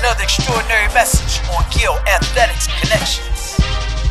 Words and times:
Another 0.00 0.24
extraordinary 0.24 0.92
message 0.92 1.40
on 1.54 1.64
Gill 1.70 1.94
Athletics 2.08 2.66
Connections. 2.80 3.56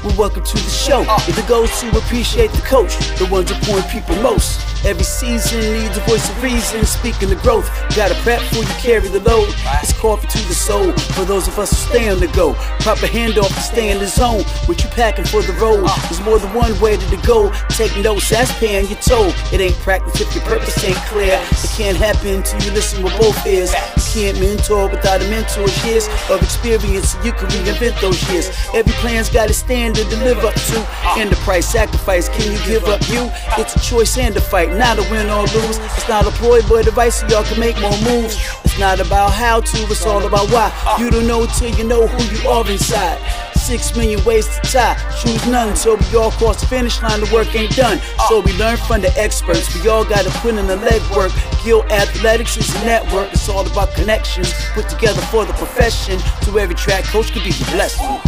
Well, 0.04 0.16
welcome 0.18 0.44
to 0.44 0.54
the 0.56 0.70
show. 0.70 1.02
Uh. 1.02 1.20
If 1.28 1.38
it 1.38 1.48
goes 1.48 1.70
to 1.82 1.90
appreciate 1.98 2.52
the 2.52 2.62
coach, 2.62 2.96
the 3.20 3.28
ones 3.30 3.52
who 3.52 3.56
point 3.66 3.88
people 3.90 4.16
most. 4.22 4.73
Every 4.86 5.06
season 5.06 5.62
needs 5.62 5.96
a 5.96 6.02
voice 6.02 6.30
of 6.30 6.44
reason. 6.44 6.86
Speaking 6.86 7.30
the 7.30 7.38
growth, 7.38 7.70
gotta 7.96 8.16
prep 8.16 8.42
before 8.42 8.64
you 8.64 8.76
carry 8.84 9.08
the 9.08 9.22
load. 9.22 9.48
It's 9.82 9.94
coffee 9.94 10.28
to 10.28 10.48
the 10.50 10.54
soul 10.54 10.92
for 11.16 11.24
those 11.24 11.48
of 11.48 11.58
us 11.58 11.70
who 11.70 11.90
stay 11.90 12.10
on 12.10 12.20
the 12.20 12.28
go. 12.28 12.54
Proper 12.84 13.08
handoff 13.08 13.48
to 13.48 13.62
stay 13.62 13.92
in 13.92 14.00
the 14.00 14.08
zone. 14.08 14.44
What 14.66 14.84
you 14.84 14.90
packing 14.90 15.24
for 15.24 15.42
the 15.42 15.54
road? 15.54 15.88
There's 16.10 16.20
more 16.20 16.38
than 16.38 16.54
one 16.54 16.78
way 16.82 16.98
to 16.98 17.18
go. 17.26 17.50
Take 17.70 17.96
notes, 18.04 18.30
that's 18.30 18.52
paying 18.60 18.88
your 18.88 19.00
toll. 19.00 19.32
It 19.54 19.62
ain't 19.62 19.76
practice 19.80 20.20
if 20.20 20.36
your 20.36 20.44
purpose 20.44 20.84
ain't 20.84 20.98
clear. 21.08 21.40
It 21.40 21.72
can't 21.78 21.98
happen 21.98 22.44
till 22.44 22.62
you 22.64 22.72
listen 22.72 23.02
with 23.04 23.18
both 23.18 23.40
ears. 23.48 23.72
You 23.96 24.04
can't 24.12 24.40
mentor 24.42 24.90
without 24.90 25.22
a 25.22 25.30
mentor's 25.30 25.74
years 25.86 26.10
of 26.30 26.44
experience. 26.44 27.16
You 27.24 27.32
can 27.32 27.48
reinvent 27.48 28.02
those 28.02 28.20
years. 28.30 28.52
Every 28.74 28.94
plan's 29.00 29.30
got 29.30 29.50
a 29.50 29.54
standard 29.54 30.10
to 30.10 30.18
live 30.18 30.44
up 30.44 30.56
to. 30.56 30.80
And 31.16 31.32
the 31.32 31.38
price 31.38 31.68
sacrifice, 31.72 32.28
can 32.28 32.52
you 32.52 32.60
give 32.66 32.84
up 32.86 33.00
you? 33.08 33.32
It's 33.58 33.78
a 33.78 33.80
choice 33.80 34.18
and 34.18 34.36
a 34.36 34.42
fight 34.42 34.73
not 34.78 34.98
a 35.00 35.04
win 35.10 35.30
or 35.30 35.42
lose. 35.42 35.78
It's 35.78 36.08
not 36.08 36.26
a 36.28 36.32
ploy, 36.32 36.62
but 36.68 36.88
advice 36.88 37.20
so 37.20 37.28
y'all 37.28 37.44
can 37.44 37.60
make 37.60 37.80
more 37.80 37.98
moves. 38.02 38.36
It's 38.64 38.80
not 38.80 39.00
about 39.00 39.32
how 39.32 39.62
to, 39.62 39.78
it's 39.92 40.06
all 40.06 40.26
about 40.26 40.50
why. 40.50 40.72
You 41.00 41.10
don't 41.10 41.28
know 41.28 41.46
till 41.46 41.70
you 41.70 41.84
know 41.84 42.08
who 42.08 42.24
you 42.36 42.50
are 42.50 42.70
inside. 42.70 43.20
Six 43.56 43.96
million 43.96 44.24
ways 44.26 44.48
to 44.48 44.62
tie, 44.62 44.96
choose 45.22 45.46
none. 45.48 45.76
So 45.76 45.96
we 45.96 46.18
all 46.18 46.32
cross 46.32 46.60
the 46.60 46.68
finish 46.68 47.02
line, 47.02 47.22
the 47.22 47.32
work 47.34 47.56
ain't 47.56 47.76
done. 47.76 48.00
So 48.28 48.42
we 48.42 48.52
learn 48.58 48.78
from 48.78 49.02
the 49.02 49.14
experts. 49.18 49.74
We 49.82 49.90
all 49.90 50.04
gotta 50.04 50.30
put 50.42 50.56
in 50.56 50.68
the 50.68 50.76
legwork. 50.76 51.32
Gill 51.64 51.84
Athletics 51.84 52.58
is 52.58 52.76
a 52.76 52.86
network. 52.86 53.32
It's 53.32 53.48
all 53.48 53.66
about 53.66 53.94
connections 53.94 54.54
put 54.74 54.90
together 54.90 55.22
for 55.22 55.46
the 55.46 55.54
profession. 55.54 56.20
To 56.46 56.60
every 56.60 56.76
track 56.76 57.06
coach 57.06 57.32
could 57.32 57.44
be 57.44 57.54
blessing. 57.72 58.20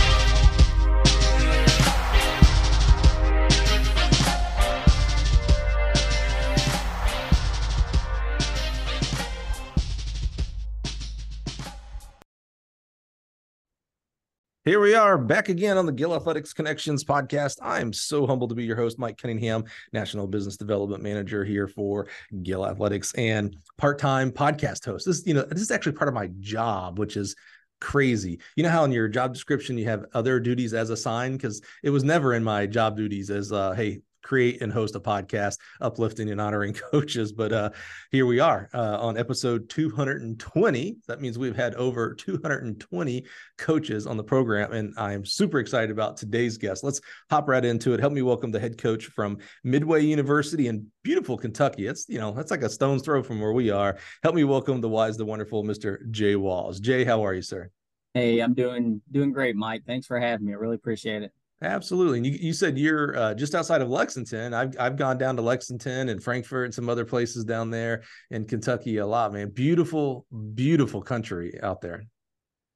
Here 14.65 14.79
we 14.79 14.95
are 14.95 15.19
back 15.19 15.49
again 15.49 15.77
on 15.77 15.85
the 15.85 15.91
Gill 15.91 16.15
Athletics 16.15 16.51
Connections 16.51 17.03
podcast. 17.03 17.59
I'm 17.61 17.93
so 17.93 18.25
humbled 18.25 18.49
to 18.49 18.55
be 18.55 18.63
your 18.63 18.75
host, 18.75 18.97
Mike 18.97 19.15
Cunningham, 19.15 19.65
National 19.93 20.25
Business 20.25 20.57
Development 20.57 21.03
Manager 21.03 21.45
here 21.45 21.67
for 21.67 22.07
Gill 22.41 22.65
Athletics 22.65 23.13
and 23.13 23.55
part-time 23.77 24.31
podcast 24.31 24.83
host. 24.83 25.05
This, 25.05 25.21
you 25.27 25.35
know, 25.35 25.43
this 25.43 25.61
is 25.61 25.69
actually 25.69 25.91
part 25.91 26.07
of 26.07 26.15
my 26.15 26.31
job, 26.39 26.97
which 26.97 27.15
is 27.15 27.35
crazy. 27.79 28.39
You 28.55 28.63
know 28.63 28.71
how 28.71 28.83
in 28.85 28.91
your 28.91 29.07
job 29.07 29.33
description 29.33 29.77
you 29.77 29.85
have 29.85 30.05
other 30.15 30.39
duties 30.39 30.73
as 30.73 30.89
assigned 30.89 31.37
because 31.37 31.61
it 31.83 31.91
was 31.91 32.03
never 32.03 32.33
in 32.33 32.43
my 32.43 32.65
job 32.65 32.97
duties 32.97 33.29
as 33.29 33.51
uh, 33.51 33.73
hey 33.73 34.01
create 34.25 34.59
and 34.61 34.73
host 34.73 34.95
a 34.95 34.99
podcast 34.99 35.59
uplifting 35.81 36.31
and 36.31 36.41
honoring 36.41 36.73
coaches. 36.91 37.31
But 37.31 37.53
uh, 37.53 37.69
here 38.11 38.25
we 38.25 38.39
are 38.39 38.69
uh, 38.73 38.97
on 38.99 39.17
episode 39.17 39.69
220. 39.69 40.97
That 41.07 41.21
means 41.21 41.37
we've 41.37 41.55
had 41.55 41.75
over 41.75 42.15
220 42.15 43.25
coaches 43.59 44.07
on 44.07 44.17
the 44.17 44.23
program, 44.23 44.73
and 44.73 44.93
I'm 44.97 45.23
super 45.25 45.59
excited 45.59 45.91
about 45.91 46.17
today's 46.17 46.57
guest. 46.57 46.83
Let's 46.83 46.99
hop 47.29 47.47
right 47.47 47.63
into 47.63 47.93
it. 47.93 47.99
Help 47.99 48.13
me 48.13 48.23
welcome 48.23 48.51
the 48.51 48.59
head 48.59 48.79
coach 48.79 49.05
from 49.05 49.37
Midway 49.63 50.03
University 50.03 50.67
in 50.67 50.87
beautiful 51.03 51.37
Kentucky. 51.37 51.85
It's 51.85 52.09
you 52.09 52.17
know 52.17 52.31
that's 52.31 52.51
like 52.51 52.63
a 52.63 52.69
stone's 52.69 53.03
throw 53.03 53.21
from 53.21 53.39
where 53.39 53.53
we 53.53 53.69
are. 53.69 53.97
Help 54.23 54.33
me 54.33 54.43
welcome 54.43 54.81
the 54.81 54.89
wise, 54.89 55.17
the 55.17 55.25
wonderful 55.25 55.63
Mr. 55.63 56.09
Jay 56.09 56.35
Walls. 56.35 56.79
Jay, 56.79 57.03
how 57.03 57.23
are 57.23 57.33
you, 57.35 57.43
sir? 57.43 57.69
Hey, 58.15 58.39
I'm 58.39 58.55
doing 58.55 59.01
doing 59.11 59.31
great, 59.31 59.55
Mike. 59.55 59.83
Thanks 59.85 60.07
for 60.07 60.19
having 60.19 60.47
me. 60.47 60.53
I 60.53 60.55
really 60.55 60.75
appreciate 60.75 61.21
it. 61.21 61.31
Absolutely. 61.61 62.17
And 62.17 62.25
you, 62.25 62.33
you 62.33 62.53
said 62.53 62.77
you're 62.77 63.17
uh, 63.17 63.33
just 63.33 63.55
outside 63.55 63.81
of 63.81 63.89
Lexington. 63.89 64.53
I've, 64.53 64.75
I've 64.79 64.97
gone 64.97 65.17
down 65.17 65.35
to 65.37 65.41
Lexington 65.41 66.09
and 66.09 66.21
Frankfort 66.21 66.65
and 66.65 66.73
some 66.73 66.89
other 66.89 67.05
places 67.05 67.45
down 67.45 67.69
there 67.69 68.03
in 68.29 68.45
Kentucky 68.45 68.97
a 68.97 69.07
lot, 69.07 69.31
man. 69.31 69.49
Beautiful, 69.49 70.25
beautiful 70.53 71.01
country 71.01 71.57
out 71.63 71.81
there. 71.81 72.03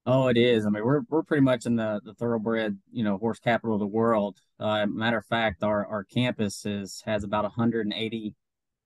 Oh, 0.06 0.28
it 0.28 0.38
is. 0.38 0.66
I 0.66 0.70
mean, 0.70 0.84
we're 0.84 1.02
we're 1.10 1.24
pretty 1.24 1.44
much 1.44 1.66
in 1.66 1.76
the, 1.76 2.02
the 2.04 2.14
thoroughbred, 2.16 2.78
you 2.92 3.04
know, 3.04 3.18
horse 3.18 3.38
capital 3.40 3.76
of 3.76 3.80
the 3.80 3.86
world. 3.86 4.40
Uh, 4.60 4.86
matter 4.88 5.18
of 5.18 5.26
fact, 5.26 5.62
our, 5.62 5.86
our 5.86 6.04
campus 6.04 6.66
is 6.66 7.04
has 7.06 7.24
about 7.24 7.44
180 7.44 8.34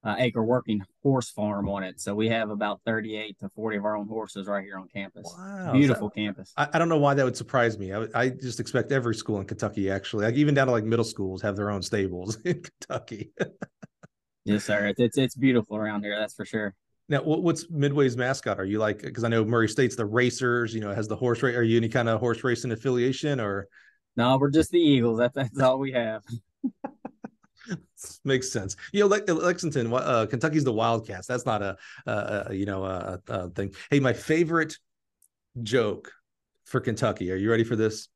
uh, 0.04 0.16
acre 0.18 0.44
working 0.44 0.82
horse 1.02 1.30
farm 1.30 1.70
on 1.70 1.84
it. 1.84 2.00
So 2.00 2.14
we 2.14 2.28
have 2.30 2.50
about 2.50 2.82
38 2.86 3.40
to 3.40 3.50
40 3.50 3.78
of 3.78 3.86
our 3.86 3.96
own 3.96 4.08
horses 4.08 4.48
right 4.48 4.64
here 4.64 4.78
on 4.78 4.88
campus. 4.90 5.34
Wow. 5.38 5.72
Beautiful 5.74 6.10
that, 6.10 6.16
campus. 6.16 6.54
I, 6.58 6.68
I, 6.74 6.80
don't 6.80 6.90
know 6.90 6.98
why 6.98 7.14
that 7.14 7.24
would 7.24 7.38
surprise 7.38 7.78
me. 7.78 7.94
I, 7.94 8.08
I 8.14 8.30
just 8.30 8.60
expect 8.60 8.92
every 8.92 9.16
school 9.16 9.40
in 9.40 9.46
Kentucky, 9.46 9.90
actually, 9.90 10.26
like 10.26 10.36
even 10.36 10.54
down 10.54 10.68
to 10.68 10.74
like 10.74 10.84
middle 10.84 11.06
schools 11.06 11.42
have 11.42 11.56
their 11.56 11.70
own 11.70 11.82
stables 11.82 12.38
in 12.46 12.62
Kentucky. 12.62 13.32
yes, 14.46 14.66
sir. 14.66 14.88
It's, 14.88 15.00
it's, 15.00 15.18
it's 15.18 15.36
beautiful 15.36 15.78
around 15.78 16.04
here. 16.04 16.18
That's 16.20 16.34
for 16.34 16.46
sure. 16.46 16.76
Now, 17.10 17.22
what's 17.22 17.70
Midway's 17.70 18.16
mascot? 18.16 18.60
Are 18.60 18.66
you 18.66 18.80
like, 18.80 19.02
because 19.02 19.26
I 19.26 19.28
know 19.28 19.44
Murray 19.44 19.68
State's 19.68 19.96
the 19.96 20.06
racers, 20.06 20.74
you 20.74 20.80
know, 20.80 20.94
has 20.94 21.08
the 21.08 21.18
horse 21.18 21.44
race. 21.44 21.56
Are 21.56 21.64
you 21.64 21.78
any 21.78 21.90
kind 21.90 22.08
of 22.08 22.20
horse 22.20 22.44
racing 22.44 22.72
affiliation 22.72 23.42
or? 23.42 23.68
No, 24.16 24.38
we're 24.38 24.52
just 24.52 24.72
the 24.72 24.80
Eagles. 24.80 25.20
That's, 25.20 25.36
that's 25.36 25.60
all 25.60 25.80
we 25.80 25.92
have. 25.92 26.24
Makes 28.24 28.52
sense. 28.52 28.76
You 28.92 29.02
know, 29.02 29.08
like 29.08 29.30
Lexington, 29.30 29.92
uh, 29.94 30.26
Kentucky's 30.30 30.64
the 30.64 30.74
Wildcats. 30.74 31.28
That's 31.28 31.46
not 31.46 31.62
a, 31.62 31.78
uh, 32.06 32.50
you 32.52 32.66
know, 32.66 32.84
a, 32.84 33.20
a 33.28 33.50
thing. 33.50 33.74
Hey, 33.90 34.00
my 34.00 34.14
favorite 34.14 34.78
joke 35.62 36.12
for 36.66 36.80
Kentucky. 36.80 37.32
Are 37.32 37.36
you 37.36 37.50
ready 37.50 37.64
for 37.64 37.76
this? 37.76 38.08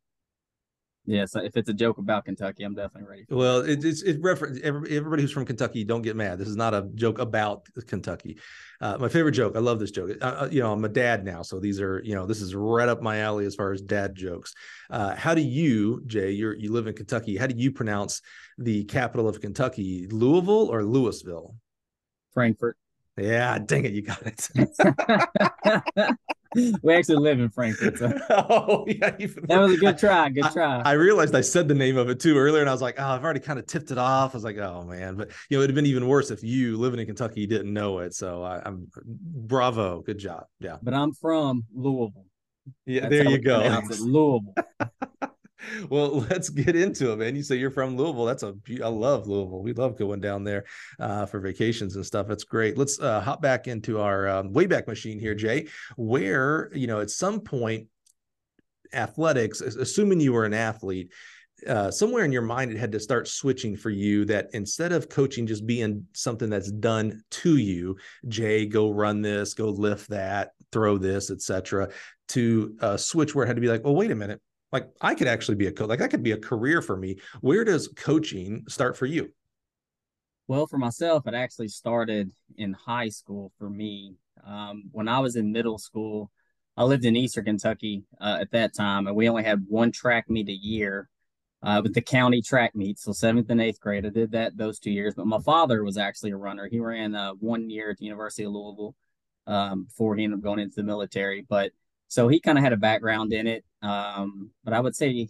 Yes, 1.07 1.37
if 1.37 1.55
it's 1.55 1.69
a 1.69 1.73
joke 1.73 1.99
about 1.99 2.25
Kentucky, 2.25 2.63
I'm 2.63 2.75
definitely 2.75 3.09
ready. 3.09 3.25
well, 3.29 3.61
it, 3.61 3.83
it's 3.85 4.01
it 4.01 4.21
reference 4.21 4.59
everybody 4.61 5.21
who's 5.21 5.31
from 5.31 5.45
Kentucky. 5.45 5.85
Don't 5.85 6.01
get 6.01 6.17
mad. 6.17 6.37
This 6.37 6.49
is 6.49 6.57
not 6.57 6.73
a 6.73 6.89
joke 6.95 7.19
about 7.19 7.65
Kentucky. 7.87 8.37
Uh, 8.81 8.97
my 8.99 9.07
favorite 9.07 9.31
joke. 9.31 9.55
I 9.55 9.59
love 9.59 9.79
this 9.79 9.89
joke. 9.89 10.11
Uh, 10.21 10.25
uh, 10.25 10.49
you 10.51 10.59
know, 10.59 10.73
I'm 10.73 10.83
a 10.83 10.89
dad 10.89 11.23
now, 11.23 11.43
so 11.43 11.61
these 11.61 11.79
are 11.79 12.01
you 12.03 12.13
know 12.13 12.25
this 12.25 12.41
is 12.41 12.53
right 12.53 12.89
up 12.89 13.01
my 13.01 13.19
alley 13.19 13.45
as 13.45 13.55
far 13.55 13.71
as 13.71 13.81
dad 13.81 14.15
jokes. 14.15 14.53
Uh, 14.89 15.15
how 15.15 15.33
do 15.33 15.41
you, 15.41 16.03
Jay? 16.07 16.31
You 16.31 16.53
you 16.57 16.73
live 16.73 16.87
in 16.87 16.93
Kentucky. 16.93 17.37
How 17.37 17.47
do 17.47 17.55
you 17.57 17.71
pronounce 17.71 18.21
the 18.57 18.83
capital 18.83 19.29
of 19.29 19.39
Kentucky? 19.39 20.07
Louisville 20.07 20.67
or 20.69 20.83
Louisville? 20.83 21.55
Frankfort. 22.33 22.75
Yeah, 23.17 23.57
dang 23.59 23.85
it, 23.85 23.93
you 23.93 24.01
got 24.01 24.21
it. 24.25 24.49
we 26.81 26.93
actually 26.93 27.17
live 27.17 27.39
in 27.39 27.49
Frankfort. 27.49 27.97
So. 27.97 28.13
Oh, 28.29 28.85
yeah. 28.87 29.11
That 29.11 29.59
was 29.59 29.73
a 29.73 29.77
good 29.77 29.97
try. 29.99 30.29
Good 30.29 30.51
try. 30.51 30.81
I, 30.81 30.91
I, 30.91 30.93
realized 30.93 31.35
I 31.35 31.41
said 31.41 31.67
the 31.67 31.75
name 31.75 31.97
of 31.97 32.09
it 32.09 32.19
too 32.19 32.37
earlier, 32.37 32.61
and 32.61 32.69
I 32.69 32.73
was 32.73 32.81
like, 32.81 32.95
oh, 32.97 33.05
I've 33.05 33.23
already 33.23 33.39
kind 33.39 33.59
of 33.59 33.65
tipped 33.65 33.91
it 33.91 33.97
off. 33.97 34.33
I 34.33 34.37
was 34.37 34.43
like, 34.43 34.57
oh 34.57 34.83
man, 34.83 35.15
but 35.15 35.31
you 35.49 35.57
know, 35.57 35.63
it'd 35.63 35.71
have 35.71 35.75
been 35.75 35.85
even 35.85 36.07
worse 36.07 36.31
if 36.31 36.43
you 36.43 36.77
living 36.77 36.99
in 36.99 37.05
Kentucky 37.05 37.45
didn't 37.45 37.73
know 37.73 37.99
it. 37.99 38.13
So 38.13 38.43
I, 38.43 38.61
am 38.65 38.87
bravo, 39.05 40.01
good 40.01 40.17
job. 40.17 40.45
Yeah. 40.59 40.77
But 40.81 40.93
I'm 40.93 41.13
from 41.13 41.65
Louisville. 41.73 42.25
Yeah, 42.85 43.01
That's 43.01 43.11
there 43.11 43.29
you 43.29 43.39
go. 43.39 43.81
Louisville. 43.99 44.53
well, 45.89 46.19
let's 46.29 46.49
get 46.49 46.75
into 46.75 47.11
it, 47.11 47.17
man. 47.17 47.35
You 47.35 47.43
say 47.43 47.55
you're 47.55 47.71
from 47.71 47.95
Louisville. 47.95 48.25
That's 48.25 48.43
a 48.43 48.55
I 48.83 48.87
love 48.87 49.27
Louisville. 49.27 49.61
We 49.61 49.73
love 49.73 49.97
going 49.97 50.21
down 50.21 50.43
there 50.43 50.65
uh, 50.99 51.25
for 51.25 51.39
vacations 51.39 51.95
and 51.95 52.05
stuff. 52.05 52.27
That's 52.27 52.43
great. 52.43 52.77
Let's 52.77 52.99
uh, 52.99 53.21
hop 53.21 53.41
back 53.41 53.67
into 53.67 53.99
our 53.99 54.27
um, 54.27 54.53
Wayback 54.53 54.87
Machine 54.87 55.19
here, 55.19 55.35
Jay. 55.35 55.67
Where 55.95 56.69
you 56.73 56.87
know 56.87 57.01
at 57.01 57.09
some 57.09 57.41
point, 57.41 57.87
athletics, 58.93 59.61
assuming 59.61 60.19
you 60.19 60.33
were 60.33 60.45
an 60.45 60.53
athlete. 60.53 61.11
Uh, 61.67 61.89
somewhere 61.89 62.23
in 62.23 62.31
your 62.31 62.43
mind 62.43 62.69
it 62.69 62.77
had 62.77 62.91
to 62.91 62.99
start 62.99 63.27
switching 63.27 63.75
for 63.75 63.89
you 63.89 64.25
that 64.25 64.47
instead 64.53 64.91
of 64.91 65.09
coaching 65.09 65.47
just 65.47 65.65
being 65.65 66.05
something 66.13 66.51
that's 66.51 66.71
done 66.71 67.19
to 67.31 67.57
you 67.57 67.97
jay 68.27 68.63
go 68.63 68.91
run 68.91 69.23
this 69.23 69.55
go 69.55 69.69
lift 69.69 70.07
that 70.07 70.51
throw 70.71 70.99
this 70.99 71.31
etc 71.31 71.89
to 72.27 72.77
uh, 72.81 72.95
switch 72.95 73.33
where 73.33 73.43
it 73.43 73.47
had 73.47 73.55
to 73.55 73.61
be 73.61 73.67
like 73.67 73.83
well 73.83 73.95
wait 73.95 74.11
a 74.11 74.15
minute 74.15 74.39
like 74.71 74.89
I 75.01 75.15
could 75.15 75.27
actually 75.27 75.55
be 75.55 75.67
a 75.67 75.71
coach. 75.71 75.89
Like 75.89 75.99
that 75.99 76.09
could 76.09 76.23
be 76.23 76.31
a 76.31 76.37
career 76.37 76.81
for 76.81 76.97
me. 76.97 77.17
Where 77.41 77.63
does 77.63 77.87
coaching 77.87 78.63
start 78.67 78.97
for 78.97 79.05
you? 79.05 79.31
Well, 80.47 80.67
for 80.67 80.77
myself, 80.77 81.27
it 81.27 81.33
actually 81.33 81.67
started 81.67 82.31
in 82.57 82.73
high 82.73 83.09
school 83.09 83.51
for 83.57 83.69
me. 83.69 84.15
Um, 84.45 84.83
when 84.91 85.07
I 85.07 85.19
was 85.19 85.35
in 85.35 85.51
middle 85.51 85.77
school, 85.77 86.31
I 86.77 86.83
lived 86.83 87.05
in 87.05 87.15
Eastern 87.15 87.45
Kentucky 87.45 88.03
uh, 88.21 88.37
at 88.41 88.51
that 88.51 88.73
time, 88.73 89.07
and 89.07 89.15
we 89.15 89.27
only 89.27 89.43
had 89.43 89.65
one 89.67 89.91
track 89.91 90.29
meet 90.29 90.47
a 90.47 90.53
year 90.53 91.09
uh, 91.63 91.81
with 91.83 91.93
the 91.93 92.01
county 92.01 92.41
track 92.41 92.75
meet. 92.75 92.99
So 92.99 93.11
seventh 93.11 93.49
and 93.49 93.59
eighth 93.59 93.79
grade, 93.79 94.05
I 94.05 94.09
did 94.09 94.31
that 94.31 94.55
those 94.55 94.79
two 94.79 94.91
years. 94.91 95.15
But 95.15 95.27
my 95.27 95.39
father 95.39 95.83
was 95.83 95.97
actually 95.97 96.31
a 96.31 96.37
runner. 96.37 96.67
He 96.69 96.79
ran 96.79 97.15
uh, 97.15 97.31
one 97.33 97.69
year 97.69 97.91
at 97.91 97.97
the 97.97 98.05
University 98.05 98.43
of 98.43 98.51
Louisville 98.51 98.95
um, 99.47 99.85
before 99.85 100.15
he 100.15 100.23
ended 100.23 100.39
up 100.39 100.43
going 100.43 100.59
into 100.59 100.75
the 100.75 100.83
military. 100.83 101.45
But 101.47 101.71
so 102.07 102.27
he 102.27 102.39
kind 102.39 102.57
of 102.57 102.63
had 102.63 102.73
a 102.73 102.77
background 102.77 103.33
in 103.33 103.47
it. 103.47 103.65
Um, 103.81 104.51
but 104.63 104.73
I 104.73 104.79
would 104.79 104.95
say, 104.95 105.27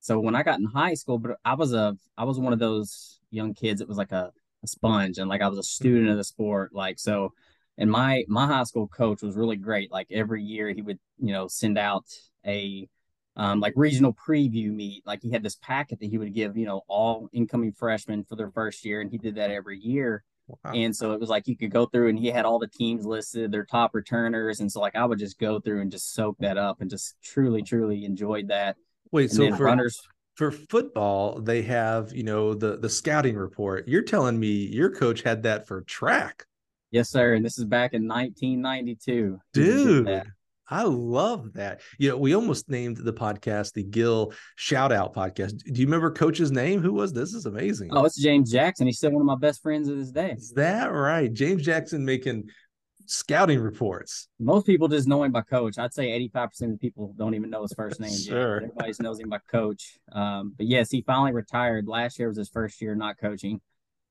so 0.00 0.18
when 0.20 0.34
I 0.34 0.42
got 0.42 0.58
in 0.58 0.66
high 0.66 0.94
school, 0.94 1.18
but 1.18 1.38
I 1.44 1.54
was 1.54 1.72
a, 1.72 1.96
I 2.16 2.24
was 2.24 2.38
one 2.38 2.52
of 2.52 2.58
those 2.58 3.20
young 3.30 3.54
kids 3.54 3.80
that 3.80 3.88
was 3.88 3.98
like 3.98 4.12
a, 4.12 4.32
a 4.62 4.66
sponge 4.66 5.18
and 5.18 5.28
like 5.28 5.42
I 5.42 5.48
was 5.48 5.58
a 5.58 5.62
student 5.62 6.08
of 6.08 6.16
the 6.16 6.24
sport. 6.24 6.74
Like, 6.74 6.98
so 6.98 7.32
and 7.78 7.90
my 7.90 8.24
my 8.28 8.46
high 8.46 8.64
school 8.64 8.88
coach 8.88 9.22
was 9.22 9.36
really 9.36 9.56
great. 9.56 9.90
Like 9.90 10.08
every 10.10 10.42
year, 10.42 10.68
he 10.70 10.82
would 10.82 10.98
you 11.18 11.32
know 11.32 11.46
send 11.46 11.78
out 11.78 12.04
a 12.44 12.88
um, 13.36 13.60
like 13.60 13.72
regional 13.76 14.12
preview 14.12 14.72
meet. 14.74 15.06
Like 15.06 15.22
he 15.22 15.30
had 15.30 15.44
this 15.44 15.54
packet 15.54 16.00
that 16.00 16.10
he 16.10 16.18
would 16.18 16.34
give 16.34 16.56
you 16.56 16.66
know 16.66 16.82
all 16.88 17.28
incoming 17.32 17.72
freshmen 17.72 18.24
for 18.24 18.34
their 18.34 18.50
first 18.50 18.84
year, 18.84 19.00
and 19.00 19.10
he 19.10 19.16
did 19.16 19.36
that 19.36 19.52
every 19.52 19.78
year. 19.78 20.24
Wow. 20.48 20.72
And 20.72 20.94
so 20.94 21.12
it 21.12 21.20
was 21.20 21.28
like 21.28 21.46
you 21.46 21.56
could 21.56 21.70
go 21.70 21.86
through 21.86 22.08
and 22.08 22.18
he 22.18 22.28
had 22.28 22.44
all 22.44 22.58
the 22.58 22.68
teams 22.68 23.04
listed, 23.04 23.52
their 23.52 23.64
top 23.64 23.94
returners. 23.94 24.60
And 24.60 24.70
so 24.70 24.80
like 24.80 24.96
I 24.96 25.04
would 25.04 25.18
just 25.18 25.38
go 25.38 25.60
through 25.60 25.82
and 25.82 25.90
just 25.90 26.14
soak 26.14 26.36
that 26.38 26.56
up 26.56 26.80
and 26.80 26.90
just 26.90 27.16
truly, 27.22 27.62
truly 27.62 28.04
enjoyed 28.04 28.48
that. 28.48 28.76
Wait, 29.12 29.30
and 29.30 29.32
so 29.32 29.56
for 29.56 29.64
runners 29.64 30.00
for 30.38 30.52
football, 30.52 31.40
they 31.40 31.62
have, 31.62 32.12
you 32.14 32.22
know, 32.22 32.54
the 32.54 32.76
the 32.76 32.88
scouting 32.88 33.36
report. 33.36 33.88
You're 33.88 34.02
telling 34.02 34.38
me 34.38 34.48
your 34.48 34.90
coach 34.90 35.22
had 35.22 35.42
that 35.42 35.66
for 35.66 35.82
track. 35.82 36.46
Yes, 36.90 37.10
sir. 37.10 37.34
And 37.34 37.44
this 37.44 37.58
is 37.58 37.64
back 37.64 37.92
in 37.92 38.06
1992. 38.06 39.38
Dude, 39.52 40.24
I 40.70 40.82
love 40.82 41.54
that. 41.54 41.80
You 41.98 42.10
know, 42.10 42.16
we 42.18 42.34
almost 42.34 42.68
named 42.68 42.98
the 42.98 43.12
podcast 43.12 43.72
the 43.72 43.84
Gill 43.84 44.32
Shout 44.56 44.92
Out 44.92 45.14
Podcast. 45.14 45.62
Do 45.64 45.80
you 45.80 45.86
remember 45.86 46.10
Coach's 46.10 46.50
name? 46.50 46.82
Who 46.82 46.92
was 46.92 47.12
this? 47.12 47.34
Is 47.34 47.46
amazing. 47.46 47.90
Oh, 47.92 48.04
it's 48.04 48.20
James 48.20 48.50
Jackson. 48.50 48.86
He's 48.86 48.98
still 48.98 49.12
one 49.12 49.22
of 49.22 49.26
my 49.26 49.36
best 49.36 49.62
friends 49.62 49.88
of 49.88 49.96
this 49.96 50.10
day. 50.10 50.32
Is 50.32 50.52
that 50.52 50.86
right? 50.86 51.32
James 51.32 51.64
Jackson 51.64 52.04
making 52.04 52.48
scouting 53.06 53.58
reports. 53.58 54.28
Most 54.38 54.66
people 54.66 54.86
just 54.88 55.08
know 55.08 55.22
him 55.22 55.32
by 55.32 55.40
Coach. 55.40 55.78
I'd 55.78 55.94
say 55.94 56.08
85% 56.34 56.62
of 56.62 56.70
the 56.72 56.76
people 56.78 57.14
don't 57.16 57.34
even 57.34 57.48
know 57.48 57.62
his 57.62 57.72
first 57.72 58.00
name. 58.00 58.12
sure. 58.12 58.56
Everybody 58.56 58.92
knows 59.00 59.18
him 59.18 59.30
by 59.30 59.38
Coach. 59.50 59.98
Um, 60.12 60.54
but 60.56 60.66
yes, 60.66 60.90
he 60.90 61.02
finally 61.02 61.32
retired. 61.32 61.88
Last 61.88 62.18
year 62.18 62.28
was 62.28 62.36
his 62.36 62.50
first 62.50 62.80
year 62.82 62.94
not 62.94 63.16
coaching. 63.18 63.60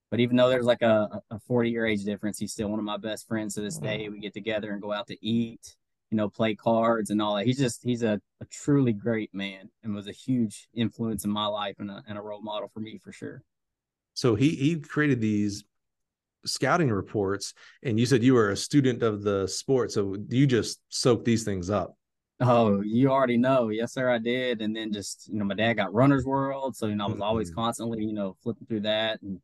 But 0.10 0.20
even 0.22 0.38
though 0.38 0.50
there's 0.50 0.66
like 0.66 0.82
a, 0.82 1.22
a 1.30 1.40
40 1.40 1.70
year 1.70 1.86
age 1.86 2.04
difference, 2.04 2.40
he's 2.40 2.54
still 2.54 2.70
one 2.70 2.80
of 2.80 2.86
my 2.86 2.98
best 2.98 3.28
friends 3.28 3.56
to 3.56 3.62
this 3.62 3.78
day. 3.78 4.08
We 4.10 4.20
get 4.20 4.34
together 4.34 4.72
and 4.72 4.82
go 4.82 4.92
out 4.94 5.08
to 5.08 5.26
eat, 5.26 5.76
you 6.10 6.18
know, 6.18 6.30
play 6.30 6.56
cards 6.56 7.10
and 7.10 7.22
all 7.22 7.36
that. 7.36 7.46
He's 7.46 7.58
just, 7.58 7.84
he's 7.84 8.04
a, 8.04 8.22
a 8.42 8.46
truly 8.46 8.94
great 8.94 9.34
man 9.34 9.70
and 9.84 9.94
was 9.94 10.08
a 10.08 10.14
huge 10.14 10.68
influence 10.74 11.26
in 11.26 11.32
my 11.32 11.48
life 11.48 11.76
and 11.80 11.92
a, 11.92 12.04
and 12.08 12.18
a 12.18 12.22
role 12.22 12.42
model 12.42 12.70
for 12.74 12.80
me 12.80 12.98
for 12.98 13.12
sure. 13.12 13.44
So 14.14 14.36
he, 14.36 14.50
he 14.52 14.80
created 14.80 15.22
these 15.22 15.64
scouting 16.46 16.90
reports 16.90 17.54
and 17.84 18.00
you 18.00 18.06
said 18.06 18.24
you 18.24 18.34
were 18.34 18.52
a 18.52 18.58
student 18.58 19.04
of 19.04 19.24
the 19.24 19.48
sport. 19.48 19.92
So 19.92 20.16
you 20.30 20.48
just 20.48 20.80
soak 20.90 21.26
these 21.26 21.44
things 21.44 21.70
up. 21.70 21.96
Oh, 22.40 22.82
you 22.82 23.10
already 23.10 23.38
know. 23.38 23.70
Yes, 23.70 23.94
sir, 23.94 24.10
I 24.10 24.20
did. 24.20 24.62
And 24.62 24.76
then 24.76 24.94
just, 24.94 25.28
you 25.28 25.40
know, 25.40 25.46
my 25.46 25.56
dad 25.56 25.74
got 25.74 25.94
runner's 25.94 26.24
world. 26.24 26.76
So, 26.76 26.88
you 26.88 26.96
know, 26.96 27.06
I 27.06 27.10
was 27.10 27.22
always 27.22 27.50
mm-hmm. 27.50 27.60
constantly, 27.60 28.04
you 28.04 28.14
know, 28.14 28.38
flipping 28.44 28.68
through 28.68 28.82
that 28.82 29.22
and 29.22 29.40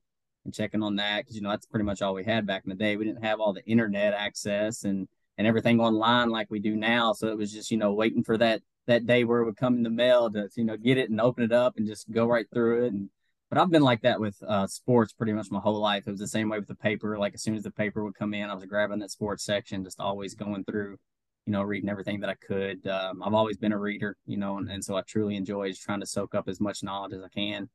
and 0.46 0.54
checking 0.54 0.84
on 0.84 0.98
that 0.98 1.20
because 1.20 1.36
you 1.36 1.42
know 1.42 1.50
that's 1.50 1.66
pretty 1.66 1.86
much 1.86 2.02
all 2.02 2.14
we 2.14 2.24
had 2.24 2.46
back 2.46 2.64
in 2.66 2.70
the 2.70 2.76
day. 2.76 2.96
We 2.96 3.06
didn't 3.06 3.24
have 3.24 3.40
all 3.40 3.54
the 3.54 3.66
internet 3.66 4.14
access 4.14 4.84
and 4.84 5.08
and 5.38 5.48
everything 5.48 5.80
online 5.80 6.30
like 6.30 6.50
we 6.50 6.60
do 6.60 6.76
now. 6.76 7.14
So 7.14 7.28
it 7.28 7.38
was 7.38 7.52
just 7.52 7.72
you 7.72 7.78
know 7.78 7.94
waiting 7.94 8.24
for 8.24 8.38
that 8.38 8.62
that 8.88 9.06
day 9.06 9.24
where 9.24 9.40
it 9.40 9.46
would 9.46 9.58
come 9.58 9.76
in 9.76 9.84
the 9.84 9.90
mail 9.90 10.30
to 10.32 10.50
you 10.56 10.64
know 10.64 10.78
get 10.78 10.98
it 10.98 11.10
and 11.10 11.22
open 11.22 11.44
it 11.44 11.52
up 11.52 11.78
and 11.78 11.88
just 11.88 12.12
go 12.12 12.26
right 12.28 12.46
through 12.54 12.86
it. 12.86 12.94
And 12.94 13.10
but 13.50 13.60
I've 13.60 13.70
been 13.70 13.84
like 13.84 14.02
that 14.02 14.20
with 14.20 14.42
uh, 14.48 14.68
sports 14.68 15.14
pretty 15.14 15.34
much 15.34 15.52
my 15.52 15.60
whole 15.60 15.80
life. 15.80 16.08
It 16.08 16.12
was 16.12 16.20
the 16.20 16.28
same 16.28 16.50
way 16.50 16.60
with 16.60 16.68
the 16.68 16.76
paper. 16.76 17.18
Like 17.18 17.36
as 17.36 17.44
soon 17.44 17.56
as 17.56 17.64
the 17.64 17.72
paper 17.72 18.04
would 18.04 18.16
come 18.16 18.34
in, 18.34 18.50
I 18.50 18.54
was 18.54 18.66
grabbing 18.66 19.00
that 19.00 19.12
sports 19.12 19.44
section, 19.44 19.84
just 19.84 20.00
always 20.00 20.36
going 20.36 20.64
through 20.66 20.98
you 21.46 21.52
know, 21.52 21.62
reading 21.62 21.90
everything 21.90 22.22
that 22.22 22.30
I 22.30 22.36
could. 22.36 22.88
Um, 22.88 23.22
I've 23.22 23.34
always 23.34 23.58
been 23.58 23.74
a 23.74 23.78
reader, 23.78 24.16
you 24.26 24.38
know, 24.38 24.60
and, 24.60 24.72
and 24.72 24.82
so 24.82 24.96
I 24.96 25.02
truly 25.02 25.36
enjoy 25.36 25.74
trying 25.74 26.00
to 26.00 26.06
soak 26.06 26.36
up 26.36 26.48
as 26.48 26.62
much 26.62 26.84
knowledge 26.84 27.12
as 27.12 27.22
I 27.22 27.28
can 27.28 27.70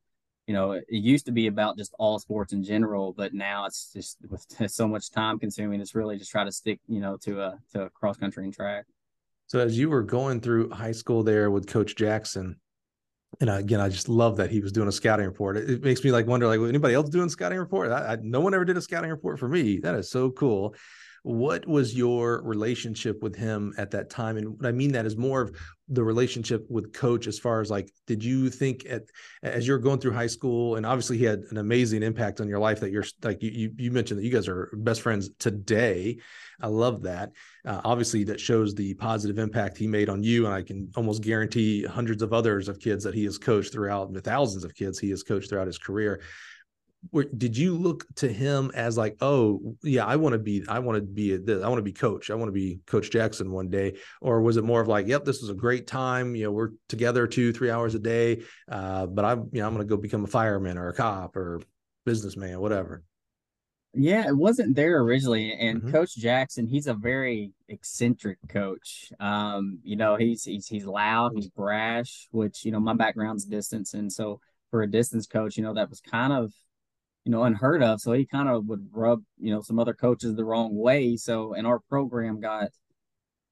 you 0.48 0.54
know, 0.54 0.72
it 0.72 0.84
used 0.88 1.26
to 1.26 1.32
be 1.32 1.46
about 1.46 1.76
just 1.76 1.94
all 1.98 2.18
sports 2.18 2.54
in 2.54 2.64
general, 2.64 3.12
but 3.12 3.34
now 3.34 3.66
it's 3.66 3.92
just 3.92 4.16
with 4.30 4.46
so 4.72 4.88
much 4.88 5.10
time 5.10 5.38
consuming, 5.38 5.80
it's 5.80 5.94
really 5.94 6.16
just 6.16 6.30
try 6.30 6.42
to 6.42 6.50
stick, 6.50 6.80
you 6.88 7.00
know, 7.00 7.18
to 7.18 7.42
a 7.42 7.58
to 7.74 7.82
a 7.82 7.90
cross 7.90 8.16
country 8.16 8.44
and 8.44 8.54
track. 8.54 8.86
So 9.46 9.58
as 9.60 9.78
you 9.78 9.90
were 9.90 10.02
going 10.02 10.40
through 10.40 10.70
high 10.70 10.92
school 10.92 11.22
there 11.22 11.50
with 11.50 11.66
Coach 11.66 11.94
Jackson, 11.96 12.56
and 13.40 13.50
again, 13.50 13.80
I 13.80 13.90
just 13.90 14.08
love 14.08 14.38
that 14.38 14.50
he 14.50 14.60
was 14.60 14.72
doing 14.72 14.88
a 14.88 14.92
scouting 14.92 15.26
report. 15.26 15.58
It, 15.58 15.68
it 15.68 15.84
makes 15.84 16.02
me 16.02 16.12
like 16.12 16.26
wonder, 16.26 16.46
like, 16.46 16.66
anybody 16.66 16.94
else 16.94 17.10
doing 17.10 17.28
scouting 17.28 17.58
report? 17.58 17.92
I, 17.92 18.14
I, 18.14 18.16
no 18.22 18.40
one 18.40 18.54
ever 18.54 18.64
did 18.64 18.78
a 18.78 18.82
scouting 18.82 19.10
report 19.10 19.38
for 19.38 19.48
me. 19.48 19.78
That 19.78 19.94
is 19.96 20.10
so 20.10 20.30
cool 20.30 20.74
what 21.28 21.66
was 21.68 21.94
your 21.94 22.40
relationship 22.42 23.22
with 23.22 23.36
him 23.36 23.74
at 23.76 23.90
that 23.90 24.08
time? 24.08 24.38
And 24.38 24.58
what 24.58 24.64
i 24.66 24.72
mean 24.72 24.92
that 24.92 25.04
is 25.04 25.16
more 25.16 25.42
of 25.42 25.54
the 25.90 26.02
relationship 26.02 26.66
with 26.70 26.92
coach 26.92 27.26
as 27.26 27.38
far 27.38 27.60
as 27.60 27.70
like 27.70 27.90
did 28.06 28.24
you 28.24 28.48
think 28.50 28.86
at 28.88 29.02
as 29.42 29.66
you're 29.66 29.78
going 29.78 29.98
through 29.98 30.12
high 30.12 30.26
school 30.26 30.76
and 30.76 30.84
obviously 30.86 31.18
he 31.18 31.24
had 31.24 31.40
an 31.50 31.58
amazing 31.58 32.02
impact 32.02 32.40
on 32.40 32.48
your 32.48 32.58
life 32.58 32.80
that 32.80 32.90
you're 32.90 33.04
like 33.22 33.42
you 33.42 33.70
you 33.76 33.90
mentioned 33.90 34.18
that 34.18 34.24
you 34.24 34.30
guys 34.30 34.48
are 34.48 34.70
best 34.78 35.02
friends 35.02 35.30
today. 35.38 36.18
I 36.60 36.66
love 36.66 37.02
that. 37.02 37.32
Uh, 37.64 37.80
obviously 37.84 38.24
that 38.24 38.40
shows 38.40 38.74
the 38.74 38.94
positive 38.94 39.38
impact 39.38 39.76
he 39.76 39.86
made 39.86 40.08
on 40.08 40.22
you 40.22 40.46
and 40.46 40.54
i 40.54 40.62
can 40.62 40.90
almost 40.96 41.22
guarantee 41.22 41.84
hundreds 41.84 42.22
of 42.22 42.32
others 42.32 42.68
of 42.68 42.80
kids 42.80 43.04
that 43.04 43.14
he 43.14 43.24
has 43.24 43.36
coached 43.36 43.72
throughout 43.72 44.12
the 44.14 44.20
thousands 44.20 44.64
of 44.64 44.74
kids 44.74 44.98
he 44.98 45.10
has 45.10 45.22
coached 45.22 45.50
throughout 45.50 45.66
his 45.66 45.78
career 45.78 46.22
did 47.36 47.56
you 47.56 47.76
look 47.76 48.04
to 48.16 48.30
him 48.30 48.70
as 48.74 48.98
like 48.98 49.16
oh 49.20 49.76
yeah 49.82 50.04
i 50.04 50.16
want 50.16 50.32
to 50.32 50.38
be 50.38 50.64
i 50.68 50.78
want 50.78 50.96
to 50.96 51.02
be 51.02 51.36
this 51.36 51.62
i 51.62 51.68
want 51.68 51.78
to 51.78 51.82
be 51.82 51.92
coach 51.92 52.30
i 52.30 52.34
want 52.34 52.48
to 52.48 52.52
be 52.52 52.80
coach 52.86 53.10
jackson 53.10 53.50
one 53.50 53.70
day 53.70 53.96
or 54.20 54.42
was 54.42 54.56
it 54.56 54.64
more 54.64 54.80
of 54.80 54.88
like 54.88 55.06
yep 55.06 55.24
this 55.24 55.40
was 55.40 55.48
a 55.48 55.54
great 55.54 55.86
time 55.86 56.34
you 56.34 56.44
know 56.44 56.50
we're 56.50 56.70
together 56.88 57.26
two 57.26 57.52
three 57.52 57.70
hours 57.70 57.94
a 57.94 57.98
day 57.98 58.42
uh, 58.70 59.06
but 59.06 59.24
i'm 59.24 59.48
you 59.52 59.60
know 59.60 59.66
i'm 59.66 59.74
going 59.74 59.86
to 59.86 59.88
go 59.88 60.00
become 60.00 60.24
a 60.24 60.28
fireman 60.28 60.76
or 60.76 60.88
a 60.88 60.94
cop 60.94 61.36
or 61.36 61.60
businessman 62.04 62.60
whatever 62.60 63.02
yeah 63.94 64.26
it 64.26 64.36
wasn't 64.36 64.74
there 64.74 65.00
originally 65.00 65.52
and 65.52 65.80
mm-hmm. 65.80 65.92
coach 65.92 66.14
jackson 66.16 66.66
he's 66.66 66.88
a 66.88 66.94
very 66.94 67.52
eccentric 67.68 68.38
coach 68.48 69.12
um 69.20 69.78
you 69.82 69.96
know 69.96 70.16
he's 70.16 70.44
he's 70.44 70.66
he's 70.66 70.84
loud 70.84 71.32
he's 71.34 71.48
brash 71.48 72.28
which 72.32 72.64
you 72.64 72.72
know 72.72 72.80
my 72.80 72.92
background's 72.92 73.44
distance 73.44 73.94
and 73.94 74.12
so 74.12 74.40
for 74.70 74.82
a 74.82 74.90
distance 74.90 75.26
coach 75.26 75.56
you 75.56 75.62
know 75.62 75.72
that 75.72 75.88
was 75.88 76.00
kind 76.00 76.32
of 76.32 76.52
you 77.28 77.32
know, 77.32 77.42
unheard 77.42 77.82
of. 77.82 78.00
So 78.00 78.12
he 78.12 78.24
kind 78.24 78.48
of 78.48 78.64
would 78.68 78.88
rub, 78.90 79.22
you 79.38 79.52
know, 79.52 79.60
some 79.60 79.78
other 79.78 79.92
coaches 79.92 80.34
the 80.34 80.46
wrong 80.46 80.74
way. 80.74 81.14
So, 81.18 81.52
and 81.52 81.66
our 81.66 81.78
program 81.78 82.40
got 82.40 82.70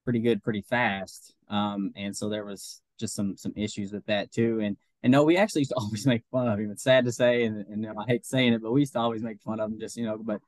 pretty 0.03 0.21
good 0.21 0.43
pretty 0.43 0.63
fast. 0.63 1.35
Um, 1.51 1.93
and 1.95 2.17
so 2.17 2.31
there 2.31 2.47
was 2.47 2.81
just 2.99 3.15
some 3.15 3.37
some 3.37 3.53
issues 3.55 3.93
with 3.93 4.07
that 4.07 4.33
too. 4.33 4.61
And 4.61 4.79
and 5.03 5.13
no, 5.13 5.25
we 5.25 5.37
actually 5.37 5.61
used 5.61 5.73
to 5.73 5.77
always 5.79 6.07
make 6.07 6.23
fun 6.33 6.49
of 6.49 6.59
him. 6.59 6.71
It's 6.71 6.83
sad 6.83 7.05
to 7.05 7.13
say, 7.13 7.45
and, 7.45 7.67
and 7.67 7.83
you 7.83 7.93
know, 7.93 8.01
I 8.01 8.07
hate 8.07 8.25
saying 8.25 8.55
it, 8.55 8.63
but 8.63 8.73
we 8.73 8.81
used 8.81 8.95
to 8.95 8.99
always 8.99 9.23
make 9.23 9.43
fun 9.43 9.61
of 9.61 9.71
him. 9.71 9.79
Just 9.79 9.99
you 9.99 10.07
know, 10.07 10.17
but 10.17 10.41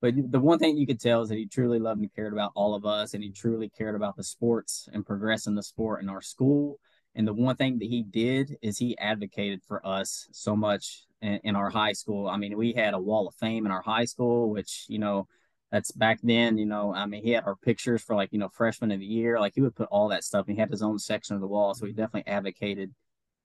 but 0.00 0.14
the 0.30 0.38
one 0.38 0.60
thing 0.60 0.76
you 0.76 0.86
could 0.86 1.00
tell 1.00 1.22
is 1.22 1.28
that 1.30 1.38
he 1.38 1.46
truly 1.46 1.80
loved 1.80 2.00
and 2.00 2.14
cared 2.14 2.32
about 2.32 2.52
all 2.54 2.76
of 2.76 2.86
us, 2.86 3.14
and 3.14 3.24
he 3.24 3.32
truly 3.32 3.68
cared 3.68 3.96
about 3.96 4.16
the 4.16 4.22
sports 4.22 4.88
and 4.92 5.04
progressing 5.04 5.56
the 5.56 5.62
sport 5.64 6.04
in 6.04 6.08
our 6.08 6.22
school. 6.22 6.78
And 7.16 7.26
the 7.26 7.34
one 7.34 7.56
thing 7.56 7.80
that 7.80 7.88
he 7.88 8.04
did 8.04 8.56
is 8.62 8.78
he 8.78 8.96
advocated 8.96 9.60
for 9.66 9.84
us 9.84 10.28
so 10.30 10.54
much 10.54 11.08
in, 11.22 11.40
in, 11.44 11.56
our 11.56 11.70
high 11.70 11.92
school. 11.92 12.28
I 12.28 12.36
mean, 12.36 12.56
we 12.56 12.72
had 12.72 12.94
a 12.94 12.98
wall 12.98 13.28
of 13.28 13.34
fame 13.34 13.66
in 13.66 13.72
our 13.72 13.82
high 13.82 14.04
school, 14.04 14.50
which, 14.50 14.86
you 14.88 14.98
know, 14.98 15.26
that's 15.70 15.92
back 15.92 16.18
then, 16.22 16.58
you 16.58 16.66
know, 16.66 16.92
I 16.92 17.06
mean, 17.06 17.22
he 17.22 17.30
had 17.30 17.44
our 17.44 17.56
pictures 17.56 18.02
for 18.02 18.16
like, 18.16 18.32
you 18.32 18.38
know, 18.38 18.48
freshman 18.48 18.90
of 18.90 19.00
the 19.00 19.06
year. 19.06 19.38
Like 19.38 19.54
he 19.54 19.60
would 19.60 19.76
put 19.76 19.88
all 19.90 20.08
that 20.08 20.24
stuff. 20.24 20.46
And 20.46 20.56
he 20.56 20.60
had 20.60 20.70
his 20.70 20.82
own 20.82 20.98
section 20.98 21.34
of 21.34 21.40
the 21.40 21.46
wall. 21.46 21.74
So 21.74 21.86
he 21.86 21.92
definitely 21.92 22.30
advocated 22.32 22.92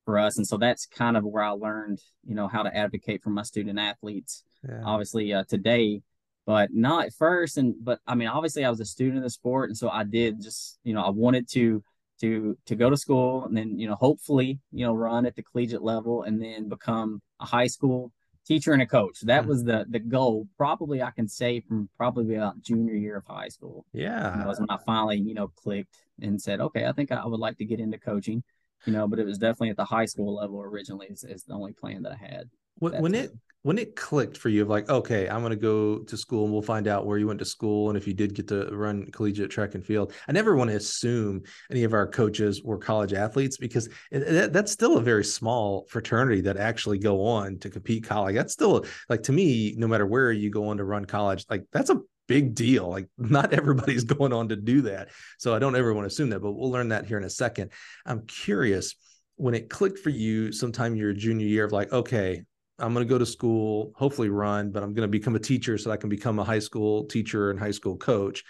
for 0.06 0.18
us. 0.18 0.38
And 0.38 0.48
so 0.48 0.58
that's 0.58 0.86
kind 0.88 1.18
of 1.18 1.24
where 1.24 1.44
I 1.44 1.50
learned, 1.50 2.00
you 2.26 2.36
know, 2.36 2.48
how 2.48 2.64
to 2.64 2.76
advocate 2.76 3.22
for 3.22 3.30
my 3.30 3.44
student 3.44 3.78
athletes. 3.78 4.44
Yeah. 4.68 4.82
Obviously, 4.84 5.34
uh, 5.34 5.44
today, 5.48 6.02
but 6.48 6.74
not 6.74 7.06
at 7.06 7.14
first. 7.14 7.58
And, 7.58 7.76
but 7.80 8.00
I 8.08 8.16
mean, 8.16 8.28
obviously, 8.28 8.66
I 8.66 8.70
was 8.70 8.80
a 8.80 8.86
student 8.86 9.18
of 9.18 9.24
the 9.24 9.30
sport. 9.30 9.70
And 9.70 9.78
so 9.78 9.90
I 9.90 10.04
did 10.04 10.42
just, 10.42 10.80
you 10.84 10.94
know, 10.94 11.04
I 11.04 11.10
wanted 11.10 11.48
to, 11.50 11.84
to 12.22 12.58
to 12.66 12.76
go 12.76 12.90
to 12.90 12.98
school 12.98 13.46
and 13.46 13.56
then 13.56 13.78
you 13.78 13.88
know 13.88 13.96
hopefully 13.96 14.60
you 14.72 14.86
know 14.86 14.94
run 14.94 15.26
at 15.26 15.36
the 15.36 15.44
collegiate 15.44 15.82
level 15.82 16.24
and 16.24 16.42
then 16.42 16.70
become 16.70 17.22
a 17.40 17.46
high 17.46 17.68
school 17.68 18.12
teacher 18.46 18.74
and 18.74 18.82
a 18.82 18.86
coach. 18.86 19.22
That 19.22 19.42
mm-hmm. 19.42 19.50
was 19.50 19.64
the 19.64 19.86
the 19.90 20.00
goal 20.00 20.48
probably 20.58 21.02
i 21.02 21.12
can 21.12 21.28
say 21.28 21.62
from 21.62 21.90
probably 21.98 22.36
about 22.36 22.62
junior 22.62 22.94
year 22.94 23.18
of 23.18 23.26
high 23.26 23.50
school. 23.50 23.86
Yeah. 23.92 24.36
That 24.38 24.48
was 24.48 24.60
when 24.60 24.70
i 24.70 24.78
finally 24.86 25.18
you 25.18 25.34
know 25.34 25.50
clicked 25.50 25.98
and 26.22 26.42
said 26.42 26.62
okay 26.62 26.86
i 26.86 26.92
think 26.92 27.12
i 27.12 27.26
would 27.26 27.40
like 27.40 27.58
to 27.58 27.66
get 27.66 27.80
into 27.80 27.98
coaching 27.98 28.44
you 28.86 28.94
know 28.94 29.08
but 29.08 29.20
it 29.20 29.26
was 29.26 29.38
definitely 29.38 29.70
at 29.70 29.78
the 29.78 29.86
high 29.86 30.06
school 30.06 30.36
level 30.36 30.62
originally 30.62 31.08
is, 31.08 31.24
is 31.24 31.44
the 31.44 31.54
only 31.54 31.74
plan 31.74 32.04
that 32.04 32.14
i 32.14 32.16
had 32.16 32.50
when, 32.76 33.02
when 33.02 33.16
it 33.16 33.32
when 33.66 33.80
it 33.80 33.96
clicked 33.96 34.38
for 34.38 34.50
you 34.50 34.62
of 34.62 34.70
like 34.70 34.88
okay 34.90 35.28
i'm 35.28 35.42
going 35.42 35.50
to 35.50 35.56
go 35.56 36.00
to 36.00 36.16
school 36.16 36.44
and 36.44 36.54
we'll 36.54 36.62
find 36.62 36.88
out 36.88 37.06
where 37.06 37.18
you 37.18 37.26
went 37.26 37.40
to 37.40 37.46
school 37.46 37.90
and 37.90 37.98
if 37.98 38.08
you 38.08 38.14
did 38.14 38.36
get 38.36 38.48
to 38.48 38.68
run 38.68 39.10
collegiate 39.12 39.50
track 39.50 39.74
and 39.74 39.84
field 39.84 40.14
i 40.28 40.32
never 40.32 40.56
want 40.56 40.70
to 40.70 40.76
assume 40.76 41.42
any 41.72 41.84
of 41.84 41.94
our 41.94 42.08
coaches 42.08 42.62
were 42.64 42.78
college 42.78 43.14
athletes 43.14 43.58
because 43.58 43.90
it, 44.12 44.54
that's 44.54 44.72
still 44.72 44.98
a 44.98 45.02
very 45.02 45.24
small 45.24 45.86
fraternity 45.90 46.42
that 46.42 46.58
actually 46.58 47.00
go 47.00 47.26
on 47.26 47.58
to 47.58 47.70
compete 47.70 48.04
college 48.04 48.36
that's 48.36 48.54
still 48.54 48.86
like 49.10 49.24
to 49.24 49.32
me 49.32 49.74
no 49.78 49.88
matter 49.88 50.06
where 50.06 50.32
you 50.32 50.52
go 50.52 50.68
on 50.68 50.78
to 50.78 50.84
run 50.84 51.04
college 51.04 51.46
like 51.50 51.66
that's 51.72 51.90
a 51.90 52.00
big 52.28 52.56
deal 52.56 52.90
like 52.90 53.08
not 53.18 53.54
everybody's 53.60 54.04
going 54.04 54.34
on 54.34 54.50
to 54.50 54.56
do 54.56 54.82
that. 54.82 55.10
So 55.38 55.56
i 55.56 55.60
don't 55.60 55.76
ever 55.76 55.94
want 55.94 56.06
to 56.06 56.08
assume 56.08 56.30
that 56.30 56.40
but 56.40 56.54
we'll 56.54 56.72
learn 56.72 56.90
that 56.90 57.06
here 57.06 57.18
in 57.18 57.24
a 57.24 57.30
second. 57.30 57.72
I'm 58.06 58.26
curious 58.26 58.96
when 59.38 59.54
it 59.54 59.70
clicked 59.70 60.00
for 60.00 60.10
you 60.10 60.52
sometime 60.52 60.96
your 60.96 61.14
junior 61.14 61.46
year 61.46 61.66
of 61.66 61.72
like 61.72 61.92
okay 61.92 62.44
I'm 62.80 62.94
going 62.94 63.06
to 63.06 63.10
go 63.10 63.18
to 63.18 63.26
school, 63.26 63.94
hopefully 63.96 64.30
run, 64.30 64.72
but 64.72 64.84
I'm 64.84 64.94
going 64.94 65.08
to 65.08 65.12
become 65.12 65.36
a 65.36 65.40
teacher 65.40 65.78
so 65.78 65.92
I 65.92 65.98
can 65.98 66.10
become 66.10 66.40
a 66.40 66.44
high 66.44 66.60
school 66.60 67.06
teacher 67.06 67.52
and 67.52 67.60
high 67.60 67.72
school 67.72 67.98
coach. 67.98 68.44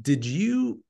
Did 0.00 0.24
you 0.24 0.82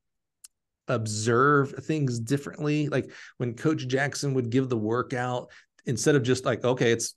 observe 0.88 1.72
things 1.84 2.20
differently? 2.20 2.88
Like 2.88 3.10
when 3.38 3.54
Coach 3.54 3.88
Jackson 3.88 4.34
would 4.34 4.50
give 4.50 4.68
the 4.68 4.76
workout, 4.76 5.50
instead 5.86 6.14
of 6.14 6.22
just 6.22 6.44
like, 6.44 6.64
okay, 6.64 6.92
it's 6.92 7.14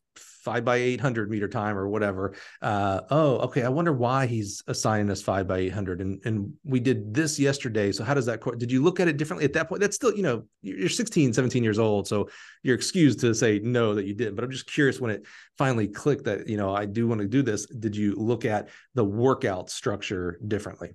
five 0.47 0.63
by 0.63 0.77
800 0.77 1.29
meter 1.29 1.49
time 1.49 1.77
or 1.77 1.89
whatever. 1.89 2.33
Uh, 2.61 3.01
oh, 3.09 3.39
okay. 3.39 3.63
I 3.63 3.67
wonder 3.67 3.91
why 3.91 4.27
he's 4.27 4.63
assigning 4.67 5.09
us 5.09 5.21
five 5.21 5.45
by 5.45 5.57
800. 5.57 5.99
And, 5.99 6.21
and 6.23 6.53
we 6.63 6.79
did 6.79 7.13
this 7.13 7.37
yesterday. 7.37 7.91
So 7.91 8.05
how 8.05 8.13
does 8.13 8.25
that, 8.27 8.39
did 8.57 8.71
you 8.71 8.81
look 8.81 9.01
at 9.01 9.09
it 9.09 9.17
differently 9.17 9.43
at 9.43 9.51
that 9.53 9.67
point? 9.67 9.81
That's 9.81 9.97
still, 9.97 10.15
you 10.15 10.23
know, 10.23 10.45
you're 10.61 10.87
16, 10.87 11.33
17 11.33 11.65
years 11.65 11.79
old. 11.79 12.07
So 12.07 12.29
you're 12.63 12.75
excused 12.75 13.19
to 13.19 13.35
say 13.35 13.59
no, 13.59 13.93
that 13.93 14.05
you 14.05 14.13
didn't, 14.13 14.35
but 14.35 14.45
I'm 14.45 14.51
just 14.51 14.71
curious 14.71 15.01
when 15.01 15.11
it 15.11 15.25
finally 15.57 15.89
clicked 15.89 16.23
that, 16.23 16.47
you 16.47 16.55
know, 16.55 16.73
I 16.73 16.85
do 16.85 17.09
want 17.09 17.19
to 17.19 17.27
do 17.27 17.41
this. 17.41 17.65
Did 17.65 17.97
you 17.97 18.15
look 18.15 18.45
at 18.45 18.69
the 18.95 19.03
workout 19.03 19.69
structure 19.69 20.39
differently? 20.47 20.91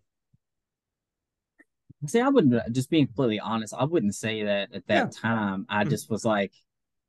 See, 2.07 2.23
I 2.23 2.29
wouldn't 2.31 2.73
just 2.73 2.89
being 2.89 3.07
completely 3.07 3.39
honest. 3.39 3.75
I 3.77 3.85
wouldn't 3.85 4.15
say 4.15 4.45
that 4.45 4.73
at 4.73 4.87
that 4.87 5.13
yeah. 5.15 5.21
time. 5.21 5.67
I 5.69 5.85
mm. 5.85 5.91
just 5.91 6.09
was 6.09 6.25
like, 6.25 6.55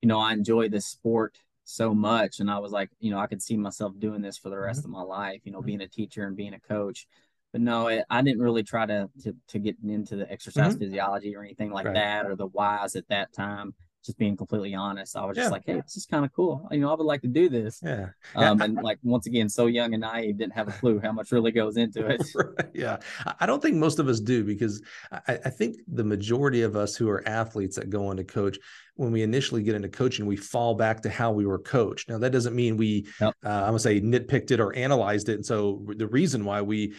you 0.01 0.09
know, 0.09 0.19
I 0.19 0.33
enjoy 0.33 0.67
this 0.67 0.87
sport 0.87 1.37
so 1.63 1.93
much, 1.93 2.39
and 2.39 2.49
I 2.49 2.59
was 2.59 2.71
like, 2.71 2.89
you 2.99 3.11
know, 3.11 3.19
I 3.19 3.27
could 3.27 3.41
see 3.41 3.57
myself 3.57 3.93
doing 3.97 4.21
this 4.21 4.37
for 4.37 4.49
the 4.49 4.57
rest 4.57 4.81
mm-hmm. 4.81 4.95
of 4.95 5.07
my 5.07 5.15
life. 5.15 5.41
You 5.43 5.51
know, 5.51 5.59
mm-hmm. 5.59 5.67
being 5.67 5.81
a 5.81 5.87
teacher 5.87 6.25
and 6.25 6.35
being 6.35 6.53
a 6.53 6.59
coach. 6.59 7.07
But 7.51 7.61
no, 7.61 7.87
it, 7.87 8.03
I 8.09 8.21
didn't 8.21 8.41
really 8.41 8.63
try 8.63 8.85
to 8.85 9.09
to 9.23 9.35
to 9.49 9.59
get 9.59 9.77
into 9.83 10.15
the 10.15 10.31
exercise 10.31 10.73
mm-hmm. 10.73 10.79
physiology 10.79 11.35
or 11.35 11.43
anything 11.43 11.71
like 11.71 11.85
right. 11.85 11.95
that 11.95 12.25
or 12.25 12.35
the 12.35 12.47
whys 12.47 12.95
at 12.95 13.07
that 13.09 13.33
time 13.33 13.73
just 14.05 14.17
being 14.17 14.35
completely 14.35 14.75
honest, 14.75 15.15
I 15.15 15.25
was 15.25 15.37
just 15.37 15.51
like, 15.51 15.63
hey, 15.65 15.75
this 15.81 15.95
is 15.95 16.05
kind 16.05 16.25
of 16.25 16.33
cool. 16.33 16.67
You 16.71 16.79
know, 16.79 16.91
I 16.91 16.95
would 16.95 17.05
like 17.05 17.21
to 17.21 17.27
do 17.27 17.49
this. 17.49 17.81
Yeah. 17.83 18.09
Um, 18.35 18.61
and 18.61 18.75
like 18.75 18.99
once 19.03 19.27
again, 19.27 19.49
so 19.49 19.67
young 19.67 19.93
and 19.93 20.01
naive, 20.01 20.37
didn't 20.37 20.53
have 20.53 20.67
a 20.67 20.71
clue 20.71 20.99
how 20.99 21.11
much 21.11 21.31
really 21.31 21.51
goes 21.51 21.77
into 21.77 22.05
it. 22.07 22.21
right. 22.35 22.69
Yeah. 22.73 22.97
I 23.39 23.45
don't 23.45 23.61
think 23.61 23.75
most 23.75 23.99
of 23.99 24.07
us 24.07 24.19
do 24.19 24.43
because 24.43 24.81
I, 25.11 25.39
I, 25.45 25.49
think 25.49 25.77
the 25.87 26.03
majority 26.03 26.63
of 26.63 26.75
us 26.75 26.95
who 26.95 27.09
are 27.09 27.27
athletes 27.27 27.75
that 27.77 27.89
go 27.89 28.07
on 28.07 28.17
to 28.17 28.23
coach, 28.23 28.57
when 28.95 29.11
we 29.11 29.23
initially 29.23 29.63
get 29.63 29.75
into 29.75 29.89
coaching, 29.89 30.25
we 30.25 30.35
fall 30.35 30.75
back 30.75 31.01
to 31.01 31.09
how 31.09 31.31
we 31.31 31.45
were 31.45 31.59
coached. 31.59 32.09
Now 32.09 32.17
that 32.19 32.31
doesn't 32.31 32.55
mean 32.55 32.77
we, 32.77 33.07
uh, 33.21 33.31
I'm 33.43 33.65
gonna 33.65 33.79
say 33.79 34.01
nitpicked 34.01 34.51
it 34.51 34.59
or 34.59 34.75
analyzed 34.75 35.29
it. 35.29 35.35
And 35.35 35.45
so 35.45 35.85
the 35.95 36.07
reason 36.07 36.45
why 36.45 36.61
we 36.61 36.93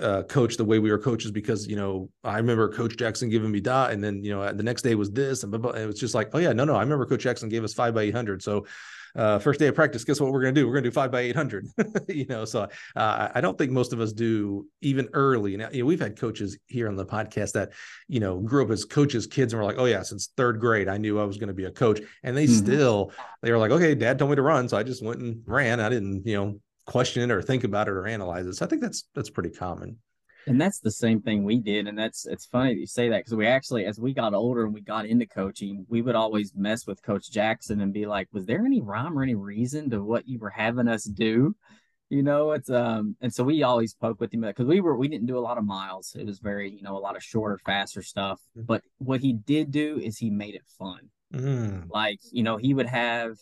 uh, 0.00 0.22
coach 0.24 0.56
the 0.56 0.64
way 0.64 0.78
we 0.78 0.90
were 0.90 0.98
coaches 0.98 1.30
because 1.30 1.66
you 1.66 1.76
know 1.76 2.08
I 2.24 2.36
remember 2.38 2.68
Coach 2.68 2.96
Jackson 2.96 3.28
giving 3.28 3.50
me 3.50 3.60
dot, 3.60 3.92
and 3.92 4.02
then 4.02 4.22
you 4.22 4.30
know 4.30 4.52
the 4.52 4.62
next 4.62 4.82
day 4.82 4.94
was 4.94 5.10
this, 5.10 5.42
and 5.42 5.52
blah, 5.52 5.60
blah, 5.60 5.72
it 5.72 5.86
was 5.86 5.98
just 5.98 6.14
like, 6.14 6.30
oh 6.34 6.38
yeah, 6.38 6.52
no, 6.52 6.64
no, 6.64 6.74
I 6.74 6.80
remember 6.80 7.06
Coach 7.06 7.22
Jackson 7.22 7.48
gave 7.48 7.64
us 7.64 7.74
five 7.74 7.94
by 7.94 8.02
eight 8.02 8.14
hundred. 8.14 8.42
So 8.42 8.66
uh, 9.16 9.38
first 9.38 9.58
day 9.58 9.66
of 9.66 9.74
practice, 9.74 10.04
guess 10.04 10.20
what 10.20 10.32
we're 10.32 10.40
gonna 10.40 10.52
do? 10.52 10.66
We're 10.66 10.74
gonna 10.74 10.84
do 10.84 10.90
five 10.90 11.10
by 11.10 11.20
eight 11.20 11.36
hundred. 11.36 11.66
you 12.08 12.26
know, 12.26 12.44
so 12.44 12.68
uh, 12.96 13.28
I 13.34 13.40
don't 13.40 13.56
think 13.56 13.72
most 13.72 13.92
of 13.92 14.00
us 14.00 14.12
do 14.12 14.66
even 14.80 15.08
early. 15.12 15.56
Now, 15.56 15.68
you 15.72 15.82
know, 15.82 15.86
we've 15.86 16.00
had 16.00 16.18
coaches 16.18 16.58
here 16.66 16.88
on 16.88 16.96
the 16.96 17.06
podcast 17.06 17.52
that 17.52 17.72
you 18.06 18.20
know 18.20 18.38
grew 18.38 18.64
up 18.64 18.70
as 18.70 18.84
coaches, 18.84 19.26
kids, 19.26 19.52
and 19.52 19.60
were 19.60 19.66
like, 19.66 19.78
oh 19.78 19.86
yeah, 19.86 20.02
since 20.02 20.28
third 20.36 20.60
grade, 20.60 20.88
I 20.88 20.98
knew 20.98 21.18
I 21.18 21.24
was 21.24 21.38
going 21.38 21.48
to 21.48 21.54
be 21.54 21.64
a 21.64 21.70
coach, 21.70 22.00
and 22.22 22.36
they 22.36 22.44
mm-hmm. 22.44 22.54
still 22.54 23.12
they 23.42 23.50
were 23.50 23.58
like, 23.58 23.70
okay, 23.70 23.94
Dad 23.94 24.18
told 24.18 24.30
me 24.30 24.36
to 24.36 24.42
run, 24.42 24.68
so 24.68 24.76
I 24.76 24.82
just 24.82 25.02
went 25.02 25.20
and 25.20 25.42
ran. 25.46 25.80
I 25.80 25.88
didn't, 25.88 26.26
you 26.26 26.36
know 26.36 26.60
question 26.88 27.30
it 27.30 27.34
or 27.34 27.42
think 27.42 27.64
about 27.64 27.86
it 27.86 27.92
or 27.92 28.06
analyze 28.06 28.46
it. 28.46 28.54
So 28.54 28.64
I 28.64 28.68
think 28.68 28.80
that's 28.80 29.04
that's 29.14 29.30
pretty 29.30 29.50
common. 29.50 29.98
And 30.46 30.58
that's 30.58 30.80
the 30.80 30.90
same 30.90 31.20
thing 31.20 31.44
we 31.44 31.58
did. 31.58 31.86
And 31.86 31.98
that's 31.98 32.26
it's 32.26 32.46
funny 32.46 32.72
that 32.72 32.80
you 32.80 32.86
say 32.86 33.10
that 33.10 33.18
because 33.18 33.34
we 33.34 33.46
actually, 33.46 33.84
as 33.84 34.00
we 34.00 34.14
got 34.14 34.32
older 34.32 34.64
and 34.64 34.72
we 34.72 34.80
got 34.80 35.04
into 35.04 35.26
coaching, 35.26 35.84
we 35.90 36.00
would 36.00 36.14
always 36.14 36.54
mess 36.56 36.86
with 36.86 37.02
Coach 37.02 37.30
Jackson 37.30 37.82
and 37.82 37.92
be 37.92 38.06
like, 38.06 38.28
was 38.32 38.46
there 38.46 38.64
any 38.64 38.80
rhyme 38.80 39.18
or 39.18 39.22
any 39.22 39.34
reason 39.34 39.90
to 39.90 40.02
what 40.02 40.26
you 40.26 40.38
were 40.38 40.48
having 40.48 40.88
us 40.88 41.04
do? 41.04 41.54
You 42.08 42.22
know, 42.22 42.52
it's 42.52 42.70
um, 42.70 43.16
and 43.20 43.32
so 43.34 43.44
we 43.44 43.62
always 43.62 43.92
poke 43.92 44.18
with 44.18 44.32
him 44.32 44.40
because 44.40 44.64
we 44.64 44.80
were 44.80 44.96
we 44.96 45.08
didn't 45.08 45.26
do 45.26 45.36
a 45.36 45.40
lot 45.40 45.58
of 45.58 45.64
miles. 45.64 46.16
It 46.18 46.24
was 46.24 46.38
very, 46.38 46.70
you 46.70 46.80
know, 46.80 46.96
a 46.96 47.04
lot 47.06 47.16
of 47.16 47.22
shorter, 47.22 47.58
faster 47.66 48.00
stuff. 48.00 48.40
Mm-hmm. 48.56 48.64
But 48.64 48.82
what 48.96 49.20
he 49.20 49.34
did 49.34 49.70
do 49.70 49.98
is 50.02 50.16
he 50.16 50.30
made 50.30 50.54
it 50.54 50.64
fun. 50.78 51.10
Mm. 51.34 51.90
Like, 51.90 52.20
you 52.32 52.42
know, 52.42 52.56
he 52.56 52.72
would 52.72 52.86
have 52.86 53.36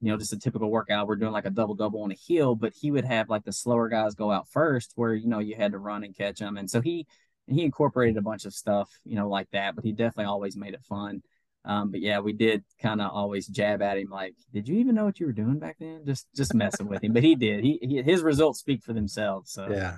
you 0.00 0.10
know, 0.10 0.18
just 0.18 0.32
a 0.32 0.38
typical 0.38 0.70
workout. 0.70 1.06
We're 1.06 1.16
doing 1.16 1.32
like 1.32 1.46
a 1.46 1.50
double 1.50 1.74
double 1.74 2.02
on 2.02 2.12
a 2.12 2.16
hill, 2.16 2.54
but 2.54 2.72
he 2.78 2.90
would 2.90 3.04
have 3.04 3.28
like 3.28 3.44
the 3.44 3.52
slower 3.52 3.88
guys 3.88 4.14
go 4.14 4.30
out 4.30 4.48
first, 4.48 4.92
where 4.94 5.14
you 5.14 5.28
know 5.28 5.40
you 5.40 5.56
had 5.56 5.72
to 5.72 5.78
run 5.78 6.04
and 6.04 6.16
catch 6.16 6.38
them. 6.38 6.56
And 6.56 6.70
so 6.70 6.80
he 6.80 7.06
and 7.46 7.58
he 7.58 7.64
incorporated 7.64 8.16
a 8.16 8.22
bunch 8.22 8.44
of 8.44 8.54
stuff, 8.54 8.90
you 9.04 9.16
know, 9.16 9.28
like 9.28 9.48
that. 9.52 9.74
But 9.74 9.84
he 9.84 9.92
definitely 9.92 10.26
always 10.26 10.56
made 10.56 10.74
it 10.74 10.84
fun. 10.88 11.22
Um, 11.64 11.90
but 11.90 12.00
yeah, 12.00 12.20
we 12.20 12.32
did 12.32 12.64
kind 12.80 13.00
of 13.00 13.10
always 13.10 13.46
jab 13.46 13.82
at 13.82 13.98
him, 13.98 14.08
like, 14.08 14.34
"Did 14.54 14.68
you 14.68 14.78
even 14.78 14.94
know 14.94 15.04
what 15.04 15.18
you 15.18 15.26
were 15.26 15.32
doing 15.32 15.58
back 15.58 15.76
then?" 15.80 16.02
Just 16.06 16.26
just 16.34 16.54
messing 16.54 16.86
with 16.86 17.02
him. 17.02 17.12
But 17.12 17.24
he 17.24 17.34
did. 17.34 17.64
He, 17.64 17.78
he 17.82 18.02
his 18.02 18.22
results 18.22 18.60
speak 18.60 18.82
for 18.82 18.92
themselves. 18.92 19.52
So 19.52 19.68
yeah, 19.68 19.96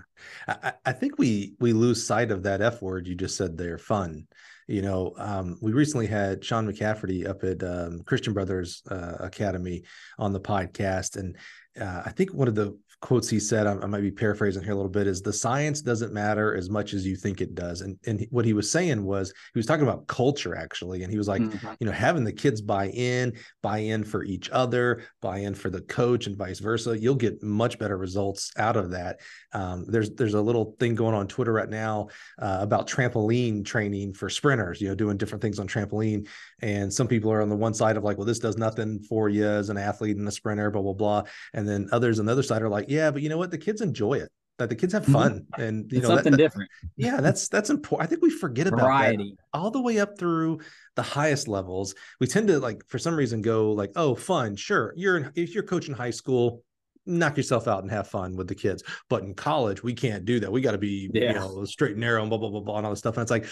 I, 0.48 0.72
I 0.86 0.92
think 0.92 1.18
we 1.18 1.54
we 1.60 1.72
lose 1.72 2.04
sight 2.04 2.30
of 2.30 2.42
that 2.44 2.62
f 2.62 2.80
word 2.80 3.06
you 3.06 3.14
just 3.14 3.36
said 3.36 3.56
there, 3.56 3.78
fun 3.78 4.26
you 4.70 4.82
know, 4.82 5.12
um, 5.16 5.58
we 5.60 5.72
recently 5.72 6.06
had 6.06 6.44
Sean 6.44 6.66
McCafferty 6.70 7.28
up 7.28 7.42
at 7.42 7.62
um, 7.64 8.02
Christian 8.04 8.32
Brothers 8.32 8.82
uh, 8.88 9.16
Academy 9.18 9.82
on 10.18 10.32
the 10.32 10.40
podcast, 10.40 11.16
and 11.16 11.36
uh, 11.80 12.02
I 12.06 12.10
think 12.10 12.32
one 12.32 12.46
of 12.46 12.54
the 12.54 12.78
quotes 13.00 13.30
he 13.30 13.40
said, 13.40 13.66
I, 13.66 13.72
I, 13.72 13.86
might 13.86 14.02
be 14.02 14.10
paraphrasing 14.10 14.62
here 14.62 14.72
a 14.72 14.76
little 14.76 14.90
bit, 14.90 15.06
is 15.06 15.22
the 15.22 15.32
science 15.32 15.80
doesn't 15.80 16.12
matter 16.12 16.54
as 16.54 16.68
much 16.68 16.92
as 16.92 17.06
you 17.06 17.16
think 17.16 17.40
it 17.40 17.54
does. 17.54 17.80
And 17.80 17.98
and 18.06 18.26
what 18.30 18.44
he 18.44 18.52
was 18.52 18.70
saying 18.70 19.02
was 19.02 19.32
he 19.54 19.58
was 19.58 19.66
talking 19.66 19.86
about 19.86 20.06
culture 20.06 20.54
actually, 20.54 21.02
and 21.02 21.10
he 21.10 21.16
was 21.16 21.28
like, 21.28 21.40
mm-hmm. 21.40 21.72
you 21.80 21.86
know, 21.86 21.92
having 21.92 22.24
the 22.24 22.32
kids 22.32 22.60
buy 22.60 22.88
in, 22.88 23.32
buy 23.62 23.78
in 23.78 24.04
for 24.04 24.22
each 24.24 24.50
other, 24.50 25.04
buy 25.22 25.38
in 25.38 25.54
for 25.54 25.70
the 25.70 25.80
coach, 25.82 26.26
and 26.26 26.36
vice 26.36 26.58
versa. 26.58 26.98
You'll 26.98 27.14
get 27.14 27.42
much 27.42 27.78
better 27.78 27.96
results 27.96 28.52
out 28.58 28.76
of 28.76 28.90
that. 28.90 29.20
Um, 29.52 29.86
there's 29.88 30.10
there's 30.10 30.34
a 30.34 30.40
little 30.40 30.76
thing 30.78 30.94
going 30.94 31.14
on 31.14 31.26
Twitter 31.26 31.52
right 31.52 31.70
now 31.70 32.08
uh, 32.38 32.58
about 32.60 32.86
trampoline 32.86 33.64
training 33.64 34.12
for 34.12 34.28
sprinters. 34.28 34.80
You 34.80 34.88
know, 34.88 34.94
doing 34.94 35.16
different 35.16 35.40
things 35.40 35.58
on 35.58 35.66
trampoline, 35.66 36.28
and 36.60 36.92
some 36.92 37.08
people 37.08 37.32
are 37.32 37.40
on 37.40 37.48
the 37.48 37.56
one 37.56 37.72
side 37.72 37.96
of 37.96 38.04
like, 38.04 38.18
well, 38.18 38.26
this 38.26 38.38
does 38.38 38.58
nothing 38.58 39.00
for 39.00 39.30
you 39.30 39.46
as 39.46 39.70
an 39.70 39.78
athlete 39.78 40.18
and 40.18 40.28
a 40.28 40.32
sprinter, 40.32 40.70
blah 40.70 40.82
blah 40.82 40.92
blah, 40.92 41.22
and 41.54 41.66
then 41.66 41.88
others 41.92 42.20
on 42.20 42.26
the 42.26 42.32
other 42.32 42.42
side 42.42 42.60
are 42.60 42.68
like, 42.68 42.89
yeah, 42.90 43.10
but 43.12 43.22
you 43.22 43.28
know 43.28 43.38
what? 43.38 43.50
The 43.50 43.58
kids 43.58 43.80
enjoy 43.80 44.14
it. 44.14 44.30
That 44.58 44.68
the 44.68 44.74
kids 44.74 44.92
have 44.92 45.04
mm-hmm. 45.04 45.12
fun, 45.12 45.46
and 45.56 45.90
you 45.90 45.98
it's 45.98 46.08
know 46.08 46.16
something 46.16 46.32
that, 46.32 46.36
that, 46.36 46.42
different. 46.42 46.70
Yeah, 46.96 47.20
that's 47.22 47.48
that's 47.48 47.70
important. 47.70 48.06
I 48.06 48.10
think 48.10 48.20
we 48.20 48.28
forget 48.28 48.66
about 48.66 48.80
Variety. 48.80 49.36
that 49.38 49.58
all 49.58 49.70
the 49.70 49.80
way 49.80 50.00
up 50.00 50.18
through 50.18 50.60
the 50.96 51.02
highest 51.02 51.48
levels. 51.48 51.94
We 52.18 52.26
tend 52.26 52.48
to 52.48 52.58
like, 52.58 52.82
for 52.88 52.98
some 52.98 53.14
reason, 53.14 53.40
go 53.40 53.72
like, 53.72 53.92
oh, 53.96 54.14
fun. 54.14 54.56
Sure, 54.56 54.92
you're 54.96 55.16
in, 55.16 55.32
if 55.34 55.54
you're 55.54 55.62
coaching 55.62 55.94
high 55.94 56.10
school, 56.10 56.62
knock 57.06 57.36
yourself 57.38 57.68
out 57.68 57.82
and 57.82 57.90
have 57.90 58.08
fun 58.08 58.36
with 58.36 58.48
the 58.48 58.54
kids. 58.54 58.82
But 59.08 59.22
in 59.22 59.34
college, 59.34 59.82
we 59.82 59.94
can't 59.94 60.26
do 60.26 60.40
that. 60.40 60.52
We 60.52 60.60
got 60.60 60.72
to 60.72 60.78
be, 60.78 61.10
yeah. 61.14 61.28
you 61.28 61.34
know, 61.34 61.64
straight 61.64 61.92
and 61.92 62.00
narrow 62.00 62.20
and 62.20 62.28
blah 62.28 62.38
blah 62.38 62.50
blah 62.50 62.60
blah 62.60 62.76
and 62.76 62.86
all 62.86 62.92
this 62.92 62.98
stuff. 62.98 63.16
And 63.16 63.22
it's 63.22 63.30
like, 63.30 63.46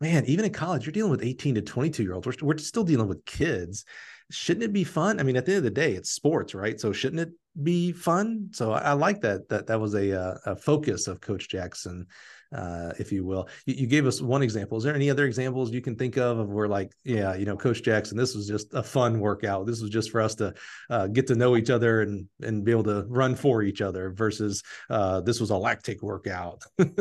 man, 0.00 0.24
even 0.26 0.44
in 0.44 0.52
college, 0.52 0.86
you're 0.86 0.92
dealing 0.92 1.10
with 1.10 1.24
18 1.24 1.56
to 1.56 1.62
22 1.62 2.02
year 2.02 2.14
olds. 2.14 2.26
We're, 2.26 2.34
we're 2.42 2.58
still 2.58 2.84
dealing 2.84 3.08
with 3.08 3.24
kids. 3.24 3.84
Shouldn't 4.30 4.64
it 4.64 4.72
be 4.72 4.84
fun? 4.84 5.18
I 5.18 5.24
mean, 5.24 5.36
at 5.36 5.44
the 5.44 5.52
end 5.52 5.58
of 5.58 5.64
the 5.64 5.70
day, 5.70 5.94
it's 5.94 6.12
sports, 6.12 6.54
right? 6.54 6.78
So 6.78 6.92
shouldn't 6.92 7.20
it 7.20 7.30
be 7.60 7.92
fun. 7.92 8.48
So 8.52 8.72
I, 8.72 8.78
I 8.78 8.92
like 8.92 9.20
that 9.22 9.48
that 9.48 9.66
that 9.66 9.80
was 9.80 9.94
a, 9.94 10.18
uh, 10.18 10.38
a 10.46 10.56
focus 10.56 11.06
of 11.06 11.20
Coach 11.20 11.48
Jackson, 11.48 12.06
uh, 12.54 12.92
if 12.98 13.12
you 13.12 13.24
will. 13.24 13.48
You, 13.66 13.74
you, 13.74 13.86
gave 13.86 14.06
us 14.06 14.20
one 14.20 14.42
example. 14.42 14.78
Is 14.78 14.84
there 14.84 14.94
any 14.94 15.10
other 15.10 15.26
examples 15.26 15.70
you 15.70 15.82
can 15.82 15.96
think 15.96 16.16
of 16.16 16.38
of 16.38 16.48
where 16.48 16.68
like, 16.68 16.92
yeah, 17.04 17.34
you 17.34 17.44
know, 17.44 17.56
Coach 17.56 17.82
Jackson, 17.82 18.16
this 18.16 18.34
was 18.34 18.46
just 18.46 18.72
a 18.74 18.82
fun 18.82 19.20
workout. 19.20 19.66
This 19.66 19.80
was 19.80 19.90
just 19.90 20.10
for 20.10 20.20
us 20.20 20.34
to 20.36 20.54
uh, 20.88 21.08
get 21.08 21.26
to 21.28 21.34
know 21.34 21.56
each 21.56 21.70
other 21.70 22.02
and 22.02 22.26
and 22.42 22.64
be 22.64 22.70
able 22.70 22.84
to 22.84 23.04
run 23.08 23.34
for 23.34 23.62
each 23.62 23.80
other 23.80 24.10
versus 24.10 24.62
uh, 24.88 25.20
this 25.20 25.40
was 25.40 25.50
a 25.50 25.56
lactic 25.56 26.02
workout. 26.02 26.62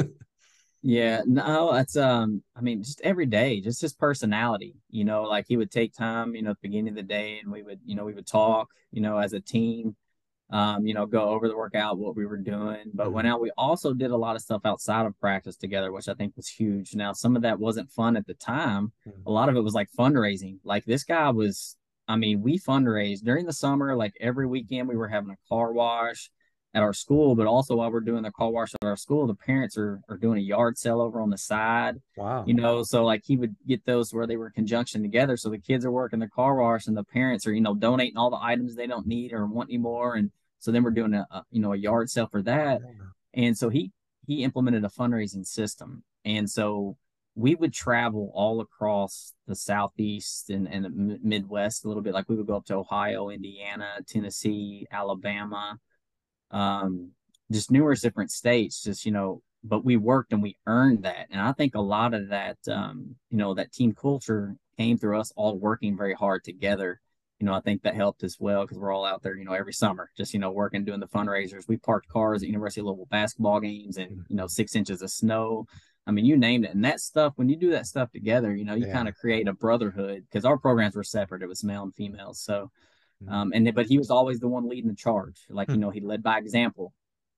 Yeah, 0.84 1.22
no, 1.28 1.76
it's 1.76 1.96
um, 1.96 2.42
I 2.56 2.62
mean, 2.62 2.82
just 2.82 3.02
every 3.02 3.28
day, 3.28 3.62
just 3.62 3.82
his 3.82 3.94
personality. 3.94 4.74
You 4.90 5.06
know, 5.06 5.24
like 5.24 5.46
he 5.48 5.56
would 5.56 5.70
take 5.70 5.94
time, 5.94 6.34
you 6.34 6.42
know, 6.42 6.52
at 6.52 6.58
the 6.62 6.68
beginning 6.68 6.90
of 6.90 6.96
the 6.96 7.04
day, 7.04 7.40
and 7.40 7.52
we 7.52 7.62
would, 7.62 7.80
you 7.86 7.96
know, 7.96 8.04
we 8.04 8.14
would 8.14 8.26
talk, 8.26 8.68
you 8.92 9.02
know, 9.02 9.18
as 9.18 9.34
a 9.34 9.40
team 9.40 9.96
um, 10.52 10.86
you 10.86 10.94
know, 10.94 11.06
go 11.06 11.30
over 11.30 11.48
the 11.48 11.56
workout, 11.56 11.98
what 11.98 12.16
we 12.16 12.26
were 12.26 12.38
doing. 12.38 12.92
But 12.94 13.06
mm-hmm. 13.06 13.14
when 13.14 13.26
out, 13.26 13.42
we 13.42 13.52
also 13.58 13.94
did 13.94 14.12
a 14.12 14.18
lot 14.18 14.36
of 14.36 14.42
stuff 14.42 14.62
outside 14.66 15.06
of 15.06 15.20
practice 15.20 15.56
together, 15.56 15.92
which 15.92 16.10
I 16.10 16.14
think 16.14 16.36
was 16.36 16.48
huge. 16.48 16.94
Now, 16.94 17.14
some 17.14 17.36
of 17.36 17.42
that 17.44 17.60
wasn't 17.60 17.90
fun 17.90 18.18
at 18.18 18.28
the 18.28 18.34
time. 18.34 18.92
Mm-hmm. 19.08 19.28
A 19.28 19.32
lot 19.32 19.50
of 19.50 19.56
it 19.56 19.62
was 19.62 19.74
like 19.74 19.90
fundraising. 19.98 20.58
Like 20.64 20.84
this 20.84 21.06
guy 21.06 21.30
was, 21.30 21.78
I 22.08 22.18
mean, 22.18 22.42
we 22.42 22.60
fundraised 22.60 23.24
during 23.24 23.46
the 23.46 23.54
summer, 23.54 23.96
like 23.96 24.14
every 24.20 24.46
weekend 24.46 24.90
we 24.90 24.98
were 24.98 25.08
having 25.08 25.32
a 25.32 25.38
car 25.48 25.72
wash 25.72 26.30
at 26.74 26.84
our 26.84 26.94
school, 26.94 27.36
but 27.36 27.48
also 27.48 27.76
while 27.76 27.92
we're 27.92 28.00
doing 28.02 28.24
the 28.24 28.32
car 28.32 28.50
wash 28.50 28.74
at 28.74 28.86
our 28.86 28.96
school, 28.96 29.28
the 29.28 29.36
parents 29.36 29.78
are, 29.78 30.02
are 30.10 30.18
doing 30.18 30.38
a 30.38 30.42
yard 30.42 30.78
sale 30.78 31.02
over 31.02 31.22
on 31.22 31.30
the 31.30 31.38
side. 31.38 31.96
Wow. 32.16 32.46
You 32.46 32.54
know, 32.54 32.84
so 32.84 33.04
like 33.04 33.24
he 33.26 33.38
would 33.38 33.56
get 33.68 33.86
those 33.86 34.14
where 34.14 34.28
they 34.28 34.38
were 34.38 34.50
conjunction 34.50 35.02
together. 35.02 35.36
So 35.38 35.50
the 35.50 35.60
kids 35.60 35.86
are 35.86 35.92
working 35.92 36.20
the 36.20 36.30
car 36.30 36.56
wash 36.56 36.88
and 36.88 36.96
the 36.96 37.04
parents 37.04 37.46
are, 37.46 37.54
you 37.54 37.62
know, 37.62 37.76
donating 37.76 38.18
all 38.18 38.30
the 38.30 38.40
items 38.42 38.76
they 38.76 38.88
don't 38.88 39.08
need 39.08 39.34
or 39.34 39.46
want 39.46 39.70
anymore. 39.70 40.16
And 40.16 40.32
so 40.62 40.72
then 40.72 40.84
we're 40.84 40.92
doing 40.92 41.14
a, 41.14 41.28
a 41.32 41.44
you 41.52 41.60
know 41.60 41.74
a 41.74 41.78
yard 41.78 42.10
sale 42.10 42.28
for 42.28 42.42
that, 42.44 42.80
and 43.34 43.58
so 43.58 43.70
he 43.70 43.92
he 44.28 44.44
implemented 44.44 44.86
a 44.86 44.90
fundraising 44.90 45.46
system, 45.46 46.04
and 46.24 46.50
so 46.50 46.96
we 47.36 47.56
would 47.56 47.74
travel 47.74 48.32
all 48.36 48.60
across 48.60 49.34
the 49.48 49.56
southeast 49.56 50.50
and, 50.50 50.68
and 50.68 51.20
midwest 51.24 51.84
a 51.84 51.88
little 51.88 52.04
bit. 52.04 52.14
Like 52.14 52.30
we 52.30 52.36
would 52.36 52.48
go 52.48 52.56
up 52.58 52.66
to 52.66 52.76
ohio 52.76 53.30
indiana 53.30 53.88
tennessee 54.08 54.86
alabama 54.92 55.78
um, 56.52 57.12
just 57.52 57.72
numerous 57.72 58.02
different 58.02 58.32
states 58.32 58.84
just 58.84 59.06
you 59.06 59.12
know 59.12 59.42
but 59.64 59.86
we 59.86 59.96
worked 59.96 60.34
and 60.34 60.42
we 60.42 60.58
earned 60.68 61.04
that. 61.04 61.28
And 61.32 61.42
i 61.42 61.52
think 61.52 61.76
a 61.76 61.82
lot 61.82 62.14
of 62.14 62.30
that 62.30 62.58
um, 62.70 63.16
you 63.30 63.38
know 63.38 63.54
that 63.54 63.72
team 63.72 63.94
culture 63.94 64.56
came 64.78 64.98
through 64.98 65.20
us 65.20 65.32
all 65.36 65.58
working 65.58 65.98
very 65.98 66.14
hard 66.14 66.44
together 66.44 67.02
you 67.42 67.46
know 67.46 67.54
i 67.54 67.60
think 67.60 67.82
that 67.82 67.96
helped 67.96 68.24
as 68.24 68.38
well 68.40 68.62
because 68.62 68.78
we're 68.78 68.94
all 68.94 69.06
out 69.06 69.22
there 69.22 69.36
you 69.36 69.44
know 69.44 69.54
every 69.54 69.74
summer 69.74 70.10
just 70.16 70.34
you 70.34 70.40
know 70.40 70.52
working 70.52 70.86
doing 70.86 71.00
the 71.00 71.08
fundraisers 71.08 71.68
we 71.68 71.76
parked 71.76 72.08
cars 72.08 72.44
at 72.44 72.48
university 72.48 72.82
of 72.82 72.86
louisville 72.86 73.08
basketball 73.10 73.60
games 73.60 73.98
and 73.98 74.24
you 74.30 74.36
know 74.36 74.48
six 74.48 74.76
inches 74.76 75.02
of 75.02 75.10
snow 75.10 75.66
I 76.08 76.12
mean, 76.12 76.26
you 76.26 76.36
named 76.36 76.66
it. 76.66 76.74
And 76.74 76.84
that 76.84 77.00
stuff, 77.00 77.34
when 77.36 77.48
you 77.48 77.56
do 77.56 77.72
that 77.72 77.86
stuff 77.86 78.12
together, 78.12 78.56
you 78.56 78.66
know, 78.66 78.74
you 78.74 78.88
yeah. 78.88 78.94
kind 78.94 79.08
of 79.08 79.16
create 79.16 79.48
a 79.48 79.54
brotherhood 79.54 80.24
because 80.28 80.46
our 80.46 80.58
programs 80.58 80.96
were 80.96 81.04
separate. 81.04 81.44
It 81.44 81.48
was 81.48 81.64
male 81.64 81.84
and 81.84 81.94
female. 81.94 82.34
So, 82.34 82.72
mm-hmm. 83.24 83.32
um, 83.32 83.52
and 83.54 83.72
but 83.76 83.86
he 83.86 84.00
was 84.00 84.10
always 84.10 84.40
the 84.40 84.48
one 84.48 84.68
leading 84.68 84.90
the 84.90 84.96
charge. 84.96 85.46
Like, 85.50 85.70
you 85.70 85.76
hmm. 85.76 85.82
know, 85.82 85.90
he 85.92 86.02
led 86.02 86.24
by 86.24 86.40
example. 86.40 86.94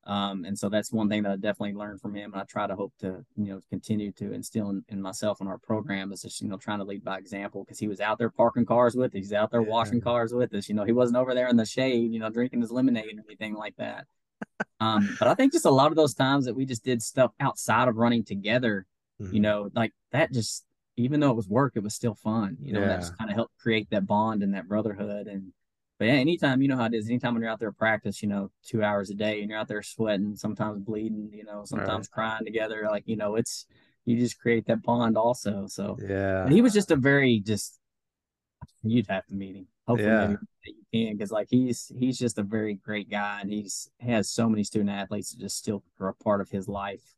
Um, 0.05 0.43
and 0.43 0.57
so 0.57 0.67
that's 0.67 0.91
one 0.91 1.07
thing 1.07 1.23
that 1.23 1.31
I 1.31 1.35
definitely 1.35 1.75
learned 1.75 2.01
from 2.01 2.13
him. 2.13 2.33
And 2.33 2.41
I 2.41 2.45
try 2.45 2.67
to 2.67 2.75
hope 2.75 2.93
to, 2.99 3.25
you 3.37 3.53
know, 3.53 3.61
continue 3.69 4.11
to 4.13 4.33
instill 4.33 4.69
in, 4.69 4.83
in 4.89 5.01
myself 5.01 5.39
and 5.39 5.47
our 5.47 5.57
program 5.57 6.11
is 6.11 6.23
just, 6.23 6.41
you 6.41 6.49
know, 6.49 6.57
trying 6.57 6.79
to 6.79 6.85
lead 6.85 7.03
by 7.03 7.17
example 7.17 7.63
because 7.63 7.79
he 7.79 7.87
was 7.87 8.01
out 8.01 8.17
there 8.17 8.29
parking 8.29 8.65
cars 8.65 8.95
with 8.95 9.15
us. 9.15 9.17
He's 9.17 9.33
out 9.33 9.51
there 9.51 9.61
yeah. 9.61 9.69
washing 9.69 10.01
cars 10.01 10.33
with 10.33 10.53
us. 10.53 10.67
You 10.67 10.75
know, 10.75 10.83
he 10.83 10.91
wasn't 10.91 11.17
over 11.17 11.33
there 11.33 11.47
in 11.47 11.55
the 11.55 11.65
shade, 11.65 12.11
you 12.11 12.19
know, 12.19 12.29
drinking 12.29 12.61
his 12.61 12.71
lemonade 12.71 13.17
or 13.17 13.23
anything 13.27 13.53
like 13.53 13.77
that. 13.77 14.05
Um, 14.81 15.15
but 15.19 15.29
I 15.29 15.35
think 15.35 15.53
just 15.53 15.65
a 15.65 15.71
lot 15.71 15.91
of 15.91 15.95
those 15.95 16.13
times 16.13 16.45
that 16.45 16.55
we 16.55 16.65
just 16.65 16.83
did 16.83 17.01
stuff 17.01 17.31
outside 17.39 17.87
of 17.87 17.95
running 17.95 18.25
together, 18.25 18.85
mm-hmm. 19.21 19.33
you 19.33 19.39
know, 19.39 19.69
like 19.73 19.93
that 20.11 20.33
just 20.33 20.65
even 20.97 21.19
though 21.19 21.31
it 21.31 21.35
was 21.35 21.47
work, 21.47 21.73
it 21.75 21.83
was 21.83 21.95
still 21.95 22.15
fun. 22.15 22.57
You 22.61 22.73
know, 22.73 22.81
yeah. 22.81 22.87
that 22.87 22.99
just 22.99 23.17
kind 23.17 23.29
of 23.29 23.35
helped 23.35 23.57
create 23.57 23.89
that 23.91 24.05
bond 24.05 24.43
and 24.43 24.53
that 24.53 24.67
brotherhood. 24.67 25.27
And 25.27 25.53
but 26.03 26.09
yeah, 26.09 26.15
anytime 26.15 26.61
you 26.61 26.67
know 26.67 26.75
how 26.75 26.87
it 26.87 26.93
is, 26.93 27.07
anytime 27.07 27.33
when 27.33 27.43
you're 27.43 27.49
out 27.49 27.61
there 27.61 27.71
practice, 27.71 28.21
you 28.21 28.27
know, 28.27 28.51
two 28.65 28.83
hours 28.83 29.09
a 29.09 29.13
day 29.13 29.39
and 29.39 29.49
you're 29.49 29.57
out 29.57 29.69
there 29.69 29.81
sweating, 29.81 30.35
sometimes 30.35 30.81
bleeding, 30.81 31.29
you 31.31 31.45
know, 31.45 31.63
sometimes 31.63 32.09
right. 32.09 32.11
crying 32.11 32.43
together, 32.43 32.85
like, 32.91 33.03
you 33.05 33.15
know, 33.15 33.37
it's 33.37 33.67
you 34.03 34.19
just 34.19 34.37
create 34.37 34.65
that 34.65 34.83
bond 34.83 35.17
also. 35.17 35.65
So 35.67 35.97
yeah. 36.05 36.49
he 36.49 36.61
was 36.61 36.73
just 36.73 36.91
a 36.91 36.97
very 36.97 37.39
just 37.39 37.79
you'd 38.83 39.07
have 39.07 39.25
to 39.27 39.33
meet 39.33 39.55
him. 39.55 39.67
Hopefully 39.87 40.09
yeah. 40.09 40.35
you 40.65 40.73
can 40.93 41.15
because 41.15 41.31
like 41.31 41.47
he's 41.49 41.89
he's 41.97 42.19
just 42.19 42.37
a 42.37 42.43
very 42.43 42.73
great 42.73 43.09
guy 43.09 43.39
and 43.39 43.49
he's 43.49 43.89
he 43.99 44.11
has 44.11 44.29
so 44.29 44.49
many 44.49 44.65
student 44.65 44.89
athletes 44.89 45.31
that 45.31 45.39
just 45.39 45.57
still 45.57 45.85
are 46.01 46.09
a 46.09 46.13
part 46.15 46.41
of 46.41 46.49
his 46.49 46.67
life 46.67 47.15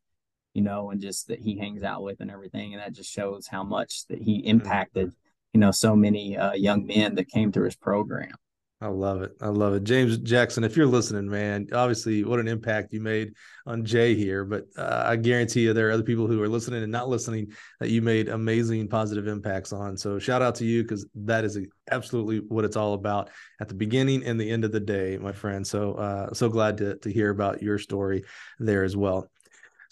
you 0.54 0.62
know 0.62 0.90
and 0.90 1.00
just 1.00 1.28
that 1.28 1.40
he 1.40 1.58
hangs 1.58 1.82
out 1.82 2.02
with 2.02 2.20
and 2.20 2.30
everything 2.30 2.72
and 2.72 2.82
that 2.82 2.92
just 2.92 3.12
shows 3.12 3.46
how 3.46 3.62
much 3.62 4.06
that 4.06 4.20
he 4.20 4.38
mm-hmm. 4.38 4.48
impacted 4.48 5.12
you 5.52 5.60
know 5.60 5.70
so 5.70 5.94
many 5.94 6.36
uh, 6.36 6.54
young 6.54 6.86
men 6.86 7.14
that 7.14 7.28
came 7.28 7.52
through 7.52 7.66
his 7.66 7.76
program 7.76 8.32
I 8.78 8.88
love 8.88 9.22
it. 9.22 9.32
I 9.40 9.48
love 9.48 9.72
it. 9.72 9.84
James 9.84 10.18
Jackson, 10.18 10.62
if 10.62 10.76
you're 10.76 10.86
listening, 10.86 11.30
man, 11.30 11.66
obviously 11.72 12.24
what 12.24 12.40
an 12.40 12.46
impact 12.46 12.92
you 12.92 13.00
made 13.00 13.32
on 13.64 13.86
Jay 13.86 14.14
here. 14.14 14.44
But 14.44 14.66
uh, 14.76 15.02
I 15.06 15.16
guarantee 15.16 15.62
you 15.62 15.72
there 15.72 15.88
are 15.88 15.92
other 15.92 16.02
people 16.02 16.26
who 16.26 16.42
are 16.42 16.48
listening 16.48 16.82
and 16.82 16.92
not 16.92 17.08
listening 17.08 17.52
that 17.80 17.88
you 17.88 18.02
made 18.02 18.28
amazing 18.28 18.86
positive 18.88 19.28
impacts 19.28 19.72
on. 19.72 19.96
So 19.96 20.18
shout 20.18 20.42
out 20.42 20.56
to 20.56 20.66
you 20.66 20.82
because 20.82 21.06
that 21.14 21.42
is 21.42 21.58
absolutely 21.90 22.40
what 22.40 22.66
it's 22.66 22.76
all 22.76 22.92
about 22.92 23.30
at 23.62 23.68
the 23.68 23.74
beginning 23.74 24.24
and 24.24 24.38
the 24.38 24.50
end 24.50 24.62
of 24.62 24.72
the 24.72 24.80
day, 24.80 25.16
my 25.16 25.32
friend. 25.32 25.66
So 25.66 25.94
uh, 25.94 26.34
so 26.34 26.50
glad 26.50 26.76
to, 26.78 26.96
to 26.98 27.10
hear 27.10 27.30
about 27.30 27.62
your 27.62 27.78
story 27.78 28.24
there 28.58 28.84
as 28.84 28.94
well. 28.94 29.30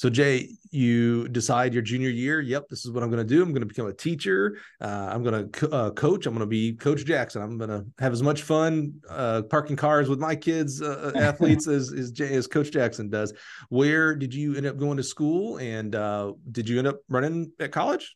So, 0.05 0.11
Jay, 0.11 0.51
you 0.71 1.29
decide 1.29 1.73
your 1.73 1.83
junior 1.83 2.11
year, 2.11 2.43
yep, 2.43 2.69
this 2.69 2.85
is 2.85 2.91
what 2.91 3.03
I'm 3.03 3.09
going 3.09 3.27
to 3.27 3.35
do. 3.35 3.43
I'm 3.43 3.53
going 3.53 3.63
to 3.63 3.67
become 3.67 3.87
a 3.87 3.93
teacher. 3.95 4.59
Uh, 4.79 5.09
I'm 5.11 5.23
going 5.23 5.49
to 5.49 5.49
co- 5.49 5.75
uh, 5.75 5.91
coach. 5.93 6.27
I'm 6.27 6.35
going 6.35 6.41
to 6.41 6.47
be 6.47 6.75
Coach 6.75 7.07
Jackson. 7.07 7.41
I'm 7.41 7.57
going 7.57 7.71
to 7.71 7.87
have 7.99 8.13
as 8.13 8.23
much 8.23 8.43
fun 8.43 9.01
uh, 9.09 9.41
parking 9.49 9.77
cars 9.77 10.11
with 10.11 10.19
my 10.19 10.37
kids, 10.37 10.83
uh, 10.83 11.11
uh, 11.15 11.19
athletes, 11.23 11.67
as, 11.69 11.91
as, 11.91 12.11
Jay, 12.11 12.35
as 12.35 12.47
Coach 12.47 12.71
Jackson 12.71 13.09
does. 13.09 13.33
Where 13.71 14.15
did 14.15 14.35
you 14.35 14.57
end 14.57 14.67
up 14.67 14.77
going 14.77 14.99
to 14.99 15.03
school? 15.03 15.57
And 15.57 15.95
uh, 15.95 16.35
did 16.53 16.69
you 16.69 16.77
end 16.77 16.87
up 16.87 16.99
running 17.09 17.53
at 17.59 17.73
college? 17.73 18.15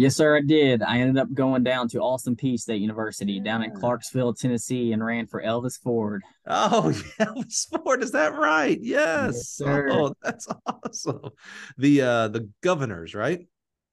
Yes, 0.00 0.16
sir, 0.16 0.38
I 0.38 0.40
did. 0.40 0.82
I 0.82 1.00
ended 1.00 1.18
up 1.18 1.30
going 1.34 1.62
down 1.62 1.86
to 1.88 2.00
Austin 2.00 2.34
Peay 2.34 2.58
State 2.58 2.80
University 2.80 3.38
down 3.38 3.62
in 3.62 3.70
Clarksville, 3.70 4.32
Tennessee, 4.32 4.92
and 4.92 5.04
ran 5.04 5.26
for 5.26 5.42
Elvis 5.42 5.78
Forde. 5.78 6.22
Oh, 6.46 6.90
Elvis 7.20 7.68
Forde, 7.68 8.02
is 8.02 8.12
that 8.12 8.34
right? 8.34 8.78
Yes. 8.80 9.34
yes 9.34 9.48
sir. 9.48 9.90
Oh, 9.90 10.14
that's 10.22 10.48
awesome. 10.64 11.28
The 11.76 12.00
uh 12.00 12.28
the 12.28 12.48
governors, 12.62 13.14
right? 13.14 13.46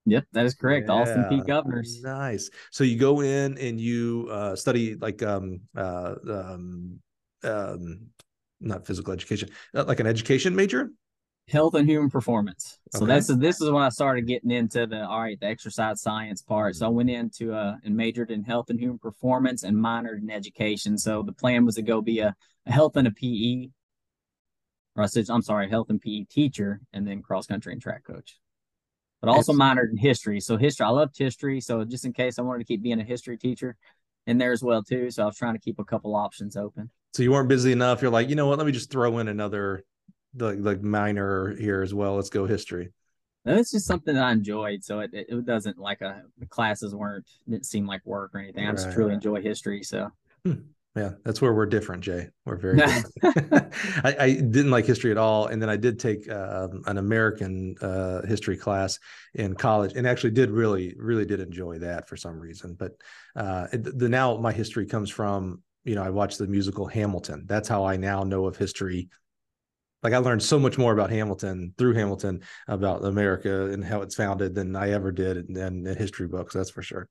Yep, 0.05 0.23
that 0.31 0.45
is 0.45 0.55
correct. 0.55 0.85
Yeah. 0.87 0.95
Austin 0.95 1.25
Peay 1.25 1.45
Governors. 1.45 1.99
Nice. 2.01 2.49
So 2.71 2.85
you 2.85 2.97
go 2.97 3.19
in 3.19 3.57
and 3.57 3.77
you 3.77 4.29
uh 4.31 4.55
study 4.55 4.95
like 4.95 5.21
um 5.23 5.59
uh 5.75 6.15
um 6.29 6.99
um 7.43 7.99
not 8.61 8.87
physical 8.87 9.11
education, 9.11 9.49
uh, 9.75 9.83
like 9.83 9.99
an 9.99 10.07
education 10.07 10.55
major? 10.55 10.89
Health 11.47 11.75
and 11.75 11.87
human 11.87 12.09
performance. 12.09 12.77
So 12.91 13.03
okay. 13.03 13.13
that's 13.13 13.27
this 13.27 13.61
is 13.61 13.71
when 13.71 13.83
I 13.83 13.89
started 13.89 14.27
getting 14.27 14.51
into 14.51 14.85
the 14.85 15.05
all 15.05 15.21
right, 15.21 15.39
the 15.39 15.47
exercise 15.47 16.01
science 16.01 16.41
part. 16.41 16.75
So 16.75 16.87
I 16.87 16.89
went 16.89 17.09
into 17.09 17.53
uh 17.53 17.75
and 17.83 17.95
majored 17.95 18.31
in 18.31 18.43
health 18.43 18.69
and 18.69 18.79
human 18.79 18.99
performance 18.99 19.63
and 19.63 19.77
minored 19.77 20.21
in 20.21 20.29
education. 20.29 20.97
So 20.97 21.23
the 21.23 21.31
plan 21.31 21.65
was 21.65 21.75
to 21.75 21.81
go 21.81 22.01
be 22.01 22.19
a, 22.19 22.35
a 22.65 22.71
health 22.71 22.97
and 22.97 23.07
a 23.07 23.11
PE, 23.11 23.69
or 24.95 25.03
I 25.03 25.05
said 25.05 25.25
I'm 25.29 25.41
sorry, 25.41 25.69
health 25.69 25.89
and 25.89 26.01
PE 26.01 26.25
teacher, 26.29 26.81
and 26.91 27.07
then 27.07 27.21
cross 27.21 27.47
country 27.47 27.71
and 27.71 27.81
track 27.81 28.03
coach. 28.03 28.37
But 29.21 29.29
also 29.29 29.53
that's... 29.53 29.61
minored 29.61 29.91
in 29.91 29.97
history. 29.97 30.39
So 30.41 30.57
history, 30.57 30.85
I 30.85 30.89
loved 30.89 31.17
history. 31.17 31.61
So 31.61 31.85
just 31.85 32.05
in 32.05 32.13
case 32.13 32.37
I 32.37 32.41
wanted 32.41 32.59
to 32.59 32.65
keep 32.65 32.83
being 32.83 32.99
a 32.99 33.05
history 33.05 33.37
teacher 33.37 33.77
in 34.25 34.37
there 34.37 34.51
as 34.51 34.61
well 34.61 34.83
too. 34.83 35.09
So 35.11 35.23
I 35.23 35.25
was 35.27 35.37
trying 35.37 35.53
to 35.53 35.59
keep 35.59 35.79
a 35.79 35.85
couple 35.85 36.13
options 36.13 36.57
open. 36.57 36.91
So 37.13 37.23
you 37.23 37.31
weren't 37.31 37.47
busy 37.47 37.71
enough. 37.71 38.01
You're 38.01 38.11
like, 38.11 38.29
you 38.29 38.35
know 38.35 38.47
what? 38.47 38.57
Let 38.57 38.67
me 38.67 38.73
just 38.73 38.91
throw 38.91 39.17
in 39.19 39.29
another 39.29 39.83
the 40.37 40.53
like 40.53 40.81
minor 40.81 41.55
here 41.57 41.81
as 41.81 41.93
well. 41.93 42.15
Let's 42.15 42.29
go 42.29 42.45
history. 42.45 42.91
It's 43.45 43.71
just 43.71 43.85
something 43.85 44.15
that 44.15 44.23
I 44.23 44.31
enjoyed. 44.31 44.83
So 44.83 44.99
it, 44.99 45.11
it 45.13 45.45
doesn't 45.45 45.77
like 45.77 46.01
a 46.01 46.23
the 46.37 46.45
classes 46.45 46.93
weren't 46.93 47.25
didn't 47.49 47.65
seem 47.65 47.87
like 47.87 48.05
work 48.05 48.31
or 48.33 48.39
anything. 48.39 48.67
I 48.67 48.71
just 48.71 48.91
truly 48.91 49.13
enjoy 49.13 49.41
history. 49.41 49.83
So 49.83 50.09
hmm. 50.43 50.53
yeah, 50.95 51.11
that's 51.23 51.41
where 51.41 51.53
we're 51.53 51.65
different, 51.65 52.03
Jay. 52.03 52.27
We're 52.45 52.57
very 52.57 52.81
I, 53.23 54.15
I, 54.19 54.33
didn't 54.33 54.71
like 54.71 54.85
history 54.85 55.11
at 55.11 55.17
all. 55.17 55.47
And 55.47 55.61
then 55.61 55.69
I 55.69 55.77
did 55.77 55.99
take 55.99 56.29
uh, 56.29 56.67
an 56.87 56.97
American 56.97 57.75
uh, 57.81 58.25
history 58.25 58.57
class 58.57 58.99
in 59.33 59.55
college 59.55 59.93
and 59.95 60.05
actually 60.05 60.31
did 60.31 60.51
really, 60.51 60.93
really 60.97 61.25
did 61.25 61.39
enjoy 61.39 61.79
that 61.79 62.07
for 62.07 62.17
some 62.17 62.37
reason. 62.39 62.75
But 62.77 62.93
uh, 63.35 63.67
the 63.71 64.09
now 64.09 64.37
my 64.37 64.51
history 64.51 64.85
comes 64.85 65.09
from, 65.09 65.61
you 65.85 65.95
know, 65.95 66.03
I 66.03 66.09
watched 66.09 66.37
the 66.37 66.47
musical 66.47 66.85
Hamilton. 66.85 67.45
That's 67.47 67.69
how 67.69 67.85
I 67.85 67.95
now 67.95 68.23
know 68.23 68.45
of 68.45 68.57
history 68.57 69.09
like 70.03 70.13
I 70.13 70.17
learned 70.17 70.43
so 70.43 70.59
much 70.59 70.77
more 70.77 70.93
about 70.93 71.09
Hamilton 71.09 71.73
through 71.77 71.93
Hamilton 71.93 72.41
about 72.67 73.03
America 73.03 73.67
and 73.67 73.83
how 73.83 74.01
it's 74.01 74.15
founded 74.15 74.55
than 74.55 74.75
I 74.75 74.91
ever 74.91 75.11
did 75.11 75.49
in, 75.49 75.57
in, 75.57 75.87
in 75.87 75.97
history 75.97 76.27
books. 76.27 76.53
That's 76.53 76.69
for 76.69 76.81
sure. 76.81 77.09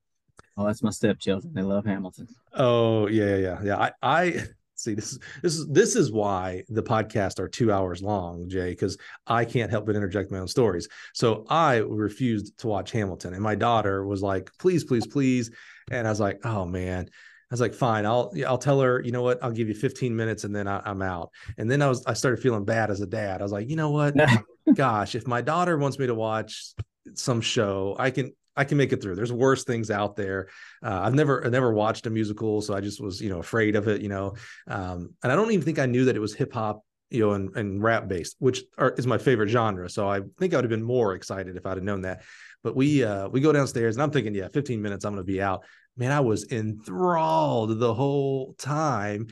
Oh, 0.57 0.67
that's 0.67 0.83
my 0.83 0.91
stepchildren. 0.91 1.53
They 1.55 1.63
love 1.63 1.85
Hamilton. 1.85 2.29
Oh 2.55 3.09
yeah, 3.09 3.37
yeah, 3.37 3.63
yeah. 3.63 3.77
I, 3.77 3.93
I 4.03 4.45
see 4.75 4.95
this 4.95 5.13
is 5.13 5.19
this 5.43 5.57
is 5.57 5.67
this 5.69 5.97
is 5.97 6.13
why 6.13 6.63
the 6.69 6.83
podcasts 6.83 7.39
are 7.39 7.49
two 7.49 7.73
hours 7.73 8.03
long, 8.03 8.49
Jay, 8.49 8.71
because 8.71 8.97
I 9.27 9.45
can't 9.45 9.71
help 9.71 9.87
but 9.87 9.97
interject 9.97 10.31
my 10.31 10.39
own 10.39 10.49
stories. 10.49 10.89
So 11.13 11.45
I 11.49 11.77
refused 11.77 12.59
to 12.59 12.69
watch 12.69 12.93
Hamilton, 12.93 13.35
and 13.35 13.43
my 13.43 13.55
daughter 13.55 14.07
was 14.07 14.23
like, 14.23 14.51
"Please, 14.59 14.85
please, 14.85 15.07
please," 15.07 15.51
and 15.91 16.07
I 16.07 16.11
was 16.11 16.21
like, 16.21 16.39
"Oh 16.45 16.65
man." 16.65 17.09
I 17.51 17.55
was 17.55 17.61
like, 17.61 17.75
fine, 17.75 18.05
I'll 18.05 18.33
I'll 18.47 18.59
tell 18.59 18.81
her, 18.81 19.01
you 19.05 19.13
know 19.13 19.23
what, 19.23 19.39
I'll 19.43 19.53
give 19.53 19.69
you 19.69 19.75
15 19.75 20.17
minutes 20.17 20.43
and 20.45 20.55
then 20.55 20.67
I, 20.67 20.83
am 20.85 21.01
out. 21.01 21.31
And 21.59 21.71
then 21.71 21.81
I 21.81 21.89
was 21.89 22.05
I 22.05 22.15
started 22.15 22.41
feeling 22.41 22.65
bad 22.65 22.91
as 22.91 23.01
a 23.01 23.07
dad. 23.07 23.41
I 23.41 23.45
was 23.45 23.53
like, 23.53 23.71
you 23.71 23.77
know 23.77 23.91
what, 23.91 24.15
gosh, 24.75 25.15
if 25.15 25.27
my 25.27 25.43
daughter 25.43 25.79
wants 25.79 25.99
me 25.99 26.09
to 26.09 26.15
watch 26.15 26.75
some 27.15 27.41
show, 27.41 27.95
I 27.99 28.11
can 28.11 28.33
I 28.57 28.65
can 28.65 28.79
make 28.79 28.93
it 28.93 29.01
through. 29.01 29.15
There's 29.15 29.33
worse 29.33 29.65
things 29.65 29.91
out 29.91 30.17
there. 30.17 30.49
Uh, 30.83 31.01
I've 31.03 31.15
never 31.15 31.47
I 31.47 31.51
never 31.51 31.73
watched 31.73 32.07
a 32.07 32.11
musical, 32.11 32.63
so 32.63 32.75
I 32.75 32.81
just 32.81 33.01
was 33.01 33.21
you 33.21 33.29
know 33.29 33.39
afraid 33.39 33.77
of 33.77 33.87
it, 33.87 34.01
you 34.01 34.09
know. 34.09 34.35
Um, 34.67 35.15
and 35.23 35.31
I 35.31 35.37
don't 35.37 35.53
even 35.53 35.65
think 35.65 35.79
I 35.79 35.87
knew 35.87 36.07
that 36.07 36.17
it 36.17 36.21
was 36.21 36.35
hip 36.35 36.53
hop 36.53 36.83
you 37.11 37.21
know, 37.21 37.33
and, 37.33 37.57
and 37.57 37.83
rap 37.83 38.09
based, 38.09 38.37
which 38.41 38.65
are, 38.79 38.91
is 38.99 39.07
my 39.07 39.19
favorite 39.19 39.49
genre. 39.49 39.89
So 39.89 40.09
I 40.09 40.23
think 40.39 40.53
I 40.53 40.57
would 40.57 40.65
have 40.65 40.71
been 40.71 40.83
more 40.83 41.15
excited 41.15 41.57
if 41.57 41.65
I'd 41.65 41.77
have 41.77 41.85
known 41.85 42.03
that. 42.03 42.23
But 42.65 42.75
we 42.75 43.05
uh, 43.05 43.29
we 43.29 43.41
go 43.41 43.53
downstairs, 43.53 43.95
and 43.95 44.03
I'm 44.03 44.11
thinking, 44.11 44.35
yeah, 44.35 44.49
15 44.49 44.83
minutes, 44.83 45.05
I'm 45.05 45.15
going 45.15 45.25
to 45.25 45.33
be 45.33 45.41
out 45.41 45.65
man, 45.97 46.13
I 46.13 46.21
was 46.21 46.51
enthralled 46.51 47.79
the 47.79 47.95
whole 47.95 48.55
time. 48.59 49.29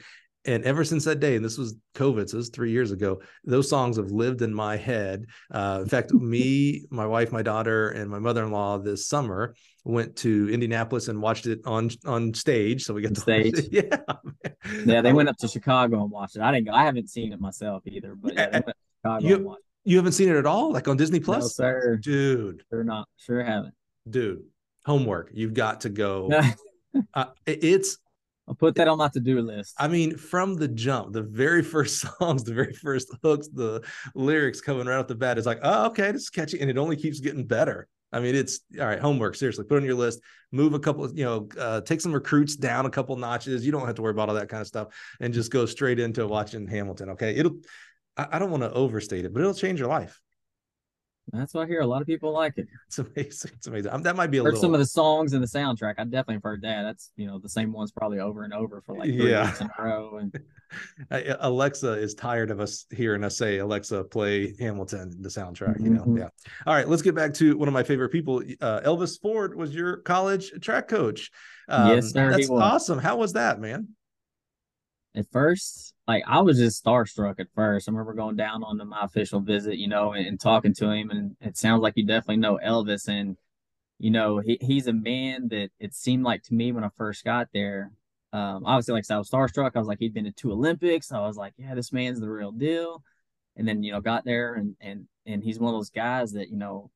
And 0.47 0.63
ever 0.65 0.85
since 0.85 1.05
that 1.05 1.21
day, 1.21 1.37
and 1.37 1.45
this 1.45 1.57
was 1.57 1.75
COVID, 1.95 2.29
so 2.29 2.37
this 2.37 2.49
was 2.49 2.49
three 2.51 2.71
years 2.71 2.91
ago, 2.91 3.23
those 3.45 3.69
songs 3.71 3.97
have 3.97 4.11
lived 4.11 4.43
in 4.43 4.53
my 4.53 4.77
head. 4.77 5.25
Uh, 5.51 5.81
in 5.83 5.89
fact, 5.89 6.13
me, 6.13 6.85
my 6.91 7.07
wife, 7.07 7.33
my 7.33 7.41
daughter, 7.41 7.89
and 7.91 8.11
my 8.11 8.19
mother-in-law 8.19 8.79
this 8.79 9.09
summer 9.09 9.55
went 9.85 10.17
to 10.17 10.51
Indianapolis 10.51 11.09
and 11.09 11.21
watched 11.21 11.47
it 11.47 11.61
on 11.65 11.91
on 12.05 12.35
stage. 12.35 12.85
So 12.85 12.93
we 12.93 13.03
got 13.03 13.15
to 13.15 13.21
stage. 13.21 13.55
Yeah, 13.71 13.97
yeah. 14.85 15.01
They 15.01 15.13
went 15.15 15.31
up 15.31 15.37
to 15.39 15.49
Chicago 15.49 16.03
and 16.03 16.11
watched 16.11 16.37
it. 16.37 16.43
I 16.43 16.53
didn't. 16.53 16.67
Go, 16.67 16.73
I 16.73 16.85
haven't 16.85 17.09
seen 17.09 17.33
it 17.33 17.41
myself 17.41 17.83
either, 17.87 18.15
but 18.15 18.35
yeah, 18.35 18.61
you, 19.21 19.57
You 19.85 19.97
haven't 19.97 20.13
seen 20.13 20.29
it 20.29 20.37
at 20.37 20.47
all, 20.47 20.73
like 20.73 20.89
on 20.89 20.99
Disney 20.99 21.21
Plus, 21.21 21.43
no, 21.43 21.49
sir. 21.49 21.97
dude. 22.03 22.63
Sure 22.71 22.85
not. 22.85 23.09
Sure 23.17 23.43
haven't. 23.43 23.75
Dude, 24.09 24.43
homework. 24.85 25.31
You've 25.33 25.55
got 25.55 25.83
to 25.83 25.89
go. 25.89 26.31
uh, 27.15 27.27
it's 27.47 27.99
I'll 28.47 28.55
put 28.55 28.75
that 28.75 28.89
on 28.89 28.99
my 28.99 29.09
to-do 29.09 29.41
list. 29.41 29.75
I 29.79 29.89
mean, 29.89 30.17
from 30.17 30.55
the 30.55 30.69
jump, 30.69 31.13
the 31.13 31.23
very 31.23 31.63
first 31.63 32.01
songs, 32.19 32.45
the 32.45 32.53
very 32.53 32.73
first 32.73 33.09
hooks, 33.23 33.49
the 33.49 33.83
lyrics 34.15 34.61
coming 34.61 34.87
right 34.87 34.99
off 34.99 35.07
the 35.07 35.15
bat 35.15 35.39
is 35.39 35.47
like, 35.47 35.61
oh, 35.63 35.87
okay, 35.87 36.13
this 36.13 36.23
is 36.23 36.31
catchy, 36.31 36.61
and 36.61 36.71
it 36.71 36.79
only 36.79 36.97
keeps 36.97 37.21
getting 37.21 37.47
better. 37.47 37.89
I 38.13 38.21
mean, 38.21 38.37
it's 38.37 38.61
all 38.79 38.87
right. 38.87 39.01
Homework, 39.01 39.35
seriously, 39.35 39.65
put 39.65 39.79
on 39.79 39.85
your 39.85 39.97
list. 39.97 40.21
Move 40.53 40.75
a 40.75 40.79
couple, 40.79 41.11
you 41.17 41.25
know, 41.25 41.49
uh, 41.59 41.81
take 41.81 42.01
some 42.01 42.13
recruits 42.13 42.55
down 42.55 42.87
a 42.87 42.91
couple 42.91 43.17
notches. 43.17 43.67
You 43.67 43.73
don't 43.73 43.87
have 43.87 43.97
to 43.97 44.03
worry 44.03 44.13
about 44.13 44.29
all 44.29 44.37
that 44.37 44.49
kind 44.49 44.61
of 44.61 44.69
stuff, 44.69 44.95
and 45.21 45.35
just 45.35 45.51
go 45.51 45.67
straight 45.67 45.99
into 45.99 46.27
watching 46.27 46.69
Hamilton. 46.69 47.11
Okay, 47.11 47.35
it'll. 47.35 47.57
I, 48.17 48.29
I 48.33 48.39
don't 48.39 48.53
want 48.53 48.63
to 48.63 48.73
overstate 48.73 49.25
it, 49.25 49.33
but 49.33 49.41
it'll 49.41 49.55
change 49.55 49.81
your 49.81 49.89
life. 49.89 50.21
That's 51.33 51.55
what 51.55 51.65
I 51.65 51.67
hear. 51.67 51.81
A 51.81 51.87
lot 51.87 52.01
of 52.03 52.07
people 52.07 52.33
like 52.33 52.59
it. 52.59 52.69
It's 52.87 52.99
amazing. 52.99 53.51
It's 53.55 53.67
amazing. 53.67 53.91
Um, 53.93 54.03
that 54.03 54.15
might 54.15 54.31
be 54.31 54.39
a 54.39 54.43
heard 54.43 54.55
little. 54.55 54.61
some 54.61 54.75
of 54.75 54.81
the 54.81 54.87
songs 54.87 55.33
in 55.33 55.41
the 55.41 55.47
soundtrack. 55.47 55.95
I 55.99 56.05
definitely 56.05 56.35
have 56.35 56.43
heard 56.43 56.63
that. 56.63 56.83
That's 56.83 57.11
you 57.17 57.27
know 57.27 57.39
the 57.39 57.49
same 57.49 57.73
ones 57.73 57.91
probably 57.93 58.19
over 58.21 58.45
and 58.45 58.53
over 58.53 58.83
for 58.85 58.97
like 58.97 59.09
three 59.09 59.31
Yeah. 59.31 59.47
weeks 59.47 59.61
in 59.63 59.69
a 59.79 59.83
row. 59.83 60.19
And 60.19 60.39
Alexa 61.41 61.93
is 61.93 62.15
tired 62.15 62.51
of 62.51 62.61
us 62.61 62.87
hearing 62.91 63.25
us 63.25 63.37
say, 63.37 63.59
Alexa, 63.59 64.05
play 64.05 64.55
Hamilton, 64.59 65.15
the 65.21 65.29
soundtrack. 65.29 65.81
You 65.83 65.91
know, 65.91 66.03
Mhm. 66.05 66.19
yeah. 66.19 66.29
All 66.67 66.75
right, 66.75 66.89
let's 66.89 67.03
get 67.03 67.15
back 67.15 67.33
to 67.35 67.57
one 67.57 67.69
of 67.69 67.75
my 67.75 67.83
favorite 67.83 68.11
people. 68.11 68.43
Uh, 68.61 68.81
Elvis 68.81 69.19
Forde 69.21 69.55
was 69.55 69.75
your 69.75 69.99
college 69.99 70.51
track 70.61 70.89
coach. 70.89 71.31
Um, 71.69 71.89
Yes, 71.91 72.11
sir, 72.13 72.31
he 72.33 72.37
That's 72.37 72.51
awesome. 72.51 72.99
How 72.99 73.17
was 73.17 73.33
that, 73.35 73.61
man? 73.61 73.89
At 75.15 75.31
first, 75.31 75.95
like 76.07 76.25
I 76.27 76.41
was 76.41 76.59
just 76.59 76.85
starstruck 76.85 77.39
at 77.39 77.47
first. 77.55 77.89
I 77.89 77.93
remember 77.93 78.15
going 78.15 78.37
down 78.37 78.65
on 78.65 78.87
my 78.89 79.05
official 79.05 79.41
visit, 79.41 79.77
you 79.77 79.89
know, 79.89 80.13
and, 80.13 80.27
and 80.27 80.41
talking 80.41 80.75
to 80.75 80.91
him, 80.91 81.11
and 81.11 81.37
it 81.41 81.57
sounds 81.57 81.83
like 81.83 81.95
you 81.97 82.05
definitely 82.05 82.39
know 82.39 82.59
Elvis, 82.65 83.09
and 83.09 83.37
you 83.99 84.11
know 84.11 84.39
he, 84.39 84.59
he's 84.61 84.87
a 84.87 84.93
man 84.93 85.49
that 85.49 85.71
it 85.79 85.95
seemed 85.95 86.25
like 86.25 86.43
to 86.45 86.55
me 86.55 86.73
when 86.73 86.85
I 86.85 86.89
first 86.97 87.25
got 87.25 87.49
there. 87.53 87.93
Um, 88.33 88.65
obviously, 88.67 88.95
like 88.95 89.05
I 89.05 89.07
said, 89.07 89.15
I 89.15 89.19
was 89.19 89.31
starstruck. 89.31 89.73
I 89.75 89.79
was 89.79 89.87
like, 89.87 90.01
he'd 90.01 90.15
been 90.15 90.25
to 90.25 90.33
two 90.33 90.53
Olympics. 90.53 91.13
I 91.13 91.21
was 91.21 91.37
like, 91.37 91.55
yeah, 91.57 91.75
this 91.75 91.93
man's 91.93 92.21
the 92.21 92.29
real 92.29 92.51
deal. 92.51 93.03
And 93.57 93.69
then 93.69 93.85
you 93.85 93.93
know, 93.93 94.01
got 94.01 94.25
there, 94.25 94.55
and 94.55 94.77
and 94.81 95.07
and 95.27 95.43
he's 95.43 95.61
one 95.61 95.73
of 95.73 95.79
those 95.79 95.91
guys 95.91 96.33
that 96.33 96.49
you 96.51 96.57
know, 96.57 96.91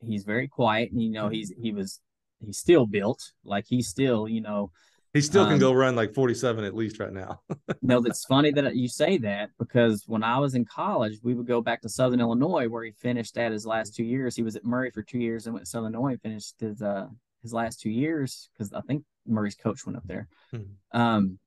he's 0.00 0.24
very 0.24 0.46
quiet, 0.46 0.92
and 0.92 1.02
you 1.02 1.10
know, 1.10 1.30
he's 1.30 1.52
he 1.58 1.72
was 1.72 2.00
he's 2.44 2.58
still 2.58 2.86
built, 2.86 3.32
like 3.44 3.64
he's 3.66 3.88
still 3.88 4.28
you 4.28 4.42
know. 4.42 4.70
He 5.12 5.20
still 5.20 5.44
can 5.44 5.54
Um, 5.54 5.58
go 5.60 5.72
run 5.74 5.94
like 5.94 6.14
47 6.14 6.64
at 6.64 6.74
least 6.74 6.98
right 6.98 7.12
now. 7.12 7.40
No, 7.82 8.00
that's 8.00 8.24
funny 8.24 8.52
that 8.52 8.76
you 8.76 8.86
say 8.88 9.18
that 9.18 9.50
because 9.58 10.04
when 10.06 10.22
I 10.22 10.38
was 10.38 10.54
in 10.54 10.64
college, 10.64 11.18
we 11.22 11.34
would 11.34 11.46
go 11.46 11.60
back 11.60 11.82
to 11.82 11.88
Southern 11.88 12.20
Illinois 12.20 12.68
where 12.68 12.84
he 12.84 12.92
finished 12.92 13.36
at 13.36 13.50
his 13.50 13.66
last 13.66 13.94
two 13.96 14.04
years. 14.04 14.36
He 14.36 14.42
was 14.42 14.54
at 14.56 14.64
Murray 14.64 14.90
for 14.92 15.02
two 15.02 15.18
years 15.18 15.46
and 15.46 15.54
went 15.54 15.66
to 15.66 15.70
Southern 15.70 15.94
Illinois 15.94 16.12
and 16.12 16.22
finished 16.22 16.60
his 16.60 16.80
uh 16.80 17.08
his 17.42 17.52
last 17.52 17.80
two 17.80 17.90
years 17.90 18.48
because 18.52 18.72
I 18.72 18.80
think 18.82 19.04
Murray's 19.26 19.56
coach 19.56 19.84
went 19.84 19.96
up 19.96 20.06
there. 20.06 20.28
Mhm. 20.54 20.66
Um, 20.92 21.38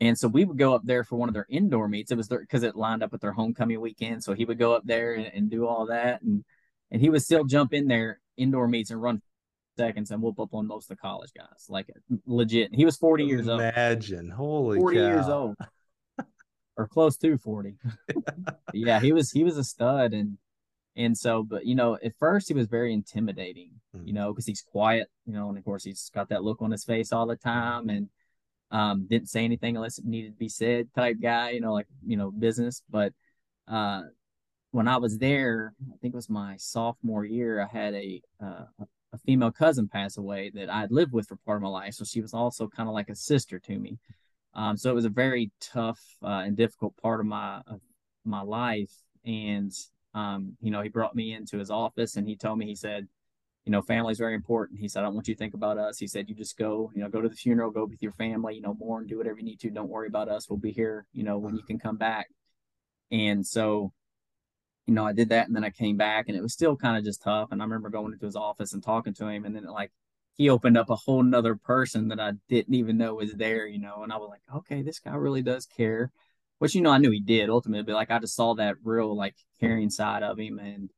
and 0.00 0.16
so 0.16 0.28
we 0.28 0.44
would 0.44 0.58
go 0.58 0.74
up 0.74 0.82
there 0.84 1.02
for 1.04 1.16
one 1.16 1.28
of 1.28 1.34
their 1.34 1.46
indoor 1.48 1.88
meets. 1.88 2.12
It 2.12 2.16
was 2.16 2.28
because 2.28 2.62
it 2.62 2.76
lined 2.76 3.02
up 3.02 3.10
with 3.10 3.22
their 3.22 3.32
homecoming 3.32 3.80
weekend. 3.80 4.22
So 4.22 4.34
he 4.34 4.44
would 4.44 4.58
go 4.58 4.74
up 4.74 4.82
there 4.84 5.14
and, 5.14 5.26
and 5.26 5.50
do 5.50 5.66
all 5.66 5.86
that, 5.86 6.20
and 6.22 6.44
and 6.90 7.00
he 7.00 7.08
would 7.10 7.22
still 7.22 7.44
jump 7.44 7.72
in 7.72 7.88
there 7.88 8.20
indoor 8.36 8.68
meets 8.68 8.90
and 8.90 9.00
run 9.02 9.20
seconds 9.78 10.10
and 10.10 10.20
whoop 10.20 10.38
up 10.38 10.52
on 10.52 10.66
most 10.66 10.90
of 10.90 10.96
the 10.96 11.00
college 11.00 11.30
guys, 11.36 11.66
like 11.68 11.88
legit. 12.26 12.74
He 12.74 12.84
was 12.84 12.96
forty 12.96 13.24
years 13.24 13.48
old. 13.48 13.60
Imagine. 13.60 14.28
Holy 14.28 14.78
40 14.78 14.96
cow. 14.96 15.06
years 15.06 15.28
old 15.28 15.56
or 16.78 16.86
close 16.86 17.16
to 17.18 17.36
40 17.36 17.74
yeah 18.72 19.00
he 19.00 19.12
was 19.12 19.30
he 19.30 19.44
was 19.44 19.58
a 19.58 19.64
stud 19.64 20.14
and 20.14 20.38
and 20.96 21.18
so 21.18 21.42
but 21.42 21.66
you 21.66 21.74
know 21.74 21.98
at 22.02 22.12
first 22.18 22.48
he 22.48 22.54
was 22.54 22.66
very 22.66 22.92
intimidating 22.94 23.72
you 24.04 24.12
know 24.12 24.32
because 24.32 24.46
he's 24.46 24.62
quiet 24.62 25.08
you 25.26 25.32
know 25.32 25.48
and 25.48 25.58
of 25.58 25.64
course 25.64 25.84
he's 25.84 26.10
got 26.14 26.28
that 26.28 26.44
look 26.44 26.62
on 26.62 26.70
his 26.70 26.84
face 26.84 27.12
all 27.12 27.26
the 27.26 27.36
time 27.36 27.88
and 27.88 28.08
um 28.70 29.06
didn't 29.08 29.28
say 29.28 29.44
anything 29.44 29.76
unless 29.76 29.98
it 29.98 30.04
needed 30.04 30.32
to 30.32 30.38
be 30.38 30.48
said 30.48 30.88
type 30.94 31.16
guy 31.20 31.50
you 31.50 31.60
know 31.60 31.72
like 31.72 31.86
you 32.06 32.16
know 32.16 32.30
business 32.30 32.82
but 32.88 33.12
uh 33.66 34.02
when 34.70 34.86
i 34.86 34.96
was 34.96 35.18
there 35.18 35.74
i 35.92 35.96
think 36.00 36.14
it 36.14 36.16
was 36.16 36.30
my 36.30 36.54
sophomore 36.58 37.24
year 37.24 37.60
i 37.60 37.76
had 37.76 37.94
a 37.94 38.20
uh, 38.42 38.64
a 39.12 39.18
female 39.18 39.50
cousin 39.50 39.88
pass 39.88 40.16
away 40.16 40.50
that 40.54 40.70
i'd 40.70 40.90
lived 40.90 41.12
with 41.12 41.26
for 41.28 41.36
part 41.36 41.56
of 41.56 41.62
my 41.62 41.68
life 41.68 41.94
so 41.94 42.04
she 42.04 42.20
was 42.20 42.34
also 42.34 42.68
kind 42.68 42.88
of 42.88 42.94
like 42.94 43.08
a 43.08 43.14
sister 43.14 43.58
to 43.58 43.78
me 43.78 43.98
um, 44.54 44.76
so 44.76 44.90
it 44.90 44.94
was 44.94 45.04
a 45.04 45.10
very 45.10 45.50
tough 45.60 46.00
uh, 46.22 46.42
and 46.44 46.56
difficult 46.56 46.96
part 46.96 47.20
of 47.20 47.26
my 47.26 47.60
of 47.66 47.80
my 48.24 48.42
life. 48.42 48.92
And 49.24 49.72
um, 50.14 50.56
you 50.60 50.70
know, 50.70 50.82
he 50.82 50.88
brought 50.88 51.14
me 51.14 51.32
into 51.34 51.58
his 51.58 51.70
office 51.70 52.16
and 52.16 52.26
he 52.26 52.36
told 52.36 52.58
me, 52.58 52.66
he 52.66 52.74
said, 52.74 53.06
you 53.64 53.72
know, 53.72 53.82
family's 53.82 54.18
very 54.18 54.34
important. 54.34 54.80
He 54.80 54.88
said, 54.88 55.00
I 55.00 55.02
don't 55.04 55.14
want 55.14 55.28
you 55.28 55.34
to 55.34 55.38
think 55.38 55.54
about 55.54 55.78
us. 55.78 55.98
He 55.98 56.06
said, 56.06 56.28
you 56.28 56.34
just 56.34 56.56
go, 56.56 56.90
you 56.94 57.02
know, 57.02 57.08
go 57.08 57.20
to 57.20 57.28
the 57.28 57.34
funeral, 57.34 57.70
go 57.70 57.84
with 57.84 58.02
your 58.02 58.12
family, 58.12 58.54
you 58.54 58.62
know, 58.62 58.74
mourn, 58.78 59.06
do 59.06 59.18
whatever 59.18 59.38
you 59.38 59.44
need 59.44 59.60
to. 59.60 59.70
Don't 59.70 59.90
worry 59.90 60.08
about 60.08 60.28
us. 60.28 60.48
We'll 60.48 60.58
be 60.58 60.72
here, 60.72 61.06
you 61.12 61.22
know, 61.22 61.38
when 61.38 61.54
you 61.54 61.62
can 61.62 61.78
come 61.78 61.96
back. 61.96 62.28
And 63.10 63.46
so, 63.46 63.92
you 64.88 64.94
know, 64.94 65.04
I 65.04 65.12
did 65.12 65.28
that 65.28 65.46
and 65.46 65.54
then 65.54 65.64
I 65.64 65.70
came 65.70 65.98
back 65.98 66.28
and 66.28 66.36
it 66.36 66.40
was 66.40 66.54
still 66.54 66.74
kind 66.74 66.96
of 66.96 67.04
just 67.04 67.22
tough. 67.22 67.50
And 67.52 67.60
I 67.60 67.64
remember 67.66 67.90
going 67.90 68.14
into 68.14 68.24
his 68.24 68.36
office 68.36 68.72
and 68.72 68.82
talking 68.82 69.12
to 69.14 69.28
him 69.28 69.44
and 69.44 69.54
then 69.54 69.64
like 69.64 69.92
he 70.32 70.48
opened 70.48 70.78
up 70.78 70.88
a 70.88 70.96
whole 70.96 71.22
nother 71.22 71.56
person 71.56 72.08
that 72.08 72.18
I 72.18 72.32
didn't 72.48 72.74
even 72.74 72.96
know 72.96 73.16
was 73.16 73.34
there, 73.34 73.66
you 73.66 73.78
know, 73.78 74.02
and 74.02 74.10
I 74.10 74.16
was 74.16 74.30
like, 74.30 74.40
okay, 74.56 74.80
this 74.80 74.98
guy 74.98 75.14
really 75.14 75.42
does 75.42 75.66
care. 75.66 76.10
Which 76.58 76.74
you 76.74 76.80
know, 76.80 76.90
I 76.90 76.98
knew 76.98 77.10
he 77.10 77.20
did 77.20 77.50
ultimately, 77.50 77.82
but 77.82 77.96
like 77.96 78.10
I 78.10 78.18
just 78.18 78.34
saw 78.34 78.54
that 78.54 78.76
real 78.82 79.14
like 79.14 79.34
caring 79.60 79.90
side 79.90 80.22
of 80.22 80.38
him 80.38 80.58
and 80.58 80.90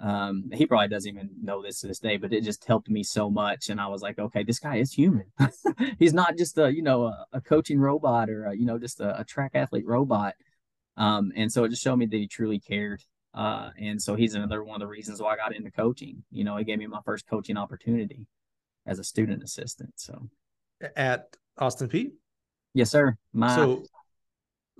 um 0.00 0.50
he 0.52 0.66
probably 0.66 0.88
doesn't 0.88 1.08
even 1.08 1.30
know 1.42 1.62
this 1.62 1.80
to 1.80 1.86
this 1.86 1.98
day, 1.98 2.16
but 2.16 2.32
it 2.32 2.44
just 2.44 2.64
helped 2.64 2.88
me 2.88 3.02
so 3.02 3.28
much. 3.28 3.68
And 3.68 3.78
I 3.78 3.88
was 3.88 4.00
like, 4.00 4.18
okay, 4.18 4.42
this 4.42 4.58
guy 4.58 4.76
is 4.76 4.92
human. 4.94 5.26
He's 5.98 6.14
not 6.14 6.38
just 6.38 6.56
a, 6.56 6.74
you 6.74 6.82
know, 6.82 7.04
a, 7.04 7.26
a 7.34 7.40
coaching 7.42 7.78
robot 7.78 8.30
or 8.30 8.46
a, 8.46 8.56
you 8.56 8.64
know, 8.64 8.78
just 8.78 9.00
a, 9.00 9.20
a 9.20 9.24
track 9.24 9.50
athlete 9.54 9.86
robot. 9.86 10.34
Um, 10.96 11.32
and 11.36 11.52
so 11.52 11.64
it 11.64 11.70
just 11.70 11.82
showed 11.82 11.96
me 11.96 12.06
that 12.06 12.16
he 12.16 12.26
truly 12.26 12.58
cared. 12.58 13.02
Uh, 13.34 13.70
and 13.78 14.00
so 14.00 14.14
he's 14.14 14.34
another 14.34 14.62
one 14.62 14.76
of 14.76 14.80
the 14.80 14.86
reasons 14.86 15.20
why 15.20 15.34
I 15.34 15.36
got 15.36 15.54
into 15.54 15.70
coaching. 15.70 16.22
You 16.30 16.44
know, 16.44 16.56
he 16.56 16.64
gave 16.64 16.78
me 16.78 16.86
my 16.86 17.00
first 17.04 17.26
coaching 17.26 17.56
opportunity 17.56 18.26
as 18.86 18.98
a 18.98 19.04
student 19.04 19.42
assistant. 19.42 19.92
So 19.96 20.28
At 20.96 21.36
Austin 21.58 21.88
Peay. 21.88 22.12
yes, 22.74 22.90
sir. 22.90 23.16
My 23.32 23.56
so 23.56 23.84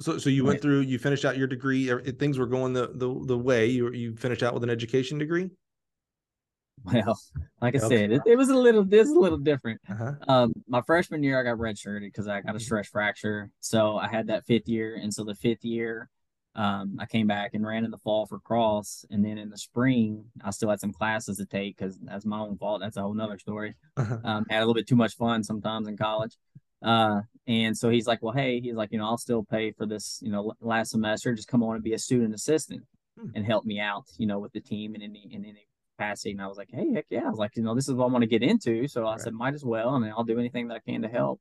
so 0.01 0.19
so 0.19 0.29
you 0.31 0.45
went 0.45 0.61
through 0.61 0.81
you 0.81 0.99
finished 0.99 1.25
out 1.25 1.37
your 1.39 1.47
degree 1.47 1.89
things 2.19 2.39
were 2.39 2.47
going 2.47 2.73
the 2.73 2.89
the, 2.95 3.15
the 3.27 3.39
way 3.39 3.67
you 3.67 3.93
you 3.93 4.17
finished 4.17 4.43
out 4.43 4.55
with 4.55 4.65
an 4.65 4.71
education 4.71 5.19
degree 5.19 5.51
well, 6.85 7.19
like 7.63 7.75
I 7.75 7.79
Okay. 7.79 7.97
said, 7.97 8.13
it, 8.13 8.23
it 8.27 8.37
was 8.37 8.51
a 8.51 8.57
little 8.57 8.85
this 8.85 9.09
is 9.09 9.15
a 9.15 9.19
little 9.19 9.39
different. 9.39 9.81
uh-huh. 9.91 10.13
Um, 10.27 10.53
my 10.69 10.83
freshman 10.83 11.23
year, 11.23 11.41
I 11.41 11.43
got 11.43 11.59
redshirted 11.59 12.01
because 12.01 12.29
I 12.29 12.41
got 12.41 12.57
a 12.57 12.61
stress 12.61 12.89
fracture. 12.89 13.51
So 13.61 13.97
I 13.97 14.09
had 14.09 14.27
that 14.29 14.45
fifth 14.47 14.69
year, 14.69 14.99
and 15.01 15.13
so 15.13 15.25
the 15.25 15.35
fifth 15.35 15.65
year, 15.65 16.09
um, 16.57 16.97
I 17.01 17.07
came 17.07 17.27
back 17.27 17.55
and 17.55 17.67
ran 17.67 17.85
in 17.85 17.91
the 17.91 17.99
fall 17.99 18.27
for 18.27 18.39
cross, 18.39 19.05
and 19.11 19.25
then 19.25 19.39
in 19.39 19.51
the 19.51 19.59
spring, 19.59 20.25
I 20.45 20.51
still 20.51 20.71
had 20.71 20.81
some 20.81 20.93
classes 20.93 21.39
to 21.39 21.47
take 21.47 21.77
because 21.77 21.99
that's 22.03 22.25
my 22.25 22.39
own 22.39 22.57
fault. 22.59 22.81
That's 22.81 22.97
a 22.97 23.03
whole 23.03 23.15
nother 23.15 23.39
story. 23.39 23.75
Uh-huh. 23.97 24.19
um, 24.25 24.45
had 24.51 24.59
a 24.59 24.61
little 24.61 24.75
bit 24.75 24.87
too 24.89 24.97
much 24.97 25.17
fun 25.17 25.43
sometimes 25.43 25.89
in 25.89 25.97
college. 25.97 26.37
Uh, 26.83 27.23
and 27.47 27.77
so 27.77 27.89
he's 27.91 28.07
like, 28.07 28.23
well, 28.23 28.35
hey, 28.35 28.61
he's 28.61 28.75
like, 28.75 28.93
you 28.93 28.99
know, 28.99 29.07
I'll 29.07 29.19
still 29.19 29.43
pay 29.45 29.73
for 29.73 29.87
this, 29.87 30.21
you 30.23 30.31
know, 30.31 30.53
last 30.61 30.91
semester. 30.91 31.35
Just 31.35 31.49
come 31.49 31.63
on 31.63 31.75
and 31.77 31.85
be 31.85 31.95
a 31.95 31.99
student 31.99 32.35
assistant 32.35 32.83
Hmm. 33.19 33.29
and 33.37 33.47
help 33.47 33.65
me 33.65 33.79
out, 33.79 34.05
you 34.19 34.27
know, 34.27 34.41
with 34.41 34.53
the 34.53 34.61
team 34.61 34.95
in 34.97 35.01
any 35.03 35.29
in 35.31 35.45
any 35.45 35.69
capacity. 35.97 36.33
And 36.33 36.43
I 36.43 36.49
was 36.49 36.59
like, 36.59 36.69
hey, 36.73 36.93
heck 36.93 37.07
yeah. 37.11 37.25
I 37.27 37.29
was 37.29 37.39
like, 37.39 37.57
you 37.57 37.63
know, 37.63 37.73
this 37.75 37.89
is 37.89 37.95
what 37.95 38.07
I 38.07 38.11
want 38.11 38.23
to 38.23 38.27
get 38.29 38.43
into. 38.43 38.89
So 38.89 39.07
I 39.07 39.13
Right. 39.13 39.21
said, 39.21 39.33
might 39.35 39.55
as 39.55 39.65
well, 39.65 39.95
and 39.95 40.05
I'll 40.07 40.25
do 40.25 40.39
anything 40.39 40.67
that 40.69 40.75
I 40.75 40.81
can 40.91 41.03
to 41.03 41.09
help. 41.09 41.41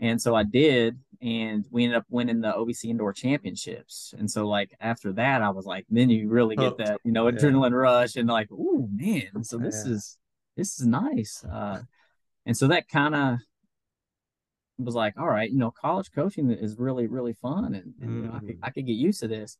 And 0.00 0.20
so 0.20 0.34
I 0.34 0.42
did, 0.44 0.98
and 1.20 1.66
we 1.70 1.84
ended 1.84 1.98
up 1.98 2.06
winning 2.08 2.40
the 2.40 2.52
OVC 2.52 2.86
indoor 2.86 3.12
championships. 3.12 4.14
And 4.18 4.30
so 4.30 4.48
like 4.48 4.74
after 4.80 5.12
that, 5.12 5.42
I 5.42 5.50
was 5.50 5.66
like, 5.66 5.84
then 5.90 6.08
you 6.08 6.28
really 6.28 6.56
get 6.56 6.78
that, 6.78 7.00
you 7.04 7.12
know, 7.12 7.28
Yeah. 7.28 7.32
adrenaline 7.38 7.72
rush 7.78 8.16
and 8.16 8.26
like, 8.28 8.48
oh 8.50 8.88
man, 8.92 9.44
so 9.44 9.58
this 9.58 9.84
Yeah. 9.84 9.92
is 9.92 10.18
this 10.56 10.80
is 10.80 10.86
nice. 10.86 11.44
Uh, 11.44 11.82
and 12.46 12.56
so 12.56 12.66
that 12.68 12.88
kind 12.88 13.14
of 13.14 13.38
was 14.78 14.94
like, 14.94 15.18
all 15.18 15.28
right, 15.28 15.50
you 15.50 15.58
know, 15.58 15.70
college 15.70 16.10
coaching 16.12 16.50
is 16.50 16.78
really, 16.78 17.06
really 17.06 17.34
fun, 17.34 17.74
and, 17.74 17.92
and 18.00 18.16
you 18.16 18.22
know, 18.22 18.32
I 18.34 18.40
could 18.40 18.56
Mhm. 18.56 18.60
I 18.62 18.70
could 18.70 18.86
get 18.86 18.94
used 18.94 19.20
to 19.20 19.28
this. 19.28 19.58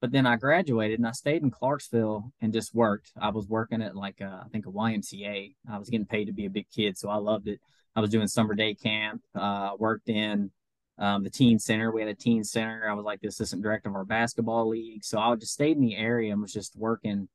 But 0.00 0.12
then 0.12 0.26
I 0.26 0.36
graduated 0.36 1.00
and 1.00 1.08
I 1.08 1.12
stayed 1.12 1.42
in 1.42 1.50
Clarksville 1.50 2.30
and 2.40 2.52
just 2.52 2.72
worked. 2.74 3.10
I 3.16 3.30
was 3.30 3.48
working 3.48 3.82
at 3.82 3.96
like 3.96 4.20
a, 4.20 4.42
I 4.44 4.48
think 4.50 4.66
a 4.66 4.70
YMCA. 4.70 5.56
I 5.68 5.78
was 5.78 5.90
getting 5.90 6.06
paid 6.06 6.26
to 6.26 6.32
be 6.32 6.44
a 6.46 6.50
big 6.50 6.68
kid, 6.70 6.96
so 6.96 7.08
I 7.08 7.16
loved 7.16 7.48
it. 7.48 7.60
I 7.98 8.00
was 8.00 8.10
doing 8.10 8.28
summer 8.28 8.54
day 8.54 8.74
camp. 8.74 9.22
Uh, 9.34 9.70
worked 9.76 10.08
in 10.08 10.52
um, 10.98 11.24
the 11.24 11.30
teen 11.30 11.58
center. 11.58 11.90
We 11.90 12.00
had 12.00 12.08
a 12.08 12.14
teen 12.14 12.44
center. 12.44 12.88
I 12.88 12.94
was 12.94 13.04
like 13.04 13.20
the 13.20 13.26
assistant 13.26 13.60
director 13.60 13.88
of 13.88 13.96
our 13.96 14.04
basketball 14.04 14.68
league. 14.68 15.04
So 15.04 15.18
I 15.18 15.34
just 15.34 15.52
stayed 15.52 15.76
in 15.76 15.82
the 15.82 15.96
area 15.96 16.30
and 16.30 16.40
was 16.40 16.52
just 16.52 16.76
working 16.76 17.28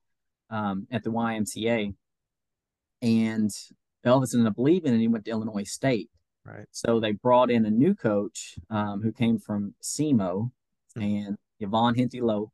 um, 0.49 0.87
at 0.89 1.03
the 1.03 1.09
YMCA. 1.09 1.93
And 3.01 3.49
Elvis 4.05 4.33
ended 4.33 4.47
up 4.47 4.57
leaving 4.57 4.93
and 4.93 5.01
he 5.01 5.09
went 5.09 5.25
to 5.25 5.31
Illinois 5.31 5.69
State. 5.69 6.09
right 6.45 6.65
So 6.71 7.01
they 7.01 7.11
brought 7.11 7.51
in 7.51 7.65
a 7.65 7.69
new 7.69 7.93
coach 7.93 8.55
um, 8.69 9.01
who 9.01 9.11
came 9.11 9.39
from 9.39 9.75
SEMO 9.81 10.49
Hmm. 10.95 11.01
and 11.01 11.37
Yvonne 11.59 11.95
Henty 11.95 12.21
Lowe. 12.21 12.51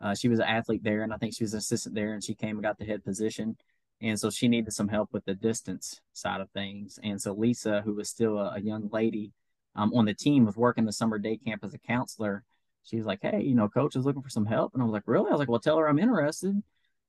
Uh, 0.00 0.16
she 0.16 0.28
was 0.28 0.40
an 0.40 0.46
athlete 0.46 0.82
there, 0.82 1.02
and 1.02 1.12
I 1.12 1.16
think 1.16 1.32
she 1.32 1.44
was 1.44 1.52
an 1.52 1.58
assistant 1.58 1.94
there, 1.94 2.12
and 2.12 2.24
she 2.24 2.34
came 2.34 2.56
and 2.56 2.62
got 2.62 2.78
the 2.78 2.84
head 2.84 3.04
position. 3.04 3.56
And 4.02 4.18
so 4.18 4.30
she 4.30 4.48
needed 4.48 4.72
some 4.72 4.88
help 4.88 5.10
with 5.12 5.24
the 5.24 5.34
distance 5.34 6.00
side 6.12 6.40
of 6.40 6.50
things. 6.50 6.98
And 7.02 7.20
so 7.20 7.32
Lisa, 7.32 7.82
who 7.82 7.94
was 7.94 8.08
still 8.08 8.36
a, 8.36 8.54
a 8.56 8.60
young 8.60 8.88
lady 8.92 9.32
um, 9.76 9.92
on 9.94 10.04
the 10.06 10.14
team, 10.14 10.44
was 10.44 10.56
working 10.56 10.84
the 10.84 10.92
summer 10.92 11.18
day 11.18 11.36
camp 11.38 11.64
as 11.64 11.72
a 11.72 11.78
counselor. 11.78 12.44
She 12.84 12.96
was 12.96 13.06
like, 13.06 13.20
"Hey, 13.22 13.42
you 13.42 13.54
know, 13.54 13.68
coach 13.68 13.94
is 13.94 14.04
looking 14.04 14.22
for 14.22 14.28
some 14.28 14.46
help," 14.46 14.74
and 14.74 14.82
I 14.82 14.84
was 14.84 14.92
like, 14.92 15.04
"Really?" 15.06 15.28
I 15.28 15.32
was 15.32 15.38
like, 15.38 15.48
"Well, 15.48 15.60
tell 15.60 15.78
her 15.78 15.88
I'm 15.88 16.00
interested." 16.00 16.62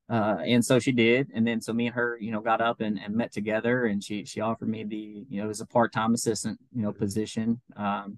Uh, 0.09 0.37
and 0.45 0.63
so 0.63 0.79
she 0.79 0.91
did. 0.91 1.29
And 1.33 1.47
then 1.47 1.61
so 1.61 1.73
me 1.73 1.87
and 1.87 1.95
her, 1.95 2.17
you 2.19 2.31
know, 2.31 2.41
got 2.41 2.61
up 2.61 2.81
and, 2.81 2.99
and 2.99 3.15
met 3.15 3.31
together 3.31 3.85
and 3.85 4.03
she 4.03 4.25
she 4.25 4.41
offered 4.41 4.67
me 4.69 4.83
the, 4.83 5.25
you 5.29 5.39
know, 5.39 5.45
it 5.45 5.47
was 5.47 5.61
a 5.61 5.65
part-time 5.65 6.13
assistant, 6.13 6.59
you 6.75 6.83
know, 6.83 6.91
position. 6.91 7.61
Um, 7.75 8.17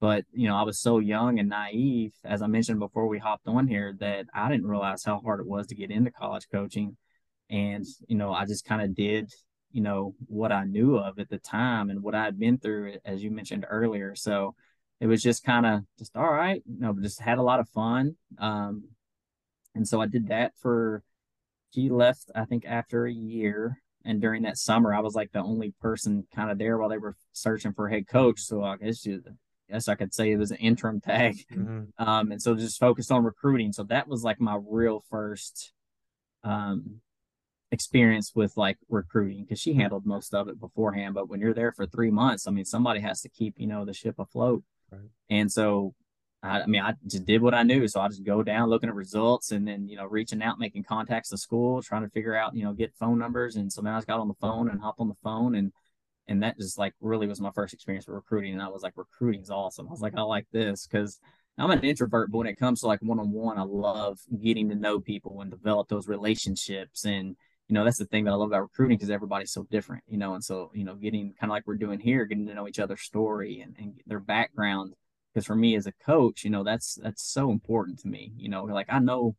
but 0.00 0.24
you 0.32 0.48
know, 0.48 0.56
I 0.56 0.62
was 0.62 0.78
so 0.80 1.00
young 1.00 1.38
and 1.40 1.48
naive, 1.48 2.12
as 2.24 2.40
I 2.40 2.46
mentioned 2.46 2.78
before 2.78 3.08
we 3.08 3.18
hopped 3.18 3.48
on 3.48 3.66
here, 3.66 3.94
that 4.00 4.26
I 4.32 4.48
didn't 4.48 4.68
realize 4.68 5.04
how 5.04 5.18
hard 5.18 5.40
it 5.40 5.46
was 5.46 5.66
to 5.68 5.74
get 5.74 5.90
into 5.90 6.10
college 6.12 6.46
coaching. 6.52 6.96
And, 7.50 7.86
you 8.06 8.16
know, 8.16 8.32
I 8.32 8.44
just 8.44 8.64
kind 8.64 8.82
of 8.82 8.94
did, 8.94 9.32
you 9.72 9.82
know, 9.82 10.14
what 10.26 10.52
I 10.52 10.64
knew 10.64 10.96
of 10.96 11.18
at 11.18 11.28
the 11.28 11.38
time 11.38 11.90
and 11.90 12.02
what 12.02 12.14
I 12.14 12.24
had 12.24 12.38
been 12.38 12.58
through, 12.58 12.96
as 13.04 13.22
you 13.22 13.30
mentioned 13.30 13.66
earlier. 13.68 14.14
So 14.14 14.54
it 15.00 15.06
was 15.06 15.22
just 15.22 15.44
kind 15.44 15.64
of 15.64 15.80
just 15.98 16.16
all 16.16 16.30
right, 16.30 16.62
you 16.66 16.80
know, 16.80 16.94
just 17.00 17.20
had 17.20 17.38
a 17.38 17.42
lot 17.42 17.60
of 17.60 17.68
fun. 17.70 18.16
Um, 18.38 18.84
and 19.74 19.86
so 19.86 20.00
I 20.00 20.06
did 20.06 20.28
that 20.28 20.52
for 20.60 21.02
she 21.74 21.90
left, 21.90 22.30
I 22.34 22.44
think, 22.44 22.64
after 22.66 23.06
a 23.06 23.12
year. 23.12 23.80
And 24.04 24.20
during 24.20 24.42
that 24.42 24.56
summer, 24.56 24.94
I 24.94 25.00
was 25.00 25.14
like 25.14 25.32
the 25.32 25.42
only 25.42 25.74
person 25.80 26.26
kind 26.34 26.50
of 26.50 26.58
there 26.58 26.78
while 26.78 26.88
they 26.88 26.98
were 26.98 27.16
searching 27.32 27.72
for 27.74 27.86
a 27.86 27.90
head 27.90 28.08
coach. 28.08 28.40
So 28.40 28.62
I 28.62 28.76
guess 28.76 29.04
you, 29.04 29.22
I 29.26 29.74
guess 29.74 29.88
I 29.88 29.96
could 29.96 30.14
say 30.14 30.32
it 30.32 30.38
was 30.38 30.50
an 30.50 30.56
interim 30.58 31.00
tag. 31.04 31.36
Mm-hmm. 31.52 32.02
Um, 32.02 32.32
and 32.32 32.40
so 32.40 32.54
just 32.54 32.80
focused 32.80 33.12
on 33.12 33.24
recruiting. 33.24 33.72
So 33.72 33.84
that 33.84 34.08
was 34.08 34.22
like 34.22 34.40
my 34.40 34.58
real 34.68 35.04
first 35.10 35.72
um 36.44 37.00
experience 37.70 38.32
with 38.34 38.56
like 38.56 38.78
recruiting 38.88 39.42
because 39.42 39.60
she 39.60 39.74
handled 39.74 40.06
most 40.06 40.34
of 40.34 40.48
it 40.48 40.60
beforehand. 40.60 41.14
But 41.14 41.28
when 41.28 41.40
you're 41.40 41.54
there 41.54 41.72
for 41.72 41.86
three 41.86 42.10
months, 42.10 42.46
I 42.46 42.50
mean, 42.50 42.64
somebody 42.64 43.00
has 43.00 43.20
to 43.22 43.28
keep, 43.28 43.54
you 43.58 43.66
know, 43.66 43.84
the 43.84 43.92
ship 43.92 44.18
afloat. 44.18 44.62
Right. 44.90 45.10
And 45.28 45.52
so 45.52 45.94
I, 46.42 46.62
I, 46.62 46.66
mean, 46.66 46.82
I 46.82 46.94
just 47.06 47.26
did 47.26 47.42
what 47.42 47.54
I 47.54 47.62
knew. 47.62 47.86
So 47.88 48.00
I 48.00 48.08
just 48.08 48.24
go 48.24 48.42
down 48.42 48.70
looking 48.70 48.88
at 48.88 48.94
results 48.94 49.52
and 49.52 49.68
then, 49.68 49.86
you 49.86 49.96
know, 49.96 50.06
reaching 50.06 50.42
out, 50.42 50.58
making 50.58 50.84
contacts 50.84 51.28
to 51.30 51.36
school, 51.36 51.82
trying 51.82 52.02
to 52.02 52.10
figure 52.10 52.34
out, 52.34 52.54
you 52.54 52.64
know, 52.64 52.72
get 52.72 52.94
phone 52.94 53.18
numbers. 53.18 53.56
And 53.56 53.72
so 53.72 53.82
then 53.82 53.92
I 53.92 53.98
just 53.98 54.06
got 54.06 54.20
on 54.20 54.28
the 54.28 54.34
phone 54.34 54.70
and 54.70 54.80
hopped 54.80 55.00
on 55.00 55.08
the 55.08 55.14
phone 55.22 55.54
and, 55.54 55.72
and 56.26 56.42
that 56.42 56.58
just 56.58 56.78
like 56.78 56.94
really 57.00 57.26
was 57.26 57.40
my 57.40 57.50
first 57.54 57.74
experience 57.74 58.06
with 58.06 58.16
recruiting. 58.16 58.52
And 58.52 58.62
I 58.62 58.68
was 58.68 58.82
like, 58.82 58.94
recruiting 58.96 59.42
is 59.42 59.50
awesome. 59.50 59.88
I 59.88 59.90
was 59.90 60.00
like, 60.00 60.14
I 60.16 60.22
like 60.22 60.46
this 60.52 60.86
because 60.86 61.18
I'm 61.58 61.70
an 61.70 61.84
introvert, 61.84 62.30
but 62.30 62.38
when 62.38 62.46
it 62.46 62.58
comes 62.58 62.80
to 62.80 62.86
like 62.86 63.00
one 63.00 63.18
on 63.18 63.32
one, 63.32 63.58
I 63.58 63.62
love 63.62 64.18
getting 64.40 64.68
to 64.68 64.74
know 64.74 65.00
people 65.00 65.40
and 65.40 65.50
develop 65.50 65.88
those 65.88 66.06
relationships. 66.06 67.04
And, 67.04 67.36
you 67.68 67.74
know, 67.74 67.84
that's 67.84 67.98
the 67.98 68.06
thing 68.06 68.24
that 68.24 68.30
I 68.30 68.34
love 68.34 68.48
about 68.48 68.62
recruiting 68.62 68.96
because 68.96 69.10
everybody's 69.10 69.52
so 69.52 69.66
different, 69.70 70.02
you 70.08 70.16
know, 70.16 70.34
and 70.34 70.42
so, 70.42 70.70
you 70.74 70.84
know, 70.84 70.94
getting 70.94 71.34
kind 71.38 71.50
of 71.50 71.54
like 71.54 71.66
we're 71.66 71.76
doing 71.76 72.00
here, 72.00 72.24
getting 72.24 72.46
to 72.46 72.54
know 72.54 72.66
each 72.66 72.78
other's 72.78 73.02
story 73.02 73.60
and, 73.60 73.76
and 73.78 74.00
their 74.06 74.20
background 74.20 74.94
because 75.38 75.46
for 75.46 75.54
me 75.54 75.76
as 75.76 75.86
a 75.86 75.92
coach 76.04 76.44
you 76.44 76.50
know 76.50 76.64
that's 76.64 76.98
that's 77.02 77.22
so 77.22 77.50
important 77.50 77.98
to 77.98 78.08
me 78.08 78.32
you 78.36 78.48
know 78.48 78.64
like 78.64 78.86
i 78.88 78.98
know 78.98 79.34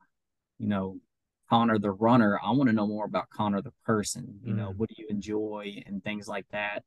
you 0.57 0.67
know 0.67 0.97
connor 1.49 1.77
the 1.77 1.91
runner 1.91 2.39
i 2.43 2.51
want 2.51 2.69
to 2.69 2.75
know 2.75 2.87
more 2.87 3.05
about 3.05 3.29
connor 3.29 3.61
the 3.61 3.73
person 3.85 4.39
you 4.43 4.53
mm. 4.53 4.57
know 4.57 4.73
what 4.77 4.89
do 4.89 4.95
you 4.97 5.07
enjoy 5.09 5.81
and 5.85 6.03
things 6.03 6.27
like 6.27 6.45
that 6.51 6.83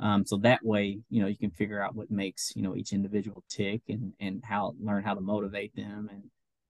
um, 0.00 0.24
so 0.24 0.38
that 0.38 0.64
way 0.64 0.98
you 1.10 1.22
know 1.22 1.28
you 1.28 1.36
can 1.36 1.50
figure 1.50 1.82
out 1.82 1.94
what 1.94 2.10
makes 2.10 2.52
you 2.54 2.62
know 2.62 2.76
each 2.76 2.92
individual 2.92 3.42
tick 3.48 3.82
and 3.88 4.12
and 4.20 4.42
how 4.44 4.74
learn 4.80 5.04
how 5.04 5.14
to 5.14 5.20
motivate 5.20 5.74
them 5.74 6.08
and 6.10 6.24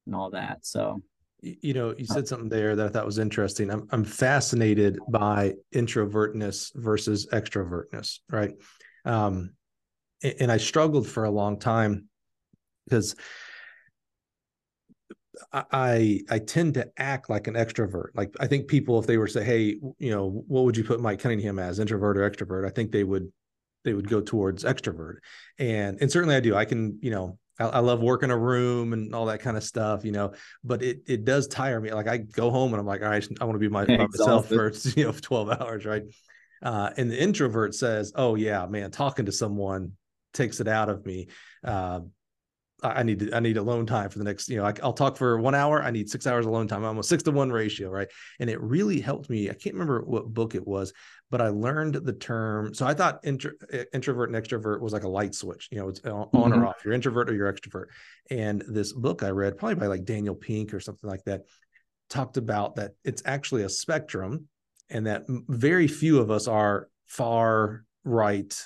and 0.06 0.14
all 0.14 0.30
that 0.30 0.58
so 0.62 1.00
you 1.42 1.74
know 1.74 1.94
you 1.96 2.06
said 2.06 2.28
something 2.28 2.48
there 2.48 2.76
that 2.76 2.86
i 2.86 2.88
thought 2.88 3.06
was 3.06 3.18
interesting 3.18 3.70
i'm, 3.70 3.86
I'm 3.90 4.04
fascinated 4.04 4.98
by 5.08 5.54
introvertness 5.74 6.72
versus 6.74 7.26
extrovertness 7.32 8.18
right 8.30 8.52
um 9.04 9.50
and 10.22 10.52
I 10.52 10.58
struggled 10.58 11.06
for 11.06 11.24
a 11.24 11.30
long 11.30 11.58
time 11.58 12.08
because 12.84 13.14
I 15.52 16.20
I 16.28 16.38
tend 16.38 16.74
to 16.74 16.90
act 16.98 17.30
like 17.30 17.46
an 17.46 17.54
extrovert. 17.54 18.08
Like 18.14 18.34
I 18.40 18.46
think 18.46 18.68
people, 18.68 18.98
if 18.98 19.06
they 19.06 19.16
were 19.16 19.26
to 19.26 19.32
say, 19.32 19.44
"Hey, 19.44 19.78
you 19.98 20.10
know, 20.10 20.44
what 20.46 20.64
would 20.64 20.76
you 20.76 20.84
put 20.84 21.00
Mike 21.00 21.20
Cunningham 21.20 21.58
as, 21.58 21.78
introvert 21.78 22.18
or 22.18 22.28
extrovert?" 22.28 22.66
I 22.66 22.70
think 22.70 22.92
they 22.92 23.04
would 23.04 23.32
they 23.84 23.94
would 23.94 24.08
go 24.08 24.20
towards 24.20 24.64
extrovert. 24.64 25.16
And 25.58 25.98
and 26.00 26.12
certainly 26.12 26.34
I 26.36 26.40
do. 26.40 26.54
I 26.54 26.66
can, 26.66 26.98
you 27.00 27.10
know, 27.10 27.38
I, 27.60 27.66
I 27.66 27.78
love 27.80 28.00
working 28.00 28.30
a 28.30 28.36
room 28.36 28.92
and 28.92 29.14
all 29.14 29.26
that 29.26 29.40
kind 29.40 29.56
of 29.56 29.62
stuff, 29.62 30.04
you 30.04 30.12
know. 30.12 30.32
But 30.64 30.82
it 30.82 31.02
it 31.06 31.24
does 31.24 31.46
tire 31.46 31.80
me. 31.80 31.92
Like 31.92 32.08
I 32.08 32.18
go 32.18 32.50
home 32.50 32.72
and 32.72 32.80
I'm 32.80 32.86
like, 32.86 33.02
all 33.02 33.08
right, 33.08 33.26
I 33.40 33.44
want 33.44 33.54
to 33.56 33.60
be 33.60 33.68
my, 33.68 33.84
myself 33.86 34.48
for 34.48 34.72
you 34.96 35.04
know 35.04 35.12
12 35.12 35.50
hours, 35.60 35.84
right? 35.84 36.02
Uh, 36.62 36.90
and 36.96 37.10
the 37.10 37.20
introvert 37.20 37.74
says, 37.74 38.12
"Oh 38.14 38.34
yeah, 38.34 38.66
man, 38.66 38.90
talking 38.90 39.26
to 39.26 39.32
someone 39.32 39.92
takes 40.32 40.60
it 40.60 40.68
out 40.68 40.88
of 40.88 41.04
me. 41.04 41.28
Uh, 41.64 42.00
I 42.82 43.02
need 43.02 43.18
to, 43.20 43.34
I 43.34 43.40
need 43.40 43.56
alone 43.56 43.86
time 43.86 44.10
for 44.10 44.18
the 44.18 44.24
next, 44.24 44.48
you 44.48 44.56
know, 44.56 44.64
I, 44.64 44.72
will 44.82 44.92
talk 44.92 45.16
for 45.16 45.38
one 45.38 45.54
hour. 45.54 45.82
I 45.82 45.90
need 45.90 46.08
six 46.08 46.26
hours 46.26 46.46
alone 46.46 46.68
time. 46.68 46.84
I'm 46.84 47.02
six 47.02 47.22
to 47.24 47.30
one 47.30 47.50
ratio, 47.50 47.90
right? 47.90 48.08
And 48.38 48.48
it 48.48 48.60
really 48.60 49.00
helped 49.00 49.30
me. 49.30 49.50
I 49.50 49.54
can't 49.54 49.74
remember 49.74 50.02
what 50.02 50.32
book 50.32 50.54
it 50.54 50.66
was, 50.66 50.92
but 51.30 51.40
I 51.40 51.48
learned 51.48 51.94
the 51.94 52.12
term. 52.12 52.74
So 52.74 52.86
I 52.86 52.94
thought 52.94 53.20
intro, 53.24 53.52
introvert 53.92 54.30
and 54.30 54.42
extrovert 54.42 54.80
was 54.80 54.92
like 54.92 55.04
a 55.04 55.08
light 55.08 55.34
switch. 55.34 55.68
You 55.70 55.78
know, 55.78 55.88
it's 55.88 56.00
on 56.00 56.28
mm-hmm. 56.28 56.52
or 56.52 56.66
off. 56.66 56.84
You're 56.84 56.94
introvert 56.94 57.30
or 57.30 57.34
you're 57.34 57.52
extrovert. 57.52 57.86
And 58.30 58.62
this 58.68 58.92
book 58.92 59.22
I 59.22 59.30
read, 59.30 59.58
probably 59.58 59.76
by 59.76 59.86
like 59.86 60.04
Daniel 60.04 60.34
Pink 60.34 60.74
or 60.74 60.80
something 60.80 61.08
like 61.08 61.24
that, 61.24 61.42
talked 62.08 62.36
about 62.36 62.76
that 62.76 62.92
it's 63.04 63.22
actually 63.24 63.62
a 63.62 63.68
spectrum, 63.68 64.48
and 64.88 65.06
that 65.06 65.24
very 65.28 65.86
few 65.86 66.18
of 66.18 66.30
us 66.30 66.48
are 66.48 66.88
far 67.06 67.84
right 68.04 68.56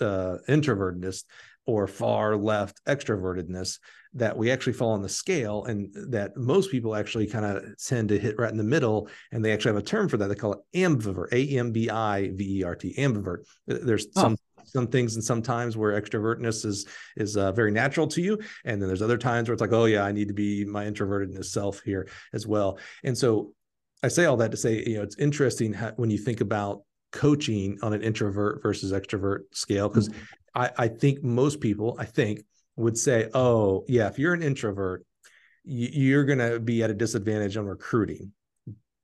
uh, 0.00 0.38
introvertedness 0.48 1.24
or 1.68 1.86
far 1.86 2.34
left 2.34 2.80
extrovertedness 2.86 3.78
that 4.14 4.34
we 4.34 4.50
actually 4.50 4.72
fall 4.72 4.92
on 4.92 5.02
the 5.02 5.08
scale 5.08 5.66
and 5.66 5.92
that 6.10 6.34
most 6.34 6.70
people 6.70 6.96
actually 6.96 7.26
kind 7.26 7.44
of 7.44 7.62
tend 7.76 8.08
to 8.08 8.18
hit 8.18 8.38
right 8.38 8.50
in 8.50 8.56
the 8.56 8.64
middle 8.64 9.06
and 9.32 9.44
they 9.44 9.52
actually 9.52 9.68
have 9.68 9.82
a 9.82 9.84
term 9.84 10.08
for 10.08 10.16
that 10.16 10.28
they 10.28 10.34
call 10.34 10.54
it 10.54 10.60
ambivert 10.74 11.30
a-m-b-i-v-e-r-t 11.30 12.94
ambivert 12.98 13.44
there's 13.66 14.06
oh. 14.16 14.22
some 14.22 14.36
some 14.64 14.86
things 14.86 15.14
and 15.14 15.24
sometimes 15.24 15.76
where 15.76 16.00
extrovertness 16.00 16.64
is 16.64 16.86
is 17.18 17.36
uh, 17.36 17.52
very 17.52 17.70
natural 17.70 18.06
to 18.06 18.22
you 18.22 18.38
and 18.64 18.80
then 18.80 18.88
there's 18.88 19.02
other 19.02 19.18
times 19.18 19.46
where 19.46 19.52
it's 19.52 19.60
like 19.60 19.72
oh 19.72 19.84
yeah 19.84 20.04
i 20.04 20.12
need 20.12 20.28
to 20.28 20.34
be 20.34 20.64
my 20.64 20.86
introvertedness 20.86 21.46
self 21.46 21.80
here 21.82 22.08
as 22.32 22.46
well 22.46 22.78
and 23.04 23.16
so 23.16 23.52
i 24.02 24.08
say 24.08 24.24
all 24.24 24.38
that 24.38 24.50
to 24.50 24.56
say 24.56 24.82
you 24.86 24.96
know 24.96 25.02
it's 25.02 25.18
interesting 25.18 25.74
how, 25.74 25.92
when 25.96 26.08
you 26.08 26.18
think 26.18 26.40
about 26.40 26.82
coaching 27.12 27.78
on 27.82 27.92
an 27.92 28.02
introvert 28.02 28.62
versus 28.62 28.92
extrovert 28.92 29.40
scale 29.52 29.88
because 29.88 30.08
mm-hmm. 30.08 30.20
I, 30.58 30.70
I 30.76 30.88
think 30.88 31.22
most 31.22 31.60
people 31.60 31.96
i 31.98 32.04
think 32.04 32.40
would 32.76 32.98
say 32.98 33.28
oh 33.34 33.84
yeah 33.88 34.08
if 34.08 34.18
you're 34.18 34.34
an 34.34 34.42
introvert 34.42 35.04
you're 35.68 36.24
going 36.24 36.38
to 36.38 36.58
be 36.58 36.82
at 36.82 36.90
a 36.90 36.94
disadvantage 36.94 37.56
on 37.56 37.66
recruiting. 37.66 38.32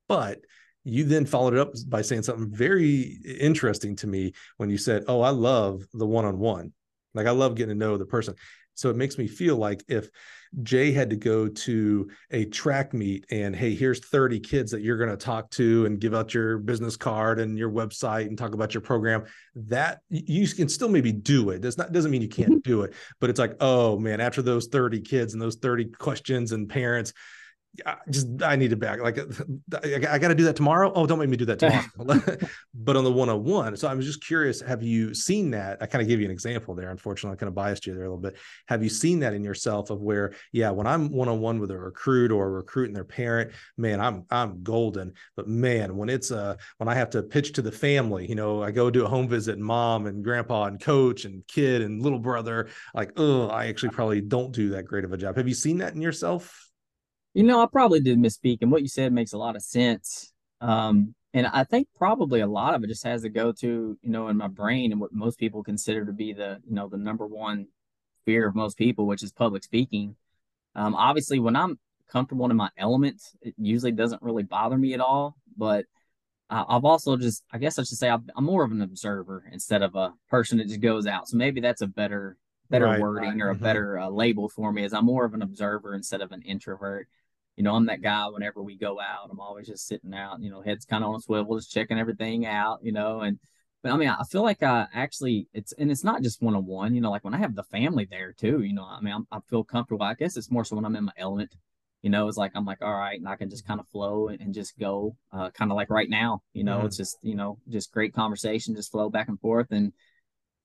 But 0.07 0.41
you 0.83 1.03
then 1.03 1.25
followed 1.25 1.53
it 1.53 1.59
up 1.59 1.73
by 1.87 2.01
saying 2.01 2.23
something 2.23 2.51
very 2.51 3.19
interesting 3.39 3.95
to 3.97 4.07
me 4.07 4.33
when 4.57 4.69
you 4.69 4.77
said 4.77 5.03
oh 5.07 5.21
i 5.21 5.29
love 5.29 5.83
the 5.93 6.05
one-on-one. 6.05 6.73
Like 7.13 7.27
i 7.27 7.31
love 7.31 7.55
getting 7.55 7.77
to 7.77 7.85
know 7.85 7.97
the 7.97 8.05
person 8.05 8.35
so 8.75 8.89
it 8.89 8.95
makes 8.95 9.17
me 9.17 9.27
feel 9.27 9.55
like 9.55 9.83
if 9.87 10.09
Jay 10.63 10.91
had 10.91 11.09
to 11.09 11.15
go 11.15 11.47
to 11.47 12.09
a 12.31 12.45
track 12.45 12.93
meet 12.93 13.25
and 13.29 13.55
hey, 13.55 13.75
here's 13.75 13.99
30 14.05 14.39
kids 14.39 14.71
that 14.71 14.81
you're 14.81 14.97
going 14.97 15.09
to 15.09 15.17
talk 15.17 15.49
to 15.51 15.85
and 15.85 15.99
give 15.99 16.13
out 16.13 16.33
your 16.33 16.57
business 16.57 16.95
card 16.95 17.39
and 17.39 17.57
your 17.57 17.69
website 17.69 18.27
and 18.27 18.37
talk 18.37 18.53
about 18.53 18.73
your 18.73 18.81
program, 18.81 19.25
that 19.55 19.99
you 20.09 20.47
can 20.47 20.69
still 20.69 20.89
maybe 20.89 21.11
do 21.11 21.49
it. 21.49 21.61
Does 21.61 21.77
not 21.77 21.91
doesn't 21.91 22.11
mean 22.11 22.21
you 22.21 22.29
can't 22.29 22.49
mm-hmm. 22.49 22.69
do 22.69 22.83
it, 22.83 22.93
but 23.19 23.29
it's 23.29 23.39
like, 23.39 23.55
oh 23.59 23.97
man, 23.97 24.21
after 24.21 24.41
those 24.41 24.67
30 24.67 25.01
kids 25.01 25.33
and 25.33 25.41
those 25.41 25.55
30 25.55 25.85
questions 25.85 26.51
and 26.51 26.69
parents, 26.69 27.13
I 27.85 27.97
just 28.09 28.27
I 28.41 28.55
need 28.55 28.69
to 28.69 28.75
back 28.75 28.99
like 29.01 29.17
I, 29.19 30.15
I 30.15 30.19
got 30.19 30.29
to 30.29 30.35
do 30.35 30.45
that 30.45 30.55
tomorrow. 30.55 30.91
Oh, 30.93 31.05
don't 31.05 31.19
make 31.19 31.29
me 31.29 31.37
do 31.37 31.45
that 31.45 31.59
tomorrow. 31.59 31.83
but 32.73 32.95
on 32.95 33.03
the 33.03 33.11
one 33.11 33.29
on 33.29 33.43
one, 33.43 33.75
so 33.75 33.87
I 33.87 33.93
was 33.93 34.05
just 34.05 34.23
curious. 34.23 34.61
Have 34.61 34.83
you 34.83 35.13
seen 35.13 35.51
that? 35.51 35.77
I 35.81 35.85
kind 35.85 36.01
of 36.01 36.07
gave 36.07 36.19
you 36.19 36.25
an 36.25 36.31
example 36.31 36.75
there. 36.75 36.91
Unfortunately, 36.91 37.35
I 37.35 37.39
kind 37.39 37.47
of 37.47 37.55
biased 37.55 37.85
you 37.85 37.93
there 37.93 38.03
a 38.03 38.07
little 38.07 38.21
bit. 38.21 38.37
Have 38.67 38.83
you 38.83 38.89
seen 38.89 39.19
that 39.19 39.33
in 39.33 39.43
yourself 39.43 39.89
of 39.89 40.01
where, 40.01 40.33
yeah, 40.51 40.69
when 40.71 40.87
I'm 40.87 41.11
one 41.11 41.27
on 41.27 41.39
one 41.39 41.59
with 41.59 41.71
a 41.71 41.77
recruit 41.77 42.31
or 42.31 42.47
a 42.47 42.51
recruit 42.51 42.87
and 42.87 42.95
their 42.95 43.03
parent, 43.03 43.51
man, 43.77 43.99
I'm 43.99 44.25
I'm 44.29 44.63
golden. 44.63 45.13
But 45.35 45.47
man, 45.47 45.97
when 45.97 46.09
it's 46.09 46.31
uh 46.31 46.55
when 46.77 46.87
I 46.87 46.95
have 46.95 47.09
to 47.11 47.23
pitch 47.23 47.53
to 47.53 47.61
the 47.61 47.71
family, 47.71 48.27
you 48.27 48.35
know, 48.35 48.63
I 48.63 48.71
go 48.71 48.89
do 48.89 49.05
a 49.05 49.09
home 49.09 49.27
visit, 49.27 49.55
and 49.55 49.65
mom 49.65 50.05
and 50.05 50.23
grandpa 50.23 50.65
and 50.65 50.79
coach 50.79 51.25
and 51.25 51.45
kid 51.47 51.81
and 51.81 52.01
little 52.01 52.19
brother, 52.19 52.69
like, 52.93 53.11
oh, 53.17 53.47
I 53.47 53.67
actually 53.67 53.89
probably 53.89 54.21
don't 54.21 54.51
do 54.51 54.69
that 54.71 54.83
great 54.83 55.03
of 55.03 55.13
a 55.13 55.17
job. 55.17 55.35
Have 55.37 55.47
you 55.47 55.53
seen 55.53 55.79
that 55.79 55.93
in 55.93 56.01
yourself? 56.01 56.64
You 57.35 57.43
know, 57.43 57.61
I 57.61 57.67
probably 57.67 57.99
did 57.99 58.17
misspeak, 58.17 58.59
and 58.61 58.71
what 58.71 58.81
you 58.81 58.87
said 58.87 59.11
makes 59.11 59.33
a 59.33 59.37
lot 59.37 59.57
of 59.57 59.61
sense. 59.61 60.31
Um, 60.61 61.13
and 61.33 61.45
I 61.47 61.65
think 61.65 61.89
probably 61.93 62.39
a 62.39 62.47
lot 62.47 62.75
of 62.75 62.83
it 62.85 62.87
just 62.87 63.03
has 63.03 63.23
to 63.23 63.29
go 63.29 63.51
to, 63.51 63.97
you 64.01 64.09
know, 64.09 64.29
in 64.29 64.37
my 64.37 64.47
brain 64.47 64.93
and 64.93 65.01
what 65.01 65.11
most 65.11 65.37
people 65.37 65.61
consider 65.61 66.05
to 66.05 66.13
be 66.13 66.31
the, 66.31 66.61
you 66.65 66.73
know, 66.73 66.87
the 66.87 66.97
number 66.97 67.27
one 67.27 67.67
fear 68.23 68.47
of 68.47 68.55
most 68.55 68.77
people, 68.77 69.05
which 69.05 69.21
is 69.21 69.33
public 69.33 69.65
speaking. 69.65 70.15
Um, 70.75 70.95
obviously, 70.95 71.39
when 71.39 71.57
I'm 71.57 71.77
comfortable 72.09 72.49
in 72.49 72.55
my 72.55 72.69
element, 72.77 73.21
it 73.41 73.53
usually 73.57 73.91
doesn't 73.91 74.21
really 74.21 74.43
bother 74.43 74.77
me 74.77 74.93
at 74.93 75.01
all. 75.01 75.35
But 75.57 75.83
I've 76.49 76.85
also 76.85 77.17
just, 77.17 77.43
I 77.51 77.57
guess 77.57 77.77
I 77.77 77.83
should 77.83 77.97
say, 77.97 78.07
I'm 78.07 78.23
more 78.39 78.63
of 78.63 78.71
an 78.71 78.81
observer 78.81 79.43
instead 79.51 79.81
of 79.81 79.95
a 79.95 80.13
person 80.29 80.59
that 80.59 80.69
just 80.69 80.79
goes 80.79 81.05
out. 81.05 81.27
So 81.27 81.35
maybe 81.35 81.59
that's 81.59 81.81
a 81.81 81.87
better, 81.87 82.37
better 82.69 82.85
right, 82.85 83.01
wording 83.01 83.31
right. 83.31 83.41
or 83.41 83.49
a 83.49 83.55
mm-hmm. 83.55 83.63
better 83.63 83.99
uh, 83.99 84.09
label 84.09 84.47
for 84.47 84.71
me. 84.71 84.85
Is 84.85 84.93
I'm 84.93 85.05
more 85.05 85.25
of 85.25 85.33
an 85.33 85.41
observer 85.41 85.95
instead 85.95 86.21
of 86.21 86.31
an 86.31 86.43
introvert. 86.43 87.09
You 87.55 87.63
know, 87.63 87.75
I'm 87.75 87.85
that 87.85 88.01
guy. 88.01 88.27
Whenever 88.27 88.61
we 88.61 88.77
go 88.77 88.99
out, 88.99 89.29
I'm 89.31 89.39
always 89.39 89.67
just 89.67 89.87
sitting 89.87 90.13
out. 90.13 90.41
You 90.41 90.49
know, 90.49 90.61
head's 90.61 90.85
kind 90.85 91.03
of 91.03 91.09
on 91.09 91.15
a 91.15 91.21
swivel, 91.21 91.57
just 91.57 91.71
checking 91.71 91.99
everything 91.99 92.45
out. 92.45 92.79
You 92.83 92.91
know, 92.91 93.21
and 93.21 93.39
but 93.81 93.91
I 93.91 93.97
mean, 93.97 94.09
I 94.09 94.23
feel 94.29 94.43
like 94.43 94.63
I 94.63 94.87
actually 94.93 95.47
it's 95.53 95.73
and 95.73 95.91
it's 95.91 96.03
not 96.03 96.21
just 96.21 96.41
one 96.41 96.55
on 96.55 96.65
one. 96.65 96.95
You 96.95 97.01
know, 97.01 97.11
like 97.11 97.23
when 97.23 97.33
I 97.33 97.37
have 97.37 97.55
the 97.55 97.63
family 97.63 98.07
there 98.09 98.33
too. 98.33 98.61
You 98.61 98.73
know, 98.73 98.85
I 98.85 98.99
mean, 99.01 99.13
I'm, 99.13 99.27
I 99.31 99.39
feel 99.49 99.63
comfortable. 99.63 100.05
I 100.05 100.15
guess 100.15 100.37
it's 100.37 100.51
more 100.51 100.65
so 100.65 100.75
when 100.75 100.85
I'm 100.85 100.95
in 100.95 101.05
my 101.05 101.13
element 101.17 101.55
you 102.05 102.11
know, 102.11 102.27
it's 102.27 102.37
like 102.37 102.51
I'm 102.53 102.65
like, 102.65 102.83
all 102.83 102.93
right, 102.93 103.17
and 103.17 103.27
I 103.27 103.35
can 103.35 103.49
just 103.49 103.65
kind 103.65 103.79
of 103.79 103.87
flow 103.87 104.27
and, 104.27 104.39
and 104.39 104.53
just 104.53 104.77
go, 104.77 105.17
uh, 105.33 105.49
kind 105.49 105.71
of 105.71 105.75
like 105.75 105.89
right 105.89 106.07
now, 106.07 106.43
you 106.53 106.63
know, 106.63 106.77
mm-hmm. 106.77 106.85
it's 106.85 106.97
just 106.97 107.17
you 107.23 107.33
know, 107.33 107.57
just 107.67 107.91
great 107.91 108.13
conversation, 108.13 108.75
just 108.75 108.91
flow 108.91 109.09
back 109.09 109.27
and 109.27 109.39
forth, 109.39 109.71
and 109.71 109.91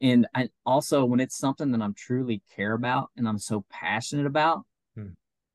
and 0.03 0.27
I 0.35 0.51
also 0.67 1.03
when 1.07 1.19
it's 1.19 1.39
something 1.39 1.71
that 1.73 1.81
I'm 1.81 1.95
truly 1.95 2.43
care 2.55 2.75
about 2.75 3.09
and 3.17 3.27
I'm 3.27 3.39
so 3.39 3.65
passionate 3.71 4.27
about. 4.27 4.67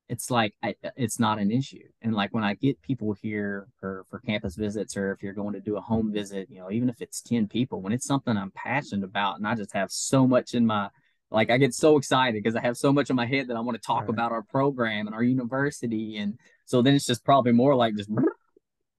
It's 0.07 0.29
like 0.29 0.53
I, 0.63 0.75
uh, 0.83 0.91
it's 0.95 1.19
not 1.19 1.39
an 1.39 1.51
issue. 1.51 1.87
And 2.01 2.13
like 2.13 2.33
when 2.33 2.43
I 2.43 2.53
get 2.55 2.81
people 2.81 3.15
here 3.21 3.67
for 3.79 4.05
for 4.09 4.19
campus 4.19 4.55
visits, 4.55 4.95
or 4.95 5.11
if 5.11 5.23
you're 5.23 5.33
going 5.33 5.53
to 5.53 5.59
do 5.59 5.77
a 5.77 5.81
home 5.81 6.11
visit, 6.13 6.49
you 6.49 6.59
know, 6.59 6.71
even 6.71 6.89
if 6.89 7.01
it's 7.01 7.21
ten 7.21 7.47
people, 7.47 7.81
when 7.81 7.93
it's 7.93 8.05
something 8.05 8.37
I'm 8.37 8.51
passionate 8.51 9.05
about, 9.05 9.37
and 9.37 9.47
I 9.47 9.55
just 9.55 9.73
have 9.73 9.91
so 9.91 10.27
much 10.27 10.53
in 10.53 10.65
my 10.65 10.89
like 11.31 11.49
I 11.49 11.57
get 11.57 11.73
so 11.73 11.97
excited 11.97 12.41
because 12.41 12.55
I 12.55 12.61
have 12.61 12.77
so 12.77 12.93
much 12.93 13.09
in 13.09 13.15
my 13.15 13.25
head 13.25 13.47
that 13.47 13.57
I 13.57 13.61
want 13.61 13.81
to 13.81 13.85
talk 13.85 14.01
right. 14.01 14.09
about 14.09 14.31
our 14.31 14.43
program 14.43 15.07
and 15.07 15.15
our 15.15 15.23
university, 15.23 16.17
and 16.17 16.37
so 16.65 16.81
then 16.81 16.95
it's 16.95 17.05
just 17.05 17.25
probably 17.25 17.51
more 17.51 17.75
like 17.75 17.95
just 17.95 18.09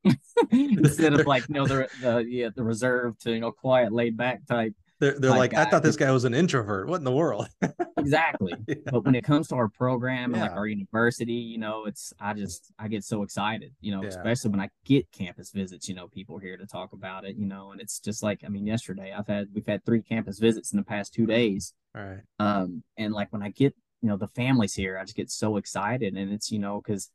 instead 0.51 1.15
of 1.15 1.27
like 1.27 1.49
you 1.49 1.55
know 1.55 1.67
the 1.67 1.89
the 2.01 2.25
yeah 2.29 2.49
the 2.55 2.63
reserved 2.63 3.23
to 3.23 3.33
you 3.33 3.41
know 3.41 3.53
quiet 3.53 3.93
laid 3.93 4.17
back 4.17 4.45
type. 4.47 4.75
They're 4.99 5.19
they're 5.19 5.31
like, 5.31 5.53
guy. 5.53 5.63
I 5.63 5.71
thought 5.71 5.83
this 5.83 5.97
guy 5.97 6.11
was 6.11 6.25
an 6.25 6.35
introvert. 6.35 6.89
What 6.89 6.97
in 6.97 7.05
the 7.05 7.13
world? 7.13 7.49
exactly. 7.99 8.55
Yeah. 8.67 8.75
But 8.91 9.05
when 9.05 9.15
it 9.15 9.25
comes 9.25 9.49
to 9.49 9.57
our 9.57 9.69
program 9.69 10.33
and 10.33 10.37
yeah. 10.37 10.49
like 10.49 10.57
our 10.57 10.67
university, 10.67 11.35
you 11.35 11.59
know, 11.59 11.85
it's 11.85 12.13
I 12.21 12.35
just 12.35 12.73
I 12.79 12.89
get 12.89 13.05
so 13.05 13.23
excited, 13.23 13.73
you 13.81 13.95
know, 13.95 14.03
yeah. 14.03 14.09
especially 14.09 14.51
when 14.51 14.61
I 14.61 14.71
get 14.85 15.11
campus 15.13 15.51
visits, 15.51 15.89
you 15.89 15.95
know, 15.95 16.09
people 16.09 16.39
here 16.39 16.57
to 16.57 16.67
talk 16.67 16.93
about 16.93 17.25
it, 17.25 17.37
you 17.37 17.47
know, 17.47 17.73
and 17.73 17.81
it's 17.81 18.01
just 18.01 18.23
like 18.23 18.41
I 18.45 18.49
mean, 18.49 18.67
yesterday 18.67 19.15
I've 19.17 19.27
had 19.27 19.49
we've 19.53 19.67
had 19.67 19.85
three 19.85 20.03
campus 20.03 20.39
visits 20.39 20.73
in 20.73 20.79
the 20.79 20.85
past 20.85 21.13
two 21.13 21.27
days 21.27 21.75
Right. 21.97 22.21
Um, 22.39 22.83
and 22.99 23.15
like 23.15 23.33
when 23.33 23.43
I 23.43 23.51
get, 23.51 23.75
you 24.03 24.09
know, 24.09 24.19
the 24.19 24.29
families 24.29 24.75
here, 24.75 24.99
I 24.99 25.05
just 25.05 25.17
get 25.17 25.31
so 25.31 25.57
excited. 25.57 26.15
And 26.15 26.31
it's, 26.33 26.53
you 26.53 26.59
know, 26.59 26.81
because 26.85 27.11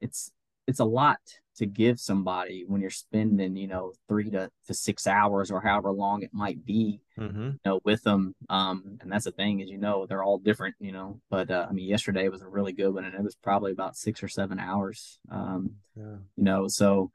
it's 0.00 0.32
it's 0.66 0.80
a 0.80 0.84
lot 0.84 1.20
to 1.56 1.66
give 1.66 2.00
somebody 2.00 2.64
when 2.66 2.80
you're 2.80 2.90
spending, 2.90 3.56
you 3.56 3.68
know, 3.68 3.92
three 4.08 4.30
to, 4.30 4.50
to 4.66 4.74
six 4.74 5.06
hours 5.06 5.50
or 5.50 5.60
however 5.60 5.92
long 5.92 6.22
it 6.22 6.30
might 6.32 6.64
be, 6.64 7.00
mm-hmm. 7.18 7.42
you 7.42 7.58
know, 7.64 7.80
with 7.84 8.02
them. 8.02 8.34
Um, 8.48 8.98
and 9.00 9.10
that's 9.10 9.24
the 9.24 9.32
thing 9.32 9.60
is, 9.60 9.70
you 9.70 9.78
know, 9.78 10.06
they're 10.06 10.22
all 10.22 10.38
different, 10.38 10.74
you 10.80 10.92
know. 10.92 11.20
But 11.30 11.50
uh, 11.50 11.66
I 11.68 11.72
mean, 11.72 11.88
yesterday 11.88 12.28
was 12.28 12.42
a 12.42 12.48
really 12.48 12.72
good 12.72 12.90
one, 12.90 13.04
and 13.04 13.14
it 13.14 13.22
was 13.22 13.36
probably 13.36 13.72
about 13.72 13.96
six 13.96 14.22
or 14.22 14.28
seven 14.28 14.58
hours. 14.58 15.18
Um, 15.30 15.76
yeah. 15.96 16.16
you 16.36 16.44
know, 16.44 16.68
so 16.68 17.10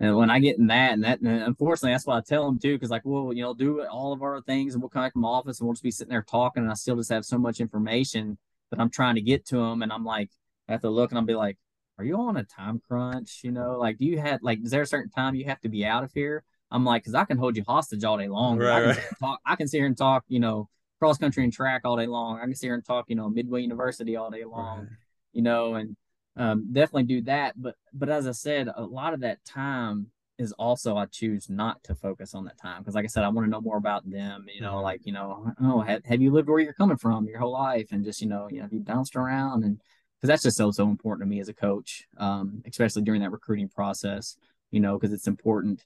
and 0.00 0.16
when 0.16 0.30
I 0.30 0.40
get 0.40 0.58
in 0.58 0.66
that, 0.68 0.92
and 0.92 1.04
that, 1.04 1.20
and 1.20 1.42
unfortunately, 1.42 1.92
that's 1.92 2.06
what 2.06 2.16
I 2.16 2.20
tell 2.20 2.46
them 2.46 2.58
too, 2.58 2.74
because 2.74 2.90
like, 2.90 3.02
well, 3.04 3.32
you 3.32 3.42
know, 3.42 3.54
do 3.54 3.82
all 3.84 4.12
of 4.12 4.22
our 4.22 4.40
things, 4.40 4.74
and 4.74 4.82
we'll 4.82 4.90
come 4.90 5.02
back 5.02 5.12
from 5.12 5.24
office, 5.24 5.60
and 5.60 5.66
we'll 5.66 5.74
just 5.74 5.84
be 5.84 5.90
sitting 5.90 6.10
there 6.10 6.22
talking, 6.28 6.62
and 6.62 6.70
I 6.70 6.74
still 6.74 6.96
just 6.96 7.12
have 7.12 7.24
so 7.24 7.38
much 7.38 7.60
information 7.60 8.36
that 8.70 8.80
I'm 8.80 8.90
trying 8.90 9.14
to 9.14 9.20
get 9.20 9.46
to 9.46 9.56
them, 9.56 9.82
and 9.82 9.92
I'm 9.92 10.04
like, 10.04 10.30
I 10.68 10.72
have 10.72 10.80
to 10.80 10.90
look, 10.90 11.10
and 11.10 11.18
I'll 11.18 11.24
be 11.24 11.34
like, 11.34 11.58
are 11.98 12.04
you 12.04 12.16
on 12.16 12.36
a 12.36 12.44
time 12.44 12.80
crunch? 12.86 13.40
You 13.42 13.52
know, 13.52 13.78
like, 13.78 13.98
do 13.98 14.04
you 14.04 14.18
have 14.18 14.40
like, 14.42 14.60
is 14.64 14.70
there 14.70 14.82
a 14.82 14.86
certain 14.86 15.10
time 15.10 15.34
you 15.34 15.44
have 15.46 15.60
to 15.60 15.68
be 15.68 15.84
out 15.84 16.04
of 16.04 16.12
here? 16.12 16.44
I'm 16.70 16.84
like, 16.84 17.02
because 17.02 17.14
I 17.14 17.24
can 17.24 17.38
hold 17.38 17.56
you 17.56 17.64
hostage 17.66 18.04
all 18.04 18.18
day 18.18 18.28
long. 18.28 18.58
Right, 18.58 18.76
I, 18.76 18.80
can 18.80 18.88
right. 18.88 19.18
talk, 19.20 19.40
I 19.46 19.56
can 19.56 19.68
sit 19.68 19.78
here 19.78 19.86
and 19.86 19.96
talk, 19.96 20.24
you 20.28 20.40
know, 20.40 20.68
cross 20.98 21.18
country 21.18 21.44
and 21.44 21.52
track 21.52 21.82
all 21.84 21.96
day 21.96 22.06
long. 22.06 22.38
I 22.38 22.44
can 22.44 22.54
sit 22.54 22.66
here 22.66 22.74
and 22.74 22.84
talk, 22.84 23.04
you 23.08 23.16
know, 23.16 23.28
Midway 23.28 23.62
University 23.62 24.16
all 24.16 24.30
day 24.30 24.44
long, 24.44 24.80
right. 24.80 24.88
you 25.32 25.42
know, 25.42 25.74
and 25.74 25.96
um, 26.36 26.72
definitely 26.72 27.04
do 27.04 27.22
that. 27.22 27.60
But 27.60 27.76
but 27.92 28.08
as 28.08 28.26
I 28.26 28.32
said, 28.32 28.68
a 28.74 28.82
lot 28.84 29.14
of 29.14 29.20
that 29.20 29.44
time 29.44 30.08
is 30.36 30.52
also 30.52 30.96
I 30.96 31.06
choose 31.06 31.48
not 31.48 31.82
to 31.84 31.94
focus 31.94 32.34
on 32.34 32.44
that 32.46 32.58
time 32.58 32.80
because, 32.80 32.94
like 32.94 33.04
I 33.04 33.08
said, 33.08 33.22
I 33.22 33.28
want 33.28 33.46
to 33.46 33.50
know 33.50 33.60
more 33.60 33.76
about 33.76 34.08
them. 34.10 34.46
You 34.52 34.60
know, 34.62 34.74
mm-hmm. 34.74 34.82
like 34.82 35.02
you 35.04 35.12
know, 35.12 35.52
oh, 35.62 35.80
have, 35.80 36.04
have 36.06 36.20
you 36.20 36.32
lived 36.32 36.48
where 36.48 36.58
you're 36.58 36.72
coming 36.72 36.96
from 36.96 37.26
your 37.26 37.38
whole 37.38 37.52
life, 37.52 37.88
and 37.92 38.04
just 38.04 38.20
you 38.20 38.28
know, 38.28 38.48
you 38.50 38.56
know, 38.56 38.62
have 38.62 38.72
you 38.72 38.80
bounced 38.80 39.14
around, 39.14 39.62
and 39.62 39.80
because 40.24 40.40
that's 40.40 40.42
just 40.42 40.56
so 40.56 40.70
so 40.70 40.88
important 40.88 41.28
to 41.28 41.28
me 41.28 41.38
as 41.38 41.50
a 41.50 41.52
coach, 41.52 42.06
um, 42.16 42.62
especially 42.66 43.02
during 43.02 43.20
that 43.20 43.30
recruiting 43.30 43.68
process. 43.68 44.38
You 44.70 44.80
know, 44.80 44.98
because 44.98 45.12
it's 45.12 45.26
important 45.26 45.84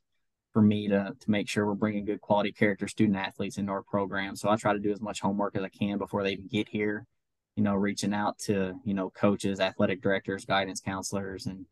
for 0.53 0.63
me 0.63 0.87
to 0.87 1.13
to 1.19 1.31
make 1.31 1.49
sure 1.49 1.67
we're 1.67 1.75
bringing 1.75 2.05
good 2.05 2.21
quality 2.21 2.53
character 2.53 2.87
student 2.87 3.19
athletes 3.19 3.59
into 3.59 3.73
our 3.73 3.83
program. 3.83 4.37
So 4.37 4.49
I 4.49 4.55
try 4.55 4.75
to 4.75 4.79
do 4.79 4.93
as 4.93 5.01
much 5.01 5.19
homework 5.19 5.57
as 5.57 5.65
I 5.65 5.69
can 5.69 5.99
before 5.99 6.23
they 6.23 6.35
even 6.35 6.47
get 6.47 6.69
here. 6.69 7.05
You 7.57 7.65
know, 7.65 7.75
reaching 7.75 8.15
out 8.15 8.39
to 8.45 8.75
you 8.85 8.95
know 8.95 9.11
coaches, 9.11 9.59
athletic 9.59 10.01
directors, 10.03 10.45
guidance 10.45 10.81
counselors, 10.81 11.47
and 11.47 11.67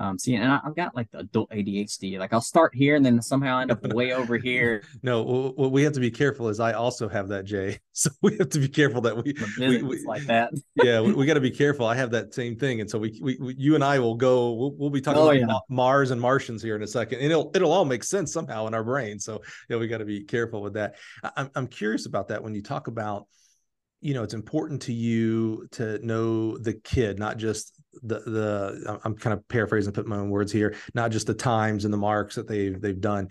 um, 0.00 0.18
see, 0.18 0.34
and 0.34 0.50
I, 0.50 0.60
have 0.64 0.74
got 0.74 0.96
like 0.96 1.10
the 1.10 1.18
adult 1.18 1.50
ADHD. 1.50 2.18
Like 2.18 2.32
I'll 2.32 2.40
start 2.40 2.74
here 2.74 2.96
and 2.96 3.04
then 3.04 3.20
somehow 3.20 3.58
I 3.58 3.62
end 3.62 3.70
up 3.70 3.86
way 3.92 4.14
over 4.14 4.38
here. 4.38 4.82
No, 5.02 5.22
what 5.22 5.72
we 5.72 5.82
have 5.82 5.92
to 5.92 6.00
be 6.00 6.10
careful 6.10 6.48
is 6.48 6.58
I 6.58 6.72
also 6.72 7.06
have 7.06 7.28
that, 7.28 7.44
Jay. 7.44 7.78
So 7.92 8.08
we 8.22 8.38
have 8.38 8.48
to 8.50 8.58
be 8.58 8.68
careful 8.68 9.02
that 9.02 9.14
we, 9.14 9.34
we, 9.58 9.82
we 9.82 10.04
like 10.06 10.22
that. 10.22 10.54
yeah, 10.76 11.02
we, 11.02 11.12
we 11.12 11.26
got 11.26 11.34
to 11.34 11.40
be 11.40 11.50
careful. 11.50 11.84
I 11.84 11.94
have 11.96 12.10
that 12.12 12.32
same 12.32 12.56
thing, 12.56 12.80
and 12.80 12.88
so 12.88 12.98
we, 12.98 13.20
we, 13.20 13.36
we 13.38 13.54
you 13.58 13.74
and 13.74 13.84
I 13.84 13.98
will 13.98 14.14
go. 14.14 14.52
We'll, 14.52 14.72
we'll 14.72 14.88
be 14.90 15.02
talking 15.02 15.20
oh, 15.20 15.28
about 15.28 15.36
yeah. 15.36 15.58
Mars 15.68 16.10
and 16.10 16.18
Martians 16.18 16.62
here 16.62 16.76
in 16.76 16.82
a 16.82 16.86
second, 16.86 17.18
and 17.18 17.30
it'll 17.30 17.50
it'll 17.54 17.72
all 17.72 17.84
make 17.84 18.02
sense 18.02 18.32
somehow 18.32 18.66
in 18.68 18.72
our 18.72 18.84
brain. 18.84 19.18
So 19.18 19.42
yeah, 19.68 19.76
we 19.76 19.86
got 19.86 19.98
to 19.98 20.06
be 20.06 20.24
careful 20.24 20.62
with 20.62 20.72
that. 20.74 20.94
I'm 21.36 21.50
I'm 21.54 21.66
curious 21.66 22.06
about 22.06 22.28
that 22.28 22.42
when 22.42 22.54
you 22.54 22.62
talk 22.62 22.86
about 22.86 23.26
you 24.00 24.14
know 24.14 24.22
it's 24.22 24.34
important 24.34 24.80
to 24.82 24.94
you 24.94 25.66
to 25.72 25.98
know 26.06 26.56
the 26.56 26.72
kid 26.72 27.18
not 27.18 27.36
just 27.36 27.79
the 28.02 28.20
the 28.20 29.00
i'm 29.04 29.16
kind 29.16 29.34
of 29.34 29.46
paraphrasing 29.48 29.92
put 29.92 30.06
my 30.06 30.16
own 30.16 30.30
words 30.30 30.52
here 30.52 30.74
not 30.94 31.10
just 31.10 31.26
the 31.26 31.34
times 31.34 31.84
and 31.84 31.92
the 31.92 31.98
marks 31.98 32.34
that 32.36 32.46
they've 32.46 32.80
they've 32.80 33.00
done. 33.00 33.28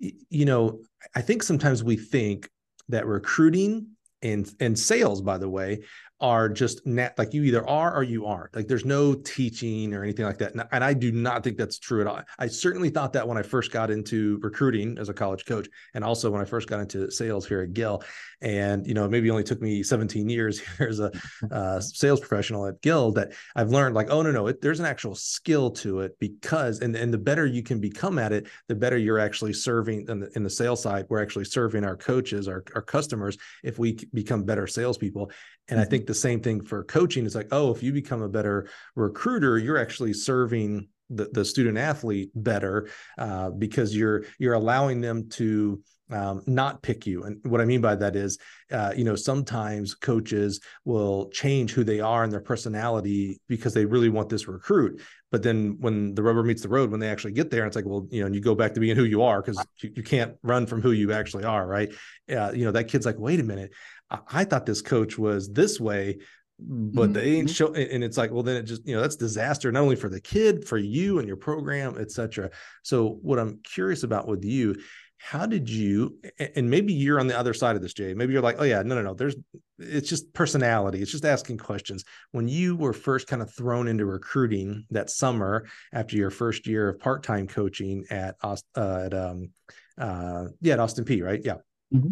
You 0.00 0.44
know 0.44 0.80
i 1.14 1.20
think 1.20 1.42
sometimes 1.42 1.82
we 1.82 1.96
think 1.96 2.48
that 2.88 3.06
recruiting 3.06 3.88
and 4.22 4.50
and 4.60 4.78
sales 4.78 5.20
by 5.22 5.38
the 5.38 5.48
way 5.48 5.82
are 6.20 6.48
just 6.48 6.84
net 6.84 7.16
like 7.16 7.32
you 7.32 7.44
either 7.44 7.66
are 7.68 7.94
or 7.94 8.02
you 8.02 8.26
aren't. 8.26 8.54
Like 8.54 8.66
there's 8.66 8.84
no 8.84 9.14
teaching 9.14 9.94
or 9.94 10.02
anything 10.02 10.24
like 10.24 10.38
that. 10.38 10.52
And, 10.52 10.64
and 10.72 10.82
I 10.82 10.92
do 10.92 11.12
not 11.12 11.44
think 11.44 11.56
that's 11.56 11.78
true 11.78 12.00
at 12.00 12.06
all. 12.06 12.20
I 12.38 12.48
certainly 12.48 12.90
thought 12.90 13.12
that 13.12 13.26
when 13.26 13.38
I 13.38 13.42
first 13.42 13.70
got 13.70 13.90
into 13.90 14.38
recruiting 14.42 14.98
as 14.98 15.08
a 15.08 15.14
college 15.14 15.44
coach, 15.44 15.68
and 15.94 16.02
also 16.02 16.30
when 16.30 16.40
I 16.40 16.44
first 16.44 16.68
got 16.68 16.80
into 16.80 17.10
sales 17.10 17.46
here 17.46 17.62
at 17.62 17.72
Gill. 17.72 18.02
And 18.40 18.86
you 18.86 18.94
know, 18.94 19.08
maybe 19.08 19.30
only 19.30 19.44
took 19.44 19.60
me 19.60 19.82
17 19.82 20.28
years 20.28 20.60
here 20.78 20.88
as 20.88 21.00
a 21.00 21.12
uh, 21.52 21.80
sales 21.80 22.20
professional 22.20 22.66
at 22.66 22.80
Gill 22.82 23.12
that 23.12 23.32
I've 23.54 23.70
learned 23.70 23.94
like, 23.94 24.10
oh 24.10 24.22
no, 24.22 24.32
no, 24.32 24.48
it, 24.48 24.60
there's 24.60 24.80
an 24.80 24.86
actual 24.86 25.14
skill 25.14 25.70
to 25.72 26.00
it 26.00 26.18
because, 26.18 26.80
and 26.80 26.96
and 26.96 27.12
the 27.12 27.18
better 27.18 27.46
you 27.46 27.62
can 27.62 27.80
become 27.80 28.18
at 28.18 28.32
it, 28.32 28.48
the 28.66 28.74
better 28.74 28.96
you're 28.96 29.18
actually 29.18 29.52
serving 29.52 30.06
in 30.08 30.20
the, 30.20 30.30
in 30.34 30.42
the 30.42 30.50
sales 30.50 30.82
side. 30.82 31.06
We're 31.08 31.22
actually 31.22 31.44
serving 31.44 31.84
our 31.84 31.96
coaches, 31.96 32.48
our 32.48 32.64
our 32.74 32.82
customers, 32.82 33.36
if 33.62 33.78
we 33.78 33.98
become 34.12 34.44
better 34.44 34.66
salespeople. 34.66 35.30
And 35.68 35.78
I 35.78 35.82
mm-hmm. 35.82 35.90
think 35.90 36.06
the 36.06 36.14
same 36.14 36.40
thing 36.40 36.62
for 36.62 36.84
coaching 36.84 37.26
is 37.26 37.34
like, 37.34 37.48
oh, 37.52 37.74
if 37.74 37.82
you 37.82 37.92
become 37.92 38.22
a 38.22 38.28
better 38.28 38.68
recruiter, 38.94 39.58
you're 39.58 39.78
actually 39.78 40.12
serving 40.12 40.88
the, 41.10 41.28
the 41.32 41.44
student 41.44 41.78
athlete 41.78 42.30
better 42.34 42.88
uh, 43.16 43.50
because 43.50 43.96
you're 43.96 44.24
you're 44.38 44.54
allowing 44.54 45.00
them 45.00 45.28
to 45.30 45.80
um, 46.10 46.42
not 46.46 46.82
pick 46.82 47.06
you. 47.06 47.24
And 47.24 47.38
what 47.44 47.60
I 47.60 47.64
mean 47.64 47.80
by 47.80 47.94
that 47.96 48.16
is, 48.16 48.38
uh, 48.72 48.92
you 48.96 49.04
know, 49.04 49.14
sometimes 49.14 49.94
coaches 49.94 50.60
will 50.84 51.28
change 51.30 51.72
who 51.72 51.84
they 51.84 52.00
are 52.00 52.24
and 52.24 52.32
their 52.32 52.40
personality 52.40 53.40
because 53.48 53.74
they 53.74 53.84
really 53.84 54.08
want 54.08 54.28
this 54.28 54.48
recruit. 54.48 55.02
But 55.30 55.42
then 55.42 55.76
when 55.80 56.14
the 56.14 56.22
rubber 56.22 56.42
meets 56.42 56.62
the 56.62 56.70
road, 56.70 56.90
when 56.90 57.00
they 57.00 57.10
actually 57.10 57.32
get 57.32 57.50
there, 57.50 57.66
it's 57.66 57.76
like, 57.76 57.84
well, 57.84 58.06
you 58.10 58.20
know, 58.20 58.26
and 58.26 58.34
you 58.34 58.40
go 58.40 58.54
back 58.54 58.72
to 58.74 58.80
being 58.80 58.96
who 58.96 59.04
you 59.04 59.22
are 59.22 59.42
because 59.42 59.62
you, 59.82 59.92
you, 59.96 60.02
can't 60.02 60.34
run 60.42 60.66
from 60.66 60.80
who 60.80 60.92
you 60.92 61.12
actually 61.12 61.44
are, 61.44 61.66
right? 61.66 61.92
Uh, 62.30 62.52
you 62.52 62.64
know, 62.64 62.72
that 62.72 62.88
kid's 62.88 63.04
like, 63.04 63.18
wait 63.18 63.38
a 63.38 63.42
minute, 63.42 63.72
I 64.10 64.44
thought 64.44 64.66
this 64.66 64.82
coach 64.82 65.18
was 65.18 65.48
this 65.52 65.78
way, 65.78 66.18
but 66.58 67.04
mm-hmm. 67.04 67.12
they 67.12 67.34
ain't 67.34 67.50
show. 67.50 67.72
And 67.74 68.02
it's 68.02 68.16
like, 68.16 68.30
well, 68.30 68.42
then 68.42 68.56
it 68.56 68.62
just, 68.64 68.86
you 68.86 68.94
know, 68.94 69.02
that's 69.02 69.16
disaster, 69.16 69.70
not 69.70 69.82
only 69.82 69.96
for 69.96 70.08
the 70.08 70.20
kid, 70.20 70.66
for 70.66 70.78
you 70.78 71.18
and 71.18 71.28
your 71.28 71.36
program, 71.36 71.98
etc. 71.98 72.50
So 72.82 73.18
what 73.22 73.38
I'm 73.38 73.60
curious 73.62 74.02
about 74.02 74.26
with 74.26 74.44
you, 74.44 74.76
how 75.18 75.46
did 75.46 75.68
you, 75.68 76.18
and 76.54 76.70
maybe 76.70 76.92
you're 76.92 77.18
on 77.18 77.26
the 77.26 77.38
other 77.38 77.52
side 77.52 77.74
of 77.76 77.82
this, 77.82 77.92
Jay, 77.92 78.14
maybe 78.14 78.32
you're 78.32 78.42
like, 78.42 78.56
oh 78.60 78.64
yeah, 78.64 78.82
no, 78.82 78.94
no, 78.94 79.02
no, 79.02 79.14
there's, 79.14 79.34
it's 79.78 80.08
just 80.08 80.32
personality. 80.32 81.02
It's 81.02 81.10
just 81.10 81.24
asking 81.24 81.58
questions. 81.58 82.04
When 82.30 82.48
you 82.48 82.76
were 82.76 82.92
first 82.92 83.26
kind 83.26 83.42
of 83.42 83.52
thrown 83.52 83.88
into 83.88 84.06
recruiting 84.06 84.84
that 84.90 85.10
summer 85.10 85.66
after 85.92 86.16
your 86.16 86.30
first 86.30 86.66
year 86.66 86.88
of 86.88 87.00
part-time 87.00 87.48
coaching 87.48 88.04
at, 88.10 88.36
uh, 88.42 88.56
at, 88.76 89.12
um, 89.12 89.50
uh, 89.98 90.46
yeah, 90.60 90.74
at 90.74 90.80
Austin 90.80 91.04
Peay 91.04 91.22
right? 91.22 91.40
Yeah. 91.44 91.56
Mm-hmm 91.92 92.10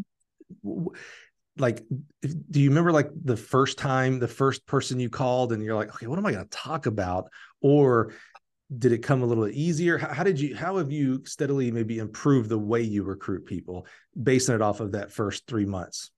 like 1.58 1.84
do 2.50 2.60
you 2.60 2.68
remember 2.68 2.92
like 2.92 3.10
the 3.24 3.36
first 3.36 3.78
time 3.78 4.18
the 4.18 4.28
first 4.28 4.66
person 4.66 5.00
you 5.00 5.08
called 5.08 5.52
and 5.52 5.62
you're 5.62 5.74
like 5.74 5.94
okay 5.94 6.06
what 6.06 6.18
am 6.18 6.26
i 6.26 6.32
going 6.32 6.44
to 6.44 6.50
talk 6.50 6.86
about? 6.86 7.30
Or 7.60 8.12
did 8.76 8.92
it 8.92 8.98
come 8.98 9.22
a 9.22 9.26
little 9.26 9.48
easier? 9.48 9.96
How, 9.96 10.12
how, 10.12 10.22
did 10.24 10.40
you 10.40 10.56
how 10.56 10.76
have 10.76 10.90
you 10.90 11.24
steadily 11.24 11.70
maybe 11.70 11.98
improved 11.98 12.48
the 12.48 12.58
way 12.58 12.82
you 12.82 13.04
recruit 13.04 13.46
people 13.46 13.86
basing 14.20 14.54
it 14.54 14.62
off 14.62 14.80
of 14.80 14.92
that 14.92 15.12
first 15.12 15.46
three 15.46 15.66
months 15.66 16.10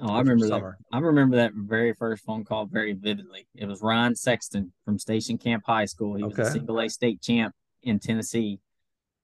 oh 0.00 0.12
i 0.12 0.18
remember 0.18 0.48
that. 0.48 0.74
i 0.92 0.98
remember 0.98 1.36
that 1.36 1.52
very 1.54 1.92
first 1.94 2.24
phone 2.24 2.44
call 2.44 2.66
very 2.66 2.92
vividly. 2.92 3.46
It 3.54 3.66
was 3.66 3.82
ryan 3.82 4.16
sexton 4.16 4.72
from 4.84 4.98
station 4.98 5.38
camp 5.38 5.64
high 5.66 5.84
school. 5.84 6.16
He 6.16 6.24
was 6.24 6.38
a 6.38 6.50
single 6.50 6.80
a 6.80 6.88
state 6.88 7.20
champ 7.22 7.54
in 7.82 7.98
tennessee. 7.98 8.58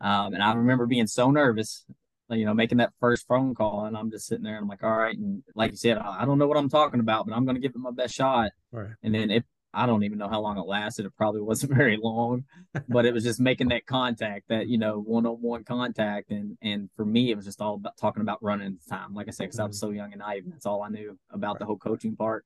Um, 0.01 0.35
and 0.35 0.43
i 0.43 0.53
remember 0.53 0.87
being 0.87 1.07
so 1.07 1.31
nervous 1.31 1.85
you 2.31 2.45
know, 2.45 2.55
making 2.55 2.79
that 2.79 2.93
first 3.01 3.27
phone 3.27 3.55
call, 3.55 3.85
and 3.85 3.97
I'm 3.97 4.11
just 4.11 4.27
sitting 4.27 4.45
there, 4.45 4.57
and 4.57 4.63
I'm 4.63 4.69
like, 4.69 4.85
all 4.85 4.97
right, 4.97 5.17
and 5.17 5.43
like 5.55 5.71
you 5.71 5.77
said, 5.77 5.99
I 5.99 6.25
don't 6.25 6.39
know 6.39 6.47
what 6.47 6.57
I'm 6.57 6.69
talking 6.69 7.01
about, 7.01 7.27
but 7.27 7.35
I'm 7.35 7.45
going 7.45 7.55
to 7.55 7.61
give 7.61 7.73
it 7.75 7.79
my 7.79 7.91
best 7.91 8.15
shot. 8.15 8.51
Right. 8.71 8.91
And 9.03 9.15
then 9.15 9.31
it, 9.31 9.45
I 9.73 9.87
don't 9.87 10.03
even 10.03 10.19
know 10.19 10.29
how 10.29 10.41
long 10.41 10.59
it 10.59 10.67
lasted. 10.67 11.07
It 11.07 11.17
probably 11.17 11.41
wasn't 11.43 11.75
very 11.75 11.99
long, 12.01 12.45
but 12.89 13.07
it 13.07 13.15
was 13.15 13.25
just 13.25 13.41
making 13.41 13.69
that 13.69 13.87
contact, 13.87 14.49
that 14.49 14.69
you 14.69 14.79
know, 14.79 15.01
one-on-one 15.01 15.65
contact, 15.65 16.31
and 16.31 16.57
and 16.63 16.91
for 16.97 17.05
me, 17.05 17.31
it 17.31 17.37
was 17.37 17.45
just 17.45 17.61
all 17.61 17.75
about 17.75 17.97
talking 17.97 18.23
about 18.23 18.43
running 18.43 18.67
at 18.67 18.73
the 18.83 18.91
time. 18.91 19.15
Like 19.15 19.29
I 19.29 19.31
said, 19.31 19.45
because 19.45 19.57
mm-hmm. 19.57 19.65
I 19.65 19.69
was 19.69 19.77
mm-hmm. 19.77 19.87
so 19.87 19.93
young 19.93 20.13
and 20.13 20.21
naive, 20.21 20.45
that's 20.49 20.67
all 20.67 20.83
I 20.83 20.89
knew 20.89 21.19
about 21.31 21.55
right. 21.55 21.59
the 21.61 21.67
whole 21.67 21.79
coaching 21.79 22.17
part. 22.17 22.45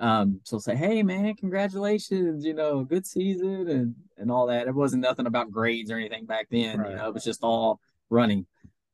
Um, 0.00 0.40
so 0.44 0.58
say, 0.58 0.74
hey 0.74 1.02
man, 1.02 1.34
congratulations, 1.34 2.44
you 2.44 2.54
know, 2.54 2.84
good 2.84 3.06
season 3.06 3.68
and 3.68 3.94
and 4.16 4.30
all 4.30 4.46
that. 4.46 4.66
It 4.66 4.74
wasn't 4.74 5.02
nothing 5.02 5.26
about 5.26 5.50
grades 5.50 5.90
or 5.90 5.98
anything 5.98 6.24
back 6.24 6.48
then. 6.50 6.78
Right. 6.80 6.90
You 6.90 6.96
know, 6.96 7.08
it 7.08 7.14
was 7.14 7.24
just 7.24 7.42
all 7.42 7.80
running. 8.08 8.46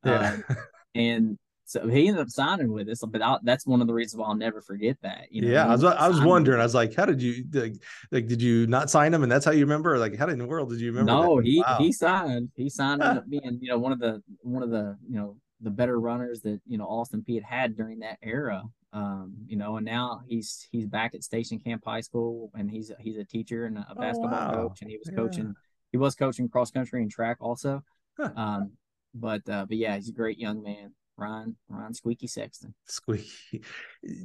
Yeah. 0.06 0.36
Um, 0.48 0.56
and 0.94 1.38
so 1.68 1.88
he 1.88 2.06
ended 2.06 2.22
up 2.22 2.30
signing 2.30 2.72
with 2.72 2.88
us, 2.88 3.02
but 3.08 3.20
I, 3.20 3.38
that's 3.42 3.66
one 3.66 3.80
of 3.80 3.88
the 3.88 3.92
reasons 3.92 4.20
why 4.20 4.28
I'll 4.28 4.36
never 4.36 4.60
forget 4.60 4.96
that. 5.02 5.26
You 5.30 5.42
know, 5.42 5.48
yeah, 5.48 5.66
I 5.66 5.72
was 5.72 5.82
I 5.82 6.06
was 6.06 6.20
wondering. 6.20 6.60
I 6.60 6.62
was 6.62 6.76
like, 6.76 6.94
how 6.94 7.06
did 7.06 7.20
you 7.20 7.44
like, 7.52 7.74
like? 8.12 8.28
Did 8.28 8.40
you 8.40 8.68
not 8.68 8.88
sign 8.88 9.12
him, 9.12 9.24
and 9.24 9.30
that's 9.30 9.44
how 9.44 9.50
you 9.50 9.64
remember? 9.64 9.98
Like, 9.98 10.16
how 10.16 10.28
in 10.28 10.38
the 10.38 10.46
world 10.46 10.70
did 10.70 10.80
you 10.80 10.92
remember? 10.92 11.10
No, 11.10 11.36
that? 11.36 11.44
he 11.44 11.64
wow. 11.66 11.76
he 11.80 11.90
signed. 11.90 12.50
He 12.54 12.70
signed 12.70 13.02
up 13.02 13.28
being 13.28 13.58
you 13.60 13.68
know 13.68 13.78
one 13.78 13.90
of 13.90 13.98
the 13.98 14.22
one 14.42 14.62
of 14.62 14.70
the 14.70 14.96
you 15.08 15.16
know 15.16 15.36
the 15.60 15.70
better 15.70 15.98
runners 15.98 16.40
that 16.42 16.60
you 16.66 16.78
know 16.78 16.84
Austin 16.84 17.24
Peay 17.28 17.42
had 17.42 17.44
had 17.44 17.76
during 17.76 17.98
that 17.98 18.18
era. 18.22 18.62
Um, 18.92 19.34
you 19.48 19.56
know, 19.56 19.76
and 19.76 19.84
now 19.84 20.20
he's 20.28 20.68
he's 20.70 20.86
back 20.86 21.16
at 21.16 21.24
Station 21.24 21.58
Camp 21.58 21.82
High 21.84 22.00
School, 22.00 22.52
and 22.54 22.70
he's 22.70 22.92
he's 23.00 23.16
a 23.16 23.24
teacher 23.24 23.66
and 23.66 23.78
a 23.78 23.86
oh, 23.90 24.00
basketball 24.00 24.30
oh, 24.32 24.46
wow. 24.46 24.68
coach, 24.68 24.82
and 24.82 24.90
he 24.90 24.98
was 24.98 25.08
yeah. 25.10 25.16
coaching. 25.16 25.54
He 25.90 25.98
was 25.98 26.14
coaching 26.14 26.48
cross 26.48 26.70
country 26.70 27.02
and 27.02 27.10
track 27.10 27.38
also. 27.40 27.82
Huh. 28.16 28.30
Um, 28.36 28.72
but 29.20 29.48
uh, 29.48 29.66
but 29.66 29.76
yeah, 29.76 29.96
he's 29.96 30.08
a 30.08 30.12
great 30.12 30.38
young 30.38 30.62
man, 30.62 30.92
Ron 31.16 31.56
Ron 31.68 31.94
Squeaky 31.94 32.26
Sexton. 32.26 32.74
Squeaky. 32.86 33.62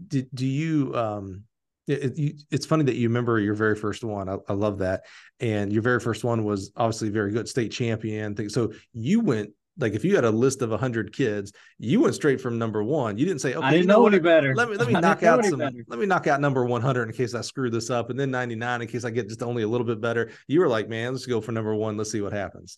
Do, 0.07 0.23
do 0.33 0.45
you 0.45 0.95
um 0.95 1.43
it, 1.87 2.17
it, 2.17 2.41
it's 2.51 2.65
funny 2.65 2.83
that 2.85 2.95
you 2.95 3.09
remember 3.09 3.39
your 3.39 3.55
very 3.55 3.75
first 3.75 4.03
one. 4.03 4.29
I, 4.29 4.37
I, 4.47 4.53
love 4.53 4.79
that. 4.79 5.05
And 5.39 5.73
your 5.73 5.81
very 5.81 5.99
first 5.99 6.23
one 6.23 6.43
was 6.43 6.71
obviously 6.77 7.09
very 7.09 7.31
good, 7.31 7.49
state 7.49 7.71
champion. 7.71 8.35
Thing. 8.35 8.49
So 8.49 8.71
you 8.93 9.19
went 9.19 9.51
like 9.77 9.93
if 9.93 10.03
you 10.03 10.15
had 10.15 10.25
a 10.25 10.31
list 10.31 10.61
of 10.61 10.71
hundred 10.79 11.13
kids, 11.13 11.53
you 11.79 12.01
went 12.01 12.13
straight 12.13 12.41
from 12.41 12.57
number 12.57 12.83
one. 12.83 13.17
You 13.17 13.25
didn't 13.25 13.41
say, 13.41 13.55
"Okay, 13.55 13.65
I 13.65 13.71
didn't 13.71 13.83
you 13.83 13.87
know, 13.87 14.01
know 14.01 14.07
any 14.07 14.19
better." 14.19 14.53
Let 14.53 14.69
me 14.69 14.77
let 14.77 14.87
me 14.87 14.93
knock 14.99 15.23
out 15.23 15.43
some. 15.45 15.59
Better. 15.59 15.83
Let 15.87 15.99
me 15.99 16.05
knock 16.05 16.27
out 16.27 16.41
number 16.41 16.65
one 16.65 16.81
hundred 16.81 17.09
in 17.09 17.15
case 17.15 17.33
I 17.33 17.41
screw 17.41 17.69
this 17.69 17.89
up, 17.89 18.09
and 18.09 18.19
then 18.19 18.29
ninety 18.29 18.55
nine 18.55 18.81
in 18.81 18.87
case 18.87 19.05
I 19.05 19.11
get 19.11 19.27
just 19.27 19.41
only 19.41 19.63
a 19.63 19.67
little 19.67 19.87
bit 19.87 20.01
better. 20.01 20.31
You 20.47 20.59
were 20.59 20.67
like, 20.67 20.89
"Man, 20.89 21.13
let's 21.13 21.25
go 21.25 21.41
for 21.41 21.51
number 21.51 21.73
one. 21.73 21.97
Let's 21.97 22.11
see 22.11 22.21
what 22.21 22.33
happens." 22.33 22.77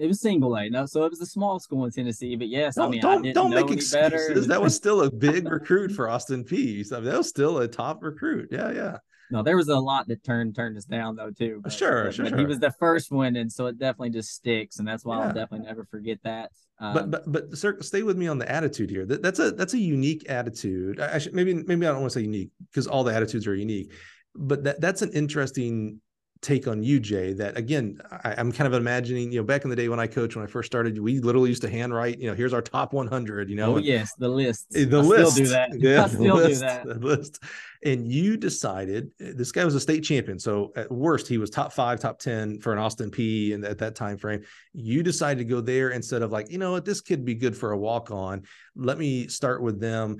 It 0.00 0.06
was 0.06 0.20
single 0.22 0.56
A, 0.56 0.70
no, 0.70 0.86
so 0.86 1.04
it 1.04 1.10
was 1.10 1.20
a 1.20 1.26
small 1.26 1.60
school 1.60 1.84
in 1.84 1.90
Tennessee. 1.90 2.34
But 2.34 2.48
yes, 2.48 2.76
don't, 2.76 2.86
I 2.86 2.90
mean, 2.90 3.00
don't, 3.02 3.26
I 3.26 3.32
don't 3.32 3.50
make 3.50 3.70
excuses. 3.70 3.92
Better. 3.92 4.40
that 4.46 4.62
was 4.62 4.74
still 4.74 5.02
a 5.02 5.10
big 5.28 5.46
recruit 5.46 5.92
for 5.92 6.08
Austin 6.08 6.42
Peay. 6.42 6.86
So 6.86 7.02
that 7.02 7.18
was 7.18 7.28
still 7.28 7.58
a 7.58 7.68
top 7.68 8.02
recruit. 8.02 8.48
Yeah, 8.50 8.72
yeah. 8.72 8.96
No, 9.30 9.42
there 9.42 9.56
was 9.56 9.68
a 9.68 9.78
lot 9.78 10.08
that 10.08 10.24
turned 10.24 10.56
turned 10.56 10.76
us 10.78 10.86
down 10.86 11.16
though 11.16 11.30
too. 11.30 11.60
But, 11.62 11.72
sure, 11.72 12.06
but, 12.06 12.14
sure, 12.14 12.24
but 12.24 12.30
sure. 12.30 12.38
He 12.38 12.46
was 12.46 12.58
the 12.58 12.72
first 12.72 13.12
one, 13.12 13.36
and 13.36 13.52
so 13.52 13.66
it 13.66 13.78
definitely 13.78 14.10
just 14.10 14.30
sticks, 14.30 14.78
and 14.78 14.88
that's 14.88 15.04
why 15.04 15.18
yeah. 15.18 15.26
I'll 15.26 15.34
definitely 15.34 15.66
never 15.66 15.84
forget 15.84 16.18
that. 16.24 16.50
Um, 16.80 16.94
but 16.94 17.10
but 17.10 17.30
but 17.30 17.58
sir, 17.58 17.78
stay 17.80 18.02
with 18.02 18.16
me 18.16 18.26
on 18.26 18.38
the 18.38 18.50
attitude 18.50 18.88
here. 18.88 19.04
That, 19.04 19.22
that's 19.22 19.38
a 19.38 19.50
that's 19.50 19.74
a 19.74 19.78
unique 19.78 20.28
attitude. 20.30 20.98
I, 20.98 21.16
I 21.16 21.18
should 21.18 21.34
maybe 21.34 21.54
maybe 21.54 21.86
I 21.86 21.90
don't 21.90 22.00
want 22.00 22.12
to 22.12 22.18
say 22.18 22.24
unique 22.24 22.50
because 22.70 22.86
all 22.86 23.04
the 23.04 23.14
attitudes 23.14 23.46
are 23.46 23.54
unique, 23.54 23.92
but 24.34 24.64
that 24.64 24.80
that's 24.80 25.02
an 25.02 25.12
interesting 25.12 26.00
take 26.42 26.66
on 26.66 26.82
you, 26.82 26.98
Jay, 26.98 27.34
that 27.34 27.56
again, 27.58 28.00
I, 28.10 28.40
am 28.40 28.50
kind 28.50 28.66
of 28.66 28.72
imagining, 28.72 29.30
you 29.30 29.40
know, 29.40 29.44
back 29.44 29.64
in 29.64 29.70
the 29.70 29.76
day 29.76 29.88
when 29.88 30.00
I 30.00 30.06
coached, 30.06 30.36
when 30.36 30.44
I 30.44 30.48
first 30.48 30.66
started, 30.66 30.98
we 30.98 31.20
literally 31.20 31.50
used 31.50 31.62
to 31.62 31.68
handwrite, 31.68 32.18
you 32.18 32.28
know, 32.28 32.34
here's 32.34 32.54
our 32.54 32.62
top 32.62 32.94
100, 32.94 33.50
you 33.50 33.56
know. 33.56 33.74
Oh, 33.74 33.78
yes, 33.78 34.14
the 34.14 34.28
list. 34.28 34.68
Eh, 34.74 34.86
the 34.86 34.98
I 34.98 35.02
list. 35.02 35.36
do 35.36 35.46
that. 35.48 35.70
Yeah, 35.80 36.04
I 36.04 36.08
still 36.08 36.36
list, 36.36 36.60
do 36.60 36.66
that. 36.66 36.84
The 36.84 36.94
list. 36.94 37.42
And 37.84 38.10
you 38.10 38.36
decided 38.38 39.10
eh, 39.20 39.32
this 39.34 39.52
guy 39.52 39.64
was 39.64 39.74
a 39.74 39.80
state 39.80 40.00
champion. 40.02 40.38
So 40.38 40.72
at 40.76 40.90
worst, 40.90 41.28
he 41.28 41.36
was 41.36 41.50
top 41.50 41.72
five, 41.72 42.00
top 42.00 42.18
10 42.18 42.60
for 42.60 42.72
an 42.72 42.78
Austin 42.78 43.10
Peay. 43.10 43.54
And 43.54 43.64
at 43.64 43.78
that 43.78 43.94
time 43.94 44.16
frame, 44.16 44.42
you 44.72 45.02
decided 45.02 45.38
to 45.38 45.44
go 45.44 45.60
there 45.60 45.90
instead 45.90 46.22
of 46.22 46.32
like, 46.32 46.50
you 46.50 46.58
know 46.58 46.72
what, 46.72 46.86
this 46.86 47.02
could 47.02 47.24
be 47.24 47.34
good 47.34 47.56
for 47.56 47.72
a 47.72 47.78
walk 47.78 48.10
on. 48.10 48.44
Let 48.74 48.96
me 48.96 49.28
start 49.28 49.62
with 49.62 49.78
them 49.78 50.18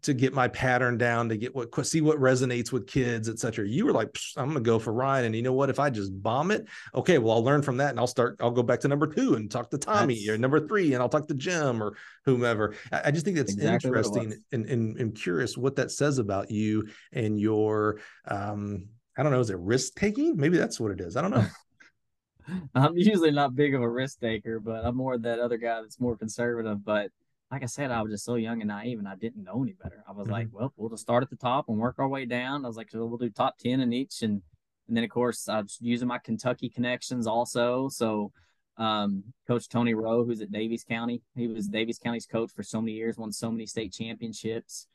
to 0.00 0.14
get 0.14 0.32
my 0.32 0.48
pattern 0.48 0.96
down 0.96 1.28
to 1.28 1.36
get 1.36 1.54
what 1.54 1.86
see 1.86 2.00
what 2.00 2.18
resonates 2.18 2.72
with 2.72 2.86
kids 2.86 3.28
etc 3.28 3.66
you 3.68 3.84
were 3.84 3.92
like 3.92 4.08
i'm 4.38 4.48
gonna 4.48 4.60
go 4.60 4.78
for 4.78 4.92
ryan 4.92 5.26
and 5.26 5.36
you 5.36 5.42
know 5.42 5.52
what? 5.52 5.68
If 5.68 5.78
i 5.78 5.90
just 5.90 6.10
bomb 6.22 6.50
it 6.50 6.66
okay 6.94 7.18
well 7.18 7.36
i'll 7.36 7.44
learn 7.44 7.60
from 7.60 7.76
that 7.76 7.90
and 7.90 8.00
i'll 8.00 8.06
start 8.06 8.36
i'll 8.40 8.50
go 8.50 8.62
back 8.62 8.80
to 8.80 8.88
number 8.88 9.06
two 9.06 9.34
and 9.34 9.50
talk 9.50 9.70
to 9.70 9.78
tommy 9.78 10.14
that's... 10.14 10.28
or 10.30 10.38
number 10.38 10.66
three 10.66 10.94
and 10.94 11.02
i'll 11.02 11.10
talk 11.10 11.28
to 11.28 11.34
jim 11.34 11.82
or 11.82 11.94
whomever. 12.24 12.74
I, 12.90 13.02
I 13.06 13.10
just 13.10 13.24
think 13.24 13.36
that's 13.36 13.52
exactly 13.52 13.88
interesting 13.88 14.34
and, 14.52 14.66
and, 14.66 14.96
and 14.96 15.14
curious 15.14 15.58
what 15.58 15.76
that 15.76 15.90
says 15.90 16.18
about 16.18 16.50
you 16.50 16.88
and 17.12 17.38
your 17.38 18.00
um 18.26 18.86
i 19.18 19.22
don't 19.22 19.32
know 19.32 19.40
is 19.40 19.50
it 19.50 19.58
risk 19.58 19.94
taking? 19.94 20.36
Maybe 20.36 20.56
that's 20.56 20.80
what 20.80 20.92
it 20.92 21.00
is. 21.00 21.16
I 21.16 21.22
don't 21.22 21.30
know. 21.30 21.46
I'm 22.74 22.96
usually 22.96 23.30
not 23.30 23.54
big 23.54 23.74
of 23.74 23.82
a 23.82 23.88
risk 23.88 24.20
taker, 24.20 24.58
but 24.58 24.84
I'm 24.84 24.96
more 24.96 25.16
that 25.18 25.38
other 25.38 25.56
guy 25.56 25.80
that's 25.80 26.00
more 26.00 26.16
conservative. 26.16 26.84
But 26.84 27.10
like 27.52 27.62
I 27.62 27.66
said, 27.66 27.90
I 27.90 28.00
was 28.00 28.10
just 28.10 28.24
so 28.24 28.36
young 28.36 28.62
and 28.62 28.68
naive 28.68 28.98
and 28.98 29.06
I 29.06 29.14
didn't 29.14 29.44
know 29.44 29.62
any 29.62 29.74
better. 29.74 30.02
I 30.08 30.12
was 30.12 30.24
mm-hmm. 30.24 30.32
like, 30.32 30.48
well, 30.50 30.72
we'll 30.76 30.88
just 30.88 31.02
start 31.02 31.22
at 31.22 31.28
the 31.28 31.36
top 31.36 31.68
and 31.68 31.76
work 31.76 31.96
our 31.98 32.08
way 32.08 32.24
down. 32.24 32.64
I 32.64 32.68
was 32.68 32.78
like, 32.78 32.90
so 32.90 33.04
we'll 33.04 33.18
do 33.18 33.28
top 33.28 33.58
10 33.58 33.80
in 33.80 33.92
each. 33.92 34.22
And, 34.22 34.40
and 34.88 34.96
then 34.96 35.04
of 35.04 35.10
course 35.10 35.50
I 35.50 35.60
was 35.60 35.76
using 35.78 36.08
my 36.08 36.18
Kentucky 36.18 36.70
connections 36.70 37.26
also. 37.26 37.90
So, 37.90 38.32
um, 38.78 39.22
coach 39.46 39.68
Tony 39.68 39.92
Rowe, 39.92 40.24
who's 40.24 40.40
at 40.40 40.50
Daviess 40.50 40.86
County, 40.86 41.20
he 41.36 41.46
was 41.46 41.68
Daviess 41.68 42.00
County's 42.02 42.24
coach 42.24 42.50
for 42.56 42.62
so 42.62 42.80
many 42.80 42.92
years, 42.92 43.18
won 43.18 43.30
so 43.30 43.50
many 43.50 43.66
state 43.66 43.92
championships. 43.92 44.86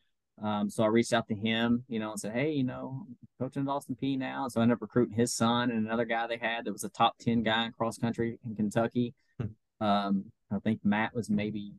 Um, 0.44 0.68
so 0.68 0.84
I 0.84 0.88
reached 0.88 1.14
out 1.14 1.28
to 1.28 1.36
him, 1.36 1.84
you 1.88 2.00
know, 2.00 2.10
and 2.10 2.20
said, 2.20 2.34
Hey, 2.34 2.52
you 2.54 2.64
know, 2.64 3.06
coaching 3.40 3.62
at 3.62 3.70
Austin 3.70 3.96
Peay 4.02 4.18
now. 4.18 4.48
So 4.48 4.60
I 4.60 4.64
ended 4.64 4.78
up 4.78 4.82
recruiting 4.82 5.16
his 5.16 5.32
son 5.32 5.70
and 5.70 5.86
another 5.86 6.06
guy 6.06 6.26
they 6.26 6.38
had 6.38 6.66
that 6.66 6.74
was 6.74 6.84
a 6.84 6.90
top 6.90 7.20
10 7.20 7.44
guy 7.44 7.68
in 7.68 7.72
cross 7.72 8.00
country 8.00 8.40
in 8.44 8.56
Kentucky. 8.56 9.14
Hmm. 9.40 9.86
Um, 9.86 10.26
I 10.52 10.58
think 10.60 10.80
Matt 10.84 11.14
was 11.14 11.30
maybe 11.30 11.74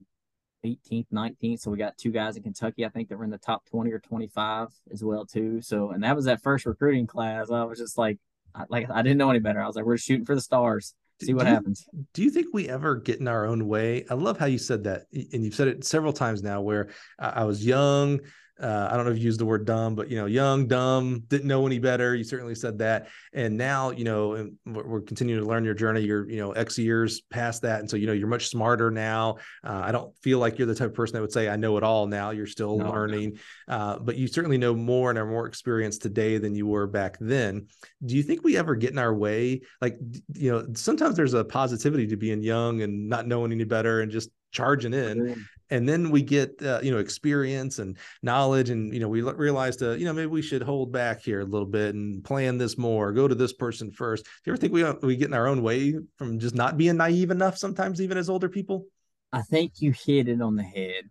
18th, 0.64 1.06
19th. 1.12 1.61
So 1.61 1.70
we 1.70 1.78
got 1.78 1.96
two 1.96 2.11
guys 2.11 2.36
in 2.36 2.42
Kentucky, 2.42 2.84
I 2.84 2.88
think 2.88 3.09
that 3.09 3.16
were 3.16 3.24
in 3.24 3.30
the 3.30 3.38
top 3.38 3.64
20 3.70 3.92
or 3.92 3.98
25 3.98 4.68
as 4.92 5.04
well 5.04 5.24
too. 5.24 5.61
So 5.61 5.90
and 5.90 6.02
that 6.02 6.16
was 6.16 6.24
that 6.26 6.42
first 6.42 6.66
recruiting 6.66 7.06
class. 7.06 7.50
I 7.50 7.64
was 7.64 7.78
just 7.78 7.98
like, 7.98 8.18
I, 8.54 8.64
like 8.68 8.90
I 8.90 9.02
didn't 9.02 9.18
know 9.18 9.30
any 9.30 9.38
better. 9.38 9.62
I 9.62 9.66
was 9.66 9.76
like, 9.76 9.84
we're 9.84 9.98
shooting 9.98 10.26
for 10.26 10.34
the 10.34 10.40
stars. 10.40 10.94
See 11.20 11.34
what 11.34 11.44
do 11.44 11.50
happens. 11.50 11.86
Do 12.14 12.22
you 12.22 12.30
think 12.30 12.46
we 12.52 12.68
ever 12.68 12.96
get 12.96 13.18
in 13.18 13.26
our 13.26 13.44
own 13.46 13.66
way? 13.66 14.04
I 14.09 14.14
love 14.14 14.38
how 14.38 14.46
you 14.46 14.59
said 14.59 14.84
that, 14.84 15.06
and 15.12 15.44
you've 15.44 15.54
said 15.54 15.66
it 15.66 15.84
several 15.84 16.12
times 16.12 16.42
now. 16.42 16.61
Where 16.61 16.90
I 17.18 17.44
was 17.44 17.64
young, 17.64 18.20
uh, 18.61 18.88
I 18.90 18.96
don't 18.96 19.06
know 19.06 19.12
if 19.12 19.18
you 19.18 19.24
used 19.24 19.38
the 19.38 19.46
word 19.46 19.64
dumb, 19.64 19.94
but 19.94 20.11
you 20.11 20.16
know, 20.16 20.26
young, 20.26 20.66
dumb, 20.66 21.22
didn't 21.28 21.46
know 21.46 21.66
any 21.66 21.78
better. 21.78 22.14
You 22.14 22.24
certainly 22.24 22.54
said 22.54 22.78
that. 22.78 23.09
And 23.32 23.56
now, 23.56 23.90
you 23.90 24.04
know, 24.04 24.50
we're, 24.66 25.00
continuing 25.00 25.40
to 25.42 25.48
learn 25.48 25.64
your 25.64 25.74
journey. 25.74 26.00
You're, 26.00 26.28
you 26.28 26.38
know, 26.38 26.52
X 26.52 26.76
years 26.76 27.20
past 27.20 27.62
that. 27.62 27.80
And 27.80 27.88
so, 27.88 27.96
you 27.96 28.06
know, 28.06 28.12
you're 28.12 28.28
much 28.28 28.48
smarter 28.48 28.90
now. 28.90 29.36
Uh, 29.62 29.82
I 29.84 29.92
don't 29.92 30.14
feel 30.18 30.38
like 30.38 30.59
you're 30.59 30.66
the 30.66 30.74
type 30.74 30.88
of 30.88 30.94
person 30.94 31.14
that 31.14 31.20
would 31.20 31.32
say, 31.32 31.48
I 31.48 31.56
know 31.56 31.76
it 31.76 31.84
all 31.84 32.06
now. 32.06 32.30
You're 32.30 32.46
still 32.46 32.78
no, 32.78 32.90
learning, 32.90 33.38
no. 33.68 33.74
Uh, 33.74 33.98
but 33.98 34.16
you 34.16 34.26
certainly 34.26 34.59
know 34.59 34.74
more 34.74 35.11
and 35.11 35.18
are 35.18 35.26
more 35.26 35.46
experienced 35.46 36.02
today 36.02 36.38
than 36.38 36.54
you 36.54 36.66
were 36.66 36.86
back 36.86 37.16
then. 37.20 37.68
Do 38.04 38.16
you 38.16 38.22
think 38.22 38.42
we 38.42 38.56
ever 38.56 38.74
get 38.74 38.90
in 38.90 38.98
our 38.98 39.14
way? 39.14 39.61
Like, 39.80 39.98
you 40.34 40.50
know, 40.50 40.66
sometimes 40.74 41.16
there's 41.16 41.34
a 41.34 41.44
positivity 41.44 42.09
to 42.09 42.16
being 42.16 42.42
young 42.42 42.82
and 42.82 43.09
not 43.09 43.26
knowing 43.26 43.52
any 43.52 43.64
better 43.64 44.00
and 44.00 44.11
just 44.11 44.30
charging 44.51 44.94
in. 44.94 45.46
And 45.70 45.86
then 45.86 46.11
we 46.11 46.22
get 46.22 46.62
uh, 46.62 46.80
you 46.82 46.90
know 46.90 46.99
experience 46.99 47.78
and 47.78 47.99
knowledge 48.22 48.70
and 48.70 48.92
you 48.92 49.01
know 49.01 49.09
we 49.09 49.20
realized 49.20 49.82
uh, 49.82 49.90
you 49.90 50.07
know 50.07 50.14
maybe 50.14 50.26
we 50.26 50.40
should 50.40 50.62
hold 50.62 50.92
back 50.92 51.20
here 51.20 51.40
a 51.40 51.44
little 51.44 51.66
bit 51.66 51.94
and 51.94 52.24
plan 52.24 52.57
this 52.57 52.78
more 52.78 53.12
go 53.12 53.28
to 53.28 53.34
this 53.34 53.53
person 53.53 53.90
first. 53.90 54.24
Do 54.24 54.30
you 54.46 54.53
ever 54.53 54.61
think 54.61 54.72
we 54.72 54.82
uh, 54.82 54.94
we 55.03 55.16
get 55.16 55.28
in 55.28 55.34
our 55.34 55.46
own 55.46 55.62
way 55.62 55.94
from 56.16 56.38
just 56.38 56.55
not 56.55 56.78
being 56.78 56.96
naive 56.96 57.30
enough 57.30 57.59
sometimes 57.59 58.01
even 58.01 58.16
as 58.16 58.30
older 58.30 58.49
people? 58.49 58.86
I 59.30 59.42
think 59.42 59.74
you 59.76 59.92
hit 59.92 60.28
it 60.28 60.40
on 60.40 60.57
the 60.57 60.62
head 60.62 61.05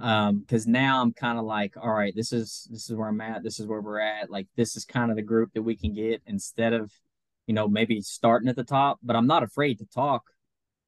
um 0.00 0.38
because 0.38 0.66
now 0.66 1.02
i'm 1.02 1.12
kind 1.12 1.38
of 1.38 1.44
like 1.44 1.74
all 1.76 1.92
right 1.92 2.14
this 2.16 2.32
is 2.32 2.66
this 2.70 2.88
is 2.88 2.96
where 2.96 3.08
i'm 3.08 3.20
at 3.20 3.42
this 3.42 3.60
is 3.60 3.66
where 3.66 3.80
we're 3.80 4.00
at. 4.00 4.30
Like 4.30 4.46
this 4.56 4.74
is 4.74 4.86
kind 4.86 5.10
of 5.10 5.16
the 5.16 5.22
group 5.22 5.52
that 5.52 5.62
we 5.62 5.76
can 5.76 5.92
get 5.92 6.22
instead 6.26 6.72
of 6.72 6.90
you 7.46 7.54
know 7.54 7.68
maybe 7.68 8.00
starting 8.00 8.48
at 8.48 8.56
the 8.56 8.64
top 8.64 8.98
but 9.02 9.16
i'm 9.16 9.26
not 9.26 9.42
afraid 9.42 9.78
to 9.78 9.86
talk 9.86 10.22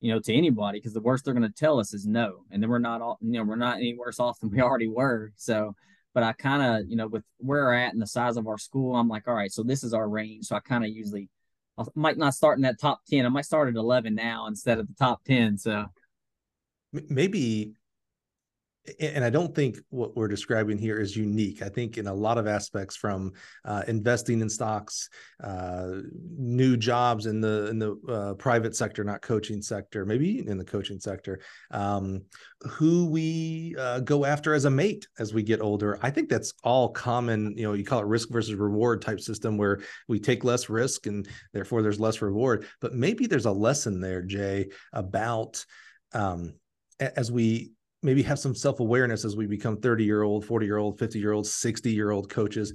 you 0.04 0.12
know, 0.12 0.20
to 0.20 0.34
anybody 0.34 0.78
because 0.78 0.92
the 0.92 1.00
worst 1.00 1.24
they're 1.24 1.32
going 1.32 1.50
to 1.50 1.58
tell 1.58 1.80
us 1.80 1.94
is 1.94 2.06
no, 2.06 2.44
and 2.50 2.62
then 2.62 2.68
we're 2.68 2.78
not 2.78 3.00
all, 3.00 3.16
you 3.22 3.32
know, 3.32 3.42
we're 3.42 3.56
not 3.56 3.78
any 3.78 3.96
worse 3.96 4.20
off 4.20 4.38
than 4.38 4.50
we 4.50 4.60
already 4.60 4.86
were. 4.86 5.32
So, 5.36 5.74
but 6.12 6.22
I 6.22 6.34
kind 6.34 6.62
of, 6.62 6.90
you 6.90 6.94
know, 6.94 7.06
with 7.06 7.22
where 7.38 7.64
we're 7.64 7.72
at 7.72 7.94
and 7.94 8.02
the 8.02 8.06
size 8.06 8.36
of 8.36 8.46
our 8.46 8.58
school, 8.58 8.96
I'm 8.96 9.08
like, 9.08 9.26
all 9.26 9.32
right, 9.32 9.50
so 9.50 9.62
this 9.62 9.82
is 9.82 9.94
our 9.94 10.06
range. 10.06 10.44
So 10.44 10.56
I 10.56 10.60
kind 10.60 10.84
of 10.84 10.90
usually, 10.90 11.30
I 11.78 11.84
might 11.94 12.18
not 12.18 12.34
start 12.34 12.58
in 12.58 12.62
that 12.64 12.78
top 12.78 13.00
ten. 13.08 13.24
I 13.24 13.30
might 13.30 13.46
start 13.46 13.70
at 13.70 13.76
eleven 13.76 14.14
now 14.14 14.46
instead 14.46 14.78
of 14.78 14.88
the 14.88 14.94
top 14.94 15.24
ten. 15.24 15.56
So 15.56 15.86
maybe 17.08 17.72
and 19.00 19.24
I 19.24 19.30
don't 19.30 19.54
think 19.54 19.78
what 19.88 20.14
we're 20.14 20.28
describing 20.28 20.76
here 20.76 20.98
is 21.00 21.16
unique. 21.16 21.62
I 21.62 21.68
think 21.70 21.96
in 21.96 22.06
a 22.06 22.12
lot 22.14 22.36
of 22.36 22.46
aspects, 22.46 22.96
from 22.96 23.32
uh, 23.64 23.82
investing 23.88 24.40
in 24.42 24.48
stocks, 24.48 25.08
uh, 25.42 26.00
new 26.36 26.76
jobs 26.76 27.24
in 27.26 27.40
the 27.40 27.68
in 27.68 27.78
the 27.78 27.96
uh, 28.08 28.34
private 28.34 28.76
sector, 28.76 29.02
not 29.02 29.22
coaching 29.22 29.62
sector, 29.62 30.04
maybe 30.04 30.46
in 30.46 30.58
the 30.58 30.64
coaching 30.64 31.00
sector, 31.00 31.40
um, 31.70 32.22
who 32.60 33.06
we 33.06 33.74
uh, 33.78 34.00
go 34.00 34.26
after 34.26 34.52
as 34.52 34.66
a 34.66 34.70
mate 34.70 35.08
as 35.18 35.32
we 35.32 35.42
get 35.42 35.62
older. 35.62 35.98
I 36.02 36.10
think 36.10 36.28
that's 36.28 36.52
all 36.62 36.90
common. 36.90 37.56
You 37.56 37.64
know, 37.64 37.72
you 37.72 37.84
call 37.84 38.00
it 38.00 38.06
risk 38.06 38.30
versus 38.30 38.54
reward 38.54 39.00
type 39.00 39.20
system, 39.20 39.56
where 39.56 39.80
we 40.08 40.20
take 40.20 40.44
less 40.44 40.68
risk 40.68 41.06
and 41.06 41.26
therefore 41.54 41.80
there's 41.80 42.00
less 42.00 42.20
reward. 42.20 42.66
But 42.82 42.92
maybe 42.92 43.26
there's 43.26 43.46
a 43.46 43.52
lesson 43.52 44.00
there, 44.00 44.20
Jay, 44.20 44.68
about 44.92 45.64
um, 46.12 46.54
as 47.00 47.32
we 47.32 47.72
maybe 48.04 48.22
have 48.22 48.38
some 48.38 48.54
self 48.54 48.80
awareness 48.80 49.24
as 49.24 49.34
we 49.34 49.46
become 49.46 49.78
30 49.78 50.04
year 50.04 50.22
old, 50.22 50.44
40 50.44 50.66
year 50.66 50.76
old, 50.76 50.98
50 50.98 51.18
year 51.18 51.32
old, 51.32 51.46
60 51.46 51.92
year 51.92 52.10
old 52.10 52.28
coaches. 52.28 52.72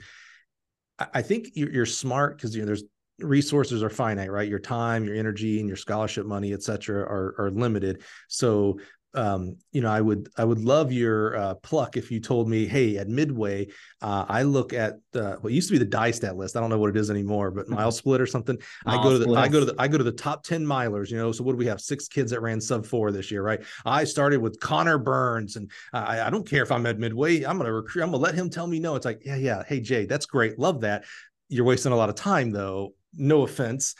I 1.14 1.22
think 1.22 1.52
you're, 1.54 1.86
smart 1.86 2.36
because 2.36 2.54
you 2.54 2.62
know 2.62 2.66
there's 2.66 2.84
resources 3.20 3.84
are 3.84 3.90
finite, 3.90 4.32
right? 4.32 4.50
Your 4.50 4.60
time, 4.60 5.06
your 5.06 5.16
energy, 5.16 5.60
and 5.60 5.68
your 5.68 5.78
scholarship 5.78 6.26
money, 6.26 6.52
et 6.52 6.62
cetera, 6.62 7.04
are, 7.04 7.36
are 7.38 7.52
limited. 7.52 8.02
So 8.28 8.80
um, 9.16 9.58
you 9.72 9.82
know, 9.82 9.90
I 9.90 10.02
would 10.02 10.30
I 10.38 10.44
would 10.44 10.60
love 10.60 10.92
your 10.92 11.36
uh, 11.36 11.56
pluck 11.56 11.98
if 11.98 12.12
you 12.12 12.20
told 12.20 12.48
me, 12.48 12.68
hey, 12.68 12.98
at 12.98 13.08
Midway, 13.08 13.68
uh, 14.02 14.26
I 14.30 14.44
look 14.44 14.72
at 14.72 15.00
uh, 15.16 15.36
what 15.42 15.52
used 15.52 15.68
to 15.70 15.80
be 15.80 15.84
the 15.84 15.98
DyeStat 15.98 16.36
list. 16.36 16.56
I 16.56 16.60
don't 16.60 16.70
know 16.70 16.78
what 16.78 16.92
it 16.92 16.98
is 16.98 17.10
anymore, 17.10 17.50
but 17.50 17.68
MileSplit 17.68 18.20
or 18.20 18.28
something. 18.28 18.58
I 18.86 19.02
go 19.02 19.12
to 19.12 19.18
the 19.18 19.34
I 19.34 19.48
go 19.48 19.60
to 19.60 19.66
the 19.66 19.76
I 19.80 19.88
go 19.88 19.98
to 19.98 20.04
the 20.04 20.12
top 20.12 20.44
ten 20.44 20.64
milers. 20.64 21.10
You 21.10 21.18
know, 21.18 21.32
so 21.32 21.44
what 21.44 21.54
do 21.54 21.58
we 21.58 21.66
have? 21.66 21.82
Six 21.82 22.08
kids 22.08 22.32
that 22.32 22.42
ran 22.42 22.62
sub 22.62 22.86
four 22.86 23.12
this 23.12 23.32
year, 23.32 23.42
right? 23.42 23.62
I 23.84 24.04
started 24.04 24.42
with 24.42 24.60
Connor 24.60 25.00
Burns, 25.00 25.56
and 25.56 25.72
I, 25.92 26.22
I 26.22 26.30
don't 26.30 26.48
care 26.48 26.62
if 26.62 26.72
I'm 26.72 26.86
at 26.86 27.00
Midway. 27.00 27.44
I'm 27.44 27.58
gonna 27.58 27.74
recruit. 27.74 28.04
I'm 28.04 28.12
gonna 28.12 28.24
let 28.24 28.36
him 28.36 28.50
tell 28.50 28.68
me 28.68 28.80
no. 28.80 28.96
It's 28.96 29.06
like, 29.06 29.22
yeah, 29.26 29.38
yeah. 29.38 29.64
Hey, 29.68 29.80
Jay, 29.80 30.06
that's 30.06 30.28
great. 30.28 30.60
Love 30.60 30.82
that. 30.82 31.06
You're 31.48 31.66
wasting 31.66 31.92
a 31.92 31.98
lot 31.98 32.10
of 32.10 32.16
time 32.16 32.52
though. 32.52 32.94
No 33.16 33.42
offense 33.42 33.96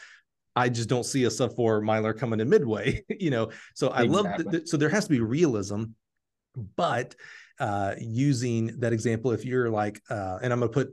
I 0.56 0.68
just 0.68 0.88
don't 0.88 1.04
see 1.04 1.24
a 1.24 1.30
sub 1.30 1.54
four 1.54 1.80
miler 1.80 2.12
coming 2.12 2.38
to 2.38 2.44
midway, 2.44 3.04
you 3.20 3.30
know. 3.30 3.50
So 3.74 3.88
I 3.88 4.02
exactly. 4.02 4.44
love 4.44 4.52
that. 4.52 4.68
So 4.68 4.76
there 4.76 4.88
has 4.88 5.04
to 5.04 5.10
be 5.10 5.20
realism, 5.20 5.84
but 6.76 7.14
uh, 7.58 7.94
using 7.98 8.78
that 8.80 8.92
example, 8.92 9.32
if 9.32 9.44
you're 9.44 9.70
like, 9.70 10.00
uh, 10.10 10.38
and 10.42 10.52
I'm 10.52 10.60
gonna 10.60 10.72
put 10.72 10.90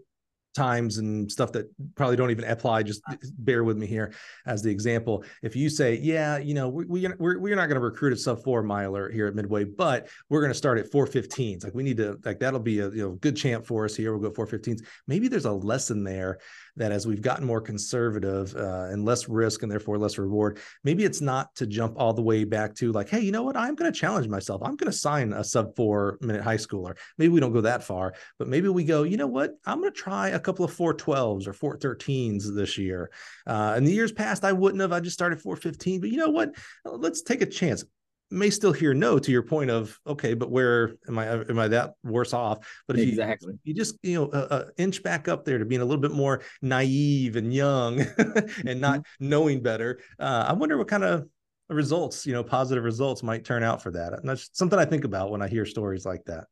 times 0.58 0.98
and 0.98 1.32
stuff 1.32 1.52
that 1.52 1.70
probably 1.94 2.16
don't 2.16 2.32
even 2.32 2.44
apply 2.46 2.82
just 2.82 3.04
bear 3.38 3.64
with 3.64 3.78
me 3.78 3.86
here 3.86 4.12
as 4.48 4.64
the 4.64 4.72
example 4.72 5.24
if 5.44 5.56
you 5.56 5.70
say 5.70 5.96
yeah 5.98 6.40
you 6.40 6.56
know 6.56 6.68
we, 6.68 6.86
we, 6.86 7.08
we're, 7.20 7.38
we're 7.38 7.56
not 7.56 7.68
going 7.68 7.76
to 7.76 7.80
recruit 7.80 8.12
a 8.12 8.18
sub 8.18 8.44
four 8.44 8.64
miler 8.64 9.12
here 9.12 9.28
at 9.28 9.36
midway 9.36 9.64
but 9.64 10.08
we're 10.30 10.42
going 10.42 10.52
to 10.52 10.58
start 10.58 10.80
at 10.80 10.92
415s 10.92 11.64
like 11.64 11.76
we 11.76 11.84
need 11.84 11.98
to 11.98 12.20
like 12.26 12.40
that'll 12.40 12.60
be 12.60 12.80
a 12.80 12.90
you 12.90 13.04
know 13.04 13.12
good 13.22 13.38
champ 13.38 13.68
for 13.68 13.86
us 13.86 13.96
here 13.96 14.18
we'll 14.18 14.32
go 14.32 14.46
415s 14.46 14.84
maybe 15.06 15.28
there's 15.28 15.46
a 15.46 15.52
lesson 15.52 16.04
there 16.04 16.40
that 16.78 16.92
as 16.92 17.06
we've 17.06 17.22
gotten 17.22 17.46
more 17.46 17.62
conservative 17.62 18.56
uh, 18.56 18.88
and 18.90 19.06
less 19.06 19.28
risk 19.28 19.64
and 19.64 19.72
therefore 19.72 19.98
less 19.98 20.18
reward, 20.18 20.60
maybe 20.84 21.04
it's 21.04 21.22
not 21.22 21.54
to 21.56 21.68
jump 21.68 21.96
all 21.98 22.14
the 22.14 22.22
way 22.22 22.44
back 22.44 22.74
to 22.76 22.92
like, 22.92 23.10
hey, 23.10 23.20
you 23.20 23.32
know 23.32 23.44
what? 23.44 23.58
I'm 23.58 23.76
going 23.76 23.92
to 23.92 24.00
challenge 24.00 24.28
myself. 24.28 24.62
I'm 24.64 24.76
going 24.76 24.92
to 24.92 24.98
sign 24.98 25.34
a 25.34 25.44
sub 25.44 25.76
four 25.76 26.18
minute 26.22 26.44
high 26.44 26.58
schooler. 26.58 26.98
Maybe 27.18 27.30
we 27.30 27.40
don't 27.40 27.54
go 27.54 27.62
that 27.62 27.84
far, 27.84 28.14
but 28.40 28.48
maybe 28.48 28.70
we 28.70 28.84
go, 28.84 29.04
you 29.04 29.18
know 29.18 29.28
what? 29.28 29.52
I'm 29.66 29.80
going 29.80 29.92
to 29.92 30.00
try 30.00 30.30
a 30.30 30.40
couple 30.40 30.66
of 30.66 30.76
412s 30.76 31.48
or 31.48 31.54
413s 31.54 32.56
this 32.56 32.78
year. 32.78 33.12
Uh, 33.46 33.76
in 33.78 33.84
the 33.84 33.92
years 33.92 34.12
past, 34.12 34.44
I 34.44 34.54
wouldn't 34.54 34.82
have. 34.82 34.94
I 34.94 35.00
just 35.00 35.16
started 35.16 35.42
415, 35.42 36.02
but 36.02 36.10
you 36.10 36.18
know 36.18 36.30
what? 36.30 36.56
Let's 36.86 37.22
take 37.22 37.42
a 37.42 37.46
chance 37.46 37.84
may 38.30 38.50
still 38.50 38.74
hear 38.74 38.94
no 38.94 39.18
to 39.18 39.32
your 39.32 39.44
point 39.44 39.70
of 39.70 39.98
okay 40.06 40.34
but 40.34 40.52
where 40.52 40.96
am 41.08 41.18
i 41.18 41.26
am 41.28 41.60
i 41.60 41.68
that 41.68 41.94
worse 42.04 42.34
off? 42.34 42.60
But 42.88 43.00
if 43.00 43.08
exactly. 43.08 43.54
you, 43.54 43.60
you 43.66 43.74
just 43.74 43.98
you 44.04 44.16
know 44.16 44.28
uh, 44.30 44.48
uh, 44.50 44.64
inch 44.78 45.02
back 45.04 45.28
up 45.28 45.46
there 45.46 45.58
to 45.58 45.66
being 45.66 45.82
a 45.82 45.86
little 45.86 46.02
bit 46.02 46.12
more 46.12 46.42
naive 46.62 47.36
and 47.36 47.54
young 47.54 48.02
and 48.66 48.82
not 48.82 49.00
mm-hmm. 49.00 49.30
knowing 49.30 49.62
better 49.62 50.00
uh, 50.20 50.46
i 50.48 50.54
wonder 50.54 50.78
what 50.78 50.88
kind 50.88 51.04
of 51.04 51.28
results 51.70 52.26
you 52.26 52.34
know 52.34 52.44
positive 52.44 52.84
results 52.84 53.24
might 53.24 53.44
turn 53.44 53.64
out 53.64 53.82
for 53.82 53.92
that. 53.92 54.14
And 54.14 54.30
that's 54.30 54.50
something 54.54 54.80
i 54.80 54.86
think 54.86 55.04
about 55.04 55.32
when 55.32 55.42
i 55.42 55.48
hear 55.48 55.66
stories 55.66 56.06
like 56.06 56.24
that. 56.26 56.46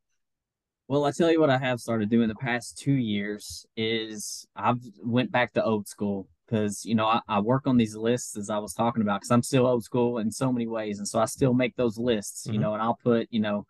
Well, 0.88 1.04
I 1.04 1.10
tell 1.10 1.32
you 1.32 1.40
what 1.40 1.50
I 1.50 1.58
have 1.58 1.80
started 1.80 2.10
doing 2.10 2.28
the 2.28 2.36
past 2.36 2.78
two 2.78 2.92
years 2.92 3.66
is 3.76 4.46
I've 4.54 4.78
went 5.02 5.32
back 5.32 5.52
to 5.54 5.64
old 5.64 5.88
school 5.88 6.28
because 6.46 6.84
you 6.84 6.94
know 6.94 7.06
I, 7.06 7.20
I, 7.28 7.40
work 7.40 7.66
on 7.66 7.76
these 7.76 7.96
lists 7.96 8.36
as 8.36 8.50
I 8.50 8.58
was 8.58 8.72
talking 8.72 9.02
about 9.02 9.20
because 9.20 9.30
I'm 9.30 9.42
still 9.42 9.66
old 9.66 9.84
school 9.84 10.18
in 10.18 10.30
so 10.30 10.52
many 10.52 10.66
ways, 10.66 10.98
and 10.98 11.08
so 11.08 11.18
I 11.18 11.24
still 11.26 11.54
make 11.54 11.76
those 11.76 11.98
lists. 11.98 12.46
You 12.46 12.52
mm-hmm. 12.52 12.62
know, 12.62 12.74
and 12.74 12.82
I'll 12.82 12.98
put 13.02 13.28
you 13.30 13.40
know 13.40 13.66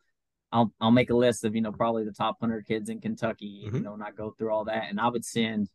I'll 0.52 0.72
I'll 0.80 0.90
make 0.90 1.10
a 1.10 1.16
list 1.16 1.44
of 1.44 1.54
you 1.54 1.60
know 1.60 1.72
probably 1.72 2.04
the 2.04 2.12
top 2.12 2.38
hundred 2.40 2.66
kids 2.66 2.88
in 2.88 3.00
Kentucky. 3.00 3.64
Mm-hmm. 3.66 3.76
You 3.76 3.82
know, 3.82 3.94
and 3.94 4.02
I 4.02 4.10
go 4.10 4.30
through 4.30 4.52
all 4.52 4.64
that, 4.64 4.84
and 4.90 5.00
I 5.00 5.08
would 5.08 5.24
send 5.24 5.68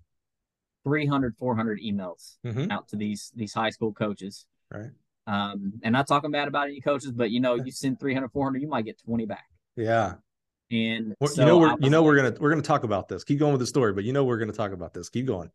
300, 0.84 1.36
400 1.38 1.80
emails 1.82 2.38
mm-hmm. 2.46 2.72
out 2.72 2.88
to 2.90 2.96
these 2.96 3.32
these 3.36 3.54
high 3.54 3.70
school 3.70 3.94
coaches. 3.94 4.46
Right. 4.72 4.92
Um, 5.28 5.74
and 5.84 5.94
not 5.94 6.08
talking 6.08 6.32
bad 6.32 6.48
about 6.48 6.68
any 6.68 6.82
coaches, 6.82 7.12
but 7.12 7.30
you 7.30 7.40
know, 7.40 7.56
you 7.56 7.72
send 7.72 8.00
300, 8.00 8.32
400, 8.32 8.62
you 8.62 8.68
might 8.68 8.86
get 8.86 9.00
20 9.04 9.26
back. 9.26 9.46
Yeah. 9.76 10.16
And 10.72 11.16
so 11.26 11.42
you 11.42 11.46
know, 11.46 11.58
we're, 11.58 11.76
you 11.80 11.90
know, 11.90 12.02
we're 12.02 12.16
going 12.16 12.34
to, 12.34 12.42
we're 12.42 12.50
going 12.50 12.62
to 12.62 12.68
talk 12.68 12.84
about 12.84 13.08
this. 13.08 13.24
Keep 13.24 13.40
going 13.40 13.52
with 13.52 13.60
the 13.60 13.68
story, 13.68 13.94
but 13.94 14.04
you 14.04 14.14
know, 14.14 14.24
we're 14.24 14.38
going 14.38 14.50
to 14.50 14.58
talk 14.58 14.72
about 14.72 14.94
this. 14.94 15.10
Keep 15.10 15.28
going. 15.28 15.52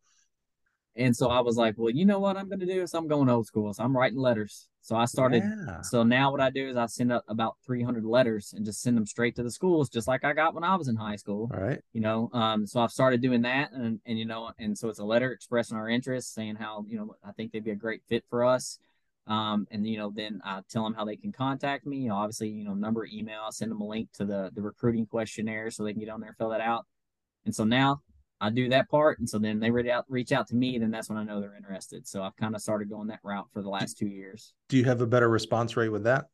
And 0.97 1.15
so 1.15 1.29
I 1.29 1.41
was 1.41 1.57
like, 1.57 1.75
well, 1.77 1.91
you 1.91 2.05
know 2.05 2.19
what 2.19 2.37
I'm 2.37 2.49
going 2.49 2.59
to 2.59 2.65
do 2.65 2.81
is 2.81 2.93
I'm 2.93 3.07
going 3.07 3.29
old 3.29 3.45
school. 3.45 3.71
So 3.71 3.83
I'm 3.83 3.95
writing 3.95 4.17
letters. 4.17 4.67
So 4.81 4.95
I 4.95 5.05
started. 5.05 5.43
Yeah. 5.43 5.81
So 5.81 6.01
now 6.01 6.31
what 6.31 6.41
I 6.41 6.49
do 6.49 6.67
is 6.67 6.75
I 6.75 6.87
send 6.87 7.11
out 7.11 7.23
about 7.27 7.57
300 7.65 8.03
letters 8.03 8.53
and 8.55 8.65
just 8.65 8.81
send 8.81 8.97
them 8.97 9.05
straight 9.05 9.35
to 9.35 9.43
the 9.43 9.51
schools, 9.51 9.89
just 9.89 10.07
like 10.07 10.23
I 10.23 10.33
got 10.33 10.55
when 10.55 10.63
I 10.63 10.75
was 10.75 10.87
in 10.87 10.95
high 10.95 11.17
school. 11.17 11.51
All 11.53 11.61
right. 11.61 11.79
You 11.93 12.01
know, 12.01 12.29
um, 12.33 12.65
so 12.65 12.79
I've 12.79 12.91
started 12.91 13.21
doing 13.21 13.41
that, 13.41 13.73
and 13.73 13.99
and 14.05 14.17
you 14.17 14.25
know, 14.25 14.51
and 14.57 14.77
so 14.77 14.87
it's 14.87 14.99
a 14.99 15.03
letter 15.03 15.31
expressing 15.31 15.77
our 15.77 15.89
interest, 15.89 16.33
saying 16.33 16.55
how 16.55 16.85
you 16.87 16.97
know 16.97 17.15
I 17.23 17.33
think 17.33 17.51
they'd 17.51 17.63
be 17.63 17.71
a 17.71 17.75
great 17.75 18.01
fit 18.07 18.23
for 18.29 18.45
us. 18.45 18.79
Um, 19.27 19.67
and 19.71 19.85
you 19.85 19.97
know, 19.97 20.09
then 20.15 20.39
I 20.45 20.61
tell 20.69 20.85
them 20.85 20.93
how 20.93 21.03
they 21.03 21.17
can 21.17 21.33
contact 21.33 21.85
me. 21.85 21.97
You 21.97 22.09
know, 22.09 22.15
obviously, 22.15 22.47
you 22.47 22.63
know, 22.63 22.73
number, 22.73 23.05
email. 23.05 23.41
I 23.45 23.49
send 23.51 23.71
them 23.71 23.81
a 23.81 23.87
link 23.87 24.09
to 24.13 24.25
the 24.25 24.51
the 24.55 24.61
recruiting 24.61 25.05
questionnaire 25.05 25.69
so 25.69 25.83
they 25.83 25.91
can 25.91 25.99
get 25.99 26.09
on 26.09 26.21
there 26.21 26.29
and 26.29 26.37
fill 26.37 26.49
that 26.49 26.61
out. 26.61 26.85
And 27.45 27.53
so 27.53 27.65
now 27.65 28.01
I 28.39 28.49
do 28.51 28.69
that 28.69 28.89
part, 28.89 29.19
and 29.19 29.27
so 29.27 29.39
then 29.39 29.59
they 29.59 29.71
reach 29.71 29.87
out 29.87 30.05
reach 30.09 30.31
out 30.31 30.47
to 30.49 30.55
me. 30.55 30.77
Then 30.77 30.91
that's 30.91 31.09
when 31.09 31.17
I 31.17 31.23
know 31.23 31.41
they're 31.41 31.55
interested. 31.55 32.07
So 32.07 32.21
I've 32.21 32.35
kind 32.35 32.55
of 32.55 32.61
started 32.61 32.89
going 32.89 33.07
that 33.07 33.19
route 33.23 33.47
for 33.51 33.61
the 33.61 33.69
last 33.69 33.97
two 33.97 34.07
years. 34.07 34.53
Do 34.69 34.77
you 34.77 34.85
have 34.85 35.01
a 35.01 35.07
better 35.07 35.29
response 35.29 35.75
rate 35.75 35.89
with 35.89 36.03
that? 36.03 36.25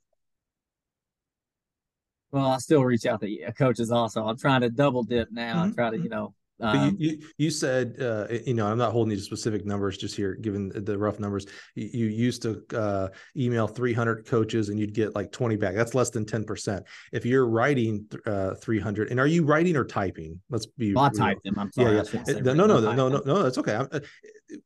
Well, 2.32 2.47
I 2.47 2.58
still 2.58 2.84
reach 2.84 3.06
out 3.06 3.22
to 3.22 3.51
coaches 3.54 3.91
also. 3.91 4.26
I'm 4.26 4.38
trying 4.38 4.62
to 4.62 4.70
double 4.70 5.04
dip 5.04 5.32
now. 5.32 5.64
Mm-hmm. 5.64 5.72
I 5.72 5.74
try 5.74 5.89
to, 5.91 5.97
you 5.97 6.10
know, 6.10 6.34
um, 6.60 6.95
you, 6.99 7.10
you, 7.10 7.28
you 7.38 7.49
said 7.49 7.95
uh, 7.99 8.28
you 8.45 8.54
know 8.54 8.68
I'm 8.68 8.78
not 8.78 8.91
holding 8.91 9.12
you 9.12 9.18
to 9.18 9.24
specific 9.24 9.66
numbers 9.66 9.97
just 9.97 10.16
here 10.16 10.36
given 10.36 10.72
the 10.74 10.97
rough 10.97 11.20
numbers. 11.20 11.45
You, 11.76 11.88
you 11.88 12.06
used 12.08 12.41
to 12.43 12.64
uh, 12.76 13.08
email 13.36 13.68
300 13.68 14.26
coaches 14.26 14.70
and 14.70 14.80
you'd 14.80 14.93
get 14.93 15.16
like 15.16 15.32
20 15.32 15.56
back. 15.56 15.74
That's 15.76 15.95
less 15.95 16.10
than 16.12 16.26
10% 16.26 16.84
if 17.12 17.26
you're 17.26 17.47
writing 17.47 18.06
uh, 18.26 18.56
300 18.56 19.10
and 19.10 19.20
are 19.20 19.28
you 19.28 19.43
writing 19.43 19.76
or 19.76 19.84
typing? 19.84 20.39
Let's 20.49 20.68
be 20.68 20.93
well, 20.93 21.06
I 21.06 21.10
type 21.10 21.39
them. 21.43 21.58
I'm 21.58 21.72
sorry. 21.72 21.95
yeah, 21.95 22.04
yeah. 22.28 22.34
no 22.39 22.54
no 22.54 22.68
no 22.68 22.93
no 22.93 23.10
no 23.10 23.22
no 23.26 23.43
that's 23.43 23.58
okay. 23.58 23.74
Uh, 23.74 23.99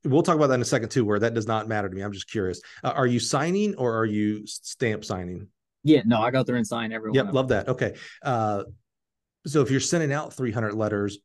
we'll 0.03 0.23
talk 0.23 0.35
about 0.35 0.47
that 0.47 0.55
in 0.55 0.61
a 0.61 0.65
second 0.65 0.89
too 0.89 1.05
where 1.05 1.19
that 1.19 1.33
does 1.33 1.47
not 1.47 1.67
matter 1.67 1.87
to 1.87 1.95
me. 1.95 2.01
I'm 2.01 2.13
just 2.13 2.29
curious. 2.29 2.61
Uh, 2.83 2.91
are 2.95 3.07
you 3.07 3.19
signing 3.19 3.75
or 3.75 3.95
are 3.95 4.05
you 4.05 4.45
stamp 4.45 5.05
signing? 5.05 5.47
Yeah 5.83 6.01
no 6.05 6.21
I 6.21 6.31
go 6.31 6.43
through 6.43 6.57
and 6.57 6.67
sign 6.67 6.91
everyone 6.91 7.15
yep 7.15 7.33
love 7.33 7.47
that. 7.47 7.69
Okay. 7.69 7.95
Uh, 8.21 8.63
so 9.45 9.61
if 9.61 9.71
you're 9.71 9.79
sending 9.79 10.11
out 10.11 10.33
300 10.33 10.73
letters 10.73 11.19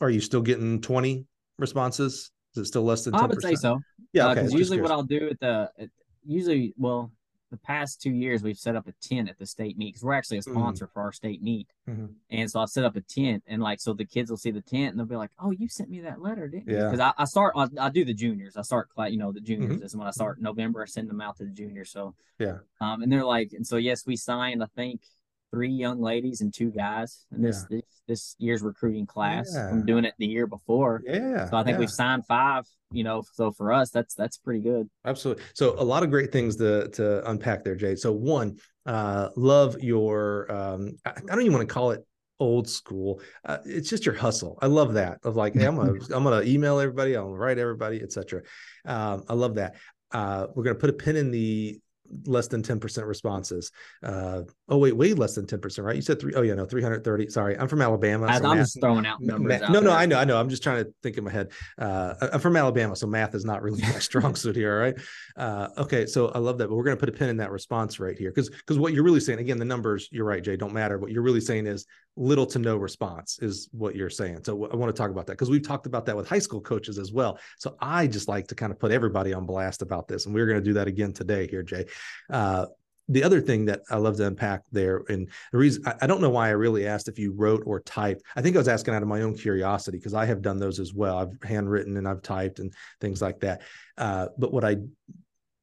are 0.00 0.10
you 0.10 0.20
still 0.20 0.42
getting 0.42 0.80
20 0.80 1.26
responses? 1.58 2.32
Is 2.54 2.62
it 2.62 2.64
still 2.66 2.82
less 2.82 3.04
than 3.04 3.14
10%? 3.14 3.18
I 3.18 3.26
would 3.26 3.42
say 3.42 3.54
so. 3.54 3.80
Yeah. 4.12 4.30
Okay. 4.30 4.40
Uh, 4.40 4.48
usually 4.48 4.80
what 4.80 4.90
I'll 4.90 5.02
do 5.02 5.28
at 5.30 5.40
the, 5.40 5.70
at, 5.78 5.88
usually, 6.24 6.74
well, 6.76 7.12
the 7.50 7.56
past 7.58 8.00
two 8.00 8.12
years 8.12 8.42
we've 8.42 8.56
set 8.56 8.76
up 8.76 8.86
a 8.86 8.92
tent 9.02 9.28
at 9.28 9.38
the 9.38 9.46
state 9.46 9.76
meet 9.76 9.88
because 9.88 10.04
we're 10.04 10.14
actually 10.14 10.38
a 10.38 10.40
mm-hmm. 10.40 10.52
sponsor 10.52 10.86
mm-hmm. 10.86 10.92
for 10.92 11.02
our 11.02 11.12
state 11.12 11.42
meet. 11.42 11.68
Mm-hmm. 11.88 12.06
And 12.30 12.50
so 12.50 12.60
I 12.60 12.66
set 12.66 12.84
up 12.84 12.96
a 12.96 13.00
tent 13.00 13.42
and 13.46 13.60
like, 13.60 13.80
so 13.80 13.92
the 13.92 14.04
kids 14.04 14.30
will 14.30 14.36
see 14.36 14.52
the 14.52 14.60
tent 14.60 14.90
and 14.90 14.98
they'll 14.98 15.06
be 15.06 15.16
like, 15.16 15.32
oh, 15.40 15.50
you 15.50 15.68
sent 15.68 15.90
me 15.90 16.00
that 16.00 16.22
letter, 16.22 16.48
didn't 16.48 16.68
yeah. 16.68 16.78
you? 16.78 16.84
Because 16.84 17.00
I, 17.00 17.12
I, 17.18 17.24
start, 17.24 17.54
I, 17.56 17.66
I, 17.78 17.90
do 17.90 18.04
the 18.04 18.14
juniors. 18.14 18.56
I 18.56 18.62
start, 18.62 18.88
you 19.08 19.18
know, 19.18 19.32
the 19.32 19.40
juniors 19.40 19.76
mm-hmm. 19.76 19.84
is 19.84 19.96
when 19.96 20.06
I 20.06 20.12
start 20.12 20.40
November, 20.40 20.82
I 20.82 20.86
send 20.86 21.10
them 21.10 21.20
out 21.20 21.36
to 21.38 21.44
the 21.44 21.50
juniors. 21.50 21.90
So, 21.90 22.14
yeah. 22.38 22.58
Um, 22.80 23.02
and 23.02 23.12
they're 23.12 23.24
like, 23.24 23.52
and 23.52 23.66
so, 23.66 23.76
yes, 23.76 24.06
we 24.06 24.16
signed, 24.16 24.62
I 24.62 24.66
think 24.76 25.02
three 25.50 25.70
young 25.70 26.00
ladies 26.00 26.40
and 26.40 26.52
two 26.52 26.70
guys 26.70 27.26
in 27.34 27.42
this 27.42 27.66
yeah. 27.70 27.78
this, 27.78 28.02
this 28.08 28.36
year's 28.38 28.62
recruiting 28.62 29.06
class 29.06 29.50
yeah. 29.54 29.68
from 29.68 29.84
doing 29.84 30.04
it 30.04 30.14
the 30.18 30.26
year 30.26 30.46
before. 30.46 31.02
Yeah. 31.04 31.48
So 31.48 31.56
I 31.56 31.62
think 31.62 31.74
yeah. 31.74 31.80
we've 31.80 31.90
signed 31.90 32.26
five. 32.26 32.66
You 32.92 33.04
know, 33.04 33.22
so 33.34 33.52
for 33.52 33.72
us, 33.72 33.90
that's 33.90 34.14
that's 34.14 34.36
pretty 34.36 34.60
good. 34.60 34.88
Absolutely. 35.04 35.44
So 35.54 35.74
a 35.78 35.84
lot 35.84 36.02
of 36.02 36.10
great 36.10 36.32
things 36.32 36.56
to 36.56 36.88
to 36.88 37.28
unpack 37.30 37.64
there, 37.64 37.76
Jay. 37.76 37.94
So 37.94 38.12
one, 38.12 38.56
uh, 38.84 39.28
love 39.36 39.76
your 39.80 40.50
um, 40.50 40.96
I, 41.04 41.10
I 41.10 41.20
don't 41.20 41.42
even 41.42 41.52
want 41.52 41.68
to 41.68 41.72
call 41.72 41.92
it 41.92 42.04
old 42.40 42.68
school. 42.68 43.20
Uh, 43.44 43.58
it's 43.64 43.88
just 43.88 44.06
your 44.06 44.14
hustle. 44.16 44.58
I 44.60 44.66
love 44.66 44.94
that. 44.94 45.18
Of 45.22 45.36
like, 45.36 45.54
hey, 45.54 45.66
I'm 45.66 45.76
gonna 45.76 45.92
I'm 46.12 46.24
gonna 46.24 46.42
email 46.42 46.80
everybody, 46.80 47.14
I'm 47.14 47.24
gonna 47.24 47.36
write 47.36 47.58
everybody, 47.58 48.02
etc. 48.02 48.42
Um, 48.84 49.24
I 49.28 49.34
love 49.34 49.54
that. 49.56 49.76
Uh, 50.10 50.48
we're 50.54 50.64
gonna 50.64 50.74
put 50.74 50.90
a 50.90 50.94
pin 50.94 51.16
in 51.16 51.30
the 51.30 51.78
less 52.26 52.48
than 52.48 52.62
10% 52.62 53.06
responses. 53.06 53.70
Uh, 54.02 54.42
oh, 54.70 54.78
wait, 54.78 54.96
way 54.96 55.12
less 55.12 55.34
than 55.34 55.46
10%, 55.46 55.84
right? 55.84 55.96
You 55.96 56.02
said 56.02 56.20
three. 56.20 56.32
Oh, 56.34 56.42
yeah, 56.42 56.54
no, 56.54 56.64
330. 56.64 57.28
Sorry, 57.28 57.58
I'm 57.58 57.68
from 57.68 57.82
Alabama. 57.82 58.26
So 58.28 58.34
I'm 58.34 58.56
math, 58.56 58.66
just 58.66 58.80
throwing 58.80 59.04
out 59.04 59.20
numbers. 59.20 59.60
Math, 59.60 59.70
no, 59.70 59.80
no, 59.80 59.90
I 59.90 60.06
know, 60.06 60.18
I 60.18 60.24
know. 60.24 60.38
I'm 60.38 60.48
just 60.48 60.62
trying 60.62 60.84
to 60.84 60.92
think 61.02 61.18
in 61.18 61.24
my 61.24 61.30
head. 61.30 61.50
Uh, 61.76 62.14
I'm 62.32 62.40
from 62.40 62.56
Alabama, 62.56 62.94
so 62.94 63.06
math 63.06 63.34
is 63.34 63.44
not 63.44 63.62
really 63.62 63.82
my 63.82 63.88
strong 63.98 64.34
suit 64.34 64.56
here. 64.56 64.72
All 64.72 64.80
right. 64.80 64.94
Uh, 65.36 65.68
okay. 65.82 66.06
So 66.06 66.28
I 66.28 66.38
love 66.38 66.58
that. 66.58 66.68
But 66.68 66.76
we're 66.76 66.84
going 66.84 66.96
to 66.96 67.00
put 67.00 67.08
a 67.08 67.12
pin 67.12 67.28
in 67.28 67.36
that 67.38 67.50
response 67.50 67.98
right 67.98 68.16
here 68.16 68.30
because 68.30 68.48
because 68.48 68.78
what 68.78 68.92
you're 68.92 69.04
really 69.04 69.20
saying, 69.20 69.40
again, 69.40 69.58
the 69.58 69.64
numbers, 69.64 70.08
you're 70.12 70.24
right, 70.24 70.42
Jay, 70.42 70.56
don't 70.56 70.72
matter. 70.72 70.98
What 70.98 71.10
you're 71.10 71.22
really 71.22 71.40
saying 71.40 71.66
is 71.66 71.86
little 72.16 72.46
to 72.46 72.58
no 72.58 72.76
response 72.76 73.38
is 73.40 73.68
what 73.72 73.94
you're 73.94 74.10
saying. 74.10 74.40
So 74.44 74.68
I 74.70 74.76
want 74.76 74.94
to 74.94 74.98
talk 75.00 75.10
about 75.10 75.26
that 75.26 75.32
because 75.32 75.50
we've 75.50 75.66
talked 75.66 75.86
about 75.86 76.06
that 76.06 76.16
with 76.16 76.28
high 76.28 76.38
school 76.38 76.60
coaches 76.60 76.98
as 76.98 77.12
well. 77.12 77.38
So 77.58 77.76
I 77.80 78.06
just 78.06 78.28
like 78.28 78.48
to 78.48 78.54
kind 78.54 78.72
of 78.72 78.78
put 78.78 78.92
everybody 78.92 79.32
on 79.32 79.46
blast 79.46 79.82
about 79.82 80.08
this. 80.08 80.26
And 80.26 80.34
we're 80.34 80.46
going 80.46 80.58
to 80.58 80.64
do 80.64 80.74
that 80.74 80.88
again 80.88 81.12
today 81.12 81.46
here, 81.46 81.62
Jay. 81.62 81.86
Uh, 82.28 82.66
the 83.10 83.24
other 83.24 83.40
thing 83.40 83.64
that 83.64 83.82
I 83.90 83.96
love 83.96 84.16
to 84.18 84.26
unpack 84.26 84.62
there, 84.70 85.02
and 85.08 85.28
the 85.50 85.58
reason 85.58 85.82
I, 85.84 85.94
I, 86.02 86.06
don't 86.06 86.20
know 86.20 86.30
why 86.30 86.46
I 86.46 86.52
really 86.52 86.86
asked 86.86 87.08
if 87.08 87.18
you 87.18 87.32
wrote 87.32 87.64
or 87.66 87.80
typed. 87.80 88.22
I 88.36 88.42
think 88.42 88.54
I 88.54 88.60
was 88.60 88.68
asking 88.68 88.94
out 88.94 89.02
of 89.02 89.08
my 89.08 89.22
own 89.22 89.36
curiosity 89.36 89.98
because 89.98 90.14
I 90.14 90.24
have 90.26 90.42
done 90.42 90.58
those 90.58 90.78
as 90.78 90.94
well. 90.94 91.18
I've 91.18 91.36
handwritten 91.42 91.96
and 91.96 92.06
I've 92.06 92.22
typed 92.22 92.60
and 92.60 92.72
things 93.00 93.20
like 93.20 93.40
that. 93.40 93.62
Uh, 93.98 94.28
but 94.38 94.52
what 94.52 94.64
I, 94.64 94.76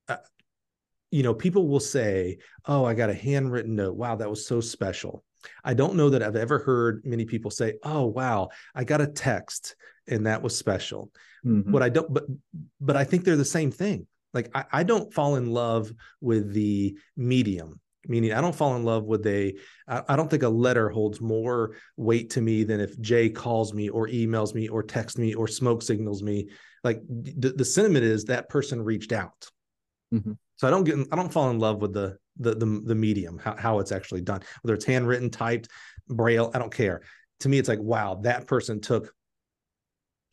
uh, 0.09 0.17
you 1.09 1.23
know, 1.23 1.33
people 1.33 1.69
will 1.69 1.79
say, 1.79 2.39
"Oh, 2.65 2.83
I 2.83 2.93
got 2.93 3.09
a 3.09 3.13
handwritten 3.15 3.75
note. 3.75 3.95
Wow, 3.95 4.17
that 4.17 4.29
was 4.29 4.45
so 4.45 4.59
special." 4.59 5.23
I 5.63 5.73
don't 5.73 5.95
know 5.95 6.09
that 6.09 6.21
I've 6.21 6.35
ever 6.35 6.59
heard 6.59 7.05
many 7.05 7.23
people 7.23 7.49
say, 7.49 7.75
"Oh, 7.81 8.07
wow, 8.07 8.49
I 8.75 8.83
got 8.83 8.99
a 8.99 9.07
text 9.07 9.75
and 10.05 10.25
that 10.25 10.41
was 10.41 10.57
special." 10.57 11.11
Mm-hmm. 11.45 11.71
What 11.71 11.81
I 11.81 11.89
don't, 11.89 12.13
but 12.13 12.25
but 12.81 12.97
I 12.97 13.05
think 13.05 13.23
they're 13.23 13.37
the 13.37 13.45
same 13.45 13.71
thing. 13.71 14.05
Like 14.33 14.49
I, 14.53 14.65
I 14.71 14.83
don't 14.83 15.13
fall 15.13 15.35
in 15.35 15.51
love 15.51 15.91
with 16.21 16.53
the 16.53 16.97
medium 17.15 17.79
meaning 18.09 18.31
I 18.31 18.39
don't 18.39 18.55
fall 18.55 18.75
in 18.75 18.83
love 18.83 19.03
with 19.03 19.25
a. 19.27 19.53
I, 19.87 20.01
I 20.09 20.15
don't 20.15 20.29
think 20.29 20.43
a 20.43 20.49
letter 20.49 20.89
holds 20.89 21.19
more 21.19 21.75
weight 21.97 22.29
to 22.31 22.41
me 22.41 22.63
than 22.63 22.79
if 22.79 22.97
Jay 23.01 23.29
calls 23.29 23.73
me 23.73 23.89
or 23.89 24.07
emails 24.07 24.53
me 24.53 24.67
or 24.69 24.81
texts 24.81 25.19
me 25.19 25.33
or 25.33 25.47
smoke 25.47 25.81
signals 25.81 26.23
me. 26.23 26.47
Like 26.85 27.01
the, 27.09 27.51
the 27.51 27.65
sentiment 27.65 28.05
is 28.05 28.25
that 28.25 28.47
person 28.49 28.81
reached 28.81 29.11
out. 29.11 29.49
Mm-hmm. 30.13 30.33
So 30.55 30.67
I 30.67 30.71
don't 30.71 30.85
get 30.85 30.95
I 31.11 31.15
don't 31.15 31.31
fall 31.31 31.49
in 31.49 31.59
love 31.59 31.81
with 31.81 31.93
the 31.93 32.17
the 32.39 32.55
the, 32.55 32.81
the 32.85 32.95
medium 32.95 33.39
how, 33.39 33.55
how 33.57 33.79
it's 33.79 33.91
actually 33.91 34.21
done 34.21 34.41
whether 34.61 34.75
it's 34.75 34.85
handwritten 34.85 35.29
typed 35.29 35.69
braille 36.07 36.51
i 36.53 36.59
don't 36.59 36.73
care 36.73 37.01
to 37.39 37.49
me 37.49 37.57
it's 37.57 37.69
like 37.69 37.79
wow 37.79 38.19
that 38.23 38.47
person 38.47 38.79
took 38.79 39.11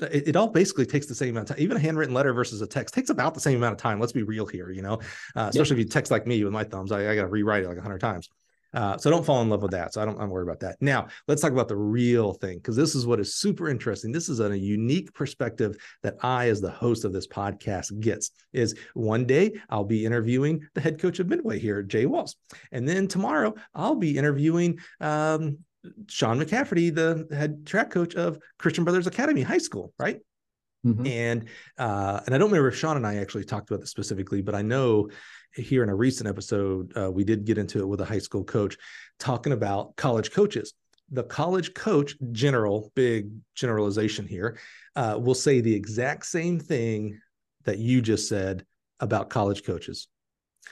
it, 0.00 0.28
it, 0.28 0.36
all 0.36 0.48
basically 0.48 0.86
takes 0.86 1.06
the 1.06 1.14
same 1.14 1.30
amount 1.30 1.50
of 1.50 1.56
time. 1.56 1.62
Even 1.62 1.76
a 1.76 1.80
handwritten 1.80 2.14
letter 2.14 2.32
versus 2.32 2.60
a 2.60 2.66
text 2.66 2.94
takes 2.94 3.10
about 3.10 3.34
the 3.34 3.40
same 3.40 3.56
amount 3.56 3.72
of 3.72 3.78
time. 3.78 4.00
Let's 4.00 4.12
be 4.12 4.22
real 4.22 4.46
here, 4.46 4.70
you 4.70 4.82
know, 4.82 4.94
uh, 5.36 5.48
especially 5.50 5.76
yeah. 5.76 5.82
if 5.82 5.86
you 5.86 5.90
text 5.90 6.10
like 6.10 6.26
me 6.26 6.42
with 6.42 6.52
my 6.52 6.64
thumbs, 6.64 6.92
I, 6.92 7.10
I 7.10 7.14
got 7.14 7.22
to 7.22 7.28
rewrite 7.28 7.64
it 7.64 7.68
like 7.68 7.78
a 7.78 7.82
hundred 7.82 8.00
times. 8.00 8.28
Uh, 8.74 8.98
so 8.98 9.08
don't 9.08 9.24
fall 9.24 9.40
in 9.40 9.48
love 9.48 9.62
with 9.62 9.70
that. 9.70 9.94
So 9.94 10.02
I 10.02 10.04
don't, 10.04 10.20
I'm 10.20 10.30
worried 10.30 10.48
about 10.48 10.60
that. 10.60 10.76
Now 10.80 11.06
let's 11.28 11.40
talk 11.40 11.52
about 11.52 11.68
the 11.68 11.76
real 11.76 12.32
thing 12.32 12.58
because 12.58 12.74
this 12.74 12.96
is 12.96 13.06
what 13.06 13.20
is 13.20 13.36
super 13.36 13.68
interesting. 13.68 14.10
This 14.10 14.28
is 14.28 14.40
a 14.40 14.58
unique 14.58 15.14
perspective 15.14 15.76
that 16.02 16.16
I, 16.22 16.48
as 16.48 16.60
the 16.60 16.70
host 16.70 17.04
of 17.04 17.12
this 17.12 17.28
podcast, 17.28 17.98
gets. 18.00 18.32
Is 18.52 18.74
one 18.94 19.26
day 19.26 19.52
I'll 19.68 19.84
be 19.84 20.04
interviewing 20.04 20.66
the 20.74 20.80
head 20.80 20.98
coach 20.98 21.20
of 21.20 21.28
Midway 21.28 21.58
here, 21.58 21.82
Jay 21.82 22.06
Walls, 22.06 22.36
and 22.72 22.88
then 22.88 23.06
tomorrow 23.06 23.54
I'll 23.74 23.94
be 23.94 24.18
interviewing 24.18 24.80
um, 25.00 25.58
Sean 26.08 26.40
McCafferty, 26.40 26.94
the 26.94 27.26
head 27.34 27.66
track 27.66 27.90
coach 27.90 28.14
of 28.14 28.38
Christian 28.58 28.84
Brothers 28.84 29.06
Academy 29.06 29.42
High 29.42 29.58
School, 29.58 29.92
right? 29.98 30.20
Mm-hmm. 30.84 31.06
And 31.06 31.44
uh, 31.78 32.20
and 32.26 32.34
I 32.34 32.38
don't 32.38 32.50
remember 32.50 32.68
if 32.68 32.76
Sean 32.76 32.96
and 32.96 33.06
I 33.06 33.16
actually 33.16 33.44
talked 33.44 33.70
about 33.70 33.80
this 33.80 33.90
specifically, 33.90 34.42
but 34.42 34.54
I 34.54 34.62
know 34.62 35.08
here 35.54 35.82
in 35.82 35.88
a 35.88 35.94
recent 35.94 36.28
episode 36.28 36.92
uh, 36.96 37.10
we 37.10 37.24
did 37.24 37.44
get 37.44 37.58
into 37.58 37.80
it 37.80 37.86
with 37.86 38.00
a 38.00 38.04
high 38.04 38.18
school 38.18 38.44
coach 38.44 38.76
talking 39.18 39.52
about 39.52 39.96
college 39.96 40.30
coaches. 40.30 40.74
The 41.10 41.22
college 41.22 41.74
coach, 41.74 42.16
general, 42.32 42.92
big 42.94 43.30
generalization 43.54 44.26
here, 44.26 44.58
uh, 44.96 45.18
will 45.20 45.34
say 45.34 45.60
the 45.60 45.74
exact 45.74 46.26
same 46.26 46.58
thing 46.58 47.20
that 47.64 47.78
you 47.78 48.02
just 48.02 48.28
said 48.28 48.64
about 49.00 49.30
college 49.30 49.64
coaches. 49.64 50.08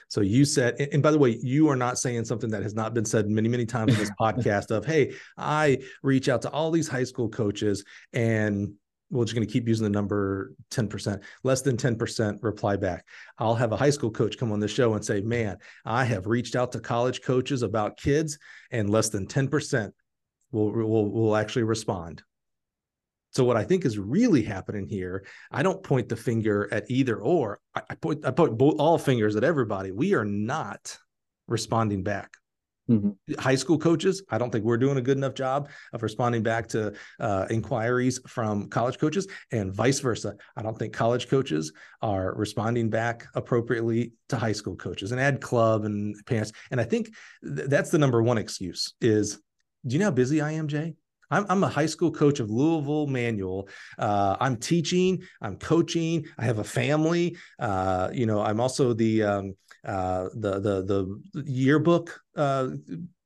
So 0.08 0.20
you 0.20 0.44
said, 0.44 0.80
and 0.92 1.02
by 1.02 1.10
the 1.10 1.18
way, 1.18 1.38
you 1.42 1.68
are 1.68 1.76
not 1.76 1.98
saying 1.98 2.24
something 2.24 2.50
that 2.50 2.62
has 2.62 2.74
not 2.74 2.94
been 2.94 3.04
said 3.04 3.28
many, 3.28 3.48
many 3.48 3.66
times 3.66 3.92
in 3.92 3.98
this 3.98 4.10
podcast 4.20 4.70
of, 4.70 4.84
hey, 4.84 5.14
I 5.36 5.78
reach 6.02 6.28
out 6.28 6.42
to 6.42 6.50
all 6.50 6.70
these 6.70 6.88
high 6.88 7.04
school 7.04 7.28
coaches 7.28 7.84
and 8.12 8.74
we're 9.10 9.24
just 9.24 9.34
going 9.34 9.46
to 9.46 9.52
keep 9.52 9.68
using 9.68 9.84
the 9.84 9.90
number 9.90 10.54
10%, 10.70 11.22
less 11.44 11.60
than 11.60 11.76
10% 11.76 12.38
reply 12.40 12.76
back. 12.76 13.06
I'll 13.38 13.54
have 13.54 13.72
a 13.72 13.76
high 13.76 13.90
school 13.90 14.10
coach 14.10 14.38
come 14.38 14.52
on 14.52 14.58
the 14.58 14.66
show 14.66 14.94
and 14.94 15.04
say, 15.04 15.20
man, 15.20 15.58
I 15.84 16.04
have 16.04 16.26
reached 16.26 16.56
out 16.56 16.72
to 16.72 16.80
college 16.80 17.20
coaches 17.20 17.62
about 17.62 17.98
kids 17.98 18.38
and 18.70 18.88
less 18.88 19.10
than 19.10 19.26
10% 19.26 19.92
will, 20.50 20.72
will, 20.72 21.10
will 21.10 21.36
actually 21.36 21.64
respond. 21.64 22.22
So 23.32 23.44
what 23.44 23.56
I 23.56 23.64
think 23.64 23.84
is 23.84 23.98
really 23.98 24.42
happening 24.42 24.86
here, 24.86 25.24
I 25.50 25.62
don't 25.62 25.82
point 25.82 26.08
the 26.08 26.16
finger 26.16 26.68
at 26.72 26.90
either 26.90 27.16
or. 27.16 27.60
I, 27.74 27.82
I 27.90 27.94
point 27.94 28.24
I 28.24 28.30
point 28.30 28.56
both, 28.56 28.76
all 28.78 28.98
fingers 28.98 29.36
at 29.36 29.44
everybody. 29.44 29.90
We 29.90 30.14
are 30.14 30.24
not 30.24 30.96
responding 31.48 32.02
back. 32.02 32.32
Mm-hmm. 32.90 33.40
High 33.40 33.54
school 33.54 33.78
coaches, 33.78 34.22
I 34.28 34.38
don't 34.38 34.50
think 34.50 34.64
we're 34.64 34.76
doing 34.76 34.98
a 34.98 35.00
good 35.00 35.16
enough 35.16 35.34
job 35.34 35.70
of 35.92 36.02
responding 36.02 36.42
back 36.42 36.66
to 36.68 36.92
uh, 37.20 37.46
inquiries 37.48 38.20
from 38.26 38.68
college 38.68 38.98
coaches, 38.98 39.28
and 39.52 39.72
vice 39.72 40.00
versa. 40.00 40.34
I 40.56 40.62
don't 40.62 40.76
think 40.76 40.92
college 40.92 41.28
coaches 41.28 41.72
are 42.02 42.34
responding 42.34 42.90
back 42.90 43.28
appropriately 43.34 44.12
to 44.30 44.36
high 44.36 44.52
school 44.52 44.74
coaches 44.74 45.12
and 45.12 45.20
ad 45.20 45.40
club 45.40 45.84
and 45.84 46.16
parents. 46.26 46.52
And 46.72 46.80
I 46.80 46.84
think 46.84 47.14
th- 47.42 47.68
that's 47.68 47.90
the 47.90 47.98
number 47.98 48.20
one 48.20 48.36
excuse 48.36 48.94
is, 49.00 49.38
do 49.86 49.94
you 49.94 50.00
know 50.00 50.06
how 50.06 50.10
busy 50.10 50.40
I 50.40 50.52
am, 50.52 50.66
Jay? 50.66 50.94
I'm, 51.32 51.46
I'm 51.48 51.64
a 51.64 51.68
high 51.68 51.86
school 51.86 52.12
coach 52.12 52.38
of 52.38 52.50
Louisville 52.50 53.06
Manual. 53.06 53.68
Uh, 53.98 54.36
I'm 54.38 54.56
teaching, 54.56 55.22
I'm 55.40 55.56
coaching, 55.56 56.26
I 56.38 56.44
have 56.44 56.58
a 56.58 56.64
family. 56.64 57.36
Uh, 57.58 58.10
you 58.12 58.26
know, 58.26 58.42
I'm 58.42 58.60
also 58.60 58.92
the 58.92 59.22
um, 59.22 59.56
uh, 59.84 60.28
the 60.34 60.60
the 60.60 61.20
the 61.34 61.42
yearbook 61.44 62.20
uh, 62.36 62.68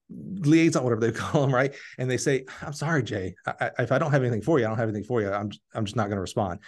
liaison, 0.09 0.85
whatever 0.85 1.01
they 1.01 1.13
call 1.19 1.43
them, 1.43 1.55
right? 1.55 1.75
And 1.99 2.11
they 2.11 2.17
say, 2.17 2.45
"I'm 2.63 2.73
sorry, 2.73 3.03
Jay. 3.03 3.35
I, 3.47 3.71
I, 3.79 3.83
if 3.83 3.93
I 3.93 3.99
don't 3.99 4.13
have 4.13 4.23
anything 4.23 4.43
for 4.43 4.59
you, 4.59 4.65
I 4.65 4.69
don't 4.69 4.79
have 4.79 4.89
anything 4.89 5.05
for 5.05 5.21
you. 5.21 5.31
I'm 5.31 5.51
I'm 5.75 5.85
just 5.85 5.97
not 5.97 6.05
going 6.05 6.17
to 6.17 6.23
respond." 6.23 6.61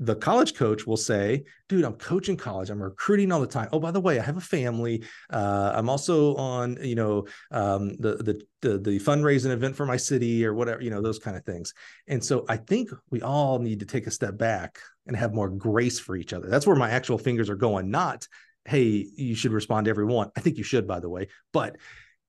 The 0.00 0.16
college 0.16 0.54
coach 0.54 0.86
will 0.86 0.96
say, 0.96 1.44
dude, 1.68 1.84
I'm 1.84 1.94
coaching 1.94 2.36
college. 2.36 2.68
I'm 2.68 2.82
recruiting 2.82 3.30
all 3.30 3.40
the 3.40 3.46
time. 3.46 3.68
Oh, 3.72 3.78
by 3.78 3.92
the 3.92 4.00
way, 4.00 4.18
I 4.18 4.22
have 4.22 4.36
a 4.36 4.40
family. 4.40 5.04
Uh, 5.30 5.72
I'm 5.74 5.88
also 5.88 6.34
on, 6.34 6.78
you 6.82 6.96
know, 6.96 7.26
um, 7.52 7.90
the, 7.98 8.16
the, 8.16 8.42
the, 8.60 8.78
the 8.78 8.98
fundraising 8.98 9.50
event 9.50 9.76
for 9.76 9.86
my 9.86 9.96
city 9.96 10.44
or 10.44 10.52
whatever, 10.52 10.82
you 10.82 10.90
know, 10.90 11.00
those 11.00 11.20
kind 11.20 11.36
of 11.36 11.44
things. 11.44 11.74
And 12.08 12.22
so 12.24 12.44
I 12.48 12.56
think 12.56 12.90
we 13.10 13.22
all 13.22 13.60
need 13.60 13.80
to 13.80 13.86
take 13.86 14.06
a 14.08 14.10
step 14.10 14.36
back 14.36 14.78
and 15.06 15.16
have 15.16 15.32
more 15.32 15.48
grace 15.48 16.00
for 16.00 16.16
each 16.16 16.32
other. 16.32 16.48
That's 16.48 16.66
where 16.66 16.76
my 16.76 16.90
actual 16.90 17.18
fingers 17.18 17.48
are 17.48 17.56
going, 17.56 17.90
not, 17.90 18.26
hey, 18.64 19.06
you 19.14 19.34
should 19.34 19.52
respond 19.52 19.84
to 19.84 19.90
everyone. 19.90 20.30
I 20.36 20.40
think 20.40 20.56
you 20.56 20.64
should, 20.64 20.88
by 20.88 20.98
the 20.98 21.08
way, 21.08 21.28
but 21.52 21.76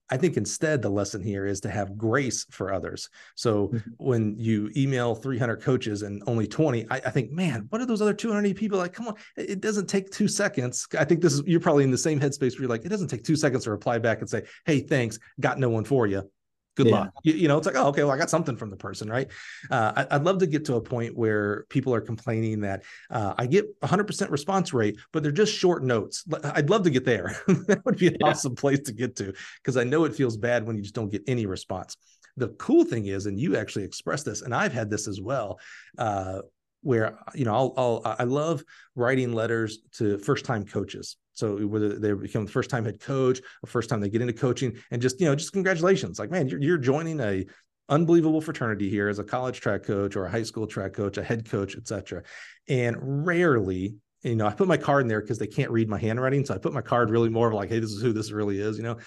I 0.10 0.18
think 0.18 0.38
instead 0.38 0.82
the 0.82 0.89
lesson 0.89 1.22
here 1.22 1.45
is 1.45 1.60
to 1.62 1.70
have 1.70 1.97
grace 1.97 2.45
for 2.51 2.74
others. 2.74 3.10
So 3.36 3.70
mm-hmm. 3.70 3.89
when 3.97 4.36
you 4.38 4.72
email 4.78 5.16
300 5.16 5.62
coaches 5.62 6.03
and 6.03 6.22
only 6.28 6.47
20, 6.47 6.86
I, 6.91 6.95
I, 6.97 7.10
think, 7.10 7.32
man, 7.32 7.66
what 7.70 7.82
are 7.82 7.86
those 7.86 8.01
other 8.01 8.14
280 8.14 8.53
people 8.53 8.78
like? 8.78 8.93
Come 8.93 9.08
on, 9.08 9.16
it 9.36 9.62
doesn't 9.62 9.88
take 9.88 10.12
two 10.12 10.28
seconds. 10.28 10.88
I 10.97 11.06
think 11.06 11.22
this 11.22 11.34
is 11.34 11.43
you're 11.45 11.60
probably 11.60 11.84
in 11.84 11.91
the 11.91 11.97
same 11.97 12.20
headspace 12.20 12.53
where 12.53 12.62
you're 12.62 12.70
like, 12.70 12.86
it 12.86 12.89
doesn't 12.89 13.08
take 13.08 13.24
two 13.24 13.36
seconds 13.36 13.64
to 13.64 13.72
reply 13.72 13.97
back 13.97 14.20
and 14.20 14.30
say, 14.30 14.43
hey, 14.66 14.82
thanks, 14.82 15.18
got 15.39 15.60
no 15.60 15.70
one 15.70 15.86
for 15.86 16.08
you 16.08 16.30
good 16.76 16.88
yeah. 16.88 16.99
luck. 16.99 17.13
You, 17.23 17.34
you, 17.34 17.47
know, 17.47 17.57
it's 17.57 17.65
like, 17.65 17.76
oh, 17.76 17.88
okay, 17.88 18.03
well, 18.03 18.11
I 18.11 18.17
got 18.17 18.30
something 18.30 18.55
from 18.55 18.69
the 18.69 18.76
person, 18.76 19.09
right? 19.09 19.28
Uh, 19.71 20.05
I, 20.09 20.17
would 20.17 20.26
love 20.26 20.38
to 20.39 20.47
get 20.47 20.65
to 20.65 20.76
a 20.76 20.82
point 20.82 21.15
where 21.15 21.65
people 21.69 21.93
are 21.93 22.01
complaining 22.01 22.61
that 22.61 22.84
uh, 23.09 23.34
I 23.38 23.47
get 23.47 23.80
100% 23.82 24.30
response 24.30 24.73
rate, 24.73 24.99
but 25.11 25.23
they're 25.23 25.32
just 25.32 25.53
short 25.53 25.84
notes. 25.84 26.26
I'd 26.43 26.69
love 26.69 26.84
to 26.84 26.89
get 26.89 27.05
there. 27.05 27.36
that 27.67 27.82
would 27.86 27.97
be 27.97 28.07
an 28.07 28.17
yeah. 28.19 28.28
awesome 28.28 28.55
place 28.55 28.80
to 28.82 28.93
get 28.93 29.15
to 29.17 29.34
because 29.61 29.78
I 29.78 29.84
know 29.84 30.05
it 30.05 30.15
feels 30.15 30.38
bad 30.38 30.65
when 30.65 30.76
you 30.76 30.82
just 30.82 30.95
don't 30.95 31.11
get 31.11 31.23
any 31.28 31.45
response. 31.45 31.97
The 32.38 32.49
cool 32.49 32.84
thing 32.84 33.05
is, 33.05 33.28
and 33.28 33.39
you 33.39 33.55
actually 33.55 33.86
expressed 33.86 34.26
this, 34.26 34.41
and 34.41 34.53
I've 34.53 34.73
had 34.73 34.89
this 34.89 35.07
as 35.07 35.21
well. 35.21 35.59
Uh, 35.97 36.41
where 36.86 37.18
you 37.34 37.46
know 37.46 37.54
I'll, 37.54 37.74
I'll 37.78 38.16
I 38.20 38.24
love 38.24 38.64
writing 38.96 39.34
letters 39.34 39.80
to 39.94 40.18
first 40.20 40.46
time 40.46 40.66
coaches. 40.66 41.18
So 41.34 41.58
whether 41.66 41.98
they 42.00 42.14
become 42.14 42.46
the 42.46 42.52
first 42.52 42.70
time 42.70 42.86
head 42.86 43.00
coach 43.00 43.42
or 43.64 43.68
first 43.68 43.90
time 43.90 44.00
they 44.00 44.10
get 44.10 44.22
into 44.22 44.34
coaching, 44.34 44.78
and 44.92 45.02
just 45.02 45.20
you 45.20 45.26
know 45.26 45.36
just 45.36 45.52
congratulations, 45.52 46.20
like 46.20 46.30
man, 46.30 46.48
you're 46.48 46.62
you're 46.62 46.78
joining 46.78 47.20
a 47.20 47.46
unbelievable 47.90 48.42
fraternity 48.42 48.90
here 48.90 49.10
as 49.10 49.20
a 49.20 49.24
college 49.24 49.60
track 49.60 49.84
coach 49.84 50.16
or 50.16 50.26
a 50.26 50.32
high 50.32 50.44
school 50.44 50.68
track 50.68 50.94
coach, 50.94 51.18
a 51.18 51.24
head 51.24 51.50
coach, 51.50 51.76
etc. 51.76 52.22
And 52.68 53.26
rarely 53.26 53.96
you 54.26 54.36
know, 54.36 54.48
I 54.48 54.54
put 54.54 54.68
my 54.68 54.78
card 54.78 55.04
in 55.04 55.08
there 55.08 55.22
because 55.22 55.38
they 55.38 55.46
can't 55.46 55.70
read 55.70 55.88
my 55.88 56.00
handwriting. 56.00 56.44
So 56.46 56.56
I 56.56 56.58
put 56.58 56.74
my 56.74 56.82
card 56.82 57.12
really 57.12 57.30
more 57.30 57.48
of 57.48 57.54
like, 57.54 57.70
hey, 57.70 57.78
this 57.78 57.92
is 57.92 58.02
who 58.02 58.12
this 58.12 58.32
really 58.32 58.60
is, 58.60 58.76
you 58.78 58.84
know. 58.84 58.98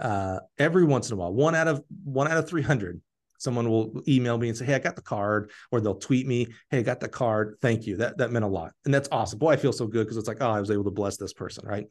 Uh, 0.00 0.38
every 0.56 0.84
once 0.84 1.10
in 1.10 1.14
a 1.14 1.16
while, 1.16 1.34
one 1.34 1.56
out 1.56 1.66
of 1.66 1.82
one 2.04 2.28
out 2.28 2.36
of 2.36 2.48
300, 2.48 3.00
someone 3.38 3.70
will 3.70 4.02
email 4.06 4.36
me 4.36 4.48
and 4.48 4.56
say, 4.56 4.66
Hey, 4.66 4.74
I 4.74 4.78
got 4.78 4.96
the 4.96 5.02
card, 5.02 5.50
or 5.72 5.80
they'll 5.80 5.94
tweet 5.94 6.26
me, 6.26 6.48
Hey, 6.70 6.78
I 6.78 6.82
got 6.82 7.00
the 7.00 7.08
card. 7.08 7.56
Thank 7.60 7.86
you. 7.86 7.96
That 7.96 8.18
that 8.18 8.30
meant 8.30 8.44
a 8.44 8.48
lot. 8.48 8.72
And 8.84 8.92
that's 8.92 9.08
awesome. 9.10 9.38
Boy, 9.38 9.52
I 9.52 9.56
feel 9.56 9.72
so 9.72 9.86
good 9.86 10.04
because 10.04 10.16
it's 10.16 10.28
like, 10.28 10.40
oh, 10.40 10.50
I 10.50 10.60
was 10.60 10.70
able 10.70 10.84
to 10.84 10.90
bless 10.90 11.16
this 11.16 11.32
person, 11.32 11.66
right? 11.66 11.86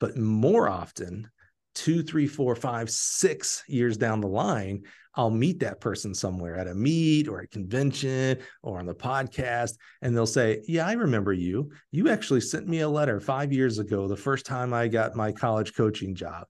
But 0.00 0.16
more 0.16 0.68
often, 0.68 1.30
two, 1.74 2.02
three, 2.02 2.26
four, 2.26 2.54
five, 2.54 2.90
six 2.90 3.62
years 3.68 3.96
down 3.96 4.20
the 4.20 4.28
line, 4.28 4.82
I'll 5.14 5.30
meet 5.30 5.60
that 5.60 5.80
person 5.80 6.14
somewhere 6.14 6.56
at 6.56 6.68
a 6.68 6.74
meet 6.74 7.28
or 7.28 7.40
a 7.40 7.46
convention 7.46 8.38
or 8.62 8.78
on 8.78 8.86
the 8.86 8.94
podcast, 8.94 9.74
and 10.00 10.16
they'll 10.16 10.26
say, 10.26 10.62
Yeah, 10.66 10.86
I 10.86 10.92
remember 10.92 11.32
you. 11.32 11.70
You 11.90 12.08
actually 12.08 12.40
sent 12.40 12.66
me 12.66 12.80
a 12.80 12.88
letter 12.88 13.20
five 13.20 13.52
years 13.52 13.78
ago, 13.78 14.08
the 14.08 14.16
first 14.16 14.46
time 14.46 14.72
I 14.72 14.88
got 14.88 15.16
my 15.16 15.32
college 15.32 15.74
coaching 15.74 16.14
job. 16.14 16.46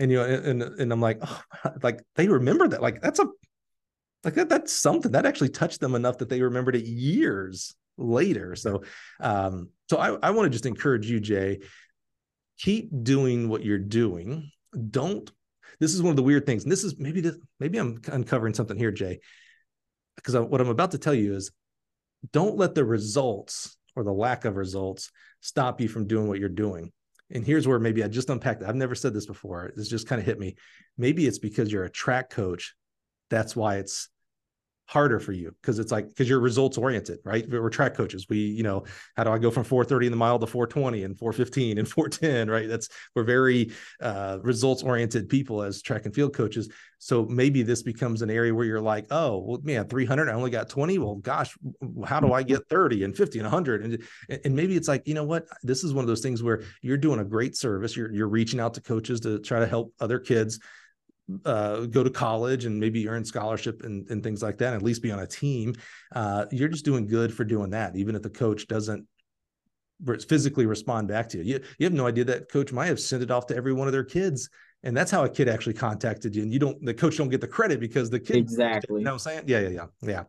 And 0.00 0.10
you 0.10 0.16
know, 0.16 0.24
and 0.24 0.62
and 0.62 0.92
I'm 0.92 1.00
like, 1.00 1.18
oh, 1.20 1.42
like 1.82 2.00
they 2.16 2.26
remember 2.26 2.66
that. 2.66 2.80
Like 2.80 3.02
that's 3.02 3.20
a 3.20 3.26
like 4.24 4.34
that, 4.34 4.48
that's 4.48 4.72
something 4.72 5.12
that 5.12 5.26
actually 5.26 5.50
touched 5.50 5.78
them 5.80 5.94
enough 5.94 6.18
that 6.18 6.30
they 6.30 6.40
remembered 6.40 6.74
it 6.74 6.86
years 6.86 7.74
later. 7.98 8.56
So 8.56 8.82
um, 9.20 9.68
so 9.90 9.98
I, 9.98 10.16
I 10.22 10.30
want 10.30 10.46
to 10.46 10.50
just 10.50 10.64
encourage 10.64 11.08
you, 11.10 11.20
Jay, 11.20 11.60
keep 12.58 12.88
doing 13.02 13.50
what 13.50 13.62
you're 13.62 13.78
doing. 13.78 14.50
Don't 14.90 15.30
this 15.80 15.94
is 15.94 16.02
one 16.02 16.10
of 16.10 16.16
the 16.16 16.22
weird 16.22 16.46
things, 16.46 16.62
and 16.62 16.72
this 16.72 16.82
is 16.82 16.98
maybe 16.98 17.20
this, 17.20 17.36
maybe 17.58 17.78
I'm 17.78 18.00
uncovering 18.10 18.54
something 18.54 18.78
here, 18.78 18.90
Jay, 18.90 19.20
because 20.16 20.34
what 20.34 20.62
I'm 20.62 20.68
about 20.68 20.92
to 20.92 20.98
tell 20.98 21.14
you 21.14 21.34
is, 21.34 21.52
don't 22.32 22.56
let 22.56 22.74
the 22.74 22.84
results 22.84 23.76
or 23.96 24.04
the 24.04 24.12
lack 24.12 24.46
of 24.46 24.56
results 24.56 25.10
stop 25.40 25.80
you 25.80 25.88
from 25.88 26.06
doing 26.06 26.26
what 26.26 26.38
you're 26.38 26.48
doing. 26.48 26.90
And 27.30 27.44
here's 27.44 27.68
where 27.68 27.78
maybe 27.78 28.02
I 28.02 28.08
just 28.08 28.30
unpacked. 28.30 28.62
I've 28.62 28.74
never 28.74 28.94
said 28.94 29.14
this 29.14 29.26
before. 29.26 29.72
This 29.76 29.88
just 29.88 30.08
kind 30.08 30.20
of 30.20 30.26
hit 30.26 30.38
me. 30.38 30.56
Maybe 30.98 31.26
it's 31.26 31.38
because 31.38 31.72
you're 31.72 31.84
a 31.84 31.90
track 31.90 32.30
coach. 32.30 32.74
That's 33.28 33.54
why 33.54 33.76
it's 33.76 34.08
harder 34.90 35.20
for 35.20 35.30
you 35.30 35.54
because 35.62 35.78
it's 35.78 35.92
like 35.92 36.08
because 36.08 36.28
you're 36.28 36.40
results 36.40 36.76
oriented 36.76 37.20
right? 37.24 37.48
We're 37.48 37.70
track 37.70 37.94
coaches. 37.94 38.26
We 38.28 38.38
you 38.38 38.64
know 38.64 38.82
how 39.16 39.22
do 39.22 39.30
i 39.30 39.38
go 39.38 39.48
from 39.48 39.62
430 39.62 40.06
in 40.06 40.10
the 40.10 40.16
mile 40.16 40.36
to 40.40 40.48
420 40.48 41.04
and 41.04 41.16
415 41.16 41.78
and 41.78 41.88
410 41.88 42.50
right? 42.50 42.68
That's 42.68 42.88
we're 43.14 43.22
very 43.22 43.70
uh, 44.00 44.38
results 44.42 44.82
oriented 44.82 45.28
people 45.28 45.62
as 45.62 45.80
track 45.80 46.06
and 46.06 46.14
field 46.14 46.34
coaches. 46.34 46.68
So 46.98 47.24
maybe 47.24 47.62
this 47.62 47.84
becomes 47.84 48.20
an 48.20 48.30
area 48.30 48.52
where 48.52 48.64
you're 48.64 48.80
like 48.80 49.06
oh 49.12 49.38
well 49.38 49.60
man 49.62 49.86
300 49.86 50.28
i 50.28 50.32
only 50.32 50.50
got 50.50 50.68
20 50.68 50.98
well 50.98 51.14
gosh 51.14 51.56
how 52.04 52.20
do 52.20 52.32
i 52.32 52.42
get 52.42 52.68
30 52.68 53.04
and 53.04 53.16
50 53.16 53.38
and 53.38 53.46
100 53.46 53.84
and 53.84 54.02
and 54.44 54.56
maybe 54.56 54.76
it's 54.76 54.88
like 54.88 55.06
you 55.06 55.14
know 55.14 55.24
what? 55.24 55.46
This 55.62 55.84
is 55.84 55.94
one 55.94 56.02
of 56.02 56.08
those 56.08 56.20
things 56.20 56.42
where 56.42 56.64
you're 56.82 56.96
doing 56.96 57.20
a 57.20 57.24
great 57.24 57.56
service. 57.56 57.96
You're 57.96 58.12
you're 58.12 58.28
reaching 58.28 58.58
out 58.58 58.74
to 58.74 58.80
coaches 58.80 59.20
to 59.20 59.38
try 59.38 59.60
to 59.60 59.68
help 59.68 59.94
other 60.00 60.18
kids 60.18 60.58
uh, 61.44 61.86
go 61.86 62.02
to 62.02 62.10
college 62.10 62.64
and 62.64 62.78
maybe 62.78 63.08
earn 63.08 63.24
scholarship 63.24 63.82
and, 63.82 64.08
and 64.10 64.22
things 64.22 64.42
like 64.42 64.58
that, 64.58 64.68
and 64.68 64.76
at 64.76 64.82
least 64.82 65.02
be 65.02 65.12
on 65.12 65.20
a 65.20 65.26
team, 65.26 65.74
uh, 66.14 66.46
you're 66.50 66.68
just 66.68 66.84
doing 66.84 67.06
good 67.06 67.32
for 67.32 67.44
doing 67.44 67.70
that, 67.70 67.96
even 67.96 68.14
if 68.14 68.22
the 68.22 68.30
coach 68.30 68.66
doesn't 68.66 69.06
physically 70.28 70.66
respond 70.66 71.08
back 71.08 71.28
to 71.28 71.38
you. 71.38 71.44
you. 71.44 71.60
You 71.78 71.84
have 71.84 71.92
no 71.92 72.06
idea 72.06 72.24
that 72.24 72.50
coach 72.50 72.72
might 72.72 72.86
have 72.86 73.00
sent 73.00 73.22
it 73.22 73.30
off 73.30 73.46
to 73.48 73.56
every 73.56 73.72
one 73.72 73.86
of 73.86 73.92
their 73.92 74.04
kids. 74.04 74.48
And 74.82 74.96
that's 74.96 75.10
how 75.10 75.24
a 75.24 75.28
kid 75.28 75.46
actually 75.46 75.74
contacted 75.74 76.34
you. 76.34 76.42
And 76.42 76.50
you 76.50 76.58
don't, 76.58 76.82
the 76.82 76.94
coach 76.94 77.18
don't 77.18 77.28
get 77.28 77.42
the 77.42 77.46
credit 77.46 77.80
because 77.80 78.08
the 78.08 78.18
kid, 78.18 78.36
exactly. 78.36 79.00
You 79.00 79.04
know 79.04 79.10
what 79.10 79.14
I'm 79.14 79.18
saying? 79.18 79.42
Yeah, 79.46 79.60
yeah, 79.60 79.68
yeah, 79.68 79.86
yeah. 80.00 80.22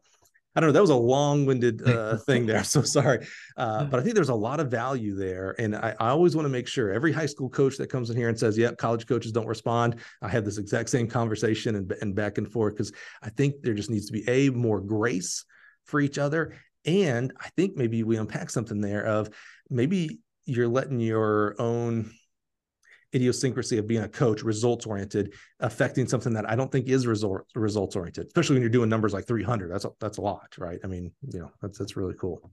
I 0.56 0.60
don't 0.60 0.68
know. 0.70 0.74
That 0.74 0.82
was 0.82 0.90
a 0.90 0.96
long-winded 0.96 1.82
uh, 1.88 2.18
thing 2.18 2.46
there. 2.46 2.64
So 2.64 2.82
sorry, 2.82 3.26
uh, 3.58 3.86
but 3.86 4.00
I 4.00 4.04
think 4.04 4.16
there's 4.16 4.30
a 4.30 4.36
lot 4.36 4.60
of 4.60 4.70
value 4.70 5.16
there, 5.16 5.56
and 5.60 5.76
I, 5.76 5.96
I, 6.00 6.10
always 6.10 6.36
want 6.36 6.46
to 6.46 6.50
make 6.50 6.68
sure 6.68 6.92
every 6.92 7.12
high 7.12 7.26
school 7.26 7.50
coach 7.50 7.78
that 7.78 7.90
comes 7.90 8.10
in 8.10 8.18
here 8.18 8.30
and 8.30 8.38
says, 8.38 8.58
"Yep, 8.58 8.78
college 8.78 9.08
coaches 9.08 9.32
don't 9.32 9.48
respond." 9.48 9.96
I 10.22 10.30
have 10.30 10.46
this 10.46 10.58
exact 10.58 10.90
same 10.90 11.08
conversation 11.08 11.76
and, 11.76 11.92
and 12.02 12.16
back 12.16 12.38
and 12.38 12.52
forth 12.52 12.74
because 12.74 12.92
I 13.22 13.30
think 13.30 13.62
there 13.62 13.74
just 13.74 13.90
needs 13.90 14.08
to 14.08 14.14
be 14.14 14.28
a 14.28 14.50
more 14.50 14.82
grace 14.82 15.46
for 15.86 16.00
each 16.00 16.18
other, 16.18 16.56
and 16.86 17.34
I 17.40 17.50
think 17.56 17.78
maybe 17.78 18.04
we 18.04 18.18
unpack 18.18 18.50
something 18.50 18.82
there 18.82 19.06
of 19.06 19.30
maybe 19.70 20.20
you're 20.46 20.68
letting 20.68 21.00
your 21.00 21.56
own 21.60 22.12
idiosyncrasy 23.14 23.78
of 23.78 23.88
being 23.88 24.04
a 24.04 24.10
coach, 24.10 24.44
results 24.44 24.86
oriented, 24.86 25.34
affecting 25.60 26.08
something 26.08 26.34
that 26.34 26.50
I 26.50 26.56
don't 26.56 26.72
think 26.72 26.88
is 26.88 27.08
result 27.08 27.42
results 27.56 27.96
oriented, 27.96 28.28
especially 28.28 28.56
when 28.56 28.62
you're 28.62 28.70
doing 28.70 28.90
numbers 28.90 29.14
like 29.14 29.28
300. 29.28 29.72
That's 29.72 29.86
a, 29.86 29.92
that's 30.00 30.18
a 30.18 30.22
lot, 30.22 30.54
right? 30.58 30.80
I 30.84 30.88
mean, 30.88 31.12
you 31.32 31.40
know, 31.40 31.52
that's 31.62 31.78
that's 31.78 31.96
really 31.98 32.16
cool. 32.20 32.52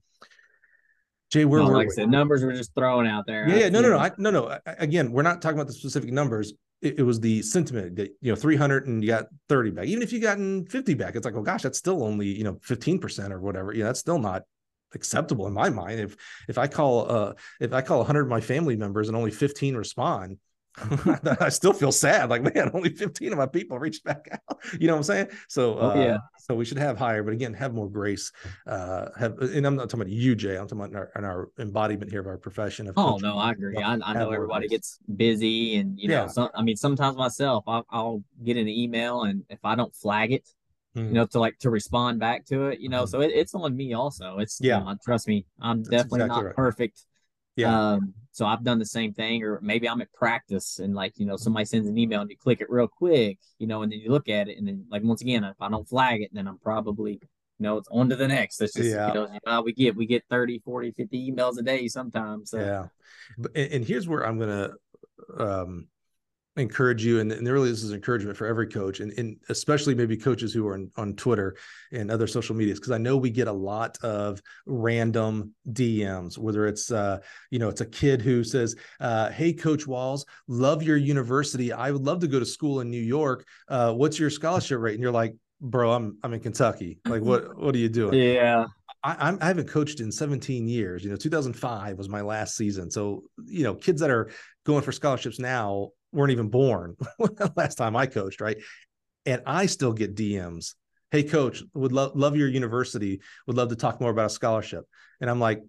Jay, 1.30 1.44
where 1.44 1.60
well, 1.60 1.70
were 1.70 1.76
like 1.76 1.88
I 1.88 1.90
said, 1.90 2.10
numbers 2.10 2.42
were 2.42 2.52
just 2.52 2.74
thrown 2.74 3.06
out 3.06 3.26
there. 3.26 3.48
Yeah, 3.48 3.56
yeah 3.56 3.68
no, 3.68 3.80
no, 3.82 3.90
no, 3.90 3.98
I, 3.98 4.10
no, 4.16 4.30
no. 4.30 4.48
I, 4.48 4.60
again, 4.78 5.12
we're 5.12 5.22
not 5.22 5.42
talking 5.42 5.58
about 5.58 5.66
the 5.66 5.74
specific 5.74 6.10
numbers. 6.10 6.54
It, 6.80 7.00
it, 7.00 7.02
was 7.02 7.18
the 7.18 7.42
sentiment 7.42 7.96
that 7.96 8.16
you 8.20 8.32
know 8.32 8.36
300 8.36 8.86
and 8.86 9.02
you 9.02 9.10
got 9.10 9.26
30 9.48 9.72
back. 9.72 9.86
Even 9.86 10.02
if 10.02 10.12
you 10.12 10.20
gotten 10.20 10.64
50 10.66 10.94
back, 10.94 11.16
it's 11.16 11.24
like, 11.24 11.34
oh 11.34 11.42
gosh, 11.42 11.62
that's 11.62 11.76
still 11.76 12.02
only 12.02 12.28
you 12.28 12.44
know 12.44 12.58
15 12.62 12.98
percent 12.98 13.32
or 13.32 13.40
whatever. 13.40 13.74
Yeah, 13.74 13.84
that's 13.84 14.00
still 14.00 14.18
not 14.18 14.42
acceptable 14.94 15.46
in 15.46 15.52
my 15.52 15.68
mind. 15.68 16.00
If 16.00 16.16
if 16.48 16.56
I 16.56 16.66
call 16.66 17.10
uh 17.10 17.32
if 17.60 17.72
I 17.72 17.82
call 17.82 17.98
100 17.98 18.22
of 18.22 18.28
my 18.28 18.40
family 18.40 18.76
members 18.76 19.08
and 19.08 19.16
only 19.16 19.30
15 19.30 19.76
respond, 19.76 20.38
I 21.40 21.48
still 21.48 21.72
feel 21.72 21.92
sad. 21.92 22.30
Like, 22.30 22.42
man, 22.42 22.70
only 22.74 22.90
15 22.90 23.32
of 23.32 23.38
my 23.38 23.46
people 23.46 23.78
reached 23.78 24.04
back 24.04 24.28
out. 24.32 24.58
You 24.78 24.86
know 24.86 24.94
what 24.94 24.98
I'm 24.98 25.04
saying? 25.04 25.28
So, 25.48 25.78
uh, 25.78 25.92
oh, 25.94 26.02
yeah. 26.02 26.18
So 26.38 26.54
we 26.54 26.64
should 26.64 26.78
have 26.78 26.96
higher, 26.96 27.22
but 27.22 27.32
again, 27.32 27.52
have 27.54 27.74
more 27.74 27.88
grace. 27.88 28.32
Uh, 28.66 29.08
have, 29.18 29.38
and 29.38 29.66
I'm 29.66 29.76
not 29.76 29.90
talking 29.90 30.02
about 30.02 30.12
you, 30.12 30.34
Jay. 30.34 30.56
I'm 30.56 30.66
talking 30.66 30.78
about 30.78 30.90
in 30.90 30.96
our, 30.96 31.10
in 31.16 31.24
our 31.24 31.48
embodiment 31.58 32.10
here 32.10 32.20
of 32.20 32.26
our 32.26 32.38
profession. 32.38 32.88
Of 32.88 32.94
oh 32.96 33.18
no, 33.18 33.36
I 33.36 33.52
agree. 33.52 33.76
I, 33.76 33.98
I 34.02 34.14
know 34.14 34.30
everybody 34.30 34.68
gets 34.68 34.98
busy, 35.14 35.76
and 35.76 35.98
you 35.98 36.08
know, 36.08 36.22
yeah. 36.22 36.26
some, 36.28 36.48
I 36.54 36.62
mean, 36.62 36.76
sometimes 36.76 37.16
myself, 37.16 37.64
I'll, 37.66 37.86
I'll, 37.90 38.22
get 38.44 38.56
an 38.56 38.68
email, 38.68 39.24
and 39.24 39.42
if 39.50 39.58
I 39.64 39.74
don't 39.74 39.94
flag 39.94 40.32
it, 40.32 40.48
mm-hmm. 40.96 41.08
you 41.08 41.14
know, 41.14 41.26
to 41.26 41.38
like 41.38 41.58
to 41.58 41.70
respond 41.70 42.20
back 42.20 42.46
to 42.46 42.68
it, 42.68 42.80
you 42.80 42.88
know, 42.88 43.02
mm-hmm. 43.02 43.10
so 43.10 43.20
it, 43.20 43.32
it's 43.34 43.54
on 43.54 43.76
me 43.76 43.92
also. 43.92 44.38
It's 44.38 44.58
yeah, 44.60 44.78
you 44.78 44.84
know, 44.84 44.96
trust 45.04 45.28
me, 45.28 45.44
I'm 45.60 45.78
That's 45.78 45.88
definitely 45.90 46.20
exactly 46.20 46.36
not 46.36 46.44
right. 46.46 46.56
perfect 46.56 47.04
yeah. 47.58 47.92
Um, 47.92 48.14
so 48.32 48.46
I've 48.46 48.62
done 48.62 48.78
the 48.78 48.86
same 48.86 49.12
thing, 49.12 49.42
or 49.42 49.58
maybe 49.60 49.88
I'm 49.88 50.00
at 50.00 50.12
practice 50.12 50.78
and 50.78 50.94
like, 50.94 51.18
you 51.18 51.26
know, 51.26 51.36
somebody 51.36 51.64
sends 51.64 51.88
an 51.88 51.98
email 51.98 52.20
and 52.20 52.30
you 52.30 52.36
click 52.36 52.60
it 52.60 52.70
real 52.70 52.86
quick, 52.86 53.38
you 53.58 53.66
know, 53.66 53.82
and 53.82 53.90
then 53.90 53.98
you 53.98 54.10
look 54.10 54.28
at 54.28 54.48
it 54.48 54.58
and 54.58 54.68
then 54.68 54.86
like 54.90 55.02
once 55.02 55.22
again, 55.22 55.42
if 55.42 55.56
I 55.60 55.68
don't 55.68 55.88
flag 55.88 56.22
it, 56.22 56.30
then 56.32 56.46
I'm 56.46 56.58
probably, 56.58 57.14
you 57.14 57.20
know, 57.58 57.76
it's 57.78 57.88
on 57.90 58.08
to 58.10 58.16
the 58.16 58.28
next. 58.28 58.58
That's 58.58 58.74
just, 58.74 58.90
yeah. 58.90 59.08
you 59.08 59.14
know, 59.14 59.28
how 59.44 59.62
we 59.62 59.72
get, 59.72 59.96
we 59.96 60.06
get 60.06 60.22
30, 60.30 60.60
40, 60.60 60.92
50 60.92 61.32
emails 61.32 61.58
a 61.58 61.62
day 61.62 61.88
sometimes. 61.88 62.50
So. 62.50 62.60
Yeah. 62.60 62.86
But, 63.36 63.56
and 63.56 63.84
here's 63.84 64.06
where 64.06 64.24
I'm 64.24 64.38
going 64.38 64.70
to, 64.70 65.44
um, 65.44 65.88
encourage 66.58 67.04
you 67.04 67.20
and, 67.20 67.32
and 67.32 67.46
really 67.48 67.70
this 67.70 67.82
is 67.82 67.92
encouragement 67.92 68.36
for 68.36 68.46
every 68.46 68.66
coach 68.66 69.00
and, 69.00 69.12
and 69.12 69.36
especially 69.48 69.94
maybe 69.94 70.16
coaches 70.16 70.52
who 70.52 70.66
are 70.66 70.74
on, 70.74 70.90
on 70.96 71.14
twitter 71.14 71.56
and 71.92 72.10
other 72.10 72.26
social 72.26 72.54
medias 72.54 72.78
because 72.78 72.92
i 72.92 72.98
know 72.98 73.16
we 73.16 73.30
get 73.30 73.48
a 73.48 73.52
lot 73.52 73.96
of 74.02 74.42
random 74.66 75.52
dms 75.72 76.36
whether 76.36 76.66
it's 76.66 76.90
uh, 76.90 77.18
you 77.50 77.58
know 77.58 77.68
it's 77.68 77.80
a 77.80 77.86
kid 77.86 78.20
who 78.20 78.42
says 78.42 78.74
uh, 79.00 79.30
hey 79.30 79.52
coach 79.52 79.86
walls 79.86 80.26
love 80.48 80.82
your 80.82 80.96
university. 80.96 81.72
I 81.72 81.90
would 81.90 82.04
love 82.04 82.20
to 82.20 82.28
go 82.28 82.38
to 82.38 82.46
school 82.46 82.80
in 82.80 82.90
new 82.90 83.00
york. 83.00 83.46
Uh, 83.68 83.92
what's 83.92 84.18
your 84.18 84.30
scholarship 84.30 84.80
rate? 84.80 84.94
And 84.94 85.02
you're 85.02 85.12
like 85.12 85.34
bro 85.60 85.92
i'm 85.92 86.18
i'm 86.22 86.34
in 86.34 86.40
kentucky. 86.40 86.98
Like 87.06 87.22
what 87.30 87.56
what 87.56 87.74
are 87.74 87.78
you 87.78 87.88
doing? 87.88 88.14
Yeah 88.14 88.66
I, 89.02 89.36
I 89.40 89.46
haven't 89.46 89.68
coached 89.68 90.00
in 90.00 90.10
17 90.10 90.68
years. 90.68 91.04
You 91.04 91.10
know, 91.10 91.16
2005 91.16 91.98
was 91.98 92.08
my 92.08 92.20
last 92.20 92.56
season. 92.56 92.90
So, 92.90 93.24
you 93.46 93.62
know, 93.62 93.74
kids 93.74 94.00
that 94.00 94.10
are 94.10 94.30
going 94.64 94.82
for 94.82 94.92
scholarships 94.92 95.38
now 95.38 95.90
weren't 96.12 96.32
even 96.32 96.48
born 96.48 96.96
last 97.56 97.76
time 97.76 97.94
I 97.94 98.06
coached, 98.06 98.40
right? 98.40 98.58
And 99.24 99.42
I 99.46 99.66
still 99.66 99.92
get 99.92 100.16
DMs. 100.16 100.74
Hey, 101.10 101.22
coach, 101.22 101.62
would 101.74 101.92
love 101.92 102.16
love 102.16 102.36
your 102.36 102.48
university. 102.48 103.20
Would 103.46 103.56
love 103.56 103.68
to 103.68 103.76
talk 103.76 104.00
more 104.00 104.10
about 104.10 104.26
a 104.26 104.30
scholarship. 104.30 104.84
And 105.20 105.30
I'm 105.30 105.40
like, 105.40 105.62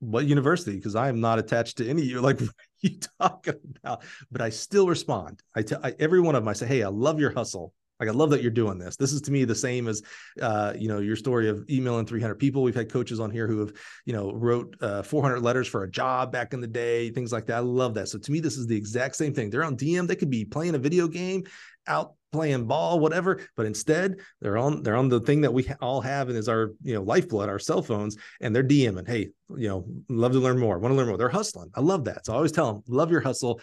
what 0.00 0.26
university? 0.26 0.76
Because 0.76 0.96
I 0.96 1.08
am 1.08 1.20
not 1.20 1.38
attached 1.38 1.78
to 1.78 1.88
any. 1.88 2.02
of 2.02 2.08
You're 2.08 2.22
like, 2.22 2.40
you 2.80 2.98
talking 3.20 3.54
about? 3.82 4.02
But 4.32 4.40
I 4.40 4.50
still 4.50 4.88
respond. 4.88 5.42
I 5.54 5.62
tell 5.62 5.80
every 5.98 6.20
one 6.20 6.34
of 6.34 6.42
them. 6.42 6.48
I 6.48 6.54
say, 6.54 6.66
hey, 6.66 6.82
I 6.82 6.88
love 6.88 7.20
your 7.20 7.32
hustle. 7.32 7.72
Like 8.00 8.08
I 8.08 8.12
love 8.12 8.30
that 8.30 8.42
you're 8.42 8.50
doing 8.50 8.78
this. 8.78 8.96
This 8.96 9.12
is 9.12 9.20
to 9.22 9.30
me 9.30 9.44
the 9.44 9.54
same 9.54 9.86
as, 9.86 10.02
uh, 10.40 10.72
you 10.76 10.88
know, 10.88 10.98
your 11.00 11.16
story 11.16 11.48
of 11.48 11.64
emailing 11.68 12.06
300 12.06 12.36
people. 12.36 12.62
We've 12.62 12.74
had 12.74 12.90
coaches 12.90 13.20
on 13.20 13.30
here 13.30 13.46
who 13.46 13.60
have, 13.60 13.72
you 14.06 14.12
know, 14.12 14.32
wrote 14.32 14.74
uh, 14.80 15.02
400 15.02 15.40
letters 15.40 15.68
for 15.68 15.84
a 15.84 15.90
job 15.90 16.32
back 16.32 16.54
in 16.54 16.60
the 16.60 16.66
day, 16.66 17.10
things 17.10 17.32
like 17.32 17.46
that. 17.46 17.56
I 17.56 17.60
love 17.60 17.94
that. 17.94 18.08
So 18.08 18.18
to 18.18 18.32
me, 18.32 18.40
this 18.40 18.56
is 18.56 18.66
the 18.66 18.76
exact 18.76 19.16
same 19.16 19.34
thing. 19.34 19.50
They're 19.50 19.64
on 19.64 19.76
DM. 19.76 20.08
They 20.08 20.16
could 20.16 20.30
be 20.30 20.44
playing 20.44 20.74
a 20.74 20.78
video 20.78 21.06
game 21.06 21.44
out 21.86 22.14
playing 22.32 22.66
ball, 22.66 23.00
whatever. 23.00 23.40
But 23.56 23.66
instead, 23.66 24.16
they're 24.40 24.58
on 24.58 24.82
they're 24.82 24.96
on 24.96 25.08
the 25.08 25.20
thing 25.20 25.40
that 25.42 25.52
we 25.52 25.68
all 25.80 26.00
have 26.00 26.28
and 26.28 26.38
is 26.38 26.48
our 26.48 26.72
you 26.82 26.94
know 26.94 27.02
lifeblood, 27.02 27.48
our 27.48 27.58
cell 27.58 27.82
phones, 27.82 28.16
and 28.40 28.54
they're 28.54 28.64
DMing. 28.64 29.06
Hey, 29.06 29.30
you 29.56 29.68
know, 29.68 29.84
love 30.08 30.32
to 30.32 30.38
learn 30.38 30.58
more. 30.58 30.78
Want 30.78 30.92
to 30.92 30.96
learn 30.96 31.08
more? 31.08 31.16
They're 31.16 31.28
hustling. 31.28 31.70
I 31.74 31.80
love 31.80 32.04
that. 32.04 32.26
So 32.26 32.32
I 32.32 32.36
always 32.36 32.52
tell 32.52 32.72
them, 32.72 32.82
love 32.88 33.10
your 33.10 33.20
hustle 33.20 33.60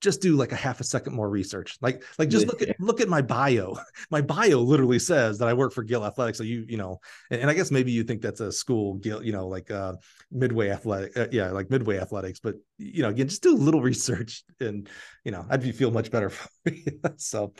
just 0.00 0.20
do 0.20 0.36
like 0.36 0.52
a 0.52 0.56
half 0.56 0.80
a 0.80 0.84
second 0.84 1.14
more 1.14 1.28
research. 1.28 1.76
Like, 1.80 2.02
like 2.18 2.28
just 2.28 2.46
look 2.46 2.62
at 2.62 2.78
look 2.80 3.00
at 3.00 3.08
my 3.08 3.22
bio. 3.22 3.76
My 4.10 4.20
bio 4.20 4.60
literally 4.60 4.98
says 4.98 5.38
that 5.38 5.48
I 5.48 5.52
work 5.52 5.72
for 5.72 5.82
Gill 5.82 6.04
Athletics. 6.04 6.38
So 6.38 6.44
you, 6.44 6.64
you 6.68 6.76
know, 6.76 7.00
and, 7.30 7.42
and 7.42 7.50
I 7.50 7.54
guess 7.54 7.70
maybe 7.70 7.92
you 7.92 8.02
think 8.02 8.22
that's 8.22 8.40
a 8.40 8.50
school, 8.50 8.94
Gill, 8.94 9.22
you 9.22 9.32
know, 9.32 9.46
like 9.46 9.70
uh, 9.70 9.94
Midway 10.32 10.70
Athletic, 10.70 11.16
uh, 11.16 11.26
yeah, 11.30 11.50
like 11.50 11.70
Midway 11.70 11.98
Athletics. 11.98 12.40
But 12.40 12.56
you 12.78 13.02
know, 13.02 13.10
again, 13.10 13.28
just 13.28 13.42
do 13.42 13.54
a 13.54 13.56
little 13.56 13.82
research, 13.82 14.42
and 14.58 14.88
you 15.24 15.32
know, 15.32 15.44
I'd 15.48 15.62
be 15.62 15.72
feel 15.72 15.90
much 15.90 16.10
better 16.10 16.30
for 16.30 16.48
me. 16.64 16.84
so, 17.16 17.52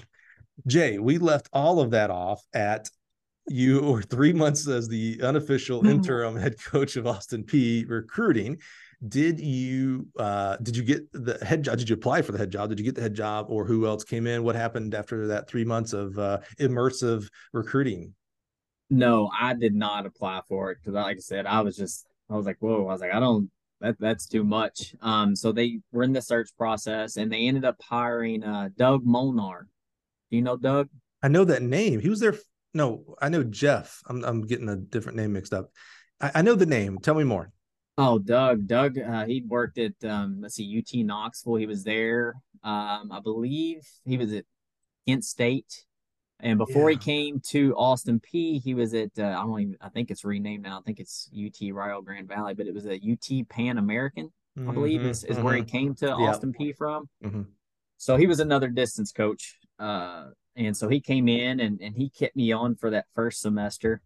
Jay, 0.67 0.99
we 0.99 1.19
left 1.19 1.49
all 1.53 1.81
of 1.81 1.91
that 1.91 2.11
off 2.11 2.43
at 2.55 2.89
you 3.49 3.81
were 3.81 4.03
three 4.03 4.33
months 4.33 4.69
as 4.69 4.89
the 4.89 5.21
unofficial 5.23 5.81
mm-hmm. 5.81 5.91
interim 5.91 6.37
head 6.37 6.55
coach 6.63 6.97
of 6.97 7.07
Austin 7.07 7.45
Peay 7.45 7.89
recruiting 7.89 8.59
did 9.07 9.41
you 9.41 10.07
uh 10.19 10.57
did 10.59 10.77
you 10.77 10.83
get 10.83 11.11
the 11.13 11.43
head 11.45 11.63
job 11.63 11.79
did 11.79 11.89
you 11.89 11.95
apply 11.95 12.23
for 12.23 12.33
the 12.33 12.39
head 12.39 12.51
job? 12.51 12.69
Did 12.69 12.79
you 12.79 12.85
get 12.85 12.95
the 12.95 13.01
head 13.01 13.15
job 13.15 13.47
or 13.49 13.65
who 13.65 13.87
else 13.87 14.05
came 14.05 14.27
in? 14.27 14.45
What 14.45 14.57
happened 14.57 14.95
after 14.95 15.29
that 15.29 15.49
three 15.49 15.65
months 15.65 15.93
of 15.93 16.19
uh 16.19 16.41
immersive 16.59 17.29
recruiting? 17.53 18.15
No 18.91 19.31
i 19.39 19.55
did 19.55 19.75
not 19.75 20.05
apply 20.05 20.43
for 20.49 20.71
it 20.71 20.79
because 20.81 20.95
like 20.95 21.17
i 21.17 21.21
said 21.21 21.47
i 21.47 21.61
was 21.61 21.77
just 21.77 22.07
i 22.29 22.35
was 22.35 22.45
like 22.45 22.57
whoa 22.61 22.87
i 22.87 22.93
was 22.93 23.01
like 23.01 23.15
i 23.15 23.21
don't 23.21 23.51
that 23.81 23.97
that's 23.99 24.27
too 24.27 24.45
much. 24.45 24.95
Um 25.01 25.35
so 25.35 25.53
they 25.53 25.81
were 25.91 26.03
in 26.03 26.13
the 26.13 26.21
search 26.21 26.51
process 26.59 27.17
and 27.17 27.33
they 27.33 27.47
ended 27.49 27.65
up 27.65 27.77
hiring 27.83 28.45
uh 28.45 28.69
doug 28.77 29.05
molnar. 29.05 29.67
Do 30.31 30.37
you 30.37 30.43
know 30.43 30.57
doug? 30.57 30.89
I 31.23 31.29
know 31.29 31.45
that 31.45 31.63
name. 31.63 32.01
He 32.01 32.09
was 32.09 32.21
there 32.21 32.35
no 32.73 33.17
i 33.21 33.29
know 33.29 33.43
jeff. 33.43 34.01
I'm, 34.07 34.23
I'm 34.25 34.43
getting 34.43 34.69
a 34.69 34.77
different 34.77 35.17
name 35.17 35.33
mixed 35.33 35.55
up. 35.55 35.71
I, 36.21 36.31
I 36.37 36.43
know 36.43 36.55
the 36.55 36.67
name. 36.67 36.99
Tell 36.99 37.15
me 37.15 37.25
more 37.25 37.51
Oh, 38.03 38.19
Doug. 38.19 38.67
Doug, 38.67 38.99
uh, 38.99 39.27
he 39.27 39.43
worked 39.47 39.77
at 39.77 39.93
um, 40.05 40.39
let's 40.41 40.55
see, 40.55 40.79
UT 40.79 41.05
Knoxville. 41.05 41.57
He 41.57 41.67
was 41.67 41.85
there. 41.85 42.35
Um, 42.63 43.11
I 43.13 43.21
believe 43.23 43.87
he 44.07 44.17
was 44.17 44.33
at 44.33 44.45
Kent 45.07 45.23
State, 45.23 45.85
and 46.41 46.57
before 46.57 46.91
yeah. 46.91 46.99
he 46.99 47.05
came 47.05 47.41
to 47.49 47.75
Austin 47.77 48.19
Peay, 48.19 48.63
he 48.63 48.73
was 48.73 48.95
at 48.95 49.11
uh, 49.19 49.25
I 49.25 49.43
don't 49.43 49.61
even 49.61 49.77
I 49.83 49.91
think 49.91 50.11
it's 50.11 50.25
renamed 50.25 50.63
now. 50.63 50.79
I 50.79 50.83
think 50.83 50.99
it's 50.99 51.29
UT 51.35 51.61
Rio 51.61 52.01
Grande 52.01 52.27
Valley, 52.27 52.55
but 52.55 52.67
it 52.67 52.73
was 52.73 52.87
a 52.87 52.95
UT 52.95 53.49
Pan 53.51 53.77
American. 53.77 54.33
I 54.59 54.73
believe 54.73 55.01
mm-hmm, 55.01 55.11
is, 55.11 55.25
is 55.25 55.37
mm-hmm. 55.37 55.45
where 55.45 55.55
he 55.55 55.63
mm-hmm. 55.63 55.71
came 55.71 55.95
to. 55.97 56.13
Austin 56.13 56.53
Peay 56.59 56.77
from. 56.77 57.09
Mm-hmm. 57.25 57.43
So 57.99 58.17
he 58.17 58.27
was 58.27 58.41
another 58.41 58.69
distance 58.69 59.13
coach, 59.13 59.59
uh, 59.79 60.29
and 60.57 60.75
so 60.75 60.89
he 60.89 61.01
came 61.01 61.29
in 61.29 61.61
and 61.61 61.81
and 61.83 61.95
he 61.95 62.09
kept 62.09 62.35
me 62.35 62.51
on 62.53 62.77
for 62.77 62.91
that 62.91 63.07
first 63.15 63.43
semester 63.43 64.01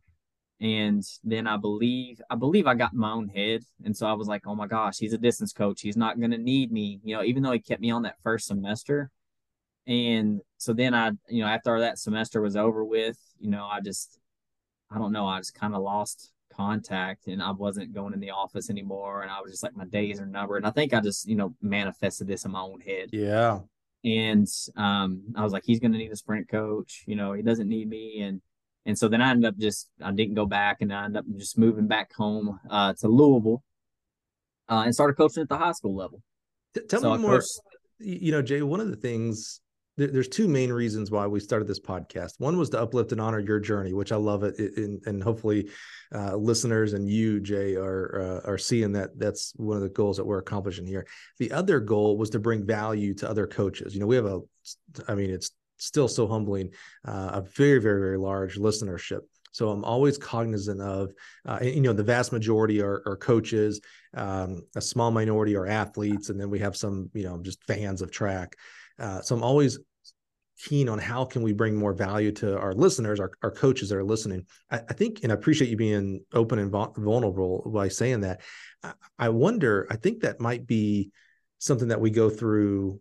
and 0.60 1.04
then 1.24 1.46
I 1.46 1.56
believe 1.56 2.20
I 2.30 2.36
believe 2.36 2.66
I 2.66 2.74
got 2.74 2.92
in 2.92 2.98
my 2.98 3.12
own 3.12 3.28
head, 3.28 3.62
and 3.84 3.96
so 3.96 4.06
I 4.06 4.12
was 4.12 4.28
like, 4.28 4.46
oh 4.46 4.54
my 4.54 4.66
gosh, 4.66 4.98
he's 4.98 5.12
a 5.12 5.18
distance 5.18 5.52
coach. 5.52 5.80
He's 5.80 5.96
not 5.96 6.18
going 6.18 6.30
to 6.30 6.38
need 6.38 6.72
me, 6.72 7.00
you 7.02 7.16
know. 7.16 7.22
Even 7.22 7.42
though 7.42 7.52
he 7.52 7.58
kept 7.58 7.80
me 7.80 7.90
on 7.90 8.02
that 8.02 8.20
first 8.22 8.46
semester, 8.46 9.10
and 9.86 10.40
so 10.58 10.72
then 10.72 10.94
I, 10.94 11.10
you 11.28 11.42
know, 11.42 11.48
after 11.48 11.80
that 11.80 11.98
semester 11.98 12.40
was 12.40 12.56
over 12.56 12.84
with, 12.84 13.18
you 13.38 13.50
know, 13.50 13.64
I 13.64 13.80
just, 13.80 14.18
I 14.90 14.98
don't 14.98 15.12
know, 15.12 15.26
I 15.26 15.38
just 15.38 15.54
kind 15.54 15.74
of 15.74 15.82
lost 15.82 16.32
contact, 16.52 17.26
and 17.26 17.42
I 17.42 17.50
wasn't 17.50 17.92
going 17.92 18.14
in 18.14 18.20
the 18.20 18.30
office 18.30 18.70
anymore, 18.70 19.22
and 19.22 19.30
I 19.30 19.40
was 19.40 19.50
just 19.50 19.62
like, 19.62 19.76
my 19.76 19.86
days 19.86 20.20
are 20.20 20.26
numbered. 20.26 20.58
And 20.58 20.66
I 20.66 20.70
think 20.70 20.94
I 20.94 21.00
just, 21.00 21.28
you 21.28 21.36
know, 21.36 21.54
manifested 21.60 22.28
this 22.28 22.44
in 22.44 22.52
my 22.52 22.60
own 22.60 22.80
head. 22.80 23.10
Yeah. 23.12 23.58
And 24.04 24.46
um, 24.76 25.22
I 25.34 25.42
was 25.42 25.52
like, 25.52 25.64
he's 25.64 25.80
going 25.80 25.92
to 25.92 25.98
need 25.98 26.12
a 26.12 26.16
sprint 26.16 26.48
coach. 26.48 27.04
You 27.06 27.16
know, 27.16 27.32
he 27.32 27.42
doesn't 27.42 27.68
need 27.68 27.88
me, 27.88 28.20
and 28.20 28.40
and 28.86 28.98
so 28.98 29.08
then 29.08 29.22
I 29.22 29.30
ended 29.30 29.48
up 29.48 29.58
just 29.58 29.90
I 30.02 30.12
didn't 30.12 30.34
go 30.34 30.46
back, 30.46 30.78
and 30.80 30.92
I 30.92 31.04
ended 31.04 31.20
up 31.20 31.24
just 31.36 31.58
moving 31.58 31.86
back 31.86 32.12
home 32.14 32.58
uh, 32.70 32.94
to 33.00 33.08
Louisville, 33.08 33.62
uh, 34.68 34.82
and 34.84 34.94
started 34.94 35.14
coaching 35.14 35.42
at 35.42 35.48
the 35.48 35.58
high 35.58 35.72
school 35.72 35.96
level. 35.96 36.22
Tell 36.88 37.00
so 37.00 37.12
me 37.12 37.22
more. 37.22 37.38
Coached... 37.38 37.60
you 37.98 38.32
know, 38.32 38.42
Jay, 38.42 38.62
one 38.62 38.80
of 38.80 38.88
the 38.88 38.96
things 38.96 39.60
there's 39.96 40.28
two 40.28 40.48
main 40.48 40.72
reasons 40.72 41.10
why 41.10 41.26
we 41.26 41.38
started 41.38 41.68
this 41.68 41.78
podcast. 41.78 42.32
One 42.38 42.58
was 42.58 42.70
to 42.70 42.80
uplift 42.80 43.12
and 43.12 43.20
honor 43.20 43.38
your 43.38 43.60
journey, 43.60 43.92
which 43.92 44.10
I 44.10 44.16
love 44.16 44.42
it, 44.42 44.58
and, 44.58 45.00
and 45.06 45.22
hopefully, 45.22 45.70
uh, 46.12 46.34
listeners 46.34 46.94
and 46.94 47.08
you, 47.08 47.38
Jay, 47.40 47.76
are 47.76 48.40
uh, 48.44 48.50
are 48.50 48.58
seeing 48.58 48.92
that. 48.92 49.16
That's 49.16 49.52
one 49.56 49.76
of 49.76 49.84
the 49.84 49.88
goals 49.88 50.16
that 50.16 50.24
we're 50.24 50.38
accomplishing 50.38 50.86
here. 50.86 51.06
The 51.38 51.52
other 51.52 51.78
goal 51.78 52.18
was 52.18 52.30
to 52.30 52.40
bring 52.40 52.66
value 52.66 53.14
to 53.14 53.30
other 53.30 53.46
coaches. 53.46 53.94
You 53.94 54.00
know, 54.00 54.06
we 54.06 54.16
have 54.16 54.26
a, 54.26 54.40
I 55.06 55.14
mean, 55.14 55.30
it's 55.30 55.52
still 55.76 56.08
so 56.08 56.26
humbling, 56.26 56.70
uh, 57.06 57.30
a 57.34 57.42
very, 57.42 57.80
very, 57.80 58.00
very 58.00 58.18
large 58.18 58.58
listenership. 58.58 59.20
So 59.52 59.70
I'm 59.70 59.84
always 59.84 60.18
cognizant 60.18 60.80
of, 60.80 61.12
uh, 61.46 61.60
you 61.62 61.80
know, 61.80 61.92
the 61.92 62.02
vast 62.02 62.32
majority 62.32 62.82
are, 62.82 63.02
are 63.06 63.16
coaches, 63.16 63.80
um, 64.16 64.62
a 64.74 64.80
small 64.80 65.12
minority 65.12 65.54
are 65.54 65.66
athletes, 65.66 66.28
and 66.28 66.40
then 66.40 66.50
we 66.50 66.58
have 66.58 66.76
some, 66.76 67.08
you 67.14 67.22
know, 67.22 67.40
just 67.40 67.62
fans 67.64 68.02
of 68.02 68.10
track. 68.10 68.56
Uh, 68.98 69.20
so 69.20 69.36
I'm 69.36 69.44
always 69.44 69.78
keen 70.58 70.88
on 70.88 70.98
how 70.98 71.24
can 71.24 71.42
we 71.42 71.52
bring 71.52 71.76
more 71.76 71.92
value 71.92 72.32
to 72.32 72.58
our 72.58 72.72
listeners, 72.72 73.20
our, 73.20 73.30
our 73.42 73.50
coaches 73.50 73.88
that 73.88 73.98
are 73.98 74.04
listening. 74.04 74.44
I, 74.70 74.78
I 74.88 74.92
think, 74.92 75.20
and 75.22 75.30
I 75.30 75.36
appreciate 75.36 75.70
you 75.70 75.76
being 75.76 76.24
open 76.32 76.58
and 76.58 76.70
vulnerable 76.70 77.70
by 77.72 77.88
saying 77.88 78.22
that. 78.22 78.40
I, 78.82 78.92
I 79.18 79.28
wonder, 79.28 79.86
I 79.88 79.96
think 79.96 80.20
that 80.20 80.40
might 80.40 80.66
be 80.66 81.10
something 81.58 81.88
that 81.88 82.00
we 82.00 82.10
go 82.10 82.28
through 82.28 83.00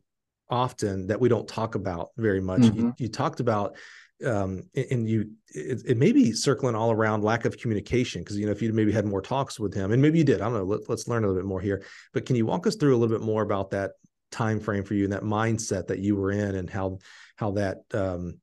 often 0.54 1.08
that 1.08 1.20
we 1.20 1.28
don't 1.28 1.48
talk 1.48 1.74
about 1.74 2.10
very 2.16 2.40
much. 2.40 2.62
Mm-hmm. 2.62 2.80
You, 2.80 2.94
you, 3.00 3.08
talked 3.10 3.40
about 3.40 3.76
um, 4.24 4.62
and 4.76 5.10
you 5.10 5.32
it, 5.50 5.82
it, 5.86 5.98
may 5.98 6.12
be 6.12 6.32
circling 6.32 6.76
all 6.76 6.92
around 6.92 7.24
lack 7.24 7.46
of 7.46 7.58
communication 7.58 8.22
because 8.22 8.38
you 8.38 8.46
know 8.46 8.52
if 8.52 8.62
you 8.62 8.72
maybe 8.72 8.92
had 8.92 9.06
more 9.06 9.22
talks 9.22 9.60
with 9.60 9.74
him 9.74 9.92
and 9.92 10.02
maybe 10.02 10.20
you 10.20 10.24
did 10.24 10.40
i 10.40 10.46
don't 10.46 10.54
know 10.54 10.64
let, 10.64 10.90
us 10.90 11.08
learn 11.08 11.24
a 11.24 11.28
little 11.28 11.42
bit 11.42 11.48
more 11.48 11.60
here 11.60 11.84
but 12.14 12.26
can 12.26 12.36
you 12.36 12.46
walk 12.46 12.66
us 12.66 12.76
through 12.76 12.96
a 12.96 12.98
little 12.98 13.18
bit 13.18 13.26
more 13.26 13.42
about 13.42 13.72
that 13.72 13.92
time 14.32 14.60
frame 14.60 14.84
for 14.84 14.94
you 14.94 15.04
and 15.04 15.12
that 15.12 15.24
mindset 15.24 15.88
that 15.88 16.00
you 16.00 16.16
were 16.16 16.32
in 16.32 16.56
and 16.56 16.70
how 16.70 17.00
how 17.36 17.52
that 17.52 17.80
um 17.94 18.40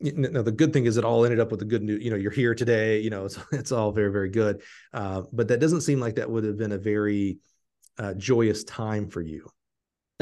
you 0.00 0.12
know, 0.12 0.42
the 0.42 0.50
good 0.50 0.72
thing 0.72 0.86
is 0.86 0.96
it 0.96 1.04
all 1.04 1.24
ended 1.24 1.38
up 1.38 1.52
with 1.52 1.60
the 1.60 1.66
good 1.66 1.82
news 1.82 2.02
you 2.02 2.10
know 2.10 2.16
you're 2.16 2.30
here 2.30 2.54
today 2.54 3.00
you 3.00 3.08
know 3.08 3.24
it's, 3.24 3.38
it's 3.52 3.72
all 3.72 3.92
very 3.92 4.12
very 4.12 4.28
good 4.28 4.60
uh, 4.92 5.22
but 5.32 5.48
that 5.48 5.60
doesn't 5.60 5.82
seem 5.82 6.00
like 6.00 6.16
that 6.16 6.28
would 6.28 6.44
have 6.44 6.58
been 6.58 6.72
a 6.72 6.78
very 6.78 7.38
uh, 7.98 8.12
joyous 8.14 8.64
time 8.64 9.08
for 9.08 9.22
you 9.22 9.48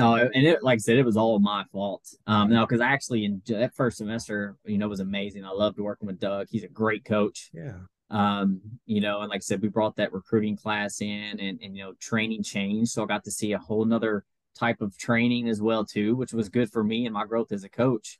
no, 0.01 0.15
and 0.17 0.47
it 0.47 0.63
like 0.63 0.77
I 0.77 0.79
said, 0.79 0.97
it 0.97 1.05
was 1.05 1.17
all 1.17 1.39
my 1.39 1.65
fault. 1.73 2.03
Um, 2.27 2.51
no, 2.51 2.67
because 2.67 2.81
actually 2.81 3.25
in 3.25 3.43
that 3.47 3.75
first 3.75 3.99
semester, 3.99 4.57
you 4.65 4.79
know, 4.79 4.89
was 4.89 5.01
amazing. 5.01 5.45
I 5.45 5.51
loved 5.51 5.79
working 5.79 6.07
with 6.07 6.19
Doug. 6.19 6.49
He's 6.51 6.65
a 6.65 6.69
great 6.69 7.05
coach. 7.05 7.51
Yeah. 7.53 7.79
Um, 8.11 8.61
you 8.87 9.01
know, 9.01 9.21
and 9.21 9.31
like 9.31 9.39
I 9.39 9.41
said, 9.41 9.63
we 9.63 9.69
brought 9.69 9.97
that 9.97 10.13
recruiting 10.13 10.57
class 10.57 11.01
in 11.01 11.39
and 11.41 11.61
and 11.63 11.77
you 11.77 11.85
know, 11.85 11.93
training 12.01 12.43
changed. 12.43 12.93
So 12.93 13.03
I 13.03 13.07
got 13.07 13.25
to 13.25 13.31
see 13.31 13.53
a 13.53 13.59
whole 13.59 13.85
nother 13.85 14.25
type 14.59 14.81
of 14.81 14.97
training 14.99 15.49
as 15.49 15.63
well, 15.63 15.85
too, 15.85 16.17
which 16.17 16.33
was 16.33 16.49
good 16.49 16.71
for 16.71 16.83
me 16.83 17.07
and 17.07 17.15
my 17.15 17.25
growth 17.25 17.53
as 17.53 17.65
a 17.65 17.69
coach. 17.69 18.19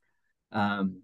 Um, 0.53 1.03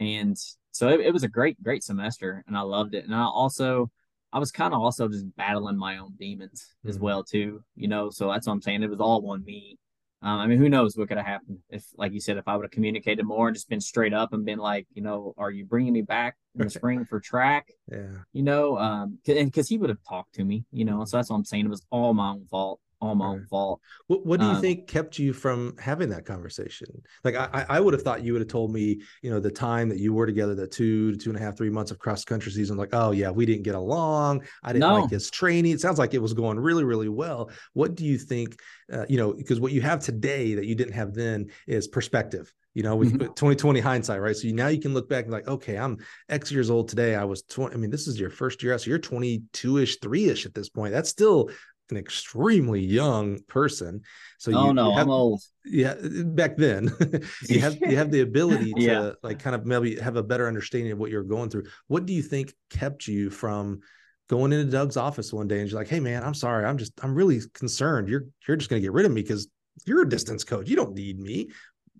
and 0.00 0.36
so 0.72 0.88
it, 0.88 1.00
it 1.00 1.12
was 1.12 1.22
a 1.22 1.28
great, 1.28 1.62
great 1.62 1.84
semester 1.84 2.42
and 2.46 2.56
I 2.56 2.62
loved 2.62 2.94
it. 2.94 3.04
And 3.04 3.14
I 3.14 3.22
also 3.22 3.90
I 4.32 4.38
was 4.38 4.50
kind 4.50 4.72
of 4.72 4.80
also 4.80 5.08
just 5.08 5.36
battling 5.36 5.76
my 5.76 5.98
own 5.98 6.14
demons 6.18 6.74
mm-hmm. 6.78 6.88
as 6.88 6.98
well 6.98 7.22
too, 7.22 7.62
you 7.76 7.88
know. 7.88 8.10
So 8.10 8.28
that's 8.28 8.46
what 8.46 8.54
I'm 8.54 8.62
saying. 8.62 8.82
It 8.82 8.90
was 8.90 9.00
all 9.00 9.30
on 9.30 9.44
me. 9.44 9.78
Um, 10.22 10.38
I 10.38 10.46
mean, 10.46 10.58
who 10.58 10.68
knows 10.68 10.96
what 10.96 11.08
could 11.08 11.16
have 11.16 11.26
happened 11.26 11.58
if, 11.68 11.84
like 11.96 12.12
you 12.12 12.20
said, 12.20 12.36
if 12.36 12.46
I 12.46 12.56
would 12.56 12.64
have 12.64 12.70
communicated 12.70 13.24
more 13.24 13.48
and 13.48 13.56
just 13.56 13.68
been 13.68 13.80
straight 13.80 14.14
up 14.14 14.32
and 14.32 14.44
been 14.44 14.58
like, 14.58 14.86
you 14.94 15.02
know, 15.02 15.34
are 15.36 15.50
you 15.50 15.64
bringing 15.64 15.92
me 15.92 16.02
back 16.02 16.36
in 16.54 16.62
the 16.62 16.70
spring 16.78 17.04
for 17.04 17.18
track? 17.18 17.68
Yeah. 17.90 18.18
You 18.32 18.42
know, 18.44 18.78
um, 18.78 19.18
because 19.24 19.68
he 19.68 19.78
would 19.78 19.90
have 19.90 19.98
talked 20.08 20.34
to 20.34 20.44
me, 20.44 20.64
you 20.70 20.84
know, 20.84 21.04
so 21.04 21.16
that's 21.16 21.30
what 21.30 21.36
I'm 21.36 21.44
saying. 21.44 21.66
It 21.66 21.70
was 21.70 21.84
all 21.90 22.14
my 22.14 22.30
own 22.30 22.46
fault 22.50 22.80
all 23.02 23.14
my 23.14 23.26
own 23.26 23.44
fault. 23.50 23.80
What, 24.06 24.24
what 24.24 24.40
do 24.40 24.46
you 24.46 24.52
um, 24.52 24.60
think 24.60 24.86
kept 24.86 25.18
you 25.18 25.32
from 25.32 25.76
having 25.78 26.08
that 26.10 26.24
conversation? 26.24 27.02
Like 27.24 27.34
I, 27.34 27.66
I 27.68 27.80
would 27.80 27.94
have 27.94 28.02
thought 28.02 28.22
you 28.22 28.32
would 28.32 28.42
have 28.42 28.48
told 28.48 28.72
me, 28.72 29.02
you 29.22 29.30
know, 29.30 29.40
the 29.40 29.50
time 29.50 29.88
that 29.88 29.98
you 29.98 30.12
were 30.12 30.26
together, 30.26 30.54
the 30.54 30.66
two 30.66 31.12
to 31.12 31.18
two 31.18 31.30
and 31.30 31.38
a 31.38 31.42
half, 31.42 31.56
three 31.56 31.70
months 31.70 31.90
of 31.90 31.98
cross 31.98 32.24
country 32.24 32.52
season, 32.52 32.76
like, 32.76 32.90
oh 32.92 33.10
yeah, 33.10 33.30
we 33.30 33.44
didn't 33.44 33.64
get 33.64 33.74
along. 33.74 34.44
I 34.62 34.72
didn't 34.72 34.88
no. 34.88 35.00
like 35.00 35.10
his 35.10 35.30
training. 35.30 35.72
It 35.72 35.80
sounds 35.80 35.98
like 35.98 36.14
it 36.14 36.22
was 36.22 36.32
going 36.32 36.58
really, 36.58 36.84
really 36.84 37.08
well. 37.08 37.50
What 37.72 37.96
do 37.96 38.04
you 38.04 38.18
think? 38.18 38.60
Uh, 38.92 39.06
you 39.08 39.16
know, 39.16 39.32
because 39.32 39.58
what 39.58 39.72
you 39.72 39.80
have 39.80 40.00
today 40.00 40.54
that 40.54 40.66
you 40.66 40.74
didn't 40.74 40.94
have 40.94 41.14
then 41.14 41.50
is 41.66 41.88
perspective. 41.88 42.52
You 42.74 42.82
know, 42.82 42.96
with 42.96 43.12
mm-hmm. 43.12 43.26
2020 43.34 43.80
hindsight, 43.80 44.22
right? 44.22 44.34
So 44.34 44.46
you, 44.46 44.54
now 44.54 44.68
you 44.68 44.80
can 44.80 44.94
look 44.94 45.06
back 45.06 45.24
and 45.24 45.32
like, 45.32 45.46
okay, 45.46 45.76
I'm 45.76 45.98
X 46.30 46.50
years 46.50 46.70
old 46.70 46.88
today. 46.88 47.14
I 47.14 47.24
was 47.24 47.42
20. 47.42 47.74
I 47.74 47.76
mean, 47.76 47.90
this 47.90 48.08
is 48.08 48.18
your 48.18 48.30
first 48.30 48.62
year 48.62 48.72
out. 48.72 48.80
So 48.80 48.88
you're 48.88 48.98
22 48.98 49.78
ish, 49.78 49.98
three 49.98 50.30
ish 50.30 50.46
at 50.46 50.54
this 50.54 50.70
point. 50.70 50.92
That's 50.92 51.10
still 51.10 51.50
an 51.90 51.96
extremely 51.96 52.80
young 52.80 53.40
person. 53.48 54.02
So 54.38 54.52
oh 54.54 54.68
you, 54.68 54.74
no, 54.74 54.90
you 54.90 54.96
have, 54.96 55.06
I'm 55.06 55.10
old. 55.10 55.42
Yeah, 55.64 55.94
back 56.02 56.56
then 56.56 56.92
you 57.48 57.60
have 57.60 57.76
you 57.80 57.96
have 57.96 58.10
the 58.10 58.20
ability 58.20 58.72
to 58.76 58.80
yeah. 58.80 59.10
like 59.22 59.38
kind 59.38 59.54
of 59.54 59.66
maybe 59.66 59.96
have 59.96 60.16
a 60.16 60.22
better 60.22 60.48
understanding 60.48 60.92
of 60.92 60.98
what 60.98 61.10
you're 61.10 61.22
going 61.22 61.50
through. 61.50 61.64
What 61.88 62.06
do 62.06 62.12
you 62.12 62.22
think 62.22 62.54
kept 62.70 63.06
you 63.06 63.30
from 63.30 63.80
going 64.28 64.52
into 64.52 64.70
Doug's 64.70 64.96
office 64.96 65.32
one 65.32 65.48
day 65.48 65.60
and 65.60 65.70
you're 65.70 65.78
like, 65.78 65.88
"Hey 65.88 66.00
man, 66.00 66.22
I'm 66.22 66.34
sorry, 66.34 66.64
I'm 66.64 66.78
just 66.78 66.92
I'm 67.02 67.14
really 67.14 67.40
concerned. 67.54 68.08
You're 68.08 68.26
you're 68.46 68.56
just 68.56 68.70
going 68.70 68.80
to 68.80 68.84
get 68.86 68.92
rid 68.92 69.06
of 69.06 69.12
me 69.12 69.22
because 69.22 69.48
you're 69.84 70.02
a 70.02 70.08
distance 70.08 70.44
coach. 70.44 70.68
You 70.68 70.76
don't 70.76 70.94
need 70.94 71.18
me." 71.18 71.50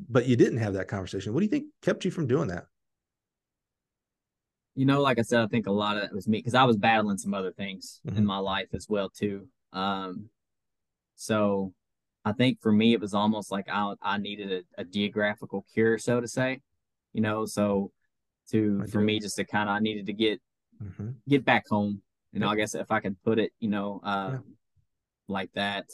but 0.09 0.27
you 0.27 0.37
didn't 0.37 0.59
have 0.59 0.75
that 0.75 0.89
conversation. 0.89 1.33
What 1.33 1.41
do 1.41 1.45
you 1.45 1.51
think 1.51 1.67
kept 1.83 2.05
you 2.05 2.11
from 2.11 2.27
doing 2.27 2.49
that? 2.49 2.65
You 4.75 4.87
know, 4.87 5.03
like 5.03 5.19
I 5.19 5.23
said, 5.23 5.41
I 5.43 5.47
think 5.49 5.67
a 5.67 5.73
lot 5.73 5.97
of 5.97 6.03
that 6.03 6.15
was 6.15 6.27
me 6.27 6.39
because 6.39 6.55
I 6.55 6.65
was 6.65 6.79
battling 6.79 7.19
some 7.19 7.35
other 7.35 7.53
things 7.53 8.01
Mhm. 8.07 8.19
in 8.19 8.27
my 8.27 8.39
life 8.39 8.69
as 8.73 8.89
well 8.89 9.11
too. 9.11 9.49
Um, 9.73 10.29
so 11.15 11.73
I 12.25 12.33
think 12.33 12.61
for 12.61 12.73
me, 12.73 12.93
it 12.93 13.01
was 13.01 13.15
almost 13.15 13.51
like 13.51 13.67
I 13.71 13.95
I 14.03 14.19
needed 14.19 14.65
a, 14.77 14.81
a 14.81 14.85
geographical 14.85 15.65
cure, 15.73 15.99
so 15.99 16.21
to 16.21 16.29
say. 16.29 16.61
You 17.13 17.21
know, 17.21 17.45
so 17.47 17.91
to 18.51 18.81
I 18.83 18.87
for 18.87 19.01
do. 19.01 19.05
me 19.05 19.21
just 19.21 19.37
to 19.37 19.45
kind 19.45 19.69
of 19.69 19.77
I 19.77 19.79
needed 19.81 20.07
to 20.07 20.13
get 20.13 20.41
Mhm. 20.83 21.15
get 21.29 21.45
back 21.45 21.69
home. 21.69 22.03
You 22.33 22.41
know, 22.41 22.47
Yep. 22.47 22.53
I 22.53 22.57
guess 22.57 22.75
if 22.75 22.91
I 22.91 23.01
could 23.01 23.23
put 23.23 23.39
it, 23.39 23.53
you 23.61 23.69
know, 23.69 24.01
um, 24.03 24.57
like 25.29 25.53
that, 25.53 25.87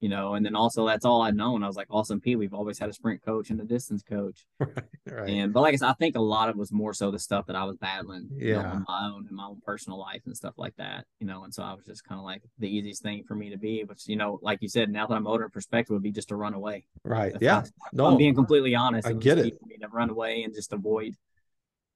you 0.00 0.08
know, 0.08 0.34
and 0.34 0.44
then 0.46 0.56
also 0.56 0.86
that's 0.86 1.04
all 1.04 1.20
I'd 1.22 1.36
known. 1.36 1.62
I 1.62 1.66
was 1.66 1.76
like 1.76 1.88
Austin 1.90 2.20
Peay. 2.20 2.36
We've 2.36 2.54
always 2.54 2.78
had 2.78 2.88
a 2.88 2.92
sprint 2.92 3.22
coach 3.22 3.50
and 3.50 3.60
a 3.60 3.64
distance 3.64 4.02
coach, 4.02 4.46
Right. 4.58 4.84
Right. 5.10 5.28
and 5.30 5.52
but 5.52 5.60
like 5.60 5.74
I 5.74 5.76
said, 5.76 5.88
I 5.88 5.92
think 5.94 6.16
a 6.16 6.20
lot 6.20 6.48
of 6.48 6.54
it 6.56 6.58
was 6.58 6.72
more 6.72 6.94
so 6.94 7.10
the 7.10 7.18
stuff 7.18 7.46
that 7.46 7.56
I 7.56 7.64
was 7.64 7.76
battling, 7.76 8.28
you 8.34 8.54
know, 8.54 8.60
Yeah. 8.60 8.72
on 8.72 8.84
my 8.88 9.10
own 9.12 9.26
in 9.28 9.36
my 9.36 9.44
own 9.46 9.60
personal 9.64 9.98
life 9.98 10.22
and 10.24 10.34
stuff 10.36 10.54
like 10.56 10.74
that, 10.76 11.04
you 11.20 11.26
know, 11.26 11.44
and 11.44 11.52
so 11.52 11.62
I 11.62 11.74
was 11.74 11.84
just 11.84 12.02
kind 12.04 12.18
of 12.18 12.24
like 12.24 12.42
the 12.58 12.68
easiest 12.74 13.02
thing 13.02 13.24
for 13.28 13.34
me 13.34 13.50
to 13.50 13.58
be, 13.58 13.84
which 13.84 14.08
you 14.08 14.16
know, 14.16 14.38
like 14.42 14.62
you 14.62 14.68
said, 14.68 14.90
now 14.90 15.06
that 15.06 15.14
I'm 15.14 15.26
older, 15.26 15.48
perspective 15.50 15.92
would 15.92 16.02
be 16.02 16.12
just 16.12 16.28
to 16.28 16.36
run 16.36 16.54
away. 16.54 16.86
right. 17.04 17.34
If 17.34 17.42
Yeah. 17.42 17.58
I- 17.58 17.88
No. 17.92 18.06
I'm 18.06 18.16
being 18.16 18.34
completely 18.34 18.74
honest. 18.74 19.06
I 19.06 19.12
get 19.12 19.38
it. 19.38 19.58
to 19.80 19.88
run 19.88 20.10
away 20.10 20.42
and 20.42 20.54
just 20.54 20.72
avoid, 20.72 21.14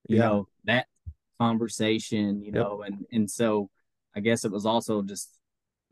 you 0.08 0.16
Yeah. 0.18 0.22
know, 0.28 0.48
that 0.64 0.86
conversation, 1.38 2.40
you 2.42 2.46
Yep. 2.46 2.54
know, 2.54 2.82
and 2.82 3.06
and 3.12 3.30
so 3.30 3.70
I 4.16 4.20
guess 4.20 4.44
it 4.44 4.52
was 4.52 4.64
also 4.66 5.02
just 5.02 5.38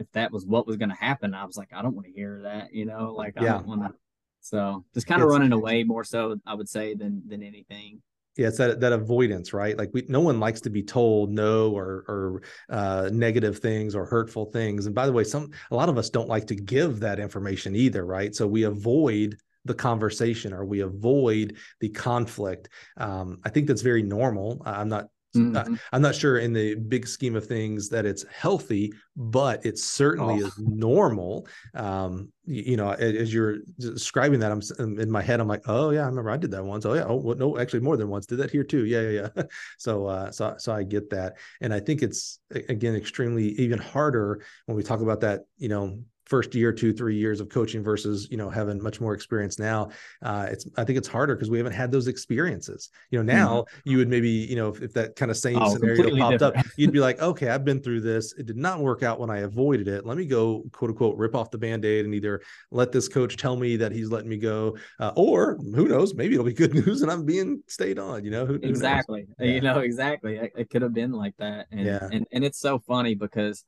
if 0.03 0.13
that 0.13 0.31
was 0.33 0.45
what 0.47 0.67
was 0.67 0.77
going 0.77 0.89
to 0.91 0.95
happen, 0.97 1.33
I 1.35 1.45
was 1.45 1.57
like, 1.57 1.71
I 1.73 1.81
don't 1.83 1.95
want 1.95 2.07
to 2.07 2.13
hear 2.13 2.41
that, 2.43 2.75
you 2.75 2.85
know, 2.85 3.15
like 3.17 3.35
I 3.39 3.45
Yeah. 3.45 3.53
don't 3.55 3.67
want 3.69 3.83
to. 3.83 3.95
So 4.41 4.85
just 4.95 5.07
kind 5.07 5.23
of 5.23 5.27
It's- 5.27 5.39
running 5.39 5.53
away 5.53 5.85
more 5.85 6.05
so, 6.05 6.37
I 6.45 6.55
would 6.55 6.69
say, 6.69 6.95
than 6.95 7.23
than 7.29 7.43
anything. 7.43 8.03
yeah 8.39 8.49
it's 8.49 8.57
that 8.57 8.81
that 8.81 8.95
avoidance 8.95 9.53
right 9.53 9.77
like 9.77 9.91
we 9.93 10.07
no 10.09 10.21
one 10.21 10.41
likes 10.41 10.63
to 10.63 10.71
be 10.71 10.83
told 10.83 11.31
no 11.31 11.71
or 11.79 11.89
or 12.09 12.43
uh 12.71 13.11
negative 13.13 13.59
things 13.59 13.95
or 13.95 14.07
hurtful 14.07 14.47
things 14.47 14.87
and 14.87 14.95
by 14.95 15.05
the 15.05 15.13
way 15.13 15.23
some 15.23 15.51
a 15.71 15.77
lot 15.77 15.91
of 15.91 15.99
us 15.99 16.09
don't 16.09 16.31
like 16.35 16.47
to 16.47 16.55
give 16.55 16.99
that 17.01 17.21
information 17.21 17.77
either 17.77 18.07
right 18.07 18.35
so 18.35 18.47
we 18.47 18.63
avoid 18.63 19.37
the 19.67 19.75
conversation 19.75 20.51
or 20.55 20.65
we 20.65 20.81
avoid 20.81 21.57
the 21.81 21.91
conflict 21.91 22.71
um 22.97 23.39
i 23.45 23.51
think 23.51 23.67
that's 23.67 23.83
very 23.83 24.03
normal 24.03 24.63
i'm 24.65 24.89
not 24.89 25.09
Mhm. 25.35 25.79
I'm 25.93 26.03
not 26.03 26.15
sure 26.15 26.39
in 26.39 26.53
the 26.53 26.75
big 26.75 27.07
scheme 27.07 27.37
of 27.37 27.47
things 27.47 27.89
that 27.89 28.05
it's 28.05 28.25
healthy, 28.31 28.93
but 29.17 29.65
it 29.65 29.79
certainly 29.79 30.43
Oh. 30.43 30.47
is 30.47 30.59
normal. 30.59 31.47
Um, 31.75 32.33
you, 32.45 32.63
you 32.73 32.77
know, 32.77 32.91
as 32.91 33.33
you're 33.33 33.59
describing 33.79 34.41
that, 34.41 34.53
I'm 34.53 34.61
um, 34.79 34.99
in 34.99 35.11
my 35.11 35.23
head. 35.23 35.41
I'm 35.41 35.49
like, 35.49 35.63
oh 35.67 35.91
yeah, 35.91 36.03
I 36.03 36.07
remember 36.07 36.31
I 36.31 36.37
did 36.37 36.51
that 36.53 36.65
once. 36.65 36.85
Oh 36.85 36.95
yeah, 36.95 37.05
oh 37.07 37.17
well, 37.17 37.37
no, 37.37 37.59
actually 37.59 37.81
more 37.81 37.97
than 37.97 38.09
once. 38.09 38.27
Did 38.27 38.39
that 38.39 38.51
here 38.51 38.65
too. 38.65 38.85
Yeah, 38.85 39.03
yeah, 39.09 39.29
yeah. 39.37 39.43
so, 39.79 40.07
uh, 40.07 40.31
so, 40.31 40.55
so 40.59 40.73
I 40.73 40.83
get 40.83 41.11
that, 41.11 41.39
and 41.61 41.73
I 41.73 41.81
think 41.81 42.03
it's 42.03 42.39
again 42.51 42.95
extremely 42.95 43.49
even 43.61 43.79
harder 43.79 44.43
when 44.67 44.77
we 44.77 44.83
talk 44.83 45.01
about 45.01 45.21
that. 45.21 45.43
You 45.57 45.69
know, 45.69 46.03
first 46.33 46.55
year, 46.55 46.73
two, 46.73 46.95
three 46.95 47.15
years 47.15 47.41
of 47.43 47.51
coaching 47.51 47.85
versus 47.85 48.27
you 48.31 48.39
know 48.39 48.49
having 48.49 48.83
much 48.83 49.03
more 49.03 49.13
experience 49.13 49.59
now. 49.59 49.91
Uh, 50.23 50.47
it's 50.51 50.67
I 50.79 50.85
think 50.85 50.97
it's 50.97 51.07
harder 51.07 51.35
because 51.35 51.51
we 51.51 51.59
haven't 51.59 51.75
had 51.75 51.93
those 51.93 52.09
experiences. 52.09 52.89
You 53.11 53.19
know, 53.19 53.35
now 53.35 53.65
you 53.85 53.99
would 53.99 54.09
maybe 54.09 54.31
you 54.31 54.57
know 54.57 54.71
if, 54.71 54.81
if 54.81 54.93
that 54.95 55.15
kind 55.15 55.31
of 55.31 55.37
same 55.37 55.53
Mm-hmm. 55.53 55.65
Oh, 55.65 55.75
scenario 55.75 56.17
popped 56.17 56.41
up, 56.41 56.55
you'd 56.79 56.93
be 56.93 57.01
like, 57.01 57.21
okay, 57.31 57.51
I've 57.51 57.67
been 57.67 57.83
through 57.83 58.01
this. 58.01 58.33
It 58.39 58.47
did 58.47 58.57
not 58.57 58.81
work 58.81 59.03
out 59.03 59.21
when 59.21 59.29
I 59.29 59.41
avoided 59.41 59.87
it. 59.89 60.07
Let 60.07 60.17
me 60.17 60.25
go, 60.25 60.65
quote 60.73 60.91
unquote, 60.93 61.19
rip 61.19 61.35
off 61.35 61.51
the 61.51 61.59
band 61.59 61.85
aid 61.85 62.07
and 62.07 62.15
either 62.15 62.41
let 62.71 62.93
this 62.93 63.09
coach 63.09 63.37
tell 63.37 63.57
me 63.57 63.77
that 63.77 63.93
he's 63.93 64.11
letting 64.11 64.31
me 64.31 64.39
go, 64.39 64.79
uh, 65.01 65.13
or 65.15 65.59
who 65.75 65.87
knows, 65.87 66.15
maybe 66.15 66.33
it'll 66.35 66.47
be 66.47 66.55
good 66.55 66.73
news 66.87 67.03
and 67.03 67.11
I'm 67.11 67.27
being 67.27 67.63
stayed 67.67 67.99
on. 67.99 68.25
You 68.25 68.31
know, 68.31 68.47
who, 68.47 68.55
who 68.55 68.61
knows? 68.61 68.71
exactly 68.71 69.27
Yeah. 69.39 69.47
you 69.47 69.61
know 69.61 69.81
exactly 69.81 70.37
it, 70.37 70.53
it 70.57 70.71
could 70.71 70.81
have 70.81 70.95
been 70.95 71.13
like 71.13 71.37
that 71.37 71.67
and, 71.71 71.85
Yeah. 71.87 72.09
and 72.11 72.27
and 72.33 72.43
it's 72.43 72.59
so 72.59 72.79
funny 72.79 73.15
because 73.15 73.65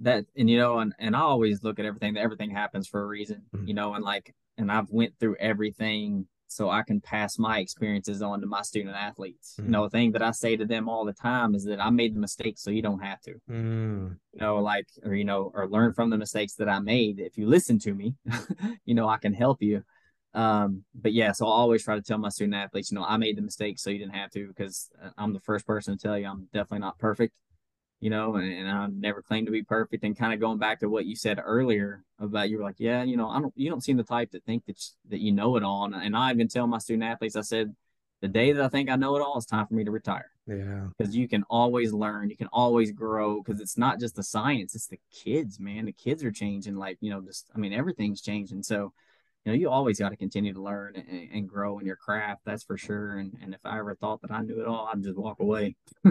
that 0.00 0.24
and 0.36 0.48
you 0.48 0.56
know 0.58 0.78
and, 0.78 0.92
and 0.98 1.16
i 1.16 1.20
always 1.20 1.62
look 1.62 1.78
at 1.78 1.84
everything 1.84 2.14
that 2.14 2.20
everything 2.20 2.50
happens 2.50 2.86
for 2.86 3.02
a 3.02 3.06
reason 3.06 3.42
Mhm. 3.54 3.68
you 3.68 3.74
know 3.74 3.94
and 3.94 4.04
like 4.04 4.34
and 4.56 4.70
i've 4.70 4.90
went 4.90 5.18
through 5.18 5.36
everything 5.40 6.26
so 6.46 6.70
i 6.70 6.82
can 6.82 7.00
pass 7.00 7.38
my 7.38 7.58
experiences 7.58 8.22
on 8.22 8.40
to 8.40 8.46
my 8.46 8.62
student 8.62 8.94
athletes. 8.96 9.56
Mhm. 9.58 9.64
you 9.64 9.70
know 9.70 9.84
a 9.84 9.90
thing 9.90 10.12
that 10.12 10.22
i 10.22 10.30
say 10.30 10.56
to 10.56 10.64
them 10.66 10.88
all 10.88 11.04
the 11.04 11.12
time 11.12 11.54
is 11.54 11.64
that 11.64 11.80
i 11.80 11.90
made 11.90 12.14
the 12.14 12.20
mistake 12.20 12.58
so 12.58 12.70
you 12.70 12.82
don't 12.82 13.00
have 13.02 13.20
to. 13.22 13.34
Mm, 13.50 14.16
you 14.34 14.40
know 14.40 14.56
like 14.58 14.86
or 15.04 15.14
you 15.14 15.24
know 15.24 15.50
or 15.54 15.68
learn 15.68 15.92
from 15.92 16.10
the 16.10 16.18
mistakes 16.18 16.54
that 16.54 16.68
i 16.68 16.78
made. 16.78 17.18
If 17.18 17.36
you 17.36 17.46
listen 17.48 17.78
to 17.80 17.92
me 17.94 18.14
you 18.84 18.94
know 18.94 19.08
i 19.08 19.18
can 19.18 19.32
help 19.34 19.62
you. 19.62 19.82
Um 20.34 20.84
but 20.94 21.12
yeah 21.12 21.32
so 21.32 21.46
i 21.46 21.50
always 21.50 21.82
try 21.82 21.96
to 21.96 22.02
tell 22.02 22.18
my 22.18 22.28
student 22.28 22.54
athletes 22.54 22.90
you 22.92 22.96
know 22.98 23.04
i 23.04 23.16
made 23.16 23.36
the 23.36 23.42
mistake 23.42 23.78
so 23.78 23.88
you 23.90 23.98
didn't 23.98 24.14
have 24.14 24.30
to 24.32 24.46
because 24.46 24.90
uh, 25.02 25.10
i'm 25.18 25.32
the 25.32 25.40
first 25.40 25.66
person 25.66 25.96
to 25.96 26.02
tell 26.06 26.18
you 26.18 26.26
i'm 26.26 26.42
definitely 26.52 26.80
not 26.80 26.98
perfect 26.98 27.32
you 28.00 28.10
know 28.10 28.36
and, 28.36 28.52
and 28.52 28.68
i 28.68 28.86
never 28.86 29.22
claim 29.22 29.44
to 29.44 29.50
be 29.50 29.62
perfect 29.62 30.04
and 30.04 30.16
kind 30.16 30.32
of 30.32 30.40
going 30.40 30.58
back 30.58 30.80
to 30.80 30.88
what 30.88 31.06
you 31.06 31.16
said 31.16 31.40
earlier 31.44 32.04
about 32.18 32.48
you 32.48 32.58
were 32.58 32.64
like 32.64 32.78
yeah 32.78 33.02
you 33.02 33.16
know 33.16 33.28
i 33.28 33.40
don't 33.40 33.52
you 33.56 33.68
don't 33.68 33.82
seem 33.82 33.96
the 33.96 34.02
type 34.02 34.30
that 34.30 34.44
think 34.44 34.64
that 34.66 34.80
that 35.08 35.20
you 35.20 35.32
know 35.32 35.56
it 35.56 35.62
all 35.62 35.84
and, 35.84 35.94
and 35.94 36.16
i 36.16 36.30
even 36.30 36.48
tell 36.48 36.66
my 36.66 36.78
student 36.78 37.04
athletes 37.04 37.36
i 37.36 37.40
said 37.40 37.74
the 38.20 38.28
day 38.28 38.52
that 38.52 38.64
i 38.64 38.68
think 38.68 38.88
i 38.88 38.96
know 38.96 39.16
it 39.16 39.22
all 39.22 39.36
it's 39.36 39.46
time 39.46 39.66
for 39.66 39.74
me 39.74 39.84
to 39.84 39.90
retire 39.90 40.30
yeah. 40.48 40.86
because 40.96 41.14
you 41.14 41.28
can 41.28 41.44
always 41.50 41.92
learn, 41.92 42.30
you 42.30 42.36
can 42.36 42.48
always 42.52 42.90
grow 42.90 43.42
because 43.42 43.60
it's 43.60 43.76
not 43.76 44.00
just 44.00 44.16
the 44.16 44.22
science, 44.22 44.74
it's 44.74 44.86
the 44.86 44.98
kids, 45.12 45.60
man. 45.60 45.84
The 45.84 45.92
kids 45.92 46.24
are 46.24 46.32
changing, 46.32 46.76
like, 46.76 46.98
you 47.00 47.10
know, 47.10 47.20
just 47.20 47.50
I 47.54 47.58
mean, 47.58 47.72
everything's 47.72 48.22
changing. 48.22 48.62
So, 48.62 48.92
you 49.44 49.52
know, 49.52 49.58
you 49.58 49.68
always 49.68 49.98
got 49.98 50.08
to 50.08 50.16
continue 50.16 50.54
to 50.54 50.62
learn 50.62 50.96
and, 50.96 51.28
and 51.32 51.48
grow 51.48 51.78
in 51.78 51.86
your 51.86 51.96
craft, 51.96 52.42
that's 52.44 52.64
for 52.64 52.78
sure. 52.78 53.18
And 53.18 53.36
and 53.42 53.54
if 53.54 53.60
I 53.64 53.78
ever 53.78 53.94
thought 53.94 54.22
that 54.22 54.30
I 54.30 54.40
knew 54.40 54.60
it 54.60 54.66
all, 54.66 54.88
I'd 54.92 55.02
just 55.02 55.18
walk 55.18 55.40
away. 55.40 55.76
I 56.04 56.10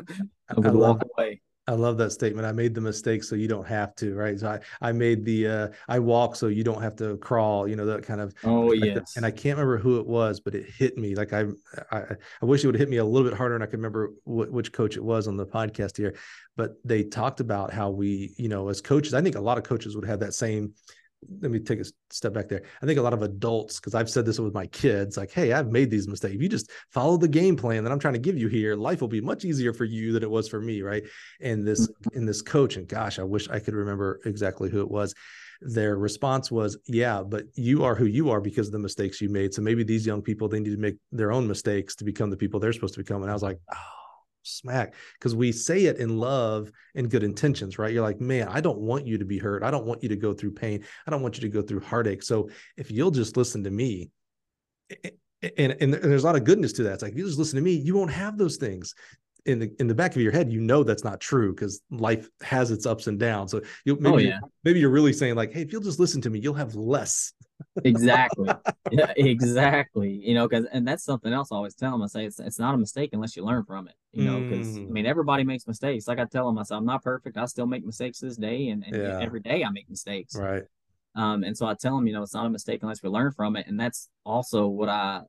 would 0.55 0.67
I 0.67 0.69
love- 0.69 0.97
walk 0.97 1.07
away. 1.17 1.41
I 1.69 1.73
love 1.73 1.97
that 1.97 2.11
statement. 2.11 2.47
I 2.47 2.53
made 2.53 2.73
the 2.73 2.79
mistake 2.81 3.23
so 3.25 3.35
you 3.35 3.49
don't 3.49 3.67
have 3.67 3.93
to, 3.95 4.15
right? 4.15 4.39
So 4.39 4.47
I, 4.47 4.59
I 4.81 4.91
made 4.93 5.25
the 5.25 5.47
uh 5.47 5.67
I 5.89 5.99
walk 5.99 6.35
so 6.37 6.47
you 6.47 6.63
don't 6.63 6.81
have 6.81 6.95
to 6.97 7.17
crawl, 7.17 7.67
you 7.67 7.75
know, 7.75 7.85
that 7.85 8.03
kind 8.03 8.21
of 8.21 8.33
Oh 8.45 8.61
like 8.67 8.79
that. 8.79 8.85
yes. 8.87 9.17
and 9.17 9.25
I 9.25 9.31
can't 9.31 9.57
remember 9.57 9.77
who 9.77 9.99
it 9.99 10.07
was, 10.07 10.39
but 10.39 10.55
it 10.55 10.65
hit 10.69 10.97
me. 10.97 11.13
Like 11.13 11.33
I, 11.33 11.45
I, 11.91 12.03
I 12.41 12.45
wish 12.45 12.63
it 12.63 12.67
would 12.67 12.77
hit 12.77 12.89
me 12.89 12.97
a 12.97 13.05
little 13.05 13.27
bit 13.29 13.37
harder, 13.37 13.55
and 13.55 13.63
I 13.63 13.67
could 13.67 13.79
remember 13.79 14.13
wh- 14.23 14.51
which 14.51 14.71
coach 14.71 14.95
it 14.95 15.03
was 15.03 15.27
on 15.27 15.35
the 15.35 15.45
podcast 15.45 15.97
here. 15.97 16.15
But 16.55 16.75
they 16.85 17.03
talked 17.03 17.41
about 17.41 17.73
how 17.73 17.89
we, 17.89 18.33
you 18.37 18.47
know, 18.47 18.69
as 18.69 18.79
coaches, 18.81 19.13
I 19.13 19.21
think 19.21 19.35
a 19.35 19.41
lot 19.41 19.57
of 19.57 19.63
coaches 19.65 19.95
would 19.95 20.05
have 20.07 20.21
that 20.21 20.33
same. 20.33 20.73
Let 21.41 21.51
me 21.51 21.59
take 21.59 21.79
a 21.79 21.85
step 22.11 22.33
back 22.33 22.47
there. 22.47 22.61
I 22.81 22.85
think 22.85 22.99
a 22.99 23.01
lot 23.01 23.13
of 23.13 23.23
adults, 23.23 23.79
because 23.79 23.95
I've 23.95 24.09
said 24.09 24.25
this 24.25 24.39
with 24.39 24.53
my 24.53 24.67
kids, 24.67 25.17
like, 25.17 25.31
"Hey, 25.31 25.51
I've 25.51 25.71
made 25.71 25.89
these 25.89 26.07
mistakes. 26.07 26.35
If 26.35 26.41
you 26.41 26.49
just 26.49 26.69
follow 26.91 27.17
the 27.17 27.27
game 27.27 27.55
plan 27.55 27.83
that 27.83 27.91
I'm 27.91 27.99
trying 27.99 28.13
to 28.13 28.19
give 28.19 28.37
you 28.37 28.47
here, 28.47 28.75
life 28.75 29.01
will 29.01 29.07
be 29.07 29.21
much 29.21 29.43
easier 29.43 29.73
for 29.73 29.85
you 29.85 30.13
than 30.13 30.23
it 30.23 30.29
was 30.29 30.47
for 30.47 30.61
me, 30.61 30.81
right?" 30.81 31.03
And 31.41 31.65
this, 31.65 31.87
mm-hmm. 31.87 32.17
in 32.17 32.25
this 32.25 32.41
coach, 32.41 32.77
and 32.77 32.87
gosh, 32.87 33.17
I 33.17 33.23
wish 33.23 33.49
I 33.49 33.59
could 33.59 33.73
remember 33.73 34.19
exactly 34.25 34.69
who 34.69 34.81
it 34.81 34.91
was 34.91 35.13
their 35.61 35.97
response 35.97 36.51
was 36.51 36.77
yeah 36.85 37.23
but 37.23 37.45
you 37.55 37.83
are 37.83 37.95
who 37.95 38.05
you 38.05 38.29
are 38.29 38.39
because 38.39 38.67
of 38.67 38.73
the 38.73 38.79
mistakes 38.79 39.19
you 39.19 39.27
made 39.29 39.51
so 39.53 39.61
maybe 39.61 39.83
these 39.83 40.05
young 40.05 40.21
people 40.21 40.47
they 40.47 40.59
need 40.59 40.69
to 40.69 40.77
make 40.77 40.97
their 41.11 41.31
own 41.31 41.47
mistakes 41.47 41.95
to 41.95 42.03
become 42.03 42.29
the 42.29 42.37
people 42.37 42.59
they're 42.59 42.73
supposed 42.73 42.93
to 42.93 42.99
become 42.99 43.23
and 43.23 43.31
i 43.31 43.33
was 43.33 43.41
like 43.41 43.59
oh 43.73 43.96
smack 44.47 44.93
because 45.19 45.35
we 45.35 45.51
say 45.51 45.85
it 45.85 45.97
in 45.97 46.17
love 46.17 46.71
and 46.95 47.09
good 47.09 47.23
intentions 47.23 47.77
right? 47.77 47.93
You're 47.93 48.03
like 48.03 48.19
man 48.21 48.47
i 48.47 48.61
don't 48.61 48.79
want 48.79 49.05
you 49.05 49.17
to 49.17 49.25
be 49.25 49.37
hurt. 49.37 49.63
I 49.63 49.71
don't 49.71 49.85
want 49.85 50.03
you 50.03 50.09
to 50.09 50.15
go 50.15 50.33
through 50.33 50.51
pain. 50.51 50.83
I 51.05 51.11
don't 51.11 51.21
want 51.21 51.35
you 51.37 51.41
to 51.41 51.49
go 51.49 51.61
through 51.61 51.81
heartache. 51.81 52.23
So 52.23 52.49
if 52.77 52.91
you'll 52.91 53.11
just 53.11 53.37
listen 53.37 53.63
to 53.65 53.71
me 53.71 54.09
and, 55.01 55.11
and, 55.57 55.71
and 55.81 55.93
there's 55.93 56.23
a 56.23 56.27
lot 56.27 56.35
of 56.35 56.43
goodness 56.43 56.73
to 56.73 56.83
that. 56.83 56.93
It's 56.93 57.03
like 57.03 57.11
if 57.13 57.17
you 57.17 57.25
just 57.25 57.37
listen 57.39 57.57
to 57.57 57.63
me 57.63 57.73
you 57.73 57.95
won't 57.95 58.11
have 58.11 58.37
those 58.37 58.57
things. 58.57 58.95
In 59.45 59.59
the 59.59 59.73
in 59.79 59.87
the 59.87 59.95
back 59.95 60.13
of 60.13 60.21
your 60.21 60.33
head, 60.33 60.51
you 60.51 60.59
know 60.59 60.83
that's 60.83 61.05
not 61.05 61.21
true 61.21 61.53
because 61.55 61.79
life 61.89 62.27
has 62.41 62.69
its 62.69 62.85
ups 62.85 63.07
and 63.07 63.17
downs. 63.17 63.51
So 63.51 63.61
you 63.85 63.93
oh, 63.95 63.99
maybe 64.01 64.13
oh 64.13 64.17
you're- 64.17 64.29
yeah. 64.31 64.39
maybe 64.65 64.81
you're 64.81 64.89
really 64.89 65.13
saying 65.13 65.35
like, 65.35 65.53
hey, 65.53 65.61
if 65.61 65.71
you'll 65.71 65.81
just 65.81 66.01
listen 66.01 66.19
to 66.23 66.29
me, 66.29 66.39
you'll 66.39 66.53
have 66.55 66.75
less. 66.75 67.31
exactly. 67.85 68.49
Yeah 68.91 69.11
exactly 69.17 70.09
you 70.23 70.33
know 70.33 70.47
because 70.47 70.65
and 70.71 70.87
that's 70.87 71.03
something 71.03 71.33
else 71.33 71.51
i 71.51 71.55
always 71.55 71.75
tell 71.75 71.91
them 71.91 72.01
i 72.03 72.07
say 72.07 72.25
it's, 72.25 72.39
it's 72.39 72.57
not 72.59 72.73
a 72.73 72.77
mistake 72.77 73.09
unless 73.13 73.35
you 73.35 73.43
learn 73.43 73.63
from 73.65 73.87
it 73.87 73.95
you 74.17 74.23
know 74.23 74.39
because 74.41 74.77
i 74.77 74.89
Mm. 74.89 74.93
mean 74.93 75.05
everybody 75.05 75.43
makes 75.43 75.67
mistakes 75.67 76.07
like 76.07 76.19
i 76.19 76.25
tell 76.25 76.45
them 76.47 76.57
i 76.57 76.63
i'm 76.75 76.85
not 76.85 77.03
perfect 77.03 77.37
i 77.37 77.45
still 77.45 77.67
make 77.67 77.85
mistakes 77.85 78.19
this 78.19 78.35
day 78.37 78.69
and, 78.69 78.83
and 78.83 78.95
Yeah. 78.95 79.19
every 79.19 79.39
day 79.39 79.63
i 79.63 79.69
make 79.69 79.89
mistakes 79.89 80.35
Right. 80.35 80.63
um 81.15 81.43
and 81.43 81.55
so 81.55 81.67
i 81.67 81.73
tell 81.73 81.95
them 81.95 82.07
you 82.07 82.13
know 82.13 82.23
it's 82.23 82.33
not 82.33 82.45
a 82.45 82.49
mistake 82.49 82.81
unless 82.81 83.03
we 83.03 83.09
learn 83.09 83.31
from 83.31 83.55
it 83.55 83.67
and 83.67 83.79
that's 83.79 84.09
also 84.25 84.67
what 84.67 84.89
i 84.89 85.21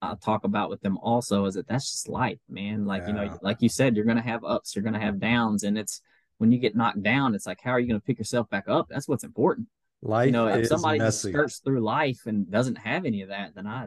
I 0.00 0.14
talk 0.14 0.44
about 0.44 0.70
with 0.70 0.80
them 0.80 0.96
also 0.98 1.46
is 1.46 1.54
that 1.54 1.66
that's 1.66 1.90
just 1.90 2.08
life, 2.08 2.38
man. 2.48 2.84
Like, 2.84 3.02
you 3.08 3.12
know, 3.14 3.36
like 3.42 3.62
you 3.62 3.68
said, 3.68 3.96
you're 3.96 4.04
going 4.04 4.16
to 4.16 4.22
have 4.22 4.44
ups, 4.44 4.76
you're 4.76 4.84
going 4.84 4.94
to 4.94 5.00
have 5.00 5.18
downs. 5.18 5.64
And 5.64 5.76
it's 5.76 6.00
when 6.36 6.52
you 6.52 6.58
get 6.58 6.76
knocked 6.76 7.02
down, 7.02 7.34
it's 7.34 7.48
like, 7.48 7.60
how 7.60 7.72
are 7.72 7.80
you 7.80 7.88
going 7.88 8.00
to 8.00 8.06
pick 8.06 8.16
yourself 8.16 8.48
back 8.48 8.68
up? 8.68 8.86
That's 8.88 9.08
what's 9.08 9.24
important 9.24 9.66
Life 10.02 10.26
you 10.26 10.32
know, 10.32 10.46
if 10.46 10.62
is 10.62 10.68
somebody 10.68 10.98
just 11.00 11.18
messy. 11.24 11.30
skirts 11.32 11.58
through 11.58 11.80
life 11.80 12.20
and 12.26 12.48
doesn't 12.48 12.76
have 12.76 13.04
any 13.04 13.22
of 13.22 13.30
that, 13.30 13.56
then 13.56 13.66
I, 13.66 13.86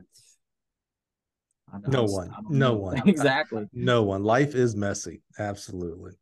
No 1.87 2.03
one. 2.03 2.31
No 2.49 2.73
one. 2.73 3.01
exactly. 3.07 3.67
No 3.73 4.03
one. 4.03 4.23
Life 4.23 4.55
is 4.55 4.75
messy. 4.75 5.21
Absolutely. 5.39 6.13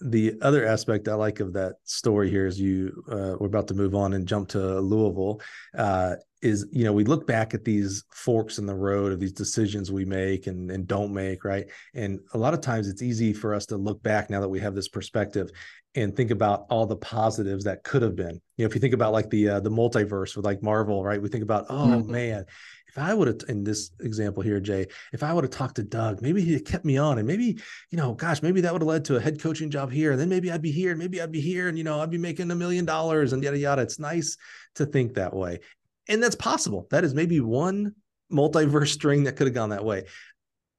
The 0.00 0.34
other 0.42 0.66
aspect 0.66 1.08
I 1.08 1.14
like 1.14 1.40
of 1.40 1.52
that 1.52 1.74
story 1.84 2.28
here 2.28 2.46
is 2.46 2.60
you 2.60 3.04
uh, 3.10 3.36
we're 3.38 3.46
about 3.46 3.68
to 3.68 3.74
move 3.74 3.94
on 3.94 4.14
and 4.14 4.26
jump 4.26 4.48
to 4.50 4.80
Louisville. 4.80 5.40
Uh, 5.76 6.16
is 6.42 6.66
you 6.72 6.84
know 6.84 6.92
we 6.92 7.04
look 7.04 7.26
back 7.26 7.54
at 7.54 7.64
these 7.64 8.04
forks 8.10 8.58
in 8.58 8.66
the 8.66 8.74
road 8.74 9.12
of 9.12 9.20
these 9.20 9.32
decisions 9.32 9.92
we 9.92 10.04
make 10.04 10.48
and, 10.48 10.70
and 10.70 10.86
don't 10.88 11.14
make 11.14 11.44
right 11.44 11.66
and 11.94 12.18
a 12.34 12.38
lot 12.38 12.52
of 12.52 12.60
times 12.60 12.88
it's 12.88 13.00
easy 13.00 13.32
for 13.32 13.54
us 13.54 13.64
to 13.64 13.76
look 13.76 14.02
back 14.02 14.28
now 14.28 14.40
that 14.40 14.48
we 14.48 14.58
have 14.58 14.74
this 14.74 14.88
perspective 14.88 15.50
and 15.94 16.16
think 16.16 16.30
about 16.30 16.66
all 16.68 16.86
the 16.86 16.96
positives 16.96 17.64
that 17.64 17.84
could 17.84 18.02
have 18.02 18.16
been 18.16 18.40
you 18.56 18.64
know 18.64 18.66
if 18.66 18.74
you 18.74 18.80
think 18.80 18.94
about 18.94 19.12
like 19.12 19.30
the 19.30 19.48
uh, 19.48 19.60
the 19.60 19.70
multiverse 19.70 20.36
with 20.36 20.44
like 20.44 20.62
marvel 20.62 21.04
right 21.04 21.22
we 21.22 21.28
think 21.28 21.44
about 21.44 21.64
oh 21.70 21.86
mm-hmm. 21.86 22.10
man 22.10 22.44
if 22.92 22.98
I 22.98 23.14
would 23.14 23.28
have, 23.28 23.40
in 23.48 23.64
this 23.64 23.90
example 24.00 24.42
here, 24.42 24.60
Jay, 24.60 24.86
if 25.12 25.22
I 25.22 25.32
would 25.32 25.44
have 25.44 25.50
talked 25.50 25.76
to 25.76 25.82
Doug, 25.82 26.22
maybe 26.22 26.42
he 26.42 26.60
kept 26.60 26.84
me 26.84 26.98
on 26.98 27.18
and 27.18 27.26
maybe, 27.26 27.58
you 27.90 27.98
know, 27.98 28.14
gosh, 28.14 28.42
maybe 28.42 28.60
that 28.60 28.72
would 28.72 28.82
have 28.82 28.88
led 28.88 29.04
to 29.06 29.16
a 29.16 29.20
head 29.20 29.40
coaching 29.40 29.70
job 29.70 29.90
here. 29.90 30.12
And 30.12 30.20
then 30.20 30.28
maybe 30.28 30.52
I'd 30.52 30.62
be 30.62 30.72
here 30.72 30.90
and 30.90 30.98
maybe 30.98 31.20
I'd 31.20 31.32
be 31.32 31.40
here 31.40 31.68
and, 31.68 31.76
you 31.76 31.84
know, 31.84 32.00
I'd 32.00 32.10
be 32.10 32.18
making 32.18 32.50
a 32.50 32.54
million 32.54 32.84
dollars 32.84 33.32
and 33.32 33.42
yada, 33.42 33.58
yada. 33.58 33.82
It's 33.82 33.98
nice 33.98 34.36
to 34.74 34.86
think 34.86 35.14
that 35.14 35.34
way 35.34 35.60
and 36.08 36.22
that's 36.22 36.36
possible. 36.36 36.86
That 36.90 37.04
is 37.04 37.14
maybe 37.14 37.40
one 37.40 37.94
multiverse 38.30 38.88
string 38.92 39.24
that 39.24 39.36
could 39.36 39.46
have 39.46 39.54
gone 39.54 39.70
that 39.70 39.84
way. 39.84 40.04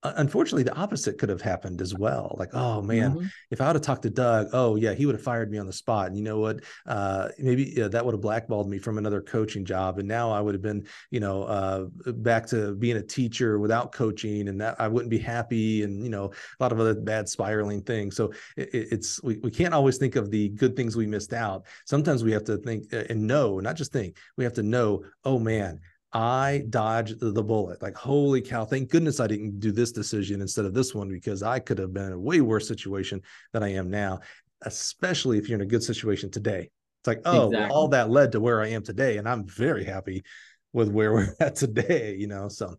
Unfortunately, 0.04 0.64
the 0.64 0.76
opposite 0.76 1.18
could 1.18 1.30
have 1.30 1.42
happened 1.42 1.80
as 1.80 1.94
well. 1.94 2.36
Like, 2.38 2.50
oh 2.54 2.82
man, 2.82 3.12
mm-hmm. 3.14 3.28
if 3.52 3.62
I 3.62 3.68
would 3.68 3.78
have 3.78 3.84
talked 3.84 4.04
to 4.04 4.10
Doug, 4.10 4.50
oh 4.52 4.76
yeah, 4.76 4.94
he 4.94 5.06
would 5.06 5.16
have 5.16 5.24
fired 5.24 5.50
me 5.50 5.58
on 5.58 5.66
the 5.66 5.74
spot. 5.74 6.08
And 6.08 6.18
you 6.18 6.24
know 6.24 6.40
what? 6.40 6.60
Uh, 6.86 7.30
maybe 7.40 7.74
yeah, 7.76 7.88
that 7.88 8.04
would 8.04 8.14
have 8.14 8.22
blackballed 8.22 8.70
me 8.70 8.80
from 8.80 8.98
another 8.98 9.22
coaching 9.22 9.64
job, 9.64 10.00
and 10.00 10.08
now 10.08 10.30
I 10.32 10.42
would 10.42 10.56
have 10.56 10.62
been, 10.62 10.86
you 11.10 11.22
know, 11.22 11.44
uh, 11.44 11.86
back 12.12 12.48
to 12.48 12.76
being 12.76 12.98
a 12.98 13.02
teacher 13.02 13.60
without 13.60 13.94
coaching, 13.94 14.50
and 14.50 14.60
that 14.60 14.80
I 14.80 14.90
wouldn't 14.90 15.10
be 15.10 15.20
happy, 15.20 15.84
and 15.84 16.04
you 16.04 16.10
know, 16.10 16.26
a 16.26 16.64
lot 16.64 16.74
of 16.74 16.80
other 16.80 16.96
bad 16.96 17.30
spiraling 17.30 17.82
things. 17.82 18.16
So 18.16 18.34
it, 18.58 18.70
it's 18.74 19.24
we 19.24 19.38
we 19.38 19.52
can't 19.52 19.74
always 19.74 19.98
think 19.98 20.18
of 20.18 20.32
the 20.32 20.50
good 20.50 20.76
things 20.76 20.98
we 20.98 21.08
missed 21.08 21.34
out. 21.34 21.66
Sometimes 21.86 22.24
we 22.24 22.34
have 22.34 22.44
to 22.46 22.58
think 22.58 22.94
uh, 22.94 23.04
and 23.10 23.26
know, 23.26 23.60
not 23.60 23.76
just 23.76 23.94
think. 23.94 24.18
We 24.38 24.44
have 24.44 24.54
to 24.54 24.64
know, 24.64 25.04
oh 25.24 25.40
man, 25.40 25.80
I 26.14 26.64
dodged 26.70 27.20
the 27.20 27.44
bullet. 27.44 27.82
Like, 27.82 27.96
holy 27.96 28.42
cow, 28.42 28.66
thank 28.66 28.90
goodness 28.90 29.20
I 29.20 29.28
didn't 29.28 29.60
do 29.60 29.72
this 29.72 29.92
decision 29.92 30.42
instead 30.42 30.66
of 30.66 30.74
this 30.74 30.94
one 30.94 31.10
because 31.10 31.42
I 31.42 31.60
could 31.60 31.80
have 31.80 31.94
been 31.94 32.06
in 32.06 32.14
a 32.14 32.20
way 32.20 32.40
worse 32.42 32.68
situation 32.68 33.22
than 33.52 33.64
I 33.64 33.74
am 33.74 33.90
now, 33.90 34.20
especially 34.62 35.40
if 35.40 35.50
you're 35.50 35.58
in 35.58 35.66
a 35.66 35.70
good 35.70 35.84
situation 35.84 36.30
today. 36.30 36.70
It's 37.02 37.08
like, 37.08 37.22
oh, 37.26 37.48
exactly. 37.48 37.70
well, 37.70 37.74
all 37.74 37.88
that 37.90 38.12
led 38.12 38.32
to 38.34 38.40
where 38.40 38.62
I 38.62 38.70
am 38.70 38.84
today. 38.84 39.18
And 39.18 39.28
I'm 39.28 39.46
very 39.48 39.84
happy 39.84 40.24
with 40.72 40.90
where 40.90 41.12
we're 41.14 41.36
at 41.40 41.56
today, 41.56 42.16
you 42.18 42.28
know. 42.28 42.48
So, 42.48 42.76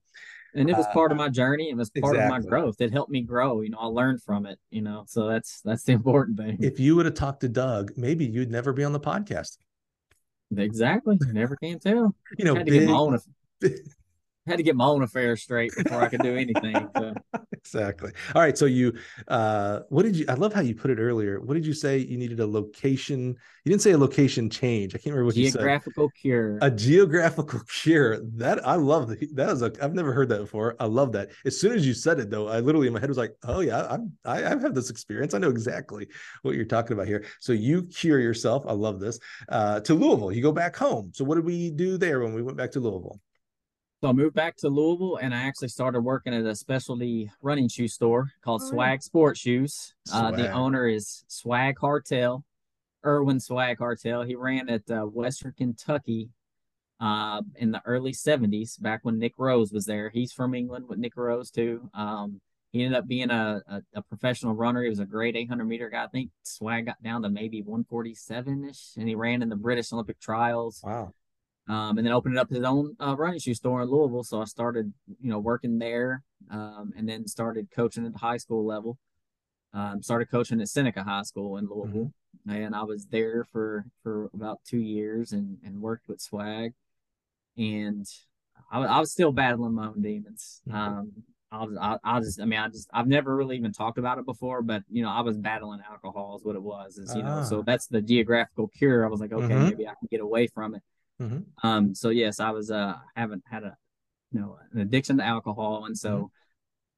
and 0.55 0.70
it 0.70 0.76
was 0.76 0.87
uh, 0.87 0.93
part 0.93 1.11
of 1.11 1.18
my 1.18 1.28
journey. 1.28 1.70
It 1.70 1.76
was 1.76 1.91
part 1.91 2.14
exactly. 2.14 2.37
of 2.37 2.45
my 2.45 2.49
growth. 2.49 2.80
It 2.80 2.93
helped 2.93 3.11
me 3.11 3.22
grow. 3.22 3.62
You 3.62 3.70
know, 3.70 3.78
I 3.78 3.87
learned 3.87 4.22
from 4.22 4.47
it, 4.47 4.59
you 4.70 4.82
know. 4.82 5.05
So 5.09 5.28
that's 5.28 5.61
that's 5.62 5.82
the 5.82 5.93
important 5.93 6.39
thing. 6.39 6.59
If 6.61 6.78
you 6.78 6.95
would 6.95 7.07
have 7.07 7.14
talked 7.14 7.41
to 7.41 7.49
Doug, 7.49 7.93
maybe 7.97 8.24
you'd 8.24 8.53
never 8.53 8.72
be 8.72 8.85
on 8.85 8.93
the 8.93 9.01
podcast. 9.01 9.59
Exactly. 10.57 11.18
Never 11.32 11.57
can 11.57 11.78
tell. 11.78 12.14
You 12.36 12.45
know, 12.45 12.62
big, 12.64 12.88
my 12.88 12.95
own 12.95 13.18
had 14.47 14.59
to 14.59 14.62
get 14.62 14.76
my 14.76 14.84
own 14.84 15.03
affairs 15.03 15.42
straight 15.42 15.72
before 15.76 16.03
I 16.03 16.09
could 16.09 16.22
do 16.22 16.36
anything. 16.36 16.88
So. 16.97 17.14
exactly. 17.53 18.12
All 18.34 18.42
right. 18.42 18.57
So 18.57 18.66
you, 18.66 18.92
uh, 19.28 19.80
what 19.88 20.03
did 20.03 20.16
you? 20.16 20.26
I 20.28 20.34
love 20.34 20.53
how 20.53 20.61
you 20.61 20.74
put 20.74 20.90
it 20.90 20.99
earlier. 20.99 21.40
What 21.40 21.55
did 21.55 21.64
you 21.64 21.72
say? 21.72 21.99
You 21.99 22.18
needed 22.18 22.40
a 22.40 22.47
location. 22.47 23.36
You 23.64 23.70
didn't 23.70 23.82
say 23.82 23.92
a 23.92 23.99
location 23.99 24.51
change. 24.51 24.95
I 24.95 24.99
can't 24.99 25.14
remember 25.14 25.26
what 25.26 25.36
you 25.36 25.47
said. 25.47 25.61
A 25.61 25.64
geographical 25.64 26.11
cure. 26.11 26.59
A 26.61 26.70
geographical 26.70 27.61
cure. 27.82 28.20
That 28.36 28.66
I 28.66 28.74
love. 28.74 29.09
The, 29.09 29.28
that 29.32 29.49
is 29.51 29.62
a. 29.62 29.72
I've 29.82 29.95
never 29.95 30.12
heard 30.12 30.28
that 30.28 30.40
before. 30.40 30.76
I 30.78 30.86
love 30.86 31.12
that. 31.12 31.30
As 31.47 31.59
soon 31.59 31.72
as 31.72 31.86
you 31.86 31.95
said 31.95 32.18
it, 32.18 32.30
though, 32.30 32.49
I 32.49 32.61
literally 32.61 32.86
in 32.86 32.92
my 32.92 33.01
head 33.01 33.09
was 33.09 33.18
like, 33.18 33.34
"Oh 33.45 33.61
yeah, 33.61 33.86
I'm. 33.88 34.12
I, 34.24 34.45
I've 34.45 34.61
had 34.61 34.74
this 34.74 34.90
experience. 34.90 35.32
I 35.32 35.38
know 35.38 35.51
exactly 35.51 36.09
what 36.42 36.55
you're 36.55 36.66
talking 36.66 36.95
about 36.95 37.07
here." 37.07 37.24
So 37.40 37.53
you 37.55 37.84
cure 37.84 38.20
yourself. 38.20 38.64
I 38.66 38.72
love 38.72 39.01
this. 39.01 39.18
Uh, 39.49 39.80
to 39.80 39.95
Louisville, 39.95 40.32
you 40.32 40.42
go 40.42 40.53
back 40.53 40.76
home. 40.76 41.12
So 41.14 41.24
what 41.24 41.36
did 41.36 41.45
we 41.45 41.70
do 41.70 41.97
there 41.97 42.20
when 42.20 42.34
we 42.34 42.42
went 42.42 42.59
back 42.59 42.70
to 42.72 42.80
Louisville? 42.80 43.20
So 44.05 44.11
I 44.11 44.12
moved 44.12 44.34
back 44.34 44.57
to 44.57 44.68
Louisville 44.68 45.16
and 45.16 45.34
I 45.34 45.44
actually 45.44 45.68
started 45.68 46.02
working 46.02 46.34
at 46.34 46.44
a 46.44 46.55
specialty 46.55 47.30
running 47.40 47.70
shoe 47.70 47.88
store 47.88 48.32
called 48.44 48.61
oh, 48.62 48.68
Swag 48.68 49.02
Sports 49.02 49.40
Shoes. 49.40 49.94
Uh, 50.12 50.30
the 50.30 50.50
owner 50.50 50.86
is 50.86 51.24
Swag 51.26 51.76
Hartel, 51.80 52.42
Irwin 53.02 53.40
Swag 53.40 53.78
Hartel. 53.78 54.26
He 54.26 54.34
ran 54.34 54.68
at 54.68 54.82
uh, 54.90 55.05
Western 55.05 55.55
Kentucky 55.57 56.28
uh, 57.00 57.40
in 57.57 57.70
the 57.70 57.80
early 57.86 58.12
70s, 58.12 58.78
back 58.78 59.00
when 59.05 59.18
Nick 59.18 59.32
Rose 59.38 59.72
was 59.72 59.86
there. 59.86 60.11
He's 60.11 60.34
from 60.34 60.55
England 60.55 60.84
with 60.86 60.98
Nick 60.98 61.16
Rose 61.16 61.50
too. 61.50 61.88
Um, 61.94 62.42
he 62.72 62.84
ended 62.84 62.98
up 62.98 63.09
being 63.09 63.30
a, 63.30 63.62
a, 63.66 63.80
a, 63.94 64.02
professional 64.02 64.52
runner. 64.52 64.82
He 64.82 64.90
was 64.90 65.00
a 65.00 65.07
great 65.07 65.34
800 65.34 65.64
meter 65.64 65.88
guy. 65.88 66.05
I 66.05 66.09
think 66.09 66.28
Swag 66.42 66.84
got 66.84 67.02
down 67.02 67.22
to 67.22 67.30
maybe 67.30 67.62
147 67.62 68.68
ish, 68.68 68.96
and 68.98 69.09
he 69.09 69.14
ran 69.14 69.40
in 69.40 69.48
the 69.48 69.57
British 69.57 69.94
Olympic 69.94 70.20
trials. 70.20 70.82
Wow 70.84 71.14
um, 71.68 71.98
and 71.98 72.06
then 72.06 72.12
opened 72.12 72.38
up 72.38 72.50
his 72.50 72.62
own 72.64 72.96
uh, 73.00 73.16
running 73.16 73.38
shoe 73.38 73.54
store 73.54 73.82
in 73.82 73.88
Louisville. 73.88 74.24
So 74.24 74.40
I 74.40 74.44
started, 74.44 74.92
you 75.20 75.30
know, 75.30 75.38
working 75.38 75.78
there, 75.78 76.22
um, 76.50 76.92
and 76.96 77.08
then 77.08 77.26
started 77.26 77.68
coaching 77.74 78.04
at 78.06 78.12
the 78.12 78.18
high 78.18 78.36
school 78.38 78.66
level. 78.66 78.98
Um, 79.72 80.02
started 80.02 80.30
coaching 80.30 80.60
at 80.60 80.68
Seneca 80.68 81.02
High 81.02 81.22
School 81.22 81.56
in 81.56 81.66
Louisville, 81.68 82.12
mm-hmm. 82.46 82.50
and 82.52 82.76
I 82.76 82.84
was 82.84 83.06
there 83.06 83.44
for 83.50 83.86
for 84.04 84.30
about 84.32 84.60
two 84.64 84.78
years 84.78 85.32
and 85.32 85.58
and 85.64 85.80
worked 85.80 86.06
with 86.06 86.20
Swag, 86.20 86.74
and 87.56 88.06
I, 88.70 88.80
I 88.80 89.00
was 89.00 89.10
still 89.10 89.32
battling 89.32 89.74
my 89.74 89.86
own 89.86 90.00
demons. 90.00 90.62
Mm-hmm. 90.68 90.76
Um, 90.76 91.12
I 91.50 91.64
was, 91.64 91.76
I, 91.80 91.98
I 92.02 92.20
just, 92.20 92.40
I 92.40 92.46
mean, 92.46 92.58
I 92.58 92.68
just, 92.68 92.88
I've 92.92 93.06
never 93.06 93.34
really 93.36 93.56
even 93.56 93.72
talked 93.72 93.98
about 93.98 94.18
it 94.18 94.26
before, 94.26 94.60
but 94.60 94.82
you 94.90 95.02
know, 95.02 95.10
I 95.10 95.20
was 95.20 95.38
battling 95.38 95.80
alcohol 95.88 96.36
is 96.36 96.44
what 96.44 96.56
it 96.56 96.62
was, 96.62 96.98
is 96.98 97.14
you 97.14 97.22
know, 97.22 97.44
so 97.44 97.60
ah. 97.60 97.62
that's 97.64 97.86
the 97.86 98.02
geographical 98.02 98.68
cure. 98.68 99.04
I 99.04 99.08
was 99.08 99.20
like, 99.20 99.32
okay, 99.32 99.54
mm-hmm. 99.54 99.64
maybe 99.64 99.86
I 99.86 99.94
can 99.98 100.08
get 100.10 100.20
away 100.20 100.48
from 100.48 100.74
it. 100.74 100.82
Mm-hmm. 101.20 101.66
Um, 101.66 101.94
so 101.94 102.08
yes, 102.10 102.40
I 102.40 102.50
was 102.50 102.70
uh 102.70 102.94
haven't 103.14 103.44
had 103.48 103.64
a 103.64 103.76
you 104.32 104.40
know 104.40 104.58
an 104.72 104.80
addiction 104.80 105.18
to 105.18 105.24
alcohol, 105.24 105.84
and 105.86 105.96
so 105.96 106.10
mm-hmm. 106.10 106.26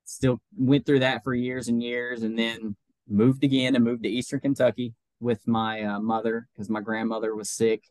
still 0.04 0.40
went 0.56 0.86
through 0.86 1.00
that 1.00 1.22
for 1.22 1.34
years 1.34 1.68
and 1.68 1.82
years, 1.82 2.22
and 2.22 2.38
then 2.38 2.76
moved 3.08 3.44
again 3.44 3.74
and 3.74 3.84
moved 3.84 4.02
to 4.04 4.08
Eastern 4.08 4.40
Kentucky 4.40 4.94
with 5.20 5.46
my 5.46 5.82
uh, 5.82 6.00
mother 6.00 6.48
because 6.52 6.68
my 6.68 6.80
grandmother 6.80 7.34
was 7.34 7.50
sick. 7.50 7.84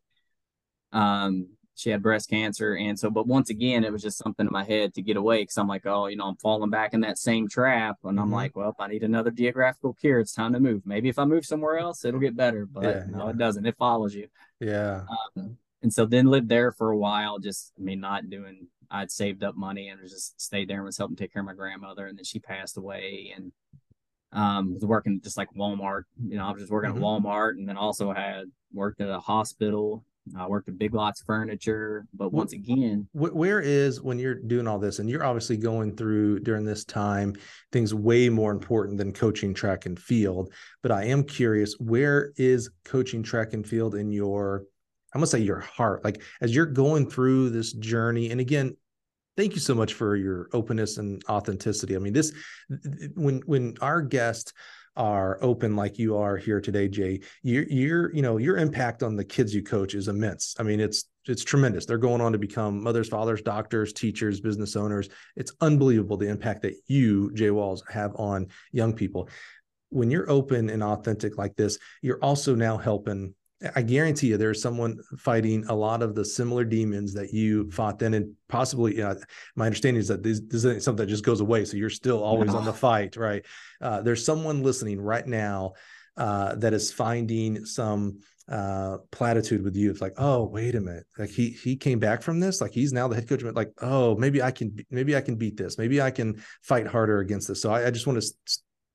Um, 0.92 1.50
she 1.76 1.90
had 1.90 2.02
breast 2.02 2.30
cancer, 2.30 2.76
and 2.76 2.98
so 2.98 3.10
but 3.10 3.28
once 3.28 3.50
again, 3.50 3.84
it 3.84 3.92
was 3.92 4.02
just 4.02 4.18
something 4.18 4.48
in 4.48 4.52
my 4.52 4.64
head 4.64 4.94
to 4.94 5.02
get 5.02 5.18
away 5.18 5.42
because 5.42 5.58
I'm 5.58 5.68
like, 5.68 5.86
oh, 5.86 6.08
you 6.08 6.16
know, 6.16 6.26
I'm 6.26 6.38
falling 6.38 6.70
back 6.70 6.94
in 6.94 7.02
that 7.02 7.18
same 7.18 7.50
trap, 7.50 7.98
and 8.04 8.18
I'm 8.18 8.28
mm-hmm. 8.28 8.34
like, 8.34 8.56
well, 8.56 8.70
if 8.70 8.80
I 8.80 8.88
need 8.88 9.04
another 9.04 9.30
geographical 9.30 9.94
cure, 9.94 10.20
it's 10.20 10.34
time 10.34 10.54
to 10.54 10.60
move. 10.60 10.84
Maybe 10.86 11.10
if 11.10 11.20
I 11.20 11.26
move 11.26 11.46
somewhere 11.46 11.78
else, 11.78 12.06
it'll 12.06 12.20
get 12.20 12.38
better, 12.38 12.66
but 12.66 12.84
yeah, 12.84 13.04
no, 13.10 13.26
yeah. 13.26 13.30
it 13.32 13.38
doesn't. 13.38 13.66
It 13.66 13.76
follows 13.78 14.16
you. 14.16 14.28
Yeah. 14.62 15.02
Um, 15.36 15.58
and 15.86 15.94
so 15.94 16.08
then 16.08 16.26
lived 16.26 16.50
there 16.50 16.72
for 16.72 16.90
a 16.90 16.98
while, 16.98 17.38
just 17.38 17.72
I 17.78 17.84
mean, 17.84 18.00
not 18.00 18.28
doing. 18.28 18.68
I'd 18.90 19.12
saved 19.12 19.44
up 19.44 19.56
money 19.56 19.90
and 19.90 20.00
just 20.02 20.42
stayed 20.42 20.68
there 20.68 20.78
and 20.78 20.86
was 20.86 20.98
helping 20.98 21.16
take 21.16 21.32
care 21.32 21.42
of 21.42 21.46
my 21.46 21.54
grandmother, 21.54 22.08
and 22.08 22.18
then 22.18 22.26
she 22.26 22.40
passed 22.40 22.76
away, 22.78 23.34
and 23.36 23.52
um, 24.32 24.74
was 24.74 24.84
working 24.84 25.22
just 25.24 25.38
like 25.38 25.50
Walmart. 25.54 26.04
You 26.28 26.38
know, 26.38 26.46
I 26.46 26.52
was 26.52 26.64
just 26.64 26.72
working 26.72 26.90
mm-hmm. 26.90 27.04
at 27.04 27.24
Walmart, 27.24 27.52
and 27.52 27.70
then 27.70 27.78
also 27.78 28.12
had 28.12 28.46
worked 28.74 29.00
at 29.00 29.10
a 29.10 29.20
hospital. 29.20 30.04
I 30.36 30.48
worked 30.48 30.70
at 30.70 30.80
Big 30.80 30.96
Lots 30.96 31.22
Furniture, 31.22 32.08
but 32.16 32.34
once 32.34 32.54
again, 32.54 33.08
where 33.14 33.62
is 33.62 34.02
when 34.02 34.18
you're 34.18 34.34
doing 34.34 34.66
all 34.66 34.80
this, 34.80 34.98
and 34.98 35.08
you're 35.08 35.24
obviously 35.24 35.56
going 35.56 35.96
through 35.96 36.40
during 36.40 36.66
this 36.66 36.84
time 36.84 37.36
things 37.72 37.94
way 37.94 38.30
more 38.30 38.52
important 38.52 38.98
than 38.98 39.14
coaching 39.14 39.54
track 39.54 39.86
and 39.86 40.00
field. 40.00 40.52
But 40.82 40.92
I 40.92 41.04
am 41.06 41.24
curious, 41.24 41.76
where 41.80 42.34
is 42.38 42.72
coaching 42.86 43.22
track 43.22 43.54
and 43.54 43.68
field 43.68 43.94
in 43.94 44.12
your 44.12 44.64
I'm 45.16 45.20
gonna 45.20 45.28
say 45.28 45.40
your 45.40 45.62
heart, 45.62 46.04
like 46.04 46.22
as 46.42 46.54
you're 46.54 46.66
going 46.66 47.10
through 47.10 47.52
this 47.52 47.72
journey. 47.72 48.32
And 48.32 48.42
again, 48.42 48.76
thank 49.38 49.54
you 49.54 49.62
so 49.62 49.74
much 49.74 49.94
for 49.94 50.18
your 50.18 50.50
openness 50.52 50.98
and 50.98 51.24
authenticity. 51.30 51.96
I 51.96 52.00
mean, 52.00 52.12
this 52.12 52.34
when 53.16 53.42
when 53.46 53.78
our 53.80 54.02
guests 54.02 54.52
are 54.98 55.38
open 55.42 55.78
like 55.78 55.98
you 55.98 56.18
are 56.18 56.36
here 56.36 56.60
today, 56.60 56.90
Jay, 56.90 57.22
your 57.44 57.64
your 57.64 58.14
you 58.14 58.22
know 58.22 58.36
your 58.36 58.58
impact 58.58 59.04
on 59.04 59.16
the 59.16 59.24
kids 59.24 59.56
you 59.56 59.64
coach 59.64 59.96
is 59.96 60.10
immense. 60.10 60.54
I 60.60 60.64
mean, 60.64 60.82
it's 60.82 61.06
it's 61.24 61.46
tremendous. 61.46 61.86
They're 61.86 61.98
going 61.98 62.20
on 62.20 62.34
to 62.34 62.38
become 62.38 62.84
mothers, 62.84 63.08
fathers, 63.08 63.42
doctors, 63.42 63.94
teachers, 63.94 64.42
business 64.42 64.76
owners. 64.76 65.08
It's 65.38 65.54
unbelievable 65.62 66.18
the 66.18 66.28
impact 66.28 66.64
that 66.64 66.76
you, 66.88 67.32
Jay 67.34 67.52
Walls, 67.52 67.86
have 67.90 68.14
on 68.18 68.48
young 68.74 68.92
people. 68.92 69.30
When 69.92 70.12
you're 70.12 70.30
open 70.30 70.70
and 70.70 70.84
authentic 70.84 71.38
like 71.38 71.56
this, 71.56 71.80
you're 72.02 72.20
also 72.22 72.54
now 72.54 72.76
helping 72.78 73.34
I 73.76 73.82
guarantee 73.82 74.28
you 74.28 74.38
there's 74.38 74.62
someone 74.62 75.00
fighting 75.18 75.66
a 75.68 75.76
lot 75.76 76.02
of 76.02 76.16
the 76.16 76.26
similar 76.26 76.64
demons 76.64 77.14
that 77.14 77.34
you 77.34 77.70
fought 77.72 78.00
then. 78.00 78.14
And 78.14 78.34
possibly, 78.48 78.96
know, 78.96 79.16
my 79.56 79.66
understanding 79.66 80.00
is 80.00 80.08
that 80.10 80.24
this, 80.24 80.42
this 80.42 80.66
isn't 80.66 80.84
something 80.84 81.06
that 81.06 81.12
just 81.12 81.26
goes 81.26 81.42
away. 81.42 81.66
So 81.66 81.78
you're 81.78 81.90
still 81.90 82.24
always 82.24 82.54
on 82.54 82.66
the 82.66 82.74
fight, 82.74 83.16
right? 83.16 83.46
Uh, 83.82 84.02
there's 84.02 84.26
someone 84.26 84.64
listening 84.64 85.00
right 85.00 85.26
now 85.26 85.74
uh, 86.18 86.56
that 86.56 86.74
is 86.74 86.92
finding 86.92 87.66
some 87.66 88.20
uh, 88.50 88.98
platitude 89.12 89.64
with 89.64 89.76
you. 89.76 89.90
It's 89.90 90.02
like, 90.02 90.14
oh, 90.18 90.44
wait 90.44 90.76
a 90.76 90.82
minute. 90.82 91.06
Like 91.18 91.30
he 91.30 91.50
he 91.50 91.76
came 91.76 92.00
back 92.00 92.22
from 92.22 92.40
this. 92.40 92.62
Like 92.62 92.72
he's 92.72 92.94
now 92.94 93.08
the 93.08 93.16
head 93.16 93.28
coach. 93.28 93.42
Like, 93.44 93.72
oh, 93.82 94.16
maybe 94.16 94.42
I 94.42 94.52
can 94.52 94.78
maybe 94.92 95.16
I 95.16 95.22
can 95.22 95.36
beat 95.36 95.58
this. 95.58 95.78
Maybe 95.78 96.02
I 96.02 96.12
can 96.12 96.42
fight 96.62 96.88
harder 96.88 97.20
against 97.20 97.48
this. 97.48 97.62
So 97.62 97.72
I, 97.72 97.88
I 97.88 97.92
just 97.92 98.08
want 98.08 98.22
to 98.22 98.28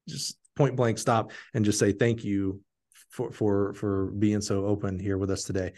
just 0.08 0.38
point 0.56 0.76
blank 0.76 0.98
stop 0.98 1.32
and 1.54 1.64
just 1.64 1.78
say 1.78 1.92
thank 1.92 2.24
you 2.24 2.60
for 3.10 3.30
for 3.30 3.74
for 3.74 4.06
being 4.12 4.40
so 4.40 4.64
open 4.64 4.98
here 4.98 5.18
with 5.18 5.30
us 5.30 5.44
today. 5.44 5.72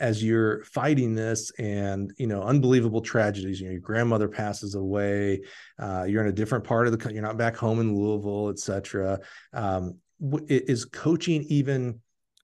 as 0.00 0.24
you're 0.24 0.64
fighting 0.64 1.14
this 1.14 1.52
and 1.58 2.12
you 2.18 2.26
know 2.26 2.42
unbelievable 2.42 3.02
tragedies 3.02 3.60
you 3.60 3.66
know 3.66 3.72
your 3.72 3.80
grandmother 3.80 4.26
passes 4.26 4.74
away 4.74 5.40
uh, 5.78 6.04
you're 6.08 6.22
in 6.22 6.28
a 6.28 6.32
different 6.40 6.64
part 6.64 6.86
of 6.86 6.92
the 6.92 6.98
country 6.98 7.14
you're 7.14 7.22
not 7.22 7.36
back 7.36 7.54
home 7.54 7.78
in 7.78 7.94
louisville 7.94 8.48
etc 8.48 9.20
um, 9.52 9.96
is 10.48 10.84
coaching 10.86 11.44
even 11.48 12.00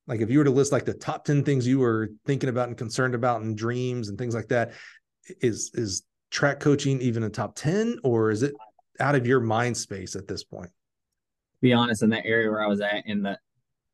like 0.07 0.21
if 0.21 0.31
you 0.31 0.39
were 0.39 0.45
to 0.45 0.51
list 0.51 0.73
like 0.73 0.85
the 0.85 0.95
top 0.95 1.25
10 1.25 1.43
things 1.43 1.67
you 1.67 1.79
were 1.79 2.11
thinking 2.27 2.49
about 2.49 2.69
and 2.69 2.77
concerned 2.77 3.15
about 3.15 3.41
and 3.43 3.57
dreams 3.57 4.09
and 4.09 4.19
things 4.19 4.35
like 4.35 4.49
that 4.49 4.73
is 5.41 5.71
is 5.75 6.03
track 6.31 6.61
coaching 6.61 7.01
even 7.01 7.23
a 7.23 7.31
top 7.31 7.55
10 7.55 7.99
or 8.05 8.31
is 8.31 8.43
it 8.43 8.53
out 9.01 9.15
of 9.15 9.27
your 9.27 9.41
mind 9.41 9.77
space 9.77 10.17
at 10.17 10.29
this 10.29 10.45
point 10.45 10.71
be 11.61 11.73
honest 11.73 12.03
in 12.03 12.11
the 12.11 12.25
area 12.27 12.51
where 12.51 12.63
i 12.63 12.67
was 12.67 12.81
at 12.81 13.07
in 13.07 13.23
the 13.23 13.39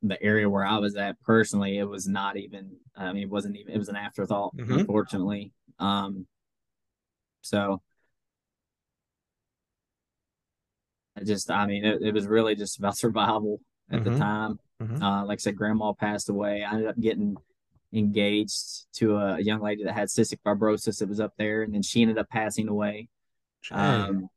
the 0.08 0.22
area 0.22 0.48
where 0.48 0.64
i 0.64 0.78
was 0.78 0.96
at 0.96 1.20
personally 1.22 1.78
it 1.78 1.84
was 1.84 2.06
not 2.06 2.36
even 2.36 2.70
i 2.96 3.12
mean 3.12 3.22
it 3.22 3.30
wasn't 3.30 3.56
even 3.56 3.72
it 3.72 3.78
was 3.78 3.88
an 3.88 3.96
afterthought 3.96 4.54
mm-hmm. 4.56 4.78
unfortunately 4.78 5.52
um 5.78 6.26
so 7.42 7.80
I 11.16 11.24
just 11.24 11.50
i 11.50 11.66
mean 11.66 11.84
it, 11.84 12.02
it 12.02 12.14
was 12.14 12.26
really 12.26 12.54
just 12.54 12.78
about 12.78 12.96
survival 13.04 13.60
at 13.90 14.00
mm-hmm. 14.00 14.12
the 14.12 14.18
time 14.18 14.58
mm-hmm. 14.82 15.02
uh 15.02 15.24
like 15.24 15.38
i 15.38 15.40
said 15.40 15.56
grandma 15.56 15.92
passed 15.92 16.28
away 16.28 16.64
i 16.64 16.72
ended 16.72 16.88
up 16.88 17.00
getting 17.00 17.36
engaged 17.94 18.92
to 18.94 19.16
a, 19.16 19.40
young 19.40 19.60
lady 19.60 19.84
that 19.84 19.94
had 19.94 20.08
cystic 20.08 20.38
fibrosis 20.44 20.98
that 20.98 21.08
was 21.08 21.20
up 21.20 21.32
there, 21.38 21.62
and 21.62 21.72
then 21.72 21.82
she 21.82 22.02
ended 22.02 22.18
up 22.18 22.28
passing 22.28 22.68
away. 22.68 23.08
Um, 23.70 24.28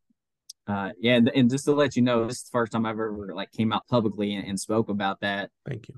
uh, 0.68 0.90
yeah, 1.00 1.16
and, 1.16 1.30
and, 1.34 1.50
just 1.50 1.66
to 1.66 1.74
let 1.74 1.96
you 1.96 2.02
know, 2.02 2.28
this 2.28 2.38
is 2.38 2.44
the 2.44 2.50
first 2.52 2.74
time 2.74 2.86
I've 2.86 2.92
ever 2.92 3.32
like 3.34 3.52
came 3.52 3.72
out 3.72 3.88
publicly 3.88 4.36
and, 4.36 4.46
and 4.46 4.60
spoke 4.60 4.90
about 4.90 5.22
that. 5.22 5.50
Thank 5.68 5.88
you. 5.88 5.96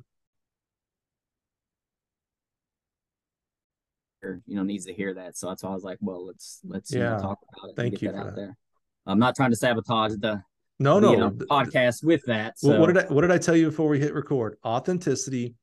You 4.22 4.56
know, 4.56 4.64
needs 4.64 4.86
to 4.86 4.94
hear 4.94 5.14
that, 5.16 5.38
so 5.38 5.48
that's 5.48 5.64
why 5.64 5.72
I 5.72 5.74
was 5.74 5.84
like, 5.84 5.98
well, 6.02 6.28
let's 6.28 6.60
let's 6.66 6.94
yeah. 6.94 7.12
Know, 7.12 7.20
talk 7.20 7.40
about 7.58 7.70
it. 7.72 7.76
Thank 7.76 8.02
you 8.02 8.12
that 8.12 8.18
out 8.18 8.26
that. 8.28 8.36
there. 8.36 8.58
I'm 9.06 9.18
not 9.18 9.36
trying 9.36 9.50
to 9.52 9.56
sabotage 9.56 10.14
the 10.20 10.44
no 10.78 11.00
no 11.00 11.12
you 11.12 11.18
know, 11.18 11.32
podcast 11.32 12.04
with 12.04 12.22
that. 12.26 12.60
So. 12.60 12.80
What 12.80 12.88
did 12.88 12.98
I 12.98 13.14
what 13.14 13.22
did 13.22 13.32
I 13.32 13.38
tell 13.38 13.56
you 13.56 13.68
before 13.68 13.88
we 13.88 14.00
hit 14.00 14.14
record? 14.14 14.58
Authenticity 14.66 15.56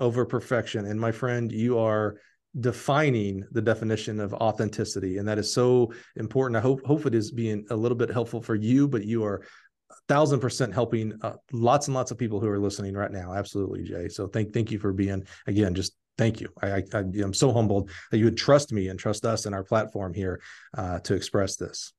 over 0.00 0.24
perfection. 0.24 0.86
And 0.86 1.00
my 1.00 1.12
friend, 1.12 1.50
you 1.52 1.78
are 1.78 2.16
defining 2.60 3.44
the 3.52 3.62
definition 3.62 4.20
of 4.20 4.32
authenticity. 4.34 5.18
And 5.18 5.26
that 5.28 5.38
is 5.38 5.52
so 5.52 5.92
important. 6.16 6.56
I 6.56 6.60
hope, 6.60 6.84
hope 6.84 7.06
it 7.06 7.14
is 7.14 7.30
being 7.30 7.64
a 7.70 7.76
little 7.76 7.96
bit 7.96 8.10
helpful 8.10 8.40
for 8.40 8.54
you, 8.54 8.86
but 8.86 9.04
you 9.04 9.24
are 9.24 9.42
a 9.90 9.94
thousand 10.08 10.40
percent 10.40 10.72
helping 10.72 11.18
uh, 11.22 11.34
lots 11.52 11.88
and 11.88 11.94
lots 11.94 12.10
of 12.10 12.18
people 12.18 12.40
who 12.40 12.48
are 12.48 12.58
listening 12.58 12.94
right 12.94 13.10
now. 13.10 13.34
Absolutely, 13.34 13.82
Jay. 13.82 14.08
So 14.08 14.28
thank, 14.28 14.52
thank 14.52 14.70
you 14.70 14.78
for 14.78 14.92
being, 14.92 15.26
again, 15.46 15.74
just 15.74 15.96
thank 16.16 16.40
you. 16.40 16.48
I, 16.62 16.82
I, 16.92 16.98
am 16.98 17.34
so 17.34 17.52
humbled 17.52 17.90
that 18.10 18.18
you 18.18 18.24
would 18.24 18.36
trust 18.36 18.72
me 18.72 18.88
and 18.88 18.98
trust 18.98 19.24
us 19.24 19.46
and 19.46 19.54
our 19.54 19.64
platform 19.64 20.14
here 20.14 20.40
uh, 20.76 21.00
to 21.00 21.14
express 21.14 21.56
this. 21.56 21.92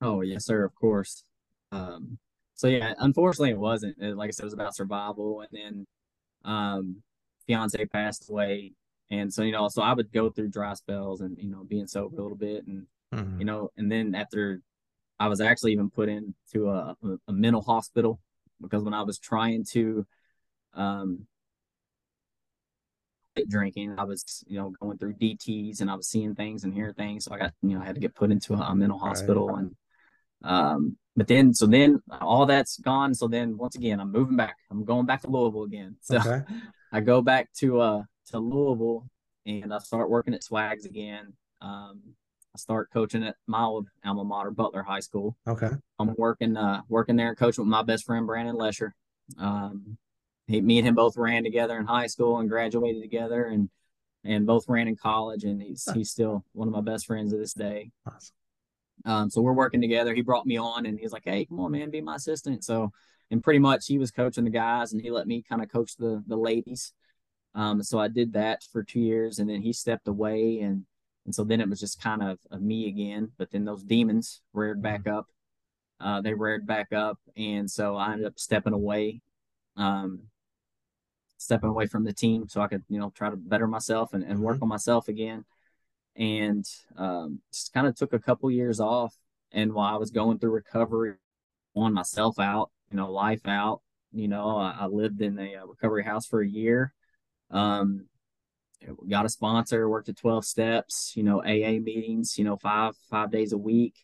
Oh 0.00 0.20
yes, 0.20 0.44
sir. 0.44 0.64
Of 0.64 0.74
course. 0.76 1.24
Um, 1.72 2.18
so 2.54 2.68
yeah, 2.68 2.94
unfortunately 2.98 3.50
it 3.50 3.58
wasn't. 3.58 3.96
Like 4.00 4.28
I 4.28 4.30
said, 4.30 4.44
it 4.44 4.46
was 4.46 4.54
about 4.54 4.76
survival. 4.76 5.42
And 5.42 5.48
then, 5.52 5.86
um, 6.44 7.02
fiance 7.46 7.84
passed 7.86 8.30
away, 8.30 8.72
and 9.10 9.32
so 9.32 9.42
you 9.42 9.52
know, 9.52 9.68
so 9.68 9.82
I 9.82 9.92
would 9.92 10.12
go 10.12 10.30
through 10.30 10.48
dry 10.48 10.74
spells 10.74 11.20
and 11.20 11.36
you 11.38 11.50
know 11.50 11.64
being 11.64 11.86
sober 11.86 12.16
a 12.18 12.22
little 12.22 12.36
bit, 12.36 12.66
and 12.66 12.86
mm-hmm. 13.14 13.40
you 13.40 13.44
know, 13.44 13.70
and 13.76 13.90
then 13.90 14.14
after 14.14 14.60
I 15.18 15.28
was 15.28 15.40
actually 15.40 15.72
even 15.72 15.90
put 15.90 16.08
into 16.08 16.70
a, 16.70 16.96
a 17.26 17.32
mental 17.32 17.62
hospital 17.62 18.20
because 18.60 18.82
when 18.82 18.94
I 18.94 19.02
was 19.02 19.18
trying 19.18 19.64
to 19.72 20.06
um 20.74 21.26
drinking. 23.48 23.94
I 23.98 24.04
was, 24.04 24.44
you 24.46 24.58
know, 24.58 24.72
going 24.80 24.98
through 24.98 25.14
DTs 25.14 25.80
and 25.80 25.90
I 25.90 25.94
was 25.94 26.08
seeing 26.08 26.34
things 26.34 26.64
and 26.64 26.74
hearing 26.74 26.94
things. 26.94 27.24
So 27.24 27.34
I 27.34 27.38
got, 27.38 27.52
you 27.62 27.74
know, 27.74 27.82
I 27.82 27.84
had 27.84 27.94
to 27.94 28.00
get 28.00 28.14
put 28.14 28.30
into 28.30 28.54
a, 28.54 28.74
mental 28.74 28.98
hospital 28.98 29.48
right. 29.48 29.58
and 29.58 29.74
um 30.44 30.96
but 31.16 31.26
then 31.26 31.52
so 31.52 31.66
then 31.66 32.00
all 32.20 32.46
that's 32.46 32.78
gone. 32.78 33.14
So 33.14 33.26
then 33.26 33.56
once 33.56 33.76
again 33.76 34.00
I'm 34.00 34.12
moving 34.12 34.36
back. 34.36 34.56
I'm 34.70 34.84
going 34.84 35.06
back 35.06 35.22
to 35.22 35.30
Louisville 35.30 35.64
again. 35.64 35.96
So 36.00 36.16
okay. 36.16 36.42
I 36.92 37.00
go 37.00 37.22
back 37.22 37.52
to 37.58 37.80
uh 37.80 38.02
to 38.28 38.38
Louisville 38.38 39.08
and 39.46 39.72
I 39.72 39.78
start 39.78 40.10
working 40.10 40.34
at 40.34 40.44
Swags 40.44 40.84
again. 40.84 41.32
Um, 41.60 42.00
I 42.54 42.58
start 42.58 42.90
coaching 42.92 43.24
at 43.24 43.36
my 43.46 43.62
old 43.62 43.88
alma 44.04 44.24
mater, 44.24 44.50
Butler 44.50 44.82
High 44.82 45.00
School. 45.00 45.36
Okay. 45.46 45.70
I'm 45.98 46.14
working 46.16 46.56
uh 46.56 46.82
working 46.88 47.16
there 47.16 47.28
and 47.28 47.36
coaching 47.36 47.64
with 47.64 47.70
my 47.70 47.82
best 47.82 48.04
friend 48.04 48.26
Brandon 48.26 48.56
Lesher. 48.56 48.94
Um, 49.38 49.98
he, 50.46 50.60
me 50.60 50.78
and 50.78 50.88
him 50.88 50.94
both 50.94 51.16
ran 51.16 51.44
together 51.44 51.76
in 51.78 51.86
high 51.86 52.06
school 52.06 52.38
and 52.38 52.48
graduated 52.48 53.02
together 53.02 53.44
and 53.44 53.68
and 54.24 54.46
both 54.46 54.68
ran 54.68 54.88
in 54.88 54.96
college 54.96 55.44
and 55.44 55.62
he's 55.62 55.88
he's 55.94 56.10
still 56.10 56.44
one 56.52 56.68
of 56.68 56.74
my 56.74 56.80
best 56.80 57.06
friends 57.06 57.32
to 57.32 57.38
this 57.38 57.54
day. 57.54 57.90
Awesome. 58.06 58.34
Um, 59.04 59.30
so 59.30 59.40
we're 59.40 59.52
working 59.52 59.80
together. 59.80 60.12
He 60.14 60.22
brought 60.22 60.46
me 60.46 60.58
on 60.58 60.84
and 60.84 60.98
he's 60.98 61.12
like, 61.12 61.22
Hey, 61.24 61.44
come 61.44 61.60
on, 61.60 61.72
man, 61.72 61.90
be 61.90 62.00
my 62.00 62.16
assistant. 62.16 62.64
So 62.64 62.92
and 63.30 63.42
pretty 63.42 63.58
much 63.58 63.86
he 63.86 63.98
was 63.98 64.10
coaching 64.10 64.44
the 64.44 64.50
guys 64.50 64.92
and 64.92 65.02
he 65.02 65.10
let 65.10 65.26
me 65.26 65.44
kind 65.48 65.62
of 65.62 65.70
coach 65.70 65.96
the 65.96 66.22
the 66.26 66.36
ladies. 66.36 66.92
Um, 67.58 67.82
so 67.82 67.98
I 67.98 68.06
did 68.06 68.32
that 68.34 68.62
for 68.72 68.84
two 68.84 69.00
years 69.00 69.38
and 69.38 69.50
then 69.50 69.60
he 69.60 69.72
stepped 69.72 70.06
away 70.06 70.60
and 70.60 70.84
and 71.26 71.34
so 71.34 71.44
then 71.44 71.60
it 71.60 71.68
was 71.68 71.78
just 71.78 72.00
kind 72.00 72.22
of, 72.22 72.38
of 72.50 72.62
me 72.62 72.88
again. 72.88 73.32
But 73.36 73.50
then 73.50 73.66
those 73.66 73.82
demons 73.82 74.40
reared 74.54 74.80
back 74.80 75.00
mm-hmm. 75.00 75.18
up. 75.18 75.26
Uh, 76.00 76.22
they 76.22 76.32
reared 76.32 76.66
back 76.66 76.90
up, 76.92 77.18
and 77.36 77.70
so 77.70 77.96
I 77.96 78.12
ended 78.12 78.28
up 78.28 78.38
stepping 78.38 78.72
away, 78.72 79.20
um, 79.76 80.20
stepping 81.36 81.68
away 81.68 81.86
from 81.86 82.04
the 82.04 82.14
team 82.14 82.48
so 82.48 82.62
I 82.62 82.68
could 82.68 82.84
you 82.88 82.98
know 82.98 83.10
try 83.14 83.28
to 83.28 83.36
better 83.36 83.66
myself 83.66 84.14
and, 84.14 84.22
and 84.24 84.40
work 84.40 84.56
mm-hmm. 84.56 84.62
on 84.62 84.68
myself 84.70 85.08
again. 85.08 85.44
And 86.16 86.64
um, 86.96 87.40
just 87.52 87.74
kind 87.74 87.86
of 87.86 87.94
took 87.94 88.14
a 88.14 88.18
couple 88.18 88.50
years 88.50 88.80
off. 88.80 89.14
And 89.52 89.74
while 89.74 89.92
I 89.92 89.98
was 89.98 90.10
going 90.10 90.38
through 90.38 90.52
recovery, 90.52 91.16
on 91.74 91.92
myself 91.92 92.38
out 92.38 92.70
you 92.90 92.96
know, 92.96 93.10
life 93.10 93.46
out. 93.46 93.82
You 94.12 94.28
know, 94.28 94.56
I, 94.56 94.76
I 94.80 94.86
lived 94.86 95.20
in 95.20 95.38
a, 95.38 95.56
uh, 95.56 95.66
recovery 95.66 96.04
house 96.04 96.26
for 96.26 96.40
a 96.40 96.48
year. 96.48 96.92
Um, 97.50 98.06
got 99.08 99.24
a 99.24 99.28
sponsor, 99.28 99.88
worked 99.88 100.08
at 100.08 100.16
12 100.16 100.44
steps, 100.44 101.12
you 101.16 101.22
know, 101.22 101.40
AA 101.42 101.80
meetings, 101.80 102.38
you 102.38 102.44
know, 102.44 102.56
five, 102.56 102.94
five 103.10 103.30
days 103.30 103.52
a 103.52 103.58
week, 103.58 103.94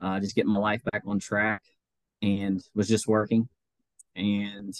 uh, 0.00 0.20
just 0.20 0.34
getting 0.34 0.52
my 0.52 0.60
life 0.60 0.82
back 0.92 1.02
on 1.06 1.18
track 1.18 1.62
and 2.22 2.62
was 2.74 2.88
just 2.88 3.08
working. 3.08 3.48
And 4.14 4.74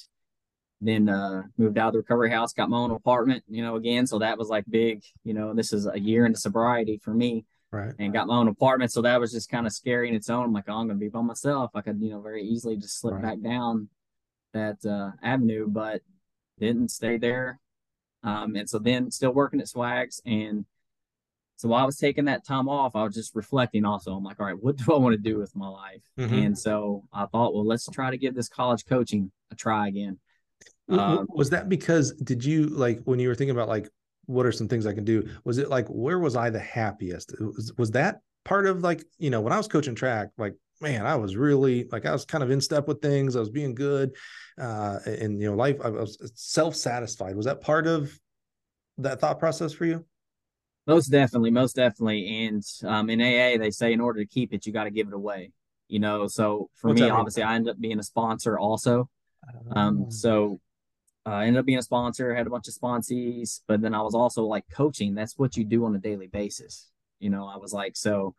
then 0.81 1.09
uh, 1.09 1.43
moved 1.56 1.78
out 1.78 1.89
of 1.89 1.93
the 1.94 1.98
recovery 1.98 2.31
house, 2.31 2.52
got 2.52 2.70
my 2.70 2.77
own 2.77 2.90
apartment, 2.90 3.43
you 3.48 3.62
know, 3.62 3.77
again. 3.77 4.06
So 4.06 4.18
that 4.18 4.39
was 4.39 4.48
like 4.48 4.64
big, 4.68 5.02
you 5.24 5.35
know, 5.35 5.55
this 5.55 5.73
is 5.73 5.86
a 5.86 5.98
year 5.98 6.27
into 6.27 6.39
sobriety 6.39 7.01
for 7.02 7.12
me 7.14 7.44
right. 7.70 7.94
and 7.98 8.12
got 8.12 8.27
my 8.27 8.36
own 8.36 8.48
apartment. 8.48 8.93
So 8.93 9.02
that 9.02 9.20
was 9.20 9.32
just 9.32 9.51
kind 9.51 9.66
of 9.66 9.73
scary 9.73 10.09
in 10.09 10.14
its 10.14 10.31
own. 10.31 10.44
I'm 10.44 10.52
like, 10.52 10.64
oh, 10.68 10.74
I'm 10.74 10.86
gonna 10.86 10.98
be 10.98 11.09
by 11.09 11.23
myself. 11.23 11.70
I 11.74 11.81
could, 11.81 12.01
you 12.01 12.10
know, 12.10 12.20
very 12.20 12.43
easily 12.43 12.77
just 12.77 13.01
slip 13.01 13.14
right. 13.14 13.23
back 13.23 13.40
down 13.40 13.89
that 14.52 14.85
uh, 14.85 15.10
avenue, 15.23 15.66
but 15.68 16.02
didn't 16.59 16.90
stay 16.90 17.16
there. 17.18 17.59
Um, 18.27 18.57
and 18.57 18.69
so 18.69 18.78
then 18.78 19.11
still 19.11 19.31
working 19.31 19.61
at 19.61 19.69
Swags. 19.69 20.20
And 20.27 20.66
so 21.55 21.69
while 21.69 21.82
I 21.82 21.86
was 21.86 21.97
taking 21.97 22.27
that 22.27 22.44
time 22.44 22.69
off, 22.69 22.97
I 22.97 23.05
was 23.05 23.15
just 23.15 23.35
reflecting 23.36 23.85
also. 23.85 24.12
I'm 24.12 24.24
like, 24.24 24.40
all 24.40 24.47
right, 24.47 24.61
what 24.61 24.77
do 24.77 24.93
I 24.93 24.98
want 24.98 25.15
to 25.15 25.20
do 25.20 25.39
with 25.39 25.55
my 25.55 25.69
life? 25.69 26.03
Mm-hmm. 26.19 26.35
And 26.35 26.59
so 26.59 27.05
I 27.12 27.27
thought, 27.27 27.55
well, 27.55 27.65
let's 27.65 27.89
try 27.89 28.11
to 28.11 28.19
give 28.19 28.35
this 28.35 28.48
college 28.48 28.85
coaching 28.85 29.31
a 29.53 29.55
try 29.55 29.89
again. 29.89 30.19
Um, 30.89 31.27
was 31.28 31.51
that 31.51 31.69
because 31.69 32.12
did 32.12 32.44
you 32.44 32.66
like 32.66 33.01
when 33.05 33.19
you 33.19 33.28
were 33.28 33.35
thinking 33.35 33.57
about 33.57 33.69
like 33.69 33.89
what 34.27 34.47
are 34.47 34.53
some 34.53 34.69
things 34.69 34.86
I 34.86 34.93
can 34.93 35.05
do? 35.05 35.28
Was 35.44 35.59
it 35.59 35.69
like 35.69 35.86
where 35.89 36.19
was 36.19 36.36
I 36.36 36.51
the 36.51 36.61
happiest? 36.61 37.35
Was, 37.40 37.73
was 37.77 37.90
that 37.93 38.20
part 38.44 38.66
of 38.66 38.82
like, 38.82 39.05
you 39.19 39.31
know, 39.31 39.40
when 39.40 39.53
I 39.53 39.57
was 39.57 39.69
coaching 39.69 39.94
track, 39.94 40.28
like 40.39 40.55
man, 40.81 41.07
I 41.07 41.16
was 41.16 41.36
really 41.36 41.89
like 41.90 42.07
I 42.07 42.12
was 42.12 42.24
kind 42.24 42.44
of 42.44 42.51
in 42.51 42.61
step 42.61 42.89
with 42.89 43.01
things. 43.01 43.36
I 43.36 43.40
was 43.40 43.51
being 43.51 43.74
good. 43.74 44.15
Uh 44.59 44.98
and 45.07 45.40
you 45.40 45.51
know, 45.51 45.57
life 45.57 45.77
I 45.82 45.90
was 45.90 46.19
self-satisfied. 46.35 47.36
Was 47.36 47.47
that 47.47 47.61
part 47.61 47.86
of 47.86 48.19
that 48.98 49.20
thought 49.20 49.39
process 49.39 49.73
for 49.73 49.85
you? 49.85 50.05
Most 50.86 51.09
definitely, 51.09 51.51
most 51.51 51.77
definitely. 51.77 52.47
And 52.47 52.62
um 52.85 53.11
in 53.11 53.20
AA 53.20 53.59
they 53.59 53.70
say 53.70 53.93
in 53.93 54.01
order 54.01 54.20
to 54.20 54.27
keep 54.27 54.53
it, 54.53 54.66
you 54.66 54.73
got 54.73 54.85
to 54.85 54.90
give 54.90 55.09
it 55.09 55.15
away. 55.15 55.53
You 55.89 56.01
know, 56.01 56.27
so 56.27 56.69
for 56.74 56.89
What's 56.89 57.01
me, 57.01 57.11
obviously 57.11 57.43
I 57.43 57.55
ended 57.55 57.73
up 57.73 57.81
being 57.81 57.98
a 57.98 58.03
sponsor 58.03 58.59
also. 58.59 59.09
Um, 59.77 60.07
oh. 60.07 60.11
so 60.11 60.61
uh, 61.24 61.31
I 61.31 61.47
ended 61.47 61.61
up 61.61 61.66
being 61.66 61.78
a 61.78 61.82
sponsor, 61.82 62.35
had 62.35 62.47
a 62.47 62.51
bunch 62.51 62.69
of 62.69 62.74
sponsees, 62.74 63.61
but 63.66 63.81
then 63.81 63.94
I 63.94 64.03
was 64.03 64.15
also 64.15 64.44
like 64.44 64.65
coaching. 64.73 65.15
That's 65.15 65.36
what 65.36 65.57
you 65.57 65.65
do 65.65 65.85
on 65.85 65.94
a 65.94 65.98
daily 65.98 66.28
basis. 66.28 66.90
You 67.19 67.31
know, 67.31 67.47
I 67.47 67.57
was 67.57 67.73
like, 67.73 67.97
so 67.97 68.35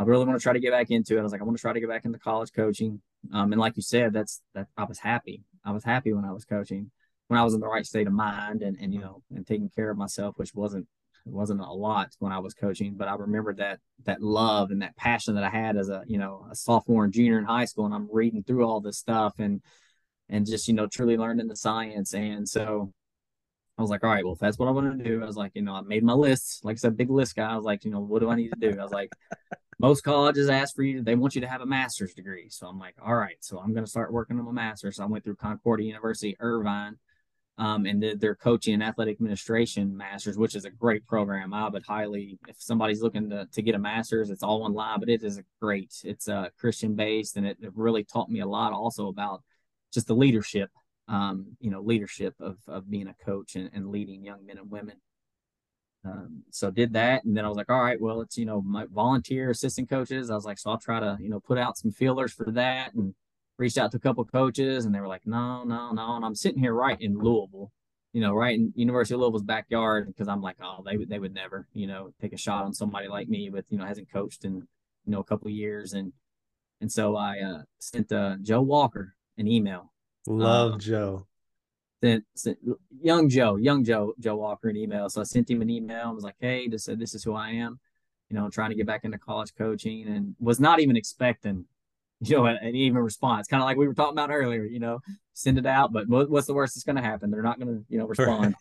I 0.00 0.04
really 0.04 0.24
want 0.24 0.38
to 0.38 0.42
try 0.42 0.54
to 0.54 0.60
get 0.60 0.72
back 0.72 0.90
into 0.90 1.16
it. 1.16 1.20
I 1.20 1.22
was 1.22 1.30
like, 1.30 1.42
I 1.42 1.44
want 1.44 1.58
to 1.58 1.60
try 1.60 1.74
to 1.74 1.80
get 1.80 1.90
back 1.90 2.06
into 2.06 2.18
college 2.18 2.52
coaching. 2.54 3.02
Um, 3.34 3.52
and 3.52 3.60
like 3.60 3.76
you 3.76 3.82
said, 3.82 4.14
that's 4.14 4.40
that 4.54 4.68
I 4.74 4.84
was 4.84 4.98
happy. 4.98 5.42
I 5.62 5.72
was 5.72 5.84
happy 5.84 6.14
when 6.14 6.24
I 6.24 6.32
was 6.32 6.46
coaching, 6.46 6.90
when 7.28 7.38
I 7.38 7.44
was 7.44 7.52
in 7.52 7.60
the 7.60 7.68
right 7.68 7.84
state 7.84 8.06
of 8.06 8.14
mind 8.14 8.62
and, 8.62 8.78
and 8.80 8.94
you 8.94 9.00
know, 9.00 9.22
and 9.34 9.46
taking 9.46 9.68
care 9.68 9.90
of 9.90 9.98
myself, 9.98 10.38
which 10.38 10.54
wasn't 10.54 10.88
it 11.26 11.32
wasn't 11.32 11.60
a 11.60 11.70
lot 11.70 12.08
when 12.18 12.32
I 12.32 12.38
was 12.38 12.54
coaching, 12.54 12.94
but 12.96 13.08
I 13.08 13.14
remember 13.14 13.52
that 13.56 13.80
that 14.04 14.22
love 14.22 14.70
and 14.70 14.80
that 14.80 14.96
passion 14.96 15.34
that 15.34 15.44
I 15.44 15.50
had 15.50 15.76
as 15.76 15.90
a, 15.90 16.02
you 16.06 16.16
know, 16.16 16.46
a 16.50 16.54
sophomore 16.54 17.04
and 17.04 17.12
junior 17.12 17.38
in 17.38 17.44
high 17.44 17.66
school. 17.66 17.84
And 17.84 17.94
I'm 17.94 18.08
reading 18.10 18.42
through 18.42 18.64
all 18.64 18.80
this 18.80 18.96
stuff 18.96 19.34
and 19.38 19.60
and 20.30 20.46
just 20.46 20.66
you 20.66 20.72
know 20.72 20.86
truly 20.86 21.18
learning 21.18 21.48
the 21.48 21.56
science 21.56 22.14
and 22.14 22.48
so 22.48 22.90
I 23.80 23.82
was 23.82 23.90
like, 23.90 24.04
all 24.04 24.10
right, 24.10 24.22
well, 24.22 24.34
if 24.34 24.38
that's 24.38 24.58
what 24.58 24.68
I 24.68 24.72
want 24.72 24.98
to 24.98 25.02
do, 25.02 25.22
I 25.22 25.26
was 25.26 25.36
like, 25.36 25.52
you 25.54 25.62
know, 25.62 25.72
I 25.72 25.80
made 25.80 26.04
my 26.04 26.12
list. 26.12 26.66
Like 26.66 26.74
I 26.74 26.76
said, 26.76 26.98
big 26.98 27.08
list 27.08 27.34
guy. 27.34 27.50
I 27.50 27.56
was 27.56 27.64
like, 27.64 27.82
you 27.86 27.90
know, 27.90 28.00
what 28.00 28.20
do 28.20 28.28
I 28.28 28.34
need 28.34 28.50
to 28.50 28.60
do? 28.60 28.78
I 28.78 28.82
was 28.82 28.92
like, 28.92 29.10
most 29.78 30.02
colleges 30.02 30.50
ask 30.50 30.76
for 30.76 30.82
you, 30.82 31.02
they 31.02 31.14
want 31.14 31.34
you 31.34 31.40
to 31.40 31.48
have 31.48 31.62
a 31.62 31.66
master's 31.66 32.12
degree. 32.12 32.50
So 32.50 32.66
I'm 32.66 32.78
like, 32.78 32.94
all 33.02 33.14
right, 33.14 33.38
so 33.40 33.58
I'm 33.58 33.72
going 33.72 33.84
to 33.84 33.90
start 33.90 34.12
working 34.12 34.38
on 34.38 34.44
my 34.44 34.52
master's. 34.52 34.96
So 34.96 35.04
I 35.04 35.06
went 35.06 35.24
through 35.24 35.36
Concordia 35.36 35.86
University, 35.86 36.36
Irvine, 36.40 36.98
um, 37.56 37.86
and 37.86 38.02
did 38.02 38.20
their 38.20 38.34
coaching 38.34 38.74
and 38.74 38.82
athletic 38.82 39.14
administration 39.14 39.96
master's, 39.96 40.36
which 40.36 40.54
is 40.54 40.66
a 40.66 40.70
great 40.70 41.06
program. 41.06 41.54
I 41.54 41.66
would 41.70 41.86
highly, 41.86 42.38
if 42.48 42.56
somebody's 42.58 43.00
looking 43.00 43.30
to, 43.30 43.46
to 43.50 43.62
get 43.62 43.74
a 43.74 43.78
master's, 43.78 44.28
it's 44.28 44.42
all 44.42 44.62
online, 44.62 45.00
but 45.00 45.08
it 45.08 45.22
is 45.22 45.38
a 45.38 45.44
great, 45.62 45.94
it's 46.04 46.28
uh, 46.28 46.48
Christian 46.58 46.94
based, 46.96 47.38
and 47.38 47.46
it, 47.46 47.56
it 47.62 47.72
really 47.74 48.04
taught 48.04 48.28
me 48.28 48.40
a 48.40 48.46
lot 48.46 48.74
also 48.74 49.08
about 49.08 49.42
just 49.90 50.06
the 50.06 50.14
leadership 50.14 50.70
um, 51.10 51.56
you 51.58 51.70
know, 51.70 51.80
leadership 51.80 52.34
of, 52.40 52.56
of 52.68 52.88
being 52.88 53.08
a 53.08 53.24
coach 53.24 53.56
and, 53.56 53.68
and 53.74 53.88
leading 53.88 54.24
young 54.24 54.46
men 54.46 54.58
and 54.58 54.70
women. 54.70 54.96
Um, 56.04 56.44
so 56.50 56.70
did 56.70 56.92
that. 56.94 57.24
And 57.24 57.36
then 57.36 57.44
I 57.44 57.48
was 57.48 57.56
like, 57.56 57.68
all 57.68 57.82
right, 57.82 58.00
well, 58.00 58.20
it's, 58.20 58.38
you 58.38 58.46
know, 58.46 58.62
my 58.62 58.86
volunteer 58.90 59.50
assistant 59.50 59.90
coaches. 59.90 60.30
I 60.30 60.34
was 60.34 60.44
like, 60.44 60.58
so 60.58 60.70
I'll 60.70 60.78
try 60.78 61.00
to, 61.00 61.18
you 61.20 61.28
know, 61.28 61.40
put 61.40 61.58
out 61.58 61.76
some 61.76 61.90
feelers 61.90 62.32
for 62.32 62.50
that 62.52 62.94
and 62.94 63.14
reached 63.58 63.76
out 63.76 63.90
to 63.90 63.96
a 63.98 64.00
couple 64.00 64.24
coaches 64.24 64.84
and 64.84 64.94
they 64.94 65.00
were 65.00 65.08
like, 65.08 65.26
no, 65.26 65.64
no, 65.64 65.90
no. 65.90 66.16
And 66.16 66.24
I'm 66.24 66.36
sitting 66.36 66.60
here 66.60 66.72
right 66.72 66.98
in 67.00 67.18
Louisville, 67.18 67.72
you 68.12 68.20
know, 68.20 68.32
right 68.32 68.54
in 68.54 68.72
University 68.76 69.14
of 69.14 69.20
Louisville's 69.20 69.42
backyard 69.42 70.06
because 70.06 70.28
I'm 70.28 70.40
like, 70.40 70.56
oh, 70.62 70.82
they 70.86 70.96
would, 70.96 71.08
they 71.08 71.18
would 71.18 71.34
never, 71.34 71.66
you 71.74 71.88
know, 71.88 72.12
take 72.20 72.32
a 72.32 72.38
shot 72.38 72.64
on 72.64 72.72
somebody 72.72 73.08
like 73.08 73.28
me 73.28 73.50
with, 73.50 73.66
you 73.68 73.78
know, 73.78 73.84
hasn't 73.84 74.12
coached 74.12 74.44
in, 74.44 74.54
you 74.54 75.12
know, 75.12 75.18
a 75.18 75.24
couple 75.24 75.50
years. 75.50 75.92
And, 75.92 76.12
and 76.80 76.90
so 76.90 77.16
I 77.16 77.40
uh, 77.40 77.62
sent 77.80 78.12
uh, 78.12 78.36
Joe 78.40 78.62
Walker 78.62 79.16
an 79.36 79.48
email 79.48 79.90
Love 80.26 80.74
um, 80.74 80.78
Joe. 80.80 81.26
Sent, 82.02 82.24
sent, 82.34 82.58
young 83.02 83.28
Joe, 83.28 83.56
young 83.56 83.84
Joe, 83.84 84.14
Joe 84.18 84.36
Walker 84.36 84.68
an 84.68 84.76
email. 84.76 85.08
So 85.10 85.20
I 85.20 85.24
sent 85.24 85.50
him 85.50 85.62
an 85.62 85.70
email. 85.70 86.06
I 86.06 86.10
was 86.10 86.24
like, 86.24 86.36
hey, 86.40 86.68
just 86.68 86.84
said 86.84 86.98
this 86.98 87.14
is 87.14 87.24
who 87.24 87.34
I 87.34 87.50
am. 87.50 87.78
You 88.30 88.36
know, 88.36 88.48
trying 88.48 88.70
to 88.70 88.76
get 88.76 88.86
back 88.86 89.04
into 89.04 89.18
college 89.18 89.54
coaching, 89.56 90.06
and 90.06 90.36
was 90.38 90.60
not 90.60 90.80
even 90.80 90.96
expecting, 90.96 91.64
you 92.20 92.36
know, 92.36 92.46
an, 92.46 92.58
an 92.62 92.76
even 92.76 92.98
response. 92.98 93.48
Kind 93.48 93.62
of 93.62 93.66
like 93.66 93.76
we 93.76 93.88
were 93.88 93.94
talking 93.94 94.12
about 94.14 94.30
earlier. 94.30 94.64
You 94.64 94.78
know, 94.78 95.00
send 95.34 95.58
it 95.58 95.66
out, 95.66 95.92
but 95.92 96.08
what's 96.08 96.46
the 96.46 96.54
worst 96.54 96.74
that's 96.74 96.84
going 96.84 96.96
to 96.96 97.02
happen? 97.02 97.30
They're 97.30 97.42
not 97.42 97.58
going 97.58 97.78
to, 97.78 97.84
you 97.88 97.98
know, 97.98 98.06
respond. 98.06 98.54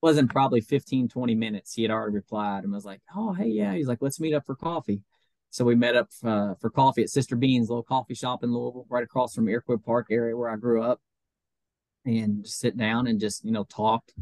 wasn't 0.00 0.30
probably 0.30 0.60
15, 0.60 1.08
20 1.08 1.34
minutes. 1.34 1.74
He 1.74 1.82
had 1.82 1.90
already 1.90 2.14
replied 2.14 2.64
and 2.64 2.72
was 2.72 2.84
like, 2.84 3.00
oh, 3.16 3.32
hey, 3.32 3.48
yeah. 3.48 3.74
He's 3.74 3.88
like, 3.88 3.98
let's 4.00 4.20
meet 4.20 4.34
up 4.34 4.46
for 4.46 4.54
coffee. 4.54 5.02
So 5.50 5.64
we 5.64 5.74
met 5.74 5.96
up 5.96 6.08
uh, 6.24 6.54
for 6.60 6.70
coffee 6.70 7.02
at 7.02 7.10
Sister 7.10 7.36
Beans, 7.36 7.68
little 7.68 7.82
coffee 7.82 8.14
shop 8.14 8.44
in 8.44 8.52
Louisville, 8.52 8.86
right 8.88 9.02
across 9.02 9.34
from 9.34 9.48
Iroquois 9.48 9.78
Park 9.78 10.08
area 10.10 10.36
where 10.36 10.50
I 10.50 10.56
grew 10.56 10.82
up, 10.82 11.00
and 12.04 12.46
sit 12.46 12.76
down 12.76 13.06
and 13.06 13.18
just 13.18 13.44
you 13.44 13.52
know 13.52 13.64
talked, 13.64 14.12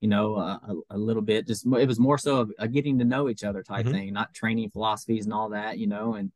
you 0.00 0.08
know, 0.08 0.34
uh, 0.34 0.58
a, 0.68 0.96
a, 0.96 0.98
little 0.98 1.22
bit. 1.22 1.46
Just 1.46 1.64
it 1.64 1.88
was 1.88 2.00
more 2.00 2.18
so 2.18 2.50
a 2.58 2.66
getting 2.66 2.98
to 2.98 3.04
know 3.04 3.28
each 3.28 3.44
other 3.44 3.62
type 3.62 3.86
mm-hmm. 3.86 3.94
thing, 3.94 4.12
not 4.12 4.34
training 4.34 4.70
philosophies 4.70 5.24
and 5.24 5.32
all 5.32 5.50
that, 5.50 5.78
you 5.78 5.86
know. 5.86 6.14
And 6.14 6.32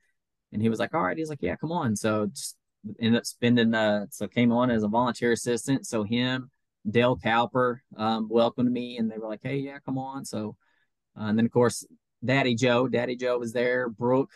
and 0.52 0.62
he 0.62 0.68
was 0.68 0.78
like, 0.78 0.94
all 0.94 1.02
right, 1.02 1.18
he's 1.18 1.30
like, 1.30 1.42
yeah, 1.42 1.56
come 1.56 1.72
on. 1.72 1.96
So 1.96 2.26
just 2.26 2.56
ended 3.00 3.18
up 3.18 3.26
spending. 3.26 3.74
Uh, 3.74 4.06
so 4.10 4.28
came 4.28 4.52
on 4.52 4.70
as 4.70 4.84
a 4.84 4.88
volunteer 4.88 5.32
assistant. 5.32 5.84
So 5.84 6.04
him, 6.04 6.50
Dale 6.88 7.16
Cowper, 7.16 7.82
um, 7.96 8.28
welcomed 8.30 8.70
me, 8.70 8.98
and 8.98 9.10
they 9.10 9.18
were 9.18 9.28
like, 9.28 9.40
hey, 9.42 9.56
yeah, 9.56 9.78
come 9.84 9.98
on. 9.98 10.24
So. 10.24 10.56
Uh, 11.20 11.24
and 11.24 11.38
then 11.38 11.46
of 11.46 11.50
course 11.50 11.84
Daddy 12.24 12.54
Joe. 12.54 12.88
Daddy 12.88 13.16
Joe 13.16 13.38
was 13.38 13.52
there. 13.52 13.88
Brooke, 13.88 14.32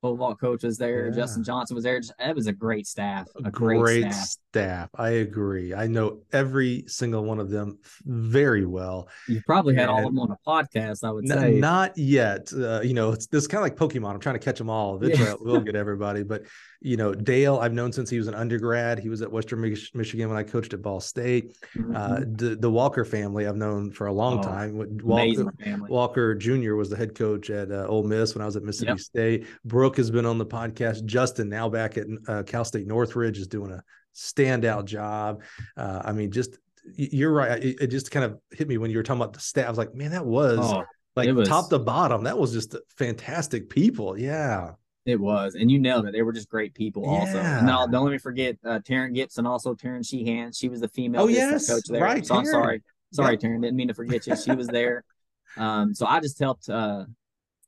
football 0.00 0.34
coach 0.34 0.62
was 0.62 0.78
there. 0.78 1.08
Yeah. 1.08 1.14
Justin 1.14 1.42
Johnson 1.42 1.74
was 1.74 1.84
there. 1.84 2.00
It 2.18 2.36
was 2.36 2.46
a 2.46 2.52
great 2.52 2.86
staff. 2.86 3.28
A 3.44 3.50
great, 3.50 3.80
great 3.80 4.12
staff. 4.12 4.38
staff. 4.52 4.90
I 4.94 5.10
agree. 5.10 5.74
I 5.74 5.86
know 5.86 6.20
every 6.32 6.84
single 6.86 7.24
one 7.24 7.40
of 7.40 7.50
them 7.50 7.78
very 8.04 8.64
well. 8.66 9.08
You 9.28 9.40
probably 9.46 9.74
had 9.74 9.82
and 9.82 9.90
all 9.90 9.98
of 9.98 10.04
them 10.04 10.18
on 10.18 10.30
a 10.30 10.38
podcast. 10.46 11.02
I 11.02 11.10
would 11.10 11.26
say 11.26 11.58
not 11.58 11.96
yet. 11.96 12.52
Uh, 12.52 12.80
you 12.82 12.94
know, 12.94 13.12
it's 13.12 13.26
this 13.26 13.46
kind 13.46 13.58
of 13.58 13.62
like 13.62 13.76
Pokemon. 13.76 14.14
I'm 14.14 14.20
trying 14.20 14.36
to 14.36 14.44
catch 14.44 14.58
them 14.58 14.70
all. 14.70 14.96
Eventually, 14.96 15.28
yeah. 15.28 15.34
we'll 15.40 15.60
get 15.60 15.76
everybody. 15.76 16.22
But 16.22 16.42
you 16.80 16.96
know, 16.96 17.14
Dale, 17.14 17.58
I've 17.58 17.72
known 17.72 17.92
since 17.92 18.10
he 18.10 18.18
was 18.18 18.28
an 18.28 18.34
undergrad. 18.34 18.98
He 18.98 19.08
was 19.08 19.22
at 19.22 19.30
Western 19.30 19.60
Mich- 19.60 19.94
Michigan 19.94 20.28
when 20.28 20.38
I 20.38 20.42
coached 20.42 20.72
at 20.72 20.82
Ball 20.82 21.00
State. 21.00 21.56
Uh, 21.74 21.78
mm-hmm. 21.78 21.96
Uh, 21.96 22.20
the, 22.20 22.56
the, 22.56 22.70
Walker 22.70 23.04
family, 23.04 23.46
I've 23.46 23.56
known 23.56 23.90
for 23.90 24.06
a 24.06 24.12
long 24.12 24.40
oh, 24.40 24.42
time. 24.42 24.98
Walker, 25.02 25.52
Walker 25.88 26.34
Jr. 26.34 26.74
was 26.74 26.90
the 26.90 26.96
head 26.96 27.14
coach 27.14 27.50
at 27.50 27.70
uh, 27.70 27.86
Ole 27.86 28.04
Miss 28.04 28.34
when 28.34 28.42
I 28.42 28.46
was 28.46 28.56
at 28.56 28.62
Mississippi 28.62 28.90
yep. 28.90 29.00
State. 29.00 29.46
Brooke 29.64 29.96
has 29.96 30.10
been 30.10 30.26
on 30.26 30.38
the 30.38 30.46
podcast. 30.46 31.04
Justin, 31.04 31.48
now 31.48 31.68
back 31.68 31.96
at 31.96 32.06
uh, 32.28 32.42
Cal 32.42 32.64
State 32.64 32.86
Northridge, 32.86 33.38
is 33.38 33.46
doing 33.46 33.72
a 33.72 33.82
standout 34.14 34.84
job. 34.84 35.42
Uh, 35.76 36.02
I 36.04 36.12
mean, 36.12 36.30
just 36.30 36.58
you're 36.94 37.32
right. 37.32 37.62
It, 37.62 37.76
it, 37.80 37.86
just 37.88 38.10
kind 38.10 38.24
of 38.24 38.38
hit 38.50 38.68
me 38.68 38.78
when 38.78 38.90
you 38.90 38.96
were 38.96 39.02
talking 39.02 39.20
about 39.20 39.32
the 39.32 39.40
staff. 39.40 39.66
I 39.66 39.70
was 39.70 39.78
like, 39.78 39.94
man, 39.94 40.12
that 40.12 40.24
was 40.24 40.58
oh, 40.60 40.84
like 41.14 41.32
was, 41.34 41.48
top 41.48 41.70
to 41.70 41.78
bottom. 41.78 42.24
That 42.24 42.38
was 42.38 42.52
just 42.52 42.76
fantastic 42.96 43.68
people. 43.68 44.18
Yeah. 44.18 44.72
It 45.06 45.20
was, 45.20 45.54
and 45.54 45.70
you 45.70 45.78
nailed 45.78 46.06
it. 46.06 46.12
They 46.12 46.22
were 46.22 46.32
just 46.32 46.48
great 46.48 46.74
people. 46.74 47.08
Also, 47.08 47.36
yeah. 47.36 47.60
now 47.60 47.86
don't 47.86 48.04
let 48.04 48.10
me 48.10 48.18
forget 48.18 48.56
uh, 48.64 48.80
Taryn 48.80 49.14
Gibson, 49.14 49.46
also 49.46 49.72
Taryn 49.72 50.06
Sheehan. 50.06 50.52
She 50.52 50.68
was 50.68 50.80
the 50.80 50.88
female 50.88 51.22
oh, 51.22 51.28
yes. 51.28 51.68
coach 51.68 51.84
there. 51.88 52.02
Right, 52.02 52.26
so 52.26 52.34
I'm 52.34 52.44
sorry, 52.44 52.82
sorry, 53.12 53.38
yeah. 53.40 53.48
Taryn. 53.48 53.62
Didn't 53.62 53.76
mean 53.76 53.86
to 53.86 53.94
forget 53.94 54.26
you. 54.26 54.36
She 54.36 54.52
was 54.52 54.66
there. 54.66 55.04
Um, 55.58 55.94
so 55.94 56.04
I 56.04 56.20
just 56.20 56.38
helped 56.38 56.68
uh, 56.68 57.06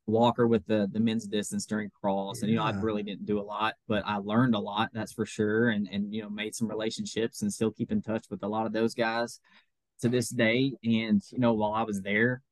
Walker 0.08 0.46
with 0.46 0.66
the 0.66 0.88
the 0.92 1.00
men's 1.00 1.26
distance 1.26 1.66
during 1.66 1.90
cross, 1.90 2.42
and 2.42 2.50
you 2.50 2.56
know 2.56 2.62
I 2.62 2.72
really 2.72 3.02
didn't 3.02 3.26
do 3.26 3.38
a 3.38 3.42
lot, 3.42 3.74
but 3.86 4.02
I 4.06 4.16
learned 4.16 4.54
a 4.54 4.58
lot. 4.58 4.90
That's 4.92 5.12
for 5.12 5.24
sure, 5.24 5.68
and 5.68 5.88
and 5.90 6.12
you 6.12 6.22
know 6.22 6.30
made 6.30 6.54
some 6.54 6.68
relationships 6.68 7.42
and 7.42 7.52
still 7.52 7.70
keep 7.70 7.92
in 7.92 8.02
touch 8.02 8.26
with 8.30 8.42
a 8.42 8.48
lot 8.48 8.66
of 8.66 8.72
those 8.72 8.94
guys 8.94 9.40
to 10.00 10.08
this 10.08 10.28
day. 10.28 10.72
And 10.82 11.22
you 11.30 11.38
know 11.38 11.52
while 11.52 11.72
I 11.72 11.82
was 11.82 12.00
there, 12.00 12.42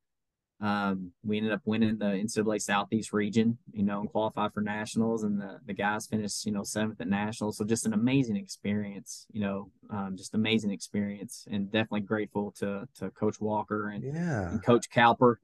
um, 0.60 1.12
we 1.22 1.36
ended 1.36 1.52
up 1.52 1.60
winning 1.64 1.98
the 1.98 2.06
NCAA 2.06 2.62
Southeast 2.62 3.12
region, 3.12 3.58
you 3.72 3.82
know, 3.82 4.00
and 4.00 4.08
qualified 4.08 4.54
for 4.54 4.62
nationals. 4.62 5.22
And 5.22 5.38
the, 5.38 5.58
the 5.66 5.74
guys 5.74 6.06
finished, 6.06 6.46
you 6.46 6.52
know, 6.52 6.62
seventh 6.62 7.00
at 7.00 7.08
nationals. 7.08 7.58
So 7.58 7.64
just 7.64 7.86
an 7.86 7.92
amazing 7.92 8.36
experience, 8.36 9.26
you 9.32 9.42
know, 9.42 9.70
um, 9.90 10.14
just 10.16 10.34
amazing 10.34 10.70
experience, 10.70 11.46
and 11.50 11.70
definitely 11.70 12.00
grateful 12.00 12.52
to 12.58 12.88
to 12.96 13.10
Coach 13.10 13.40
Walker 13.40 13.90
and, 13.90 14.02
yeah. 14.02 14.50
and 14.50 14.64
Coach 14.64 14.88
Cowper 14.90 15.36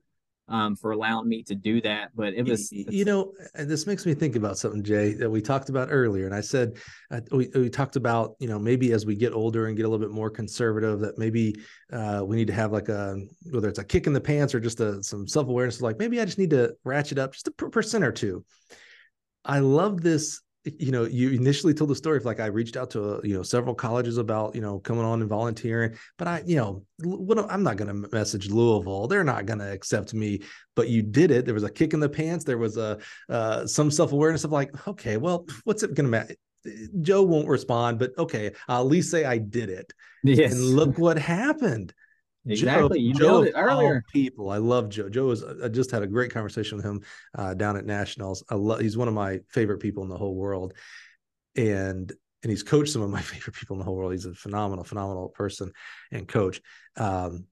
um, 0.53 0.77
for 0.77 0.93
allowing 0.93 1.29
me 1.29 1.43
to 1.43 1.55
do 1.55 1.81
that. 1.81 2.11
But 2.15 2.35
it 2.35 2.47
was, 2.47 2.71
you 2.71 3.07
know, 3.07 3.33
this 3.55 3.87
makes 3.87 4.05
me 4.05 4.13
think 4.13 4.37
about 4.37 4.59
something, 4.59 4.83
Jay, 4.83 5.15
that 5.15 5.29
we 5.29 5.41
talked 5.41 5.71
about 5.71 5.89
earlier. 5.91 6.27
And 6.27 6.35
I 6.35 6.43
said, 6.43 6.77
uh, 7.11 7.21
we, 7.33 7.49
we 7.55 7.71
talked 7.71 7.97
about, 7.97 8.37
you 8.39 8.49
know, 8.49 8.59
maybe 8.59 8.93
as 8.93 9.07
we 9.07 9.17
get 9.17 9.33
older 9.33 9.67
and 9.67 9.77
get 9.77 9.87
a 9.87 9.89
little 9.89 10.07
bit 10.07 10.15
more 10.15 10.29
conservative, 10.29 11.01
that 11.01 11.19
maybe 11.19 11.57
uh, 11.91 12.23
we 12.25 12.37
need 12.37 12.49
to 12.49 12.53
have 12.53 12.71
like 12.71 12.91
a, 12.91 13.17
whether 13.51 13.69
it's 13.69 13.79
a 13.79 13.85
kick 13.85 14.07
in 14.07 14.13
the 14.13 14.21
pants 14.21 14.55
or 14.55 14.61
just 14.61 14.81
a, 14.81 15.03
some 15.03 15.27
self 15.27 15.49
awareness, 15.49 15.81
like 15.81 15.99
maybe 15.99 16.21
I 16.21 16.27
just 16.27 16.39
need 16.39 16.51
to 16.51 16.75
ratchet 16.85 17.19
up 17.19 17.33
just 17.33 17.49
a 17.49 17.51
percent 17.51 18.05
or 18.05 18.13
two. 18.13 18.45
I 19.45 19.61
love 19.61 20.03
this 20.03 20.43
you 20.65 20.93
know 20.93 21.05
you 21.05 21.31
initially 21.31 21.75
told 21.75 21.91
the 21.91 21.95
story 21.95 22.17
of 22.17 22.25
like 22.25 22.39
i 22.39 22.47
reached 22.47 22.77
out 22.77 22.91
to 22.91 23.21
you 23.25 23.35
know 23.35 23.43
several 23.43 23.75
colleges 23.75 24.17
about 24.17 24.55
you 24.55 24.61
know 24.61 24.79
coming 24.79 25.05
on 25.05 25.21
and 25.21 25.29
volunteering 25.29 25.97
but 26.19 26.29
i 26.29 26.43
you 26.47 26.57
know 26.57 26.85
what 27.03 27.39
i'm 27.51 27.65
not 27.65 27.77
going 27.77 27.89
to 27.89 28.09
message 28.13 28.49
louisville. 28.49 29.09
They're 29.09 29.25
not 29.25 29.47
going 29.47 29.59
to 29.59 29.73
accept 29.73 30.15
me 30.15 30.41
but 30.75 30.89
you 30.89 31.03
did 31.03 31.31
it. 31.31 31.45
There 31.45 31.55
was 31.55 31.65
a 31.65 31.71
kick 31.71 31.93
in 31.93 32.01
the 32.01 32.09
pants. 32.09 32.45
There 32.45 32.57
was 32.57 32.79
a 32.79 32.99
uh, 33.29 33.67
some 33.67 33.91
self-awareness 33.91 34.45
of 34.45 34.53
like 34.53 34.89
okay 34.89 35.17
well 35.17 35.47
what's 35.65 35.83
it 35.83 35.95
going 35.95 36.07
to 36.07 36.11
matter 36.11 36.35
joe 37.01 37.23
won't 37.23 37.49
respond 37.49 37.99
but 37.99 38.17
okay 38.17 38.53
i'll 38.69 38.83
at 38.83 38.87
least 38.87 39.11
say 39.11 39.25
i 39.25 39.39
did 39.39 39.69
it. 39.69 39.93
Yes. 40.23 40.53
and 40.53 40.63
look 40.63 40.97
what 40.97 41.19
happened 41.19 41.93
Exactly. 42.47 42.99
Joe, 42.99 43.05
you 43.05 43.15
Joe 43.15 43.43
it 43.43 43.53
earlier. 43.55 44.05
People, 44.13 44.51
I 44.51 44.57
love 44.57 44.89
Joe. 44.89 45.09
Joe 45.09 45.31
is. 45.31 45.45
I 45.45 45.69
just 45.69 45.91
had 45.91 46.03
a 46.03 46.07
great 46.09 46.33
conversation 46.33 46.77
with 46.77 46.85
him 46.85 47.03
uh, 47.37 47.55
down 47.55 47.77
at 47.77 47.87
Nationals. 47.87 48.43
I 48.49 48.57
love. 48.57 48.81
He's 48.81 48.97
one 48.97 49.09
of 49.09 49.15
my 49.15 49.41
favorite 49.49 49.79
people 49.79 50.03
in 50.03 50.09
the 50.09 50.17
whole 50.17 50.35
world, 50.35 50.75
and 51.57 52.13
and 52.43 52.51
he's 52.51 52.65
coached 52.65 52.93
some 52.93 53.03
of 53.03 53.11
my 53.11 53.23
favorite 53.23 53.55
people 53.55 53.75
in 53.75 53.79
the 53.79 53.85
whole 53.85 53.97
world. 53.97 54.13
He's 54.13 54.27
a 54.27 54.35
phenomenal, 54.35 54.85
phenomenal 54.85 55.29
person 55.29 55.73
and 56.11 56.27
coach. 56.27 56.61
Um, 56.97 57.47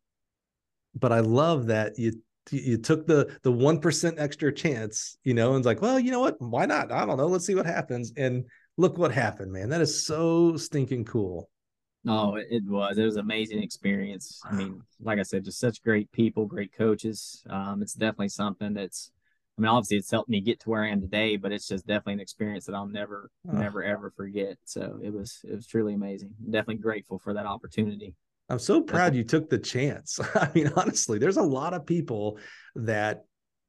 but 0.95 1.13
I 1.13 1.21
love 1.21 1.69
that 1.69 1.97
you 1.97 2.13
you 2.51 2.79
took 2.79 3.07
the 3.07 3.37
the 3.43 3.53
one 3.53 3.79
percent 3.81 4.19
extra 4.19 4.53
chance, 4.53 5.17
you 5.23 5.35
know, 5.35 5.51
and 5.51 5.59
it's 5.59 5.67
like, 5.67 5.83
well, 5.83 6.01
you 6.01 6.11
know 6.11 6.21
what? 6.21 6.41
Why 6.41 6.67
not? 6.67 6.91
I 6.91 7.07
don't 7.07 7.17
know. 7.17 7.27
Let's 7.27 7.47
see 7.47 7.55
what 7.55 7.67
happens. 7.67 8.13
And 8.17 8.47
look 8.77 8.99
what 8.99 9.13
happened, 9.13 9.53
man. 9.53 9.69
That 9.69 9.83
is 9.83 10.05
so 10.05 10.57
stinking 10.57 11.05
cool. 11.05 11.49
No, 12.03 12.37
it 12.37 12.65
was. 12.65 12.97
It 12.97 13.05
was 13.05 13.17
an 13.17 13.21
amazing 13.21 13.63
experience. 13.63 14.41
I 14.45 14.55
mean, 14.55 14.83
like 15.01 15.19
I 15.19 15.23
said, 15.23 15.45
just 15.45 15.61
such 15.61 15.83
great 15.83 16.11
people, 16.13 16.47
great 16.47 16.73
coaches. 16.73 17.45
Um, 17.51 17.83
it's 17.83 17.95
definitely 17.95 18.31
something 18.31 18.75
that's. 18.75 19.11
I 19.59 19.63
mean, 19.63 19.69
obviously, 19.69 19.99
it's 19.99 20.11
helped 20.11 20.31
me 20.31 20.41
get 20.41 20.59
to 20.61 20.71
where 20.71 20.85
I 20.85 20.89
am 20.89 21.03
today, 21.03 21.37
but 21.37 21.53
it's 21.53 21.69
just 21.69 21.87
definitely 21.87 22.15
an 22.15 22.21
experience 22.21 22.65
that 22.65 22.75
I'll 22.75 22.87
never, 22.87 23.31
oh. 23.47 23.53
never, 23.53 23.85
ever 23.85 24.11
forget. 24.17 24.57
So 24.65 24.99
it 25.03 25.13
was, 25.13 25.41
it 25.45 25.55
was 25.55 25.67
truly 25.67 25.93
amazing. 25.93 26.31
Definitely 26.49 26.77
grateful 26.77 27.19
for 27.19 27.35
that 27.35 27.45
opportunity. 27.45 28.15
I'm 28.49 28.59
so 28.59 28.81
proud 28.81 29.15
you 29.15 29.23
took 29.23 29.51
the 29.51 29.59
chance. 29.59 30.19
I 30.35 30.49
mean, 30.55 30.73
honestly, 30.77 31.19
there's 31.19 31.37
a 31.37 31.43
lot 31.43 31.75
of 31.75 31.85
people 31.85 32.39
that 32.75 33.25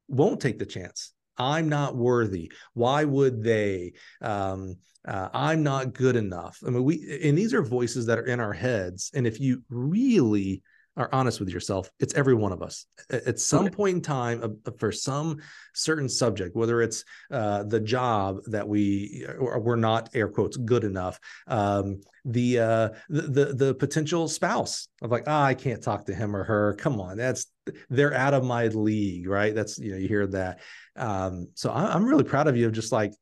won't 0.08 0.40
take 0.40 0.58
the 0.58 0.64
chance. 0.64 1.12
I'm 1.42 1.68
not 1.68 1.96
worthy. 1.96 2.52
Why 2.74 3.04
would 3.04 3.42
they? 3.42 3.92
Um, 4.20 4.76
uh, 5.06 5.28
I'm 5.34 5.62
not 5.62 5.94
good 5.94 6.14
enough. 6.14 6.58
I 6.64 6.70
mean, 6.70 6.84
we 6.84 7.20
and 7.22 7.36
these 7.36 7.52
are 7.52 7.62
voices 7.62 8.06
that 8.06 8.18
are 8.18 8.26
in 8.26 8.38
our 8.38 8.52
heads. 8.52 9.10
And 9.14 9.26
if 9.26 9.40
you 9.40 9.62
really 9.68 10.62
are 10.96 11.08
honest 11.12 11.40
with 11.40 11.48
yourself, 11.48 11.90
it's 12.00 12.14
every 12.14 12.34
one 12.34 12.52
of 12.52 12.62
us 12.62 12.86
at 13.10 13.38
some 13.38 13.66
Okay. 13.66 13.76
point 13.76 13.96
in 13.96 14.02
time 14.02 14.58
uh, 14.66 14.70
for 14.78 14.92
some 14.92 15.38
certain 15.74 16.08
subject, 16.08 16.54
whether 16.54 16.82
it's 16.82 17.04
uh, 17.30 17.62
the 17.62 17.80
job 17.80 18.38
that 18.46 18.68
we 18.68 19.26
or 19.38 19.58
we're 19.60 19.76
not 19.76 20.10
air 20.14 20.28
quotes 20.28 20.56
good 20.56 20.84
enough, 20.84 21.18
um, 21.46 22.00
the, 22.24 22.58
uh, 22.58 22.88
the 23.08 23.22
the 23.22 23.44
the 23.54 23.74
potential 23.74 24.28
spouse 24.28 24.88
of 25.00 25.10
like, 25.10 25.24
ah, 25.26 25.44
I 25.44 25.54
can't 25.54 25.82
talk 25.82 26.06
to 26.06 26.14
him 26.14 26.36
or 26.36 26.44
her. 26.44 26.74
Come 26.74 27.00
on, 27.00 27.16
that's 27.16 27.46
they're 27.88 28.14
out 28.14 28.34
of 28.34 28.44
my 28.44 28.68
league, 28.68 29.26
right? 29.28 29.54
That's 29.54 29.78
you 29.78 29.92
know 29.92 29.98
you 29.98 30.08
hear 30.08 30.26
that. 30.28 30.60
Um, 30.96 31.48
so 31.54 31.70
I, 31.70 31.94
I'm 31.94 32.04
really 32.04 32.24
proud 32.24 32.48
of 32.48 32.56
you 32.56 32.66
of 32.66 32.72
just 32.72 32.92
like 32.92 33.12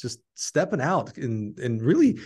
just 0.00 0.20
stepping 0.34 0.80
out 0.80 1.16
and 1.18 1.58
and 1.58 1.82
really 1.82 2.18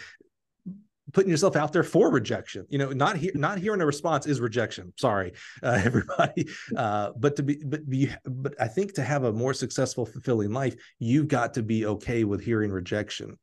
putting 1.12 1.30
yourself 1.30 1.56
out 1.56 1.72
there 1.72 1.82
for 1.82 2.10
rejection. 2.10 2.66
You 2.68 2.78
know 2.78 2.90
not 2.90 3.16
here 3.16 3.32
not 3.34 3.58
hearing 3.58 3.80
a 3.80 3.86
response 3.86 4.26
is 4.26 4.40
rejection. 4.40 4.92
Sorry 4.96 5.32
uh, 5.62 5.80
everybody. 5.84 6.48
Uh, 6.76 7.10
but 7.16 7.36
to 7.36 7.42
be 7.42 7.56
but 7.64 7.88
be 7.88 8.10
but 8.24 8.54
i 8.60 8.68
think 8.68 8.94
to 8.94 9.02
have 9.02 9.24
a 9.24 9.32
more 9.32 9.54
successful 9.54 10.06
fulfilling 10.06 10.52
life 10.52 10.74
you've 10.98 11.28
got 11.28 11.54
to 11.54 11.62
be 11.62 11.86
okay 11.86 12.24
with 12.24 12.40
hearing 12.42 12.70
rejection. 12.70 13.38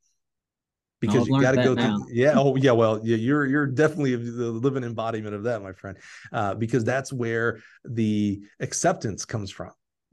Because 1.02 1.30
you 1.30 1.40
got 1.40 1.52
to 1.52 1.64
go 1.64 1.74
now. 1.74 1.98
through 1.98 2.08
yeah 2.12 2.34
oh 2.36 2.56
yeah 2.58 2.72
well 2.72 3.00
yeah, 3.04 3.16
you're 3.16 3.46
you're 3.46 3.68
definitely 3.68 4.16
the 4.16 4.52
living 4.52 4.84
embodiment 4.84 5.34
of 5.34 5.44
that 5.44 5.62
my 5.62 5.72
friend. 5.72 5.98
Uh, 6.32 6.56
because 6.56 6.84
that's 6.84 7.14
where 7.14 7.60
the 7.86 8.42
acceptance 8.60 9.24
comes 9.26 9.50
from 9.50 9.72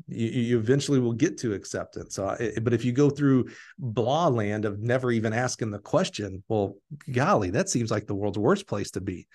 you, 0.09 0.27
you 0.29 0.59
eventually 0.59 1.01
will 1.01 1.13
get 1.13 1.39
to 1.39 1.55
acceptance. 1.55 2.15
So, 2.15 2.29
I- 2.29 2.59
but 2.63 2.75
if 2.75 2.85
you 2.85 2.93
go 2.93 3.11
through 3.11 3.49
blah 3.79 4.29
land 4.29 4.65
of 4.65 4.79
never 4.79 5.11
even 5.11 5.33
asking 5.33 5.71
the 5.71 5.79
question, 5.79 6.43
well, 6.49 6.77
golly, 7.13 7.51
that 7.51 7.69
seems 7.69 7.91
like 7.91 8.07
the 8.07 8.15
world's 8.15 8.39
worst 8.39 8.67
place 8.67 8.91
to 8.93 9.01
be. 9.01 9.27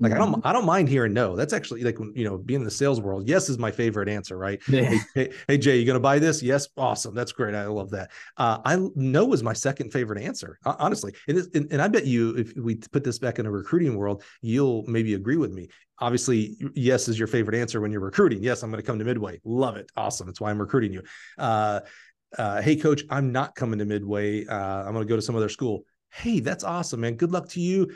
Like 0.00 0.12
I 0.12 0.18
don't, 0.18 0.44
I 0.44 0.52
don't 0.52 0.66
mind 0.66 0.88
hearing 0.88 1.12
no. 1.12 1.36
That's 1.36 1.52
actually 1.52 1.82
like 1.82 1.98
you 2.14 2.24
know, 2.24 2.36
being 2.36 2.60
in 2.60 2.64
the 2.64 2.70
sales 2.70 3.00
world. 3.00 3.28
Yes 3.28 3.48
is 3.48 3.58
my 3.58 3.70
favorite 3.70 4.08
answer, 4.08 4.36
right? 4.36 4.60
Yeah. 4.68 4.82
Hey, 4.82 4.98
hey, 5.14 5.32
hey, 5.46 5.58
Jay, 5.58 5.78
you 5.78 5.86
gonna 5.86 6.00
buy 6.00 6.18
this? 6.18 6.42
Yes, 6.42 6.66
awesome. 6.76 7.14
That's 7.14 7.30
great. 7.30 7.54
I 7.54 7.66
love 7.66 7.90
that. 7.90 8.10
Uh, 8.36 8.58
I 8.64 8.76
no 8.96 9.32
is 9.32 9.42
my 9.44 9.52
second 9.52 9.92
favorite 9.92 10.20
answer, 10.20 10.58
ho- 10.64 10.74
honestly. 10.78 11.14
Is, 11.28 11.48
and, 11.54 11.70
and 11.70 11.80
I 11.80 11.86
bet 11.88 12.06
you, 12.06 12.30
if 12.36 12.56
we 12.56 12.74
put 12.74 13.04
this 13.04 13.20
back 13.20 13.38
in 13.38 13.46
a 13.46 13.50
recruiting 13.50 13.96
world, 13.96 14.24
you'll 14.42 14.84
maybe 14.88 15.14
agree 15.14 15.36
with 15.36 15.52
me. 15.52 15.68
Obviously, 16.00 16.56
yes 16.74 17.06
is 17.06 17.16
your 17.16 17.28
favorite 17.28 17.56
answer 17.56 17.80
when 17.80 17.92
you're 17.92 18.00
recruiting. 18.00 18.42
Yes, 18.42 18.64
I'm 18.64 18.72
to 18.72 18.82
come 18.82 18.98
to 18.98 19.04
Midway. 19.04 19.40
Love 19.44 19.76
it. 19.76 19.90
Awesome. 19.96 20.26
That's 20.26 20.40
why 20.40 20.50
I'm 20.50 20.60
recruiting 20.60 20.92
you. 20.92 21.02
Uh, 21.38 21.80
uh, 22.36 22.60
hey, 22.60 22.74
coach, 22.74 23.04
I'm 23.10 23.30
not 23.30 23.54
coming 23.54 23.78
to 23.78 23.84
Midway. 23.84 24.44
Uh, 24.44 24.84
I'm 24.84 24.92
to 24.94 25.04
go 25.04 25.14
to 25.14 25.22
some 25.22 25.36
other 25.36 25.48
school. 25.48 25.84
Hey, 26.10 26.40
that's 26.40 26.64
awesome, 26.64 27.00
man. 27.00 27.14
Good 27.14 27.30
luck 27.30 27.48
to 27.50 27.60
you. 27.60 27.92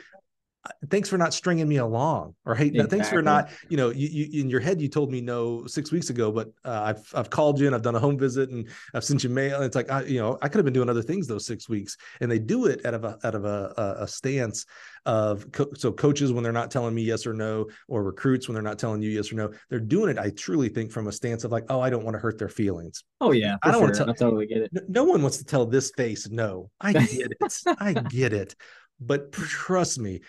Thanks 0.89 1.07
for 1.07 1.17
not 1.17 1.33
stringing 1.33 1.67
me 1.69 1.77
along. 1.77 2.35
Or 2.45 2.53
hey, 2.53 2.69
no, 2.69 2.85
thanks 2.85 3.07
for 3.09 3.21
not. 3.21 3.49
You 3.69 3.77
know, 3.77 3.89
you, 3.91 4.07
you 4.09 4.41
in 4.41 4.49
your 4.49 4.59
head 4.59 4.81
you 4.81 4.89
told 4.89 5.09
me 5.09 5.21
no 5.21 5.65
six 5.67 5.91
weeks 5.91 6.09
ago, 6.09 6.31
but 6.31 6.49
uh, 6.65 6.81
I've 6.83 7.11
I've 7.15 7.29
called 7.29 7.59
you 7.59 7.65
and 7.65 7.73
I've 7.73 7.81
done 7.81 7.95
a 7.95 7.99
home 7.99 8.17
visit 8.17 8.49
and 8.49 8.67
I've 8.93 9.05
sent 9.05 9.23
you 9.23 9.29
mail. 9.29 9.55
And 9.57 9.65
it's 9.65 9.75
like 9.75 9.89
I, 9.89 10.03
you 10.03 10.19
know, 10.19 10.37
I 10.41 10.49
could 10.49 10.57
have 10.57 10.65
been 10.65 10.73
doing 10.73 10.89
other 10.89 11.01
things 11.01 11.27
those 11.27 11.45
six 11.45 11.69
weeks, 11.69 11.95
and 12.19 12.29
they 12.29 12.39
do 12.39 12.65
it 12.65 12.85
out 12.85 12.93
of 12.93 13.05
a 13.05 13.17
out 13.23 13.35
of 13.35 13.45
a, 13.45 13.73
a, 13.77 14.03
a 14.03 14.07
stance 14.07 14.65
of 15.05 15.49
co- 15.53 15.71
so 15.75 15.93
coaches 15.93 16.33
when 16.33 16.43
they're 16.43 16.51
not 16.51 16.71
telling 16.71 16.93
me 16.93 17.03
yes 17.03 17.25
or 17.25 17.33
no, 17.33 17.67
or 17.87 18.03
recruits 18.03 18.49
when 18.49 18.53
they're 18.53 18.61
not 18.61 18.77
telling 18.77 19.01
you 19.01 19.09
yes 19.11 19.31
or 19.31 19.35
no, 19.35 19.51
they're 19.69 19.79
doing 19.79 20.09
it. 20.09 20.19
I 20.19 20.29
truly 20.31 20.67
think 20.67 20.91
from 20.91 21.07
a 21.07 21.11
stance 21.11 21.45
of 21.45 21.53
like, 21.53 21.63
oh, 21.69 21.79
I 21.79 21.89
don't 21.89 22.03
want 22.03 22.15
to 22.15 22.19
hurt 22.19 22.37
their 22.37 22.49
feelings. 22.49 23.05
Oh 23.21 23.31
yeah, 23.31 23.55
I 23.63 23.71
don't 23.71 23.81
wanna 23.81 23.93
tell- 23.95 24.09
I 24.09 24.13
totally 24.13 24.45
get 24.45 24.57
it. 24.63 24.71
No, 24.73 24.81
no 24.89 25.03
one 25.05 25.21
wants 25.21 25.37
to 25.37 25.45
tell 25.45 25.65
this 25.65 25.91
face 25.95 26.29
no. 26.29 26.69
I 26.81 26.91
get 27.07 27.31
it. 27.39 27.53
I 27.79 27.93
get 27.93 28.33
it. 28.33 28.55
But 29.01 29.31
trust 29.31 29.97
me, 29.97 30.19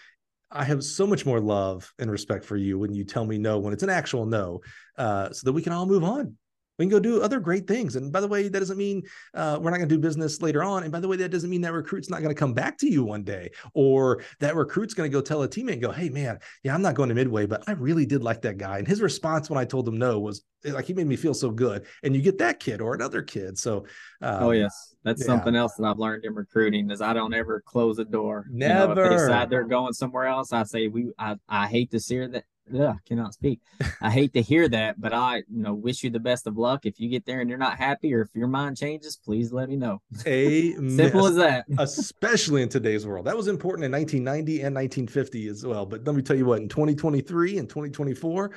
I 0.50 0.64
have 0.64 0.82
so 0.82 1.06
much 1.06 1.24
more 1.24 1.40
love 1.40 1.92
and 1.98 2.10
respect 2.10 2.44
for 2.44 2.56
you 2.56 2.78
when 2.78 2.92
you 2.92 3.04
tell 3.04 3.24
me 3.24 3.38
no, 3.38 3.58
when 3.58 3.72
it's 3.72 3.82
an 3.82 3.90
actual 3.90 4.26
no, 4.26 4.60
uh, 4.98 5.30
so 5.30 5.44
that 5.44 5.52
we 5.52 5.62
can 5.62 5.72
all 5.72 5.86
move 5.86 6.04
on. 6.04 6.36
We 6.80 6.86
can 6.86 6.90
go 6.92 6.98
do 6.98 7.20
other 7.20 7.40
great 7.40 7.68
things. 7.68 7.96
And 7.96 8.10
by 8.10 8.22
the 8.22 8.26
way, 8.26 8.48
that 8.48 8.58
doesn't 8.58 8.78
mean 8.78 9.02
uh, 9.34 9.58
we're 9.60 9.68
not 9.68 9.76
going 9.76 9.88
to 9.90 9.94
do 9.94 10.00
business 10.00 10.40
later 10.40 10.64
on. 10.64 10.82
And 10.82 10.90
by 10.90 10.98
the 10.98 11.08
way, 11.08 11.16
that 11.18 11.30
doesn't 11.30 11.50
mean 11.50 11.60
that 11.60 11.74
recruit's 11.74 12.08
not 12.08 12.22
going 12.22 12.34
to 12.34 12.38
come 12.38 12.54
back 12.54 12.78
to 12.78 12.90
you 12.90 13.04
one 13.04 13.22
day, 13.22 13.50
or 13.74 14.22
that 14.38 14.56
recruit's 14.56 14.94
going 14.94 15.10
to 15.10 15.12
go 15.12 15.20
tell 15.20 15.42
a 15.42 15.48
teammate 15.48 15.74
and 15.74 15.82
go, 15.82 15.92
"Hey, 15.92 16.08
man, 16.08 16.38
yeah, 16.62 16.74
I'm 16.74 16.80
not 16.80 16.94
going 16.94 17.10
to 17.10 17.14
Midway, 17.14 17.44
but 17.44 17.62
I 17.66 17.72
really 17.72 18.06
did 18.06 18.24
like 18.24 18.40
that 18.42 18.56
guy." 18.56 18.78
And 18.78 18.88
his 18.88 19.02
response 19.02 19.50
when 19.50 19.58
I 19.58 19.66
told 19.66 19.86
him 19.86 19.98
no 19.98 20.20
was 20.20 20.42
eh, 20.64 20.72
like, 20.72 20.86
"He 20.86 20.94
made 20.94 21.06
me 21.06 21.16
feel 21.16 21.34
so 21.34 21.50
good." 21.50 21.84
And 22.02 22.16
you 22.16 22.22
get 22.22 22.38
that 22.38 22.60
kid 22.60 22.80
or 22.80 22.94
another 22.94 23.20
kid. 23.20 23.58
So, 23.58 23.84
um, 24.22 24.44
oh 24.44 24.50
yes, 24.52 24.94
that's 25.04 25.20
yeah. 25.20 25.26
something 25.26 25.54
else 25.54 25.74
that 25.74 25.84
I've 25.84 25.98
learned 25.98 26.24
in 26.24 26.34
recruiting 26.34 26.90
is 26.90 27.02
I 27.02 27.12
don't 27.12 27.34
ever 27.34 27.60
close 27.60 27.98
a 27.98 28.06
door. 28.06 28.46
You 28.50 28.60
know, 28.60 28.84
if 28.84 28.96
Never. 28.96 29.08
they 29.10 29.16
decide 29.16 29.50
they're 29.50 29.64
going 29.64 29.92
somewhere 29.92 30.28
else, 30.28 30.50
I 30.50 30.62
say 30.62 30.88
we. 30.88 31.12
I, 31.18 31.36
I 31.46 31.66
hate 31.66 31.90
to 31.90 31.98
hear 31.98 32.26
that. 32.28 32.44
Ugh, 32.78 32.96
cannot 33.06 33.34
speak. 33.34 33.60
I 34.00 34.10
hate 34.10 34.32
to 34.34 34.42
hear 34.42 34.68
that, 34.68 35.00
but 35.00 35.12
I, 35.12 35.36
you 35.36 35.62
know, 35.62 35.74
wish 35.74 36.02
you 36.02 36.10
the 36.10 36.20
best 36.20 36.46
of 36.46 36.56
luck. 36.56 36.86
If 36.86 37.00
you 37.00 37.08
get 37.08 37.26
there 37.26 37.40
and 37.40 37.48
you're 37.48 37.58
not 37.58 37.76
happy, 37.76 38.14
or 38.14 38.22
if 38.22 38.28
your 38.34 38.48
mind 38.48 38.76
changes, 38.76 39.16
please 39.16 39.52
let 39.52 39.68
me 39.68 39.76
know. 39.76 40.00
Amen. 40.26 40.96
Simple 40.96 41.26
as 41.26 41.36
that. 41.36 41.66
especially 41.78 42.62
in 42.62 42.68
today's 42.68 43.06
world. 43.06 43.26
That 43.26 43.36
was 43.36 43.48
important 43.48 43.84
in 43.84 43.92
1990 43.92 44.62
and 44.62 44.74
1950 44.74 45.48
as 45.48 45.66
well. 45.66 45.86
But 45.86 46.04
let 46.04 46.14
me 46.14 46.22
tell 46.22 46.36
you 46.36 46.46
what, 46.46 46.60
in 46.60 46.68
2023 46.68 47.58
and 47.58 47.68
2024, 47.68 48.50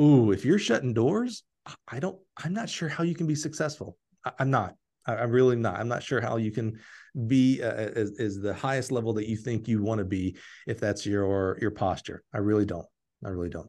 ooh, 0.00 0.32
if 0.32 0.44
you're 0.44 0.58
shutting 0.58 0.94
doors, 0.94 1.44
I 1.88 1.98
don't, 1.98 2.18
I'm 2.42 2.52
not 2.52 2.68
sure 2.68 2.88
how 2.88 3.04
you 3.04 3.14
can 3.14 3.26
be 3.26 3.34
successful. 3.34 3.96
I, 4.24 4.32
am 4.40 4.50
not. 4.50 4.74
I, 5.06 5.16
I'm 5.16 5.30
really 5.30 5.56
not. 5.56 5.78
I'm 5.78 5.88
not 5.88 6.02
sure 6.02 6.20
how 6.20 6.36
you 6.36 6.50
can 6.50 6.78
be 7.26 7.62
uh, 7.62 7.72
as, 7.72 8.18
as 8.18 8.38
the 8.38 8.52
highest 8.54 8.92
level 8.92 9.12
that 9.14 9.28
you 9.28 9.36
think 9.36 9.68
you 9.68 9.82
want 9.82 9.98
to 9.98 10.04
be 10.04 10.36
if 10.66 10.78
that's 10.78 11.06
your 11.06 11.58
your 11.60 11.70
posture. 11.70 12.22
I 12.32 12.38
really 12.38 12.66
don't. 12.66 12.86
I 13.26 13.30
really 13.30 13.50
don't. 13.50 13.68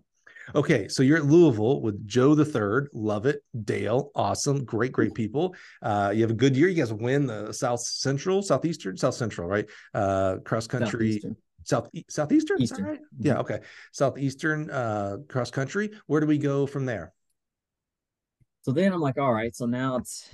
Okay, 0.56 0.88
so 0.88 1.04
you're 1.04 1.18
at 1.18 1.26
Louisville 1.26 1.82
with 1.82 2.08
Joe 2.08 2.34
the 2.34 2.46
Third. 2.46 2.88
Love 2.94 3.26
it. 3.26 3.44
Dale, 3.66 4.12
awesome, 4.16 4.64
great, 4.64 4.94
great 4.94 5.14
people. 5.14 5.56
Uh, 5.82 6.14
you 6.16 6.22
have 6.22 6.32
a 6.32 6.36
good 6.36 6.56
year. 6.56 6.70
You 6.70 6.76
guys 6.76 6.94
win 6.94 7.26
the 7.26 7.52
South 7.52 7.82
Central, 7.82 8.42
Southeastern, 8.42 8.96
South 8.96 9.16
Central, 9.16 9.48
right? 9.48 9.66
Uh, 9.94 10.38
cross 10.46 10.68
country. 10.68 11.22
South 11.64 11.90
Southeastern. 12.08 12.62
Eastern. 12.62 12.86
right? 12.86 13.00
Yeah. 13.20 13.40
Okay. 13.40 13.60
Southeastern 13.92 14.70
uh, 14.70 15.18
cross 15.28 15.52
country. 15.52 15.92
Where 16.06 16.22
do 16.22 16.28
we 16.28 16.38
go 16.38 16.66
from 16.66 16.86
there? 16.86 17.12
So 18.62 18.72
then 18.72 18.94
I'm 18.94 19.02
like, 19.02 19.18
all 19.18 19.34
right, 19.34 19.56
so 19.56 19.66
now 19.66 19.96
it's, 19.98 20.30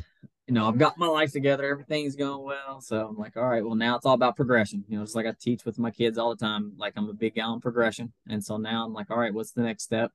you 0.47 0.53
know, 0.53 0.67
I've 0.67 0.77
got 0.77 0.97
my 0.97 1.07
life 1.07 1.31
together, 1.31 1.65
everything's 1.65 2.15
going 2.15 2.43
well. 2.43 2.81
So 2.81 3.07
I'm 3.07 3.17
like, 3.17 3.37
all 3.37 3.47
right, 3.47 3.63
well, 3.63 3.75
now 3.75 3.95
it's 3.95 4.05
all 4.05 4.13
about 4.13 4.35
progression. 4.35 4.83
You 4.89 4.97
know, 4.97 5.03
it's 5.03 5.15
like 5.15 5.25
I 5.25 5.33
teach 5.39 5.63
with 5.63 5.79
my 5.79 5.89
kids 5.89 6.17
all 6.17 6.35
the 6.35 6.45
time. 6.45 6.73
Like 6.77 6.93
I'm 6.97 7.09
a 7.09 7.13
big 7.13 7.35
guy 7.35 7.43
on 7.43 7.61
progression. 7.61 8.11
And 8.27 8.43
so 8.43 8.57
now 8.57 8.85
I'm 8.85 8.93
like, 8.93 9.09
all 9.09 9.17
right, 9.17 9.33
what's 9.33 9.51
the 9.51 9.61
next 9.61 9.83
step? 9.83 10.11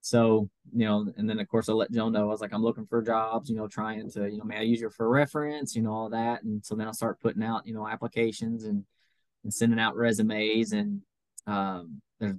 So, 0.00 0.48
you 0.72 0.86
know, 0.86 1.12
and 1.18 1.28
then 1.28 1.38
of 1.38 1.48
course 1.48 1.68
I 1.68 1.72
let 1.72 1.92
Joe 1.92 2.08
know 2.08 2.22
I 2.22 2.24
was 2.24 2.40
like, 2.40 2.54
I'm 2.54 2.62
looking 2.62 2.86
for 2.86 3.02
jobs, 3.02 3.50
you 3.50 3.56
know, 3.56 3.68
trying 3.68 4.10
to, 4.12 4.30
you 4.30 4.38
know, 4.38 4.44
may 4.44 4.56
I 4.56 4.62
use 4.62 4.80
you 4.80 4.88
for 4.88 5.08
reference, 5.10 5.76
you 5.76 5.82
know, 5.82 5.92
all 5.92 6.08
that. 6.08 6.42
And 6.42 6.64
so 6.64 6.74
then 6.74 6.88
I 6.88 6.92
start 6.92 7.20
putting 7.20 7.42
out, 7.42 7.66
you 7.66 7.74
know, 7.74 7.86
applications 7.86 8.64
and, 8.64 8.84
and 9.44 9.52
sending 9.52 9.78
out 9.78 9.94
resumes 9.94 10.72
and 10.72 11.02
um, 11.46 12.00
there's 12.18 12.32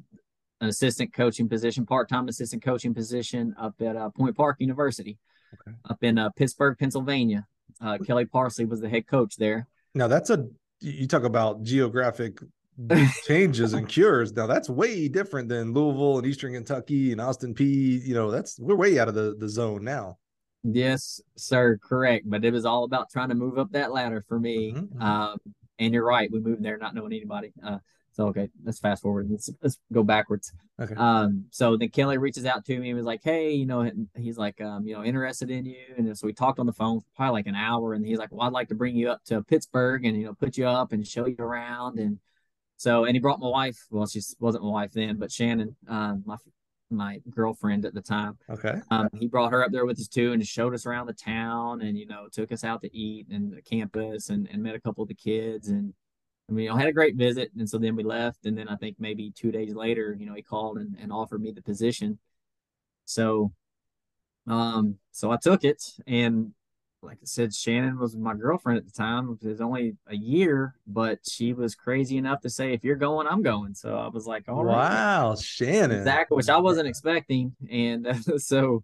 an 0.61 0.69
assistant 0.69 1.13
coaching 1.13 1.47
position, 1.47 1.85
part-time 1.85 2.27
assistant 2.27 2.63
coaching 2.63 2.95
position 2.95 3.53
up 3.59 3.75
at 3.81 3.95
uh, 3.95 4.09
Point 4.09 4.35
Park 4.35 4.57
University, 4.59 5.17
Okay. 5.53 5.75
up 5.89 6.03
in 6.03 6.17
uh, 6.17 6.29
Pittsburgh, 6.31 6.77
Pennsylvania. 6.77 7.45
Uh, 7.79 7.97
Kelly 7.97 8.25
Parsley 8.25 8.65
was 8.65 8.79
the 8.79 8.89
head 8.89 9.07
coach 9.07 9.35
there. 9.37 9.67
Now 9.95 10.07
that's 10.07 10.29
a 10.29 10.47
you 10.81 11.07
talk 11.07 11.23
about 11.23 11.63
geographic 11.63 12.39
changes 13.25 13.73
and 13.73 13.87
cures. 13.89 14.33
Now 14.33 14.47
that's 14.47 14.69
way 14.69 15.07
different 15.07 15.49
than 15.49 15.73
Louisville 15.73 16.19
and 16.19 16.27
Eastern 16.27 16.53
Kentucky 16.53 17.11
and 17.11 17.21
Austin 17.21 17.53
Peay. 17.53 18.05
You 18.05 18.13
know, 18.13 18.31
that's 18.31 18.59
we're 18.59 18.75
way 18.75 18.99
out 18.99 19.07
of 19.07 19.15
the, 19.15 19.35
the 19.37 19.49
zone 19.49 19.83
now. 19.83 20.17
Yes, 20.63 21.19
sir, 21.35 21.79
correct. 21.81 22.29
But 22.29 22.45
it 22.45 22.53
was 22.53 22.65
all 22.65 22.83
about 22.83 23.09
trying 23.09 23.29
to 23.29 23.35
move 23.35 23.57
up 23.57 23.71
that 23.71 23.91
ladder 23.91 24.23
for 24.27 24.39
me. 24.39 24.73
Mhm, 24.73 24.89
mhm. 24.89 25.01
Um, 25.01 25.37
and 25.79 25.93
you're 25.93 26.05
right, 26.05 26.29
we 26.31 26.39
moved 26.39 26.63
there 26.63 26.77
not 26.77 26.93
knowing 26.93 27.13
anybody. 27.13 27.51
Uh, 27.63 27.79
so 28.13 28.27
okay, 28.27 28.49
let's 28.63 28.79
fast 28.79 29.01
forward. 29.01 29.27
Let's 29.29 29.49
let's 29.61 29.77
go 29.93 30.03
backwards. 30.03 30.51
Okay. 30.79 30.95
Um, 30.95 31.45
so 31.51 31.77
then 31.77 31.89
Kelly 31.89 32.17
reaches 32.17 32.45
out 32.45 32.65
to 32.65 32.77
me 32.77 32.89
and 32.89 32.97
was 32.97 33.05
like, 33.05 33.21
"Hey, 33.23 33.51
you 33.51 33.65
know," 33.65 33.89
he's 34.17 34.37
like, 34.37 34.59
um, 34.61 34.85
you 34.85 34.93
know, 34.95 35.03
interested 35.03 35.49
in 35.49 35.65
you. 35.65 35.77
And 35.97 36.17
so 36.17 36.27
we 36.27 36.33
talked 36.33 36.59
on 36.59 36.65
the 36.65 36.73
phone 36.73 36.99
for 36.99 37.07
probably 37.15 37.39
like 37.39 37.47
an 37.47 37.55
hour, 37.55 37.93
and 37.93 38.05
he's 38.05 38.17
like, 38.17 38.29
"Well, 38.31 38.45
I'd 38.45 38.53
like 38.53 38.67
to 38.69 38.75
bring 38.75 38.95
you 38.95 39.09
up 39.11 39.23
to 39.25 39.43
Pittsburgh 39.43 40.05
and 40.05 40.17
you 40.17 40.25
know, 40.25 40.33
put 40.33 40.57
you 40.57 40.67
up 40.67 40.91
and 40.91 41.07
show 41.07 41.25
you 41.25 41.37
around." 41.39 41.99
And 41.99 42.19
so, 42.77 43.05
and 43.05 43.15
he 43.15 43.19
brought 43.19 43.39
my 43.39 43.49
wife. 43.49 43.77
Well, 43.89 44.07
she 44.07 44.21
wasn't 44.39 44.63
my 44.63 44.71
wife 44.71 44.91
then, 44.91 45.17
but 45.17 45.31
Shannon, 45.31 45.75
um, 45.87 46.23
my 46.25 46.35
my 46.91 47.19
girlfriend 47.29 47.85
at 47.85 47.93
the 47.93 48.01
time. 48.01 48.37
Okay. 48.49 48.81
Um, 48.89 49.09
he 49.19 49.27
brought 49.27 49.51
her 49.51 49.63
up 49.63 49.71
there 49.71 49.85
with 49.85 49.99
us 49.99 50.07
too 50.07 50.33
and 50.33 50.45
showed 50.45 50.73
us 50.73 50.85
around 50.85 51.07
the 51.07 51.13
town 51.13 51.81
and, 51.81 51.97
you 51.97 52.05
know, 52.05 52.27
took 52.31 52.51
us 52.51 52.63
out 52.63 52.81
to 52.81 52.95
eat 52.95 53.27
and 53.31 53.53
the 53.53 53.61
campus 53.61 54.29
and, 54.29 54.47
and 54.51 54.61
met 54.61 54.75
a 54.75 54.79
couple 54.79 55.01
of 55.01 55.07
the 55.07 55.15
kids. 55.15 55.69
And 55.69 55.93
I 56.51 56.53
mean, 56.53 56.67
know, 56.67 56.75
had 56.75 56.89
a 56.89 56.93
great 56.93 57.15
visit. 57.15 57.49
And 57.57 57.67
so 57.67 57.77
then 57.77 57.95
we 57.95 58.03
left. 58.03 58.45
And 58.45 58.57
then 58.57 58.67
I 58.67 58.75
think 58.75 58.97
maybe 58.99 59.31
two 59.31 59.51
days 59.51 59.73
later, 59.73 60.15
you 60.19 60.25
know, 60.25 60.33
he 60.33 60.41
called 60.41 60.77
and, 60.77 60.97
and 61.01 61.11
offered 61.11 61.41
me 61.41 61.51
the 61.51 61.61
position. 61.61 62.19
So, 63.05 63.53
um, 64.47 64.97
so 65.11 65.31
I 65.31 65.37
took 65.37 65.63
it 65.63 65.81
and 66.05 66.53
like 67.03 67.17
I 67.17 67.25
said, 67.25 67.53
Shannon 67.53 67.97
was 67.97 68.15
my 68.15 68.35
girlfriend 68.35 68.77
at 68.77 68.85
the 68.85 68.91
time. 68.91 69.37
It 69.41 69.47
was 69.47 69.59
only 69.59 69.95
a 70.05 70.15
year, 70.15 70.75
but 70.85 71.19
she 71.27 71.51
was 71.51 71.73
crazy 71.73 72.17
enough 72.17 72.41
to 72.41 72.49
say, 72.51 72.73
"If 72.73 72.83
you're 72.83 72.95
going, 72.95 73.25
I'm 73.25 73.41
going." 73.41 73.73
So 73.73 73.97
I 73.97 74.07
was 74.09 74.27
like, 74.27 74.47
"All 74.47 74.63
wow, 74.63 74.75
right, 74.75 74.89
wow, 74.89 75.35
Shannon, 75.35 75.97
exactly," 75.97 76.35
which 76.35 76.49
I 76.49 76.57
wasn't 76.57 76.87
expecting, 76.87 77.55
and 77.71 78.05
uh, 78.05 78.13
so 78.37 78.83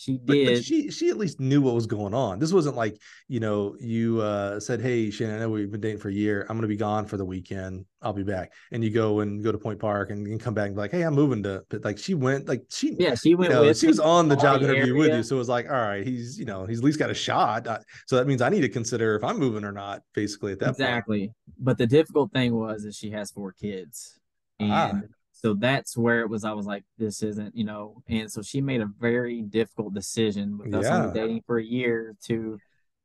she 0.00 0.16
did. 0.16 0.46
but 0.46 0.64
she 0.64 0.90
she 0.90 1.10
at 1.10 1.18
least 1.18 1.40
knew 1.40 1.60
what 1.60 1.74
was 1.74 1.86
going 1.86 2.14
on. 2.14 2.38
This 2.38 2.54
wasn't 2.54 2.74
like 2.74 2.98
you 3.28 3.38
know 3.38 3.76
you 3.78 4.22
uh, 4.22 4.58
said, 4.58 4.80
"Hey, 4.80 5.10
Shannon, 5.10 5.36
I 5.36 5.40
know 5.40 5.50
we've 5.50 5.70
been 5.70 5.82
dating 5.82 5.98
for 5.98 6.08
a 6.08 6.12
year. 6.12 6.46
I'm 6.48 6.56
going 6.56 6.62
to 6.62 6.68
be 6.68 6.76
gone 6.76 7.04
for 7.04 7.18
the 7.18 7.24
weekend. 7.24 7.84
I'll 8.00 8.14
be 8.14 8.22
back." 8.22 8.54
And 8.72 8.82
you 8.82 8.88
go 8.88 9.20
and 9.20 9.44
go 9.44 9.52
to 9.52 9.58
Point 9.58 9.78
Park 9.78 10.10
and, 10.10 10.26
and 10.26 10.40
come 10.40 10.54
back 10.54 10.68
and 10.68 10.74
be 10.74 10.80
like, 10.80 10.90
"Hey, 10.90 11.02
I'm 11.02 11.12
moving 11.12 11.42
to." 11.42 11.62
But 11.68 11.84
like 11.84 11.98
she 11.98 12.14
went, 12.14 12.48
like 12.48 12.62
she 12.70 12.96
yeah, 12.98 13.14
she 13.14 13.34
went 13.34 13.50
you 13.50 13.56
know, 13.56 13.62
with. 13.66 13.78
she 13.78 13.88
was 13.88 14.00
on 14.00 14.28
the 14.28 14.36
job 14.36 14.62
the 14.62 14.70
interview 14.74 14.96
with 14.96 15.12
you, 15.12 15.22
so 15.22 15.36
it 15.36 15.38
was 15.38 15.50
like, 15.50 15.66
all 15.66 15.72
right, 15.72 16.06
he's 16.06 16.38
you 16.38 16.46
know 16.46 16.64
he's 16.64 16.78
at 16.78 16.84
least 16.84 16.98
got 16.98 17.10
a 17.10 17.14
shot. 17.14 17.68
So 18.06 18.16
that 18.16 18.26
means 18.26 18.40
I 18.40 18.48
need 18.48 18.62
to 18.62 18.70
consider 18.70 19.16
if 19.16 19.22
I'm 19.22 19.38
moving 19.38 19.64
or 19.64 19.72
not. 19.72 20.00
Basically, 20.14 20.52
at 20.52 20.60
that 20.60 20.66
point. 20.68 20.80
exactly. 20.80 21.32
But 21.58 21.76
the 21.76 21.86
difficult 21.86 22.32
thing 22.32 22.54
was 22.54 22.86
is 22.86 22.96
she 22.96 23.10
has 23.10 23.30
four 23.32 23.52
kids, 23.52 24.18
and 24.58 24.72
Ah. 24.72 25.00
So 25.40 25.54
that's 25.54 25.96
where 25.96 26.20
it 26.20 26.28
was. 26.28 26.44
I 26.44 26.52
was 26.52 26.66
like, 26.66 26.84
this 26.98 27.22
isn't, 27.22 27.56
you 27.56 27.64
know. 27.64 28.02
And 28.08 28.30
so 28.30 28.42
she 28.42 28.60
made 28.60 28.82
a 28.82 28.90
very 29.00 29.40
difficult 29.42 29.94
decision 29.94 30.58
with 30.58 30.74
us 30.74 30.84
Yeah. 30.84 30.96
only 30.96 31.14
dating 31.14 31.42
for 31.46 31.58
a 31.58 31.64
year 31.64 32.14
to 32.26 32.58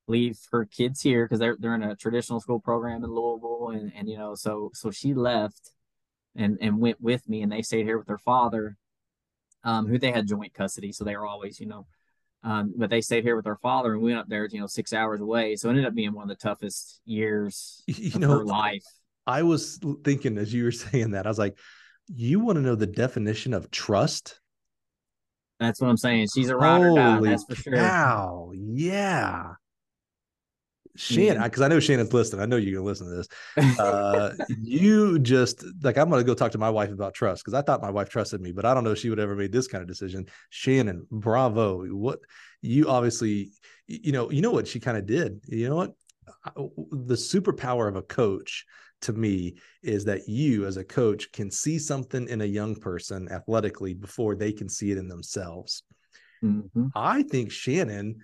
leave 0.08 0.38
her 0.52 0.66
kids 0.66 1.02
here 1.02 1.26
because 1.26 1.40
they're 1.40 1.56
they're 1.60 1.76
in 1.76 1.84
a 1.84 1.96
traditional 1.96 2.40
school 2.42 2.60
program 2.60 3.04
in 3.04 3.10
Louisville, 3.10 3.70
and 3.74 3.92
and 3.96 4.10
you 4.10 4.18
know, 4.18 4.36
so 4.36 4.70
so 4.74 4.92
she 4.92 5.14
left 5.14 5.72
and 6.36 6.58
and 6.60 6.78
went 6.80 7.00
with 7.02 7.28
me, 7.30 7.42
and 7.42 7.52
they 7.52 7.62
stayed 7.62 7.86
here 7.86 7.98
with 7.98 8.08
their 8.08 8.18
father, 8.18 8.76
um, 9.64 9.88
who 9.88 9.98
they 9.98 10.12
had 10.12 10.28
joint 10.28 10.54
custody, 10.54 10.92
so 10.92 11.04
they 11.04 11.16
were 11.16 11.26
always, 11.26 11.60
you 11.60 11.68
know. 11.68 11.88
Um, 12.44 12.74
but 12.78 12.92
they 12.92 13.02
stayed 13.02 13.24
here 13.24 13.36
with 13.36 13.46
their 13.46 13.56
father, 13.56 13.94
and 13.94 14.02
we 14.02 14.12
went 14.12 14.20
up 14.20 14.28
there, 14.30 14.48
you 14.52 14.60
know, 14.60 14.68
six 14.68 14.94
hours 14.94 15.22
away. 15.22 15.56
So 15.56 15.68
it 15.70 15.72
ended 15.72 15.86
up 15.86 15.96
being 15.96 16.14
one 16.14 16.30
of 16.30 16.38
the 16.38 16.48
toughest 16.48 17.02
years 17.06 17.82
You 17.88 18.12
of 18.16 18.22
know, 18.22 18.30
her 18.40 18.46
life. 18.46 18.84
I 19.26 19.42
was 19.42 19.80
thinking 20.04 20.38
as 20.38 20.54
you 20.54 20.66
were 20.66 20.72
saying 20.86 21.12
that, 21.12 21.26
I 21.26 21.30
was 21.30 21.40
like, 21.40 21.58
you 22.08 22.40
want 22.40 22.58
to 22.58 22.62
know 22.62 22.76
the 22.76 22.88
definition 22.88 23.54
of 23.54 23.72
trust? 23.72 24.40
That's 25.60 25.80
what 25.80 25.90
I'm 25.90 25.98
saying. 25.98 26.28
She's 26.34 26.50
a 26.50 26.58
ride 26.58 26.82
or 26.82 26.96
die. 26.96 27.20
That's 27.22 27.44
for 27.46 27.56
sure. 27.56 27.76
cow! 27.76 28.52
Yeah. 28.54 29.54
Shannon, 30.98 31.44
because 31.44 31.62
I 31.62 31.68
know 31.68 31.80
Shannon's 31.80 32.14
listening. 32.14 32.42
I 32.42 32.46
know 32.46 32.56
you're 32.56 32.76
gonna 32.76 32.86
listen 32.86 33.10
to 33.10 33.16
this. 33.16 33.28
Uh, 33.80 34.32
you 34.62 35.20
just 35.20 35.66
like 35.82 35.98
I'm 35.98 36.10
gonna 36.10 36.24
go 36.24 36.34
talk 36.34 36.52
to 36.54 36.58
my 36.58 36.70
wife 36.70 36.92
about 36.92 37.14
trust 37.14 37.44
because 37.44 37.54
I 37.54 37.62
thought 37.62 37.82
my 37.82 37.90
wife 37.90 38.10
trusted 38.10 38.40
me, 38.40 38.52
but 38.52 38.66
I 38.66 38.74
don't 38.74 38.84
know 38.84 38.92
if 38.92 39.00
she 39.00 39.10
would 39.10 39.20
ever 39.20 39.36
made 39.36 39.52
this 39.52 39.68
kind 39.68 39.82
of 39.82 39.88
decision. 39.88 40.28
Shannon, 40.50 41.06
bravo! 41.12 41.86
What 41.86 42.20
you 42.62 42.88
obviously, 42.90 43.52
you 43.88 44.12
know, 44.12 44.32
you 44.32 44.42
know 44.42 44.52
what 44.52 44.68
she 44.68 44.80
kind 44.80 44.98
of 44.98 45.06
did. 45.06 45.42
You 45.48 45.70
know 45.70 45.76
what? 45.76 45.94
The 46.56 47.16
superpower 47.16 47.90
of 47.90 47.96
a 47.98 48.02
coach 48.02 48.66
to 49.06 49.14
me 49.14 49.56
is 49.84 50.06
that 50.06 50.28
you 50.28 50.66
as 50.66 50.78
a 50.78 50.84
coach 50.84 51.32
can 51.32 51.50
see 51.50 51.80
something 51.80 52.28
in 52.28 52.42
a 52.42 52.46
young 52.46 52.76
person 52.76 53.28
athletically 53.32 53.94
before 53.94 54.36
they 54.36 54.52
can 54.52 54.70
see 54.70 54.92
it 54.92 54.98
in 54.98 55.08
themselves. 55.08 55.84
Mhm. 56.44 56.92
I 56.96 57.24
think 57.24 57.52
Shannon 57.52 58.18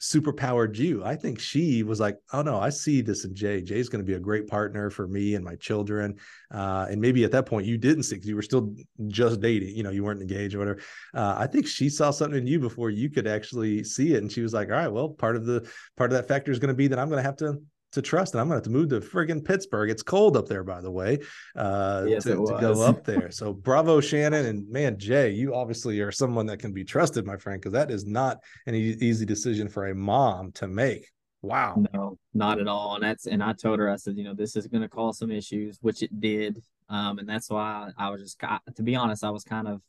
superpowered 0.00 0.76
you. 0.76 1.02
I 1.04 1.16
think 1.16 1.40
she 1.40 1.82
was 1.82 1.98
like, 1.98 2.16
oh 2.32 2.42
no, 2.42 2.60
I 2.60 2.68
see 2.68 3.00
this 3.00 3.24
in 3.24 3.34
Jay. 3.34 3.60
Jay's 3.60 3.88
going 3.88 4.04
to 4.04 4.06
be 4.06 4.14
a 4.14 4.20
great 4.20 4.46
partner 4.46 4.90
for 4.90 5.08
me 5.08 5.34
and 5.34 5.44
my 5.44 5.56
children. 5.56 6.16
Uh, 6.52 6.86
and 6.88 7.00
maybe 7.00 7.24
at 7.24 7.32
that 7.32 7.46
point 7.46 7.66
you 7.66 7.76
didn't 7.76 8.04
see 8.04 8.14
because 8.14 8.28
you 8.28 8.36
were 8.36 8.42
still 8.42 8.76
just 9.08 9.40
dating, 9.40 9.74
you 9.74 9.82
know, 9.82 9.90
you 9.90 10.04
weren't 10.04 10.20
engaged 10.20 10.54
or 10.54 10.60
whatever. 10.60 10.80
Uh, 11.14 11.34
I 11.36 11.48
think 11.48 11.66
she 11.66 11.88
saw 11.88 12.12
something 12.12 12.38
in 12.38 12.46
you 12.46 12.60
before 12.60 12.90
you 12.90 13.10
could 13.10 13.26
actually 13.26 13.82
see 13.82 14.14
it. 14.14 14.22
And 14.22 14.30
she 14.30 14.40
was 14.40 14.52
like, 14.54 14.68
all 14.68 14.76
right, 14.76 14.92
well, 14.92 15.08
part 15.08 15.34
of 15.34 15.46
the 15.46 15.68
part 15.96 16.12
of 16.12 16.16
that 16.16 16.28
factor 16.28 16.52
is 16.52 16.60
going 16.60 16.68
to 16.68 16.74
be 16.74 16.86
that 16.88 16.98
I'm 16.98 17.08
going 17.08 17.22
to 17.22 17.28
have 17.28 17.36
to 17.38 17.60
to 17.92 18.02
trust 18.02 18.34
and 18.34 18.40
I'm 18.40 18.48
going 18.48 18.60
to 18.60 18.68
have 18.68 18.72
to 18.72 18.78
move 18.78 18.90
to 18.90 19.00
friggin' 19.00 19.44
Pittsburgh. 19.44 19.90
It's 19.90 20.02
cold 20.02 20.36
up 20.36 20.46
there, 20.46 20.64
by 20.64 20.80
the 20.80 20.90
way, 20.90 21.18
uh, 21.56 22.04
Yes, 22.06 22.24
to, 22.24 22.30
to 22.34 22.58
go 22.60 22.82
up 22.82 23.04
there. 23.04 23.30
So 23.30 23.52
bravo, 23.52 24.00
Shannon. 24.08 24.46
And 24.46 24.68
man, 24.68 24.98
Jay, 24.98 25.30
you 25.30 25.54
obviously 25.54 26.00
are 26.00 26.12
someone 26.12 26.46
that 26.46 26.58
can 26.58 26.72
be 26.72 26.84
trusted, 26.84 27.26
my 27.26 27.36
friend, 27.36 27.60
because 27.60 27.72
that 27.72 27.90
is 27.90 28.06
not 28.06 28.38
an 28.66 28.74
e- 28.74 28.96
easy 29.00 29.24
decision 29.24 29.68
for 29.68 29.86
a 29.86 29.94
mom 29.94 30.52
to 30.52 30.68
make. 30.68 31.08
Wow. 31.40 31.84
No, 31.94 32.18
not 32.34 32.60
at 32.60 32.66
all. 32.66 32.96
And 32.96 33.04
that's 33.04 33.26
and 33.26 33.42
I 33.42 33.52
told 33.52 33.78
her 33.78 33.88
I 33.88 33.96
said, 33.96 34.16
you 34.16 34.24
know, 34.24 34.34
this 34.34 34.56
is 34.56 34.66
going 34.66 34.82
to 34.82 34.88
cause 34.88 35.18
some 35.18 35.30
issues, 35.30 35.78
which 35.80 36.02
it 36.02 36.20
did. 36.20 36.60
Um, 36.88 37.18
and 37.18 37.28
that's 37.28 37.48
why 37.48 37.90
I 37.96 38.10
was 38.10 38.22
just, 38.22 38.40
to 38.40 38.82
be 38.82 38.96
honest, 38.96 39.22
I 39.22 39.30
was 39.30 39.44
kind 39.44 39.68
of 39.68 39.80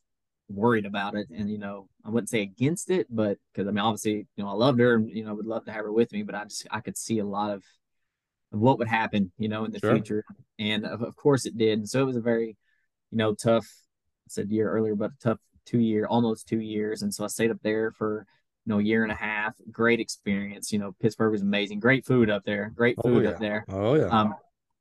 worried 0.50 0.86
about 0.86 1.16
it. 1.16 1.28
And 1.30 1.50
you 1.50 1.58
know, 1.58 1.88
I 2.06 2.10
wouldn't 2.10 2.30
say 2.30 2.42
against 2.42 2.90
it, 2.90 3.08
but 3.10 3.38
because 3.54 3.68
I 3.68 3.72
mean, 3.72 3.80
obviously, 3.80 4.28
you 4.36 4.44
know, 4.44 4.50
I 4.50 4.54
loved 4.54 4.80
her 4.80 4.96
and 4.96 5.10
you 5.10 5.24
know, 5.24 5.30
I 5.32 5.34
would 5.34 5.46
love 5.46 5.66
to 5.66 5.72
have 5.72 5.86
her 5.86 5.92
with 5.92 6.12
me, 6.12 6.24
but 6.24 6.36
I 6.36 6.44
just 6.44 6.68
I 6.72 6.82
could 6.82 6.98
see 6.98 7.20
a 7.20 7.26
lot 7.26 7.52
of, 7.52 7.64
of 8.52 8.60
what 8.60 8.80
would 8.80 8.88
happen, 8.88 9.32
you 9.38 9.48
know, 9.50 9.66
in 9.66 9.72
the 9.72 9.80
Sure. 9.80 9.94
future. 9.94 10.24
And 10.58 10.86
of, 10.86 11.02
of 11.02 11.16
course, 11.16 11.46
it 11.46 11.58
did. 11.58 11.80
And 11.80 11.90
so 11.90 12.02
it 12.02 12.06
was 12.06 12.16
a 12.16 12.22
very, 12.22 12.58
you 13.12 13.18
know, 13.18 13.34
tough. 13.34 13.66
I 13.66 14.30
said 14.30 14.50
year 14.50 14.70
earlier, 14.70 14.96
but 14.96 15.12
a 15.12 15.18
tough 15.24 15.40
two 15.66 15.80
year, 15.80 16.06
almost 16.08 16.48
two 16.48 16.60
years. 16.60 17.02
And 17.02 17.14
so 17.14 17.24
I 17.24 17.28
stayed 17.28 17.52
up 17.52 17.62
there 17.64 17.92
for 17.92 18.26
you 18.66 18.74
know, 18.74 18.80
a 18.80 18.84
year 18.84 19.04
and 19.04 19.12
a 19.12 19.16
half. 19.16 19.56
Great 19.72 20.00
experience. 20.00 20.72
You 20.72 20.80
know, 20.80 20.92
Pittsburgh 21.00 21.32
was 21.32 21.42
amazing. 21.42 21.80
Great 21.80 22.06
food 22.06 22.30
up 22.30 22.44
there. 22.44 22.72
Great 22.76 22.96
Oh, 23.00 23.04
food 23.04 23.24
yeah. 23.24 23.32
up 23.32 23.40
there. 23.40 23.66
Oh, 23.70 23.96
yeah. 23.96 24.08
Um, 24.08 24.36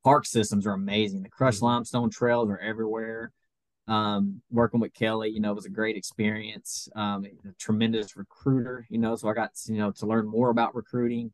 park 0.05 0.27
systems 0.27 0.66
are 0.66 0.73
amazing. 0.74 1.23
The 1.23 1.28
crushed 1.31 1.61
Mhm. 1.61 1.65
limestone 1.65 2.11
trails 2.11 2.51
are 2.51 2.59
everywhere. 2.59 3.32
Um, 3.86 4.43
working 4.51 4.81
with 4.81 4.93
Kelly, 4.93 5.31
you 5.31 5.40
know, 5.40 5.55
was 5.55 5.65
a 5.65 5.70
great 5.70 5.97
experience. 5.97 6.89
Um, 6.95 7.24
a 7.24 7.53
tremendous 7.59 8.16
recruiter, 8.16 8.86
you 8.90 8.99
know, 8.99 9.16
so 9.16 9.28
I 9.28 9.32
got 9.32 9.53
you 9.66 9.78
know 9.78 9.93
to 9.93 10.07
learn 10.07 10.27
more 10.27 10.51
about 10.51 10.74
recruiting. 10.74 11.32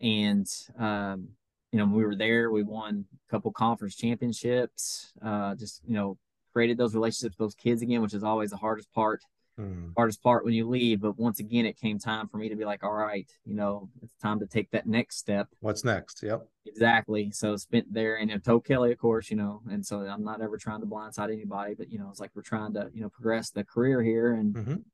And 0.00 0.46
um, 0.78 1.30
you 1.72 1.78
know, 1.78 1.84
when 1.84 1.94
we 1.94 2.04
were 2.04 2.16
there, 2.16 2.50
we 2.50 2.62
won 2.62 3.04
a 3.28 3.30
couple 3.30 3.52
conference 3.52 3.94
championships. 3.94 5.12
Uh, 5.22 5.54
just 5.54 5.82
you 5.86 5.94
know, 5.94 6.18
created 6.52 6.76
those 6.78 6.94
relationships 6.94 7.36
with 7.38 7.46
those 7.46 7.54
kids 7.54 7.82
again, 7.82 8.02
which 8.02 8.14
is 8.14 8.24
always 8.24 8.50
the 8.50 8.56
hardest 8.56 8.92
part 8.92 9.22
Mm. 9.58 9.92
hardest 9.94 10.22
part 10.22 10.42
when 10.44 10.54
you 10.54 10.66
leave. 10.66 11.00
But 11.02 11.18
once 11.18 11.38
again, 11.38 11.66
it 11.66 11.76
came 11.76 11.98
time 11.98 12.28
for 12.28 12.38
me 12.38 12.48
to 12.48 12.56
be 12.56 12.64
like, 12.64 12.82
all 12.82 12.94
right, 12.94 13.28
you 13.44 13.54
know, 13.54 13.90
it's 14.00 14.14
time 14.14 14.38
to 14.40 14.46
take 14.46 14.70
that 14.70 14.86
next 14.86 15.18
step. 15.18 15.48
What's 15.58 15.84
next? 15.84 16.22
Yep. 16.22 16.46
Exactly. 16.64 17.30
So 17.32 17.56
spent 17.56 17.92
there 17.92 18.16
and 18.16 18.30
know, 18.30 18.38
told 18.38 18.64
Kelly, 18.64 18.90
of 18.92 18.98
course, 18.98 19.28
you 19.30 19.36
know, 19.36 19.60
and 19.68 19.84
so 19.84 20.00
I'm 20.00 20.24
not 20.24 20.40
ever 20.40 20.56
trying 20.56 20.80
to 20.80 20.86
blindside 20.86 21.30
anybody, 21.30 21.74
but 21.74 21.90
you 21.90 21.98
know, 21.98 22.08
it's 22.08 22.20
like 22.20 22.30
we're 22.34 22.40
trying 22.42 22.72
to, 22.74 22.90
you 22.94 23.02
know, 23.02 23.10
progress 23.10 23.50
the 23.50 23.62
career 23.64 24.02
here 24.02 24.32
and 24.32 24.54
Mhm. 24.54 24.84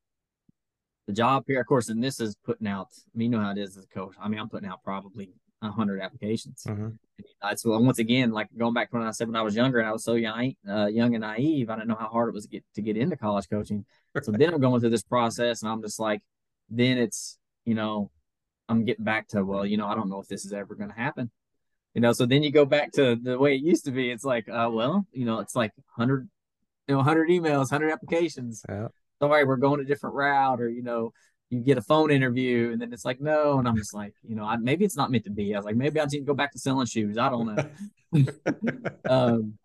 the 1.06 1.12
job 1.12 1.44
here, 1.46 1.60
of 1.60 1.66
course, 1.66 1.88
and 1.88 2.02
this 2.02 2.18
is 2.18 2.34
putting 2.34 2.66
out, 2.66 2.88
I 3.14 3.18
mean, 3.18 3.30
you 3.30 3.38
know 3.38 3.44
how 3.44 3.52
it 3.52 3.58
is 3.58 3.76
as 3.76 3.84
a 3.84 3.88
coach. 3.88 4.16
I 4.18 4.26
mean, 4.28 4.40
I'm 4.40 4.48
putting 4.48 4.68
out 4.68 4.82
probably 4.82 5.32
a 5.66 5.72
hundred 5.72 6.00
applications. 6.00 6.64
Mhm. 6.66 6.98
That's 7.42 7.64
well, 7.64 7.82
once 7.82 7.98
again, 7.98 8.30
like 8.32 8.48
going 8.56 8.74
back 8.74 8.90
to 8.90 8.96
when 8.98 9.06
I 9.06 9.10
said 9.10 9.28
when 9.28 9.36
I 9.36 9.42
was 9.42 9.54
younger 9.54 9.78
and 9.78 9.88
I 9.88 9.92
was 9.92 10.04
so 10.04 10.14
young, 10.14 10.54
uh, 10.68 10.86
young 10.86 11.14
and 11.14 11.22
naive, 11.22 11.70
I 11.70 11.76
didn't 11.76 11.88
know 11.88 11.96
how 11.98 12.08
hard 12.08 12.28
it 12.28 12.34
was 12.34 12.44
to 12.44 12.50
get 12.50 12.64
to 12.74 12.82
get 12.82 12.96
into 12.96 13.16
college 13.16 13.48
coaching. 13.48 13.84
So 14.22 14.32
then 14.32 14.52
I'm 14.54 14.60
going 14.60 14.80
through 14.80 14.90
this 14.90 15.02
process, 15.02 15.62
and 15.62 15.70
I'm 15.70 15.82
just 15.82 16.00
like, 16.00 16.22
then 16.70 16.98
it's 16.98 17.38
you 17.64 17.74
know, 17.74 18.10
I'm 18.68 18.84
getting 18.84 19.04
back 19.04 19.28
to 19.28 19.44
well, 19.44 19.66
you 19.66 19.76
know, 19.76 19.86
I 19.86 19.94
don't 19.94 20.08
know 20.08 20.20
if 20.20 20.28
this 20.28 20.44
is 20.44 20.52
ever 20.52 20.74
going 20.74 20.90
to 20.90 20.96
happen. 20.96 21.30
You 21.94 22.02
know, 22.02 22.12
so 22.12 22.26
then 22.26 22.42
you 22.42 22.52
go 22.52 22.66
back 22.66 22.92
to 22.92 23.16
the 23.16 23.38
way 23.38 23.54
it 23.54 23.62
used 23.62 23.86
to 23.86 23.90
be. 23.90 24.10
It's 24.10 24.24
like, 24.24 24.48
uh, 24.50 24.68
well, 24.70 25.06
you 25.12 25.24
know, 25.24 25.38
it's 25.38 25.56
like 25.56 25.72
hundred, 25.96 26.28
you 26.86 26.94
know, 26.94 27.02
hundred 27.02 27.30
emails, 27.30 27.70
hundred 27.70 27.90
applications. 27.90 28.62
Yeah. 28.68 28.88
Sorry, 29.18 29.44
we're 29.44 29.56
going 29.56 29.80
a 29.80 29.84
different 29.84 30.14
route, 30.14 30.60
or 30.60 30.68
you 30.68 30.82
know, 30.82 31.12
you 31.50 31.60
get 31.60 31.78
a 31.78 31.82
phone 31.82 32.10
interview, 32.10 32.72
and 32.72 32.80
then 32.80 32.92
it's 32.92 33.04
like 33.04 33.20
no, 33.20 33.58
and 33.58 33.68
I'm 33.68 33.76
just 33.76 33.94
like, 33.94 34.14
you 34.22 34.34
know, 34.34 34.44
I, 34.44 34.56
maybe 34.56 34.84
it's 34.84 34.96
not 34.96 35.10
meant 35.10 35.24
to 35.24 35.30
be. 35.30 35.54
I 35.54 35.58
was 35.58 35.64
like, 35.64 35.76
maybe 35.76 36.00
I 36.00 36.04
need 36.04 36.18
to 36.18 36.24
go 36.24 36.34
back 36.34 36.52
to 36.52 36.58
selling 36.58 36.86
shoes. 36.86 37.16
I 37.18 37.28
don't 37.28 37.46
know. 38.12 38.26
um, 39.08 39.58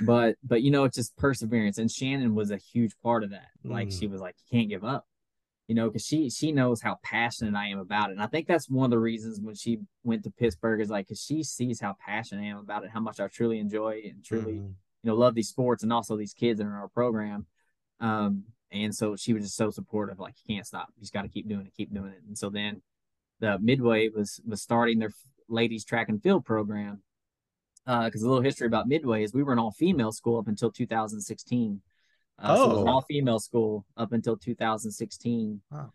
but 0.00 0.36
but 0.44 0.62
you 0.62 0.70
know, 0.70 0.84
it's 0.84 0.96
just 0.96 1.16
perseverance, 1.16 1.78
and 1.78 1.90
Shannon 1.90 2.34
was 2.34 2.50
a 2.50 2.56
huge 2.56 2.92
part 3.02 3.24
of 3.24 3.30
that. 3.30 3.48
Like 3.64 3.88
Mm. 3.88 3.98
she 3.98 4.06
was 4.06 4.20
like, 4.20 4.36
you 4.38 4.58
can't 4.58 4.68
give 4.68 4.84
up, 4.84 5.06
you 5.66 5.74
know, 5.74 5.88
because 5.88 6.04
she 6.04 6.30
she 6.30 6.52
knows 6.52 6.80
how 6.80 6.98
passionate 7.02 7.54
I 7.56 7.68
am 7.68 7.78
about 7.78 8.10
it, 8.10 8.12
and 8.12 8.22
I 8.22 8.26
think 8.26 8.46
that's 8.46 8.68
one 8.70 8.84
of 8.84 8.90
the 8.90 8.98
reasons 8.98 9.40
when 9.40 9.54
she 9.54 9.78
went 10.04 10.22
to 10.24 10.30
Pittsburgh 10.30 10.80
is 10.80 10.90
like 10.90 11.06
because 11.08 11.22
she 11.22 11.42
sees 11.42 11.80
how 11.80 11.96
passionate 12.04 12.42
I 12.42 12.46
am 12.46 12.58
about 12.58 12.84
it, 12.84 12.90
how 12.90 13.00
much 13.00 13.18
I 13.18 13.26
truly 13.28 13.58
enjoy 13.58 14.02
and 14.08 14.24
truly 14.24 14.52
Mhm. 14.54 14.74
you 15.02 15.10
know 15.10 15.14
love 15.14 15.34
these 15.34 15.48
sports 15.48 15.82
and 15.82 15.92
also 15.92 16.16
these 16.16 16.34
kids 16.34 16.58
that 16.58 16.66
are 16.66 16.70
in 16.70 16.74
our 16.76 16.88
program. 16.88 17.46
Um, 18.00 18.44
and 18.70 18.94
so 18.94 19.16
she 19.16 19.32
was 19.32 19.44
just 19.44 19.56
so 19.56 19.70
supportive, 19.70 20.18
like 20.18 20.34
you 20.44 20.54
can't 20.54 20.66
stop, 20.66 20.88
you 20.96 21.00
just 21.00 21.12
got 21.12 21.22
to 21.22 21.28
keep 21.28 21.48
doing 21.48 21.66
it, 21.66 21.72
keep 21.76 21.92
doing 21.92 22.10
it. 22.10 22.22
And 22.26 22.36
so 22.36 22.50
then 22.50 22.82
the 23.40 23.58
Midway 23.58 24.08
was 24.08 24.40
was 24.46 24.62
starting 24.62 24.98
their 24.98 25.12
ladies 25.48 25.84
track 25.84 26.08
and 26.08 26.22
field 26.22 26.44
program. 26.44 27.02
Because 27.86 28.22
a 28.22 28.28
little 28.28 28.42
history 28.42 28.66
about 28.66 28.86
Midway 28.86 29.22
is 29.24 29.32
we 29.32 29.42
were 29.42 29.54
an 29.54 29.58
all 29.58 29.70
female 29.70 30.12
school 30.12 30.38
up 30.38 30.46
until 30.46 30.70
2016. 30.70 31.80
Uh, 32.38 32.56
so 32.56 32.62
it 32.64 32.68
was 32.68 32.78
an 32.82 32.88
Oh. 32.88 32.90
all 32.92 33.00
female 33.02 33.38
school 33.38 33.86
up 33.96 34.12
until 34.12 34.36
2016. 34.36 35.62
Wow. 35.70 35.92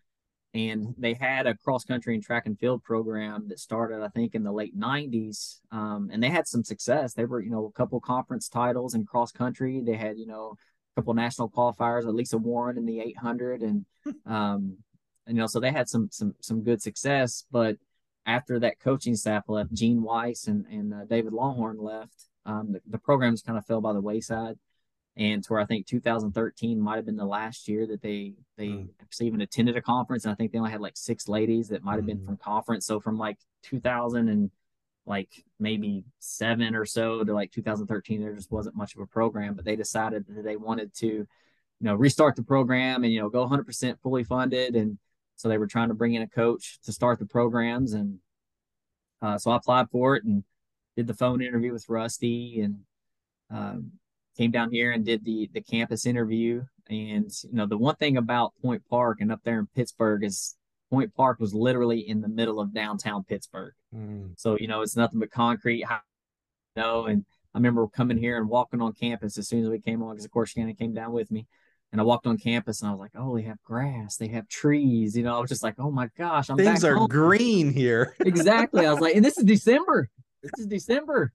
And 0.54 0.94
they 0.98 1.14
had 1.14 1.46
a 1.46 1.56
cross 1.56 1.84
country 1.84 2.14
and 2.14 2.22
track 2.22 2.46
and 2.46 2.58
field 2.58 2.82
program 2.82 3.46
that 3.48 3.58
started, 3.60 4.02
I 4.02 4.08
think, 4.08 4.34
in 4.34 4.42
the 4.42 4.52
late 4.52 4.76
90s. 4.76 5.60
Um, 5.70 6.10
and 6.12 6.22
they 6.22 6.30
had 6.30 6.46
some 6.48 6.64
success. 6.64 7.12
They 7.14 7.24
were, 7.24 7.40
you 7.40 7.50
know, 7.50 7.66
a 7.66 7.72
couple 7.72 8.00
conference 8.00 8.48
titles 8.48 8.94
in 8.94 9.04
cross 9.04 9.30
country. 9.32 9.80
They 9.80 9.96
had, 9.96 10.18
you 10.18 10.26
know, 10.26 10.56
couple 10.96 11.14
national 11.14 11.50
qualifiers, 11.50 12.06
at 12.06 12.14
Lisa 12.14 12.38
Warren 12.38 12.78
in 12.78 12.86
the 12.86 13.00
800 13.00 13.62
and 13.62 13.84
um, 14.26 14.78
you 15.26 15.34
know, 15.34 15.46
so 15.46 15.60
they 15.60 15.70
had 15.70 15.88
some 15.88 16.08
some 16.10 16.34
some 16.40 16.62
good 16.62 16.82
success. 16.82 17.44
But 17.50 17.76
after 18.26 18.58
that 18.60 18.80
coaching 18.80 19.16
staff 19.16 19.44
left, 19.48 19.72
Gene 19.72 20.02
Weiss 20.02 20.46
and 20.46 20.66
and 20.66 20.92
uh, 20.92 21.04
David 21.08 21.32
Longhorn 21.32 21.78
left. 21.78 22.28
Um, 22.46 22.72
the, 22.72 22.80
the 22.86 22.98
programs 22.98 23.42
kind 23.42 23.56
of 23.56 23.64
fell 23.64 23.80
by 23.80 23.94
the 23.94 24.00
wayside, 24.00 24.56
and 25.16 25.42
to 25.42 25.52
where 25.52 25.60
I 25.60 25.66
think 25.66 25.86
2013 25.86 26.80
might 26.80 26.96
have 26.96 27.06
been 27.06 27.16
the 27.16 27.24
last 27.24 27.68
year 27.68 27.86
that 27.86 28.02
they 28.02 28.34
they 28.58 28.68
mm. 28.68 28.88
even 29.20 29.40
attended 29.40 29.76
a 29.76 29.82
conference. 29.82 30.24
And 30.24 30.32
I 30.32 30.34
think 30.34 30.52
they 30.52 30.58
only 30.58 30.70
had 30.70 30.80
like 30.80 30.96
six 30.96 31.28
ladies 31.28 31.68
that 31.68 31.82
might 31.82 31.96
have 31.96 32.04
mm. 32.04 32.08
been 32.08 32.24
from 32.24 32.36
conference. 32.36 32.86
So 32.86 33.00
from 33.00 33.18
like 33.18 33.38
2000 33.62 34.28
and 34.28 34.50
like 35.06 35.44
maybe 35.58 36.04
seven 36.18 36.74
or 36.74 36.86
so 36.86 37.22
to 37.24 37.34
like 37.34 37.52
2013, 37.52 38.20
there 38.20 38.34
just 38.34 38.50
wasn't 38.50 38.76
much 38.76 38.94
of 38.94 39.00
a 39.00 39.06
program. 39.06 39.54
But 39.54 39.64
they 39.64 39.76
decided 39.76 40.24
that 40.28 40.42
they 40.42 40.56
wanted 40.56 40.94
to, 40.96 41.06
you 41.06 41.26
know, 41.80 41.94
restart 41.94 42.36
the 42.36 42.42
program 42.42 43.04
and 43.04 43.12
you 43.12 43.20
know 43.20 43.28
go 43.28 43.46
100% 43.46 44.00
fully 44.00 44.24
funded 44.24 44.76
and 44.76 44.98
so 45.36 45.48
they 45.48 45.58
were 45.58 45.66
trying 45.66 45.88
to 45.88 45.94
bring 45.94 46.14
in 46.14 46.22
a 46.22 46.28
coach 46.28 46.78
to 46.84 46.92
start 46.92 47.18
the 47.18 47.26
programs, 47.26 47.92
and 47.92 48.18
uh, 49.20 49.38
so 49.38 49.50
I 49.50 49.56
applied 49.56 49.90
for 49.90 50.16
it 50.16 50.24
and 50.24 50.44
did 50.96 51.06
the 51.06 51.14
phone 51.14 51.42
interview 51.42 51.72
with 51.72 51.88
Rusty, 51.88 52.60
and 52.60 52.80
um, 53.50 53.92
came 54.36 54.50
down 54.50 54.70
here 54.70 54.92
and 54.92 55.04
did 55.04 55.24
the 55.24 55.50
the 55.52 55.60
campus 55.60 56.06
interview. 56.06 56.62
And 56.88 57.30
you 57.42 57.52
know, 57.52 57.66
the 57.66 57.78
one 57.78 57.96
thing 57.96 58.16
about 58.16 58.52
Point 58.62 58.82
Park 58.88 59.18
and 59.20 59.32
up 59.32 59.40
there 59.44 59.58
in 59.58 59.68
Pittsburgh 59.74 60.24
is 60.24 60.56
Point 60.94 61.14
Park 61.14 61.40
was 61.40 61.54
literally 61.54 62.08
in 62.08 62.20
the 62.20 62.28
middle 62.28 62.60
of 62.60 62.72
downtown 62.72 63.24
Pittsburgh. 63.24 63.74
Mm. 63.94 64.32
So 64.36 64.56
you 64.58 64.68
know, 64.68 64.82
it's 64.82 64.96
nothing 64.96 65.20
but 65.20 65.30
concrete. 65.30 65.78
You 65.80 65.86
know, 66.76 67.06
and 67.06 67.24
I 67.54 67.58
remember 67.58 67.86
coming 67.88 68.16
here 68.16 68.36
and 68.38 68.48
walking 68.48 68.80
on 68.80 68.92
campus 68.92 69.38
as 69.38 69.48
soon 69.48 69.64
as 69.64 69.68
we 69.68 69.80
came 69.80 70.02
on, 70.02 70.14
because 70.14 70.24
of 70.24 70.30
course 70.30 70.50
Shannon 70.50 70.74
came 70.74 70.94
down 70.94 71.12
with 71.12 71.30
me. 71.30 71.46
And 71.92 72.00
I 72.00 72.04
walked 72.04 72.26
on 72.26 72.38
campus 72.38 72.82
and 72.82 72.88
I 72.88 72.92
was 72.92 72.98
like, 72.98 73.12
oh, 73.14 73.36
they 73.36 73.42
have 73.42 73.62
grass, 73.62 74.16
they 74.16 74.26
have 74.28 74.48
trees. 74.48 75.16
You 75.16 75.22
know, 75.22 75.36
I 75.36 75.40
was 75.40 75.48
just 75.48 75.62
like, 75.62 75.76
oh 75.78 75.92
my 75.92 76.08
gosh, 76.18 76.50
I'm 76.50 76.56
things 76.56 76.84
are 76.84 76.96
home. 76.96 77.06
green 77.06 77.72
here. 77.72 78.16
exactly. 78.20 78.84
I 78.84 78.90
was 78.90 79.00
like, 79.00 79.14
and 79.14 79.24
this 79.24 79.38
is 79.38 79.44
December. 79.44 80.08
This 80.42 80.50
is 80.58 80.66
December. 80.66 81.32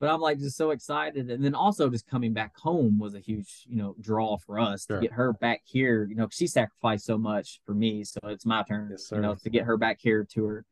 But 0.00 0.10
I'm 0.10 0.20
like 0.20 0.38
just 0.38 0.56
so 0.56 0.70
excited. 0.70 1.30
And 1.30 1.44
then 1.44 1.54
also 1.54 1.88
just 1.88 2.06
coming 2.06 2.32
back 2.32 2.56
home 2.58 2.98
was 2.98 3.14
a 3.14 3.20
huge, 3.20 3.64
you 3.66 3.76
know, 3.76 3.94
draw 4.00 4.36
for 4.38 4.58
us 4.58 4.86
sure. 4.86 4.96
to 4.96 5.02
get 5.02 5.12
her 5.12 5.32
back 5.32 5.62
here. 5.64 6.06
You 6.08 6.16
know, 6.16 6.28
she 6.30 6.46
sacrificed 6.46 7.06
so 7.06 7.16
much 7.16 7.60
for 7.64 7.74
me. 7.74 8.02
So 8.02 8.18
it's 8.24 8.44
my 8.44 8.64
turn, 8.64 8.88
yes, 8.90 9.10
you 9.12 9.20
know, 9.20 9.36
to 9.36 9.50
get 9.50 9.64
her 9.64 9.76
back 9.76 9.98
here 10.00 10.26
to 10.32 10.44
her 10.44 10.64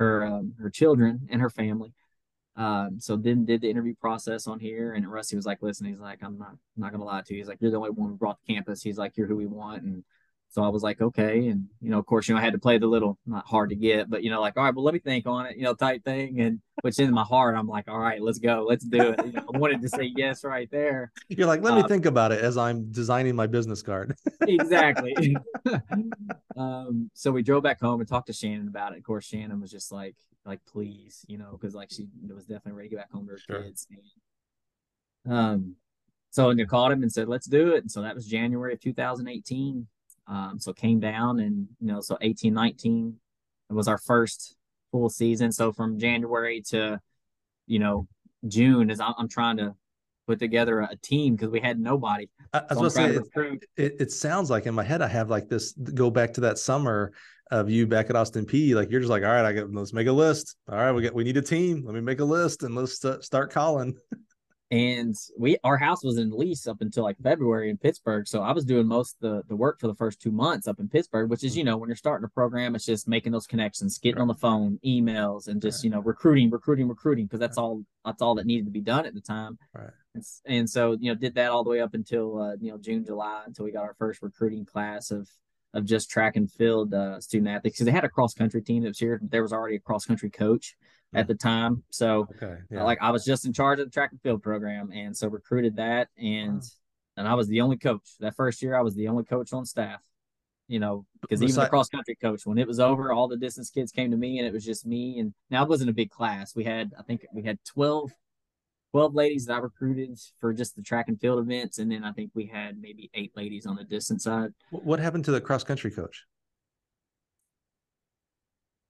her 0.00 0.24
um, 0.24 0.54
her 0.58 0.70
children 0.70 1.28
and 1.30 1.40
her 1.40 1.50
family. 1.50 1.92
Um, 2.56 2.98
so 2.98 3.16
then 3.16 3.44
did 3.44 3.60
the 3.60 3.70
interview 3.70 3.94
process 4.00 4.46
on 4.46 4.58
here, 4.58 4.92
and 4.92 5.10
Rusty 5.10 5.36
was 5.36 5.46
like, 5.46 5.62
"Listen, 5.62 5.86
he's 5.86 6.00
like, 6.00 6.18
I'm 6.22 6.36
not, 6.38 6.50
I'm 6.50 6.58
not 6.78 6.90
gonna 6.90 7.04
lie 7.04 7.22
to 7.24 7.34
you. 7.34 7.38
He's 7.38 7.48
like, 7.48 7.58
you're 7.60 7.70
the 7.70 7.76
only 7.76 7.90
one 7.90 8.10
who 8.10 8.16
brought 8.16 8.38
the 8.44 8.54
campus. 8.54 8.82
He's 8.82 8.98
like, 8.98 9.16
you're 9.16 9.28
who 9.28 9.36
we 9.36 9.46
want." 9.46 9.82
And 9.82 10.02
so 10.50 10.64
I 10.64 10.68
was 10.68 10.82
like, 10.82 11.00
"Okay." 11.00 11.46
And 11.48 11.68
you 11.80 11.90
know, 11.90 11.98
of 11.98 12.06
course, 12.06 12.28
you 12.28 12.34
know, 12.34 12.40
I 12.40 12.44
had 12.44 12.52
to 12.54 12.58
play 12.58 12.76
the 12.76 12.88
little, 12.88 13.18
not 13.24 13.46
hard 13.46 13.70
to 13.70 13.76
get, 13.76 14.10
but 14.10 14.24
you 14.24 14.30
know, 14.30 14.40
like, 14.40 14.56
all 14.56 14.64
right, 14.64 14.74
well, 14.74 14.84
let 14.84 14.94
me 14.94 15.00
think 15.00 15.26
on 15.26 15.46
it, 15.46 15.56
you 15.56 15.62
know, 15.62 15.74
type 15.74 16.04
thing. 16.04 16.40
And 16.40 16.60
which 16.82 16.98
in 16.98 17.12
my 17.12 17.22
heart, 17.22 17.56
I'm 17.56 17.68
like, 17.68 17.88
all 17.88 18.00
right, 18.00 18.20
let's 18.20 18.40
go, 18.40 18.66
let's 18.68 18.84
do 18.84 19.10
it. 19.10 19.26
You 19.26 19.32
know, 19.32 19.44
I 19.54 19.58
wanted 19.58 19.80
to 19.82 19.88
say 19.88 20.04
yes 20.16 20.42
right 20.42 20.68
there. 20.72 21.12
You're 21.28 21.46
like, 21.46 21.62
let 21.62 21.74
me 21.74 21.82
uh, 21.82 21.86
think 21.88 22.04
about 22.04 22.32
it 22.32 22.40
as 22.40 22.56
I'm 22.56 22.90
designing 22.90 23.36
my 23.36 23.46
business 23.46 23.80
card. 23.80 24.16
exactly. 24.42 25.36
um, 26.56 27.10
so 27.14 27.30
we 27.30 27.44
drove 27.44 27.62
back 27.62 27.80
home 27.80 28.00
and 28.00 28.08
talked 28.08 28.26
to 28.26 28.32
Shannon 28.32 28.66
about 28.66 28.92
it. 28.92 28.98
Of 28.98 29.04
course, 29.04 29.26
Shannon 29.26 29.60
was 29.60 29.70
just 29.70 29.92
like, 29.92 30.16
like 30.44 30.60
please, 30.66 31.24
you 31.28 31.38
know, 31.38 31.52
because 31.52 31.76
like 31.76 31.92
she 31.92 32.08
was 32.28 32.44
definitely 32.44 32.72
ready 32.72 32.88
to 32.88 32.96
get 32.96 33.02
back 33.02 33.12
home 33.12 33.26
to 33.26 33.32
her 33.32 33.38
sure. 33.38 33.62
kids. 33.62 33.86
And, 35.26 35.32
um, 35.32 35.76
so 36.30 36.50
I 36.50 36.64
called 36.64 36.92
him 36.92 37.02
and 37.02 37.12
said, 37.12 37.28
let's 37.28 37.46
do 37.46 37.74
it. 37.74 37.82
And 37.82 37.90
so 37.90 38.02
that 38.02 38.14
was 38.14 38.26
January 38.26 38.72
of 38.72 38.80
2018. 38.80 39.86
Um, 40.30 40.60
so 40.60 40.72
came 40.72 41.00
down 41.00 41.40
and 41.40 41.66
you 41.80 41.88
know, 41.88 42.00
so 42.00 42.16
18, 42.20 42.54
19 42.54 43.16
was 43.68 43.88
our 43.88 43.98
first 43.98 44.56
full 44.92 45.08
season. 45.08 45.50
So 45.50 45.72
from 45.72 45.98
January 45.98 46.62
to, 46.68 47.00
you 47.66 47.80
know, 47.80 48.06
June 48.46 48.90
is 48.90 49.00
I'm, 49.00 49.28
trying 49.28 49.56
to 49.56 49.74
put 50.26 50.38
together 50.38 50.80
a 50.80 50.96
team 51.02 51.34
because 51.34 51.50
we 51.50 51.60
had 51.60 51.78
nobody. 51.80 52.28
I, 52.52 52.62
I 52.70 52.74
was 52.74 52.94
so 52.94 53.00
going 53.00 53.14
to 53.14 53.24
say, 53.34 53.58
it, 53.76 53.96
it, 54.00 54.12
sounds 54.12 54.50
like 54.50 54.66
in 54.66 54.74
my 54.74 54.84
head, 54.84 55.02
I 55.02 55.08
have 55.08 55.30
like 55.30 55.48
this 55.48 55.72
go 55.72 56.10
back 56.10 56.32
to 56.34 56.40
that 56.42 56.58
summer 56.58 57.12
of 57.50 57.68
you 57.68 57.86
back 57.86 58.08
at 58.08 58.16
Austin 58.16 58.46
Peay. 58.46 58.74
Like 58.74 58.90
you're 58.90 59.00
just 59.00 59.10
like, 59.10 59.24
all 59.24 59.30
right, 59.30 59.44
I 59.44 59.52
get 59.52 59.72
let's 59.74 59.92
make 59.92 60.06
a 60.06 60.12
list. 60.12 60.56
All 60.70 60.76
right, 60.78 60.92
we 60.92 61.02
get 61.02 61.14
we 61.14 61.24
need 61.24 61.36
a 61.36 61.42
team. 61.42 61.82
Let 61.84 61.94
me 61.94 62.00
make 62.00 62.20
a 62.20 62.24
list 62.24 62.62
and 62.62 62.74
let's 62.74 63.04
uh, 63.04 63.20
start 63.20 63.50
calling. 63.50 63.96
and 64.70 65.16
we 65.36 65.56
our 65.64 65.76
house 65.76 66.04
was 66.04 66.16
in 66.16 66.30
lease 66.30 66.68
up 66.68 66.80
until 66.80 67.02
like 67.02 67.16
February 67.20 67.70
in 67.70 67.76
Pittsburgh. 67.76 68.28
So 68.28 68.42
I 68.42 68.52
was 68.52 68.64
doing 68.64 68.86
most 68.86 69.16
of 69.16 69.20
the, 69.20 69.42
the 69.48 69.56
work 69.56 69.80
for 69.80 69.88
the 69.88 69.96
first 69.96 70.20
two 70.20 70.30
months 70.30 70.68
up 70.68 70.78
in 70.78 70.88
Pittsburgh, 70.88 71.28
which 71.28 71.42
is, 71.42 71.56
you 71.56 71.64
know, 71.64 71.76
when 71.76 71.88
you're 71.88 71.96
starting 71.96 72.24
a 72.24 72.28
program, 72.28 72.76
it's 72.76 72.86
just 72.86 73.08
making 73.08 73.32
those 73.32 73.48
connections, 73.48 73.98
getting 73.98 74.18
right. 74.18 74.22
on 74.22 74.28
the 74.28 74.34
phone, 74.34 74.78
emails, 74.86 75.48
and 75.48 75.60
just, 75.60 75.80
right. 75.80 75.84
you 75.84 75.90
know, 75.90 76.00
recruiting, 76.00 76.50
recruiting, 76.50 76.88
recruiting, 76.88 77.26
because 77.26 77.40
that's 77.40 77.58
right. 77.58 77.64
all 77.64 77.82
that's 78.04 78.22
all 78.22 78.36
that 78.36 78.46
needed 78.46 78.66
to 78.66 78.70
be 78.70 78.80
done 78.80 79.06
at 79.06 79.14
the 79.14 79.20
time. 79.20 79.58
Right. 79.74 79.90
And, 80.14 80.24
and 80.46 80.70
so, 80.70 80.96
you 81.00 81.10
know, 81.10 81.18
did 81.18 81.34
that 81.34 81.50
all 81.50 81.64
the 81.64 81.70
way 81.70 81.80
up 81.80 81.94
until 81.94 82.40
uh, 82.40 82.54
you 82.60 82.70
know, 82.70 82.78
June, 82.78 83.04
July, 83.04 83.42
until 83.46 83.64
we 83.64 83.72
got 83.72 83.82
our 83.82 83.94
first 83.98 84.22
recruiting 84.22 84.64
class 84.64 85.10
of 85.10 85.28
of 85.74 85.84
just 85.84 86.10
track 86.10 86.36
and 86.36 86.50
field 86.50 86.94
uh, 86.94 87.20
student 87.20 87.48
athletes 87.48 87.76
because 87.76 87.86
they 87.86 87.92
had 87.92 88.04
a 88.04 88.08
cross 88.08 88.34
country 88.34 88.62
team 88.62 88.82
that 88.82 88.88
was 88.88 88.98
here. 88.98 89.20
There 89.22 89.42
was 89.42 89.52
already 89.52 89.76
a 89.76 89.80
cross 89.80 90.04
country 90.04 90.30
coach 90.30 90.76
at 91.12 91.26
the 91.26 91.34
time, 91.34 91.82
so 91.90 92.28
okay, 92.36 92.58
yeah. 92.70 92.84
like 92.84 92.98
I 93.00 93.10
was 93.10 93.24
just 93.24 93.44
in 93.44 93.52
charge 93.52 93.80
of 93.80 93.86
the 93.86 93.90
track 93.90 94.12
and 94.12 94.20
field 94.22 94.42
program, 94.42 94.90
and 94.92 95.16
so 95.16 95.28
recruited 95.28 95.76
that, 95.76 96.08
and 96.16 96.54
wow. 96.54 96.60
and 97.16 97.28
I 97.28 97.34
was 97.34 97.48
the 97.48 97.60
only 97.62 97.76
coach 97.76 98.02
that 98.20 98.36
first 98.36 98.62
year. 98.62 98.76
I 98.76 98.82
was 98.82 98.94
the 98.94 99.08
only 99.08 99.24
coach 99.24 99.52
on 99.52 99.64
staff. 99.64 100.00
You 100.68 100.78
know, 100.78 101.04
because 101.20 101.42
even 101.42 101.56
the 101.56 101.66
cross 101.66 101.88
country 101.88 102.16
coach, 102.22 102.46
when 102.46 102.56
it 102.56 102.68
was 102.68 102.78
over, 102.78 103.12
all 103.12 103.26
the 103.26 103.36
distance 103.36 103.70
kids 103.70 103.90
came 103.90 104.12
to 104.12 104.16
me, 104.16 104.38
and 104.38 104.46
it 104.46 104.52
was 104.52 104.64
just 104.64 104.86
me. 104.86 105.18
And 105.18 105.34
now 105.50 105.64
it 105.64 105.68
wasn't 105.68 105.90
a 105.90 105.92
big 105.92 106.10
class. 106.10 106.54
We 106.54 106.62
had, 106.62 106.92
I 106.96 107.02
think, 107.02 107.26
we 107.32 107.42
had 107.42 107.58
twelve 107.64 108.12
12 108.92 109.14
ladies 109.14 109.46
that 109.46 109.54
I 109.54 109.58
recruited 109.58 110.18
for 110.40 110.52
just 110.52 110.74
the 110.74 110.82
track 110.82 111.06
and 111.08 111.20
field 111.20 111.38
events. 111.38 111.78
And 111.78 111.90
then 111.90 112.04
I 112.04 112.12
think 112.12 112.30
we 112.34 112.46
had 112.46 112.80
maybe 112.80 113.10
eight 113.14 113.32
ladies 113.36 113.66
on 113.66 113.76
the 113.76 113.84
distance 113.84 114.24
side. 114.24 114.50
What 114.70 114.98
happened 114.98 115.24
to 115.26 115.30
the 115.30 115.40
cross 115.40 115.62
country 115.62 115.90
coach? 115.90 116.24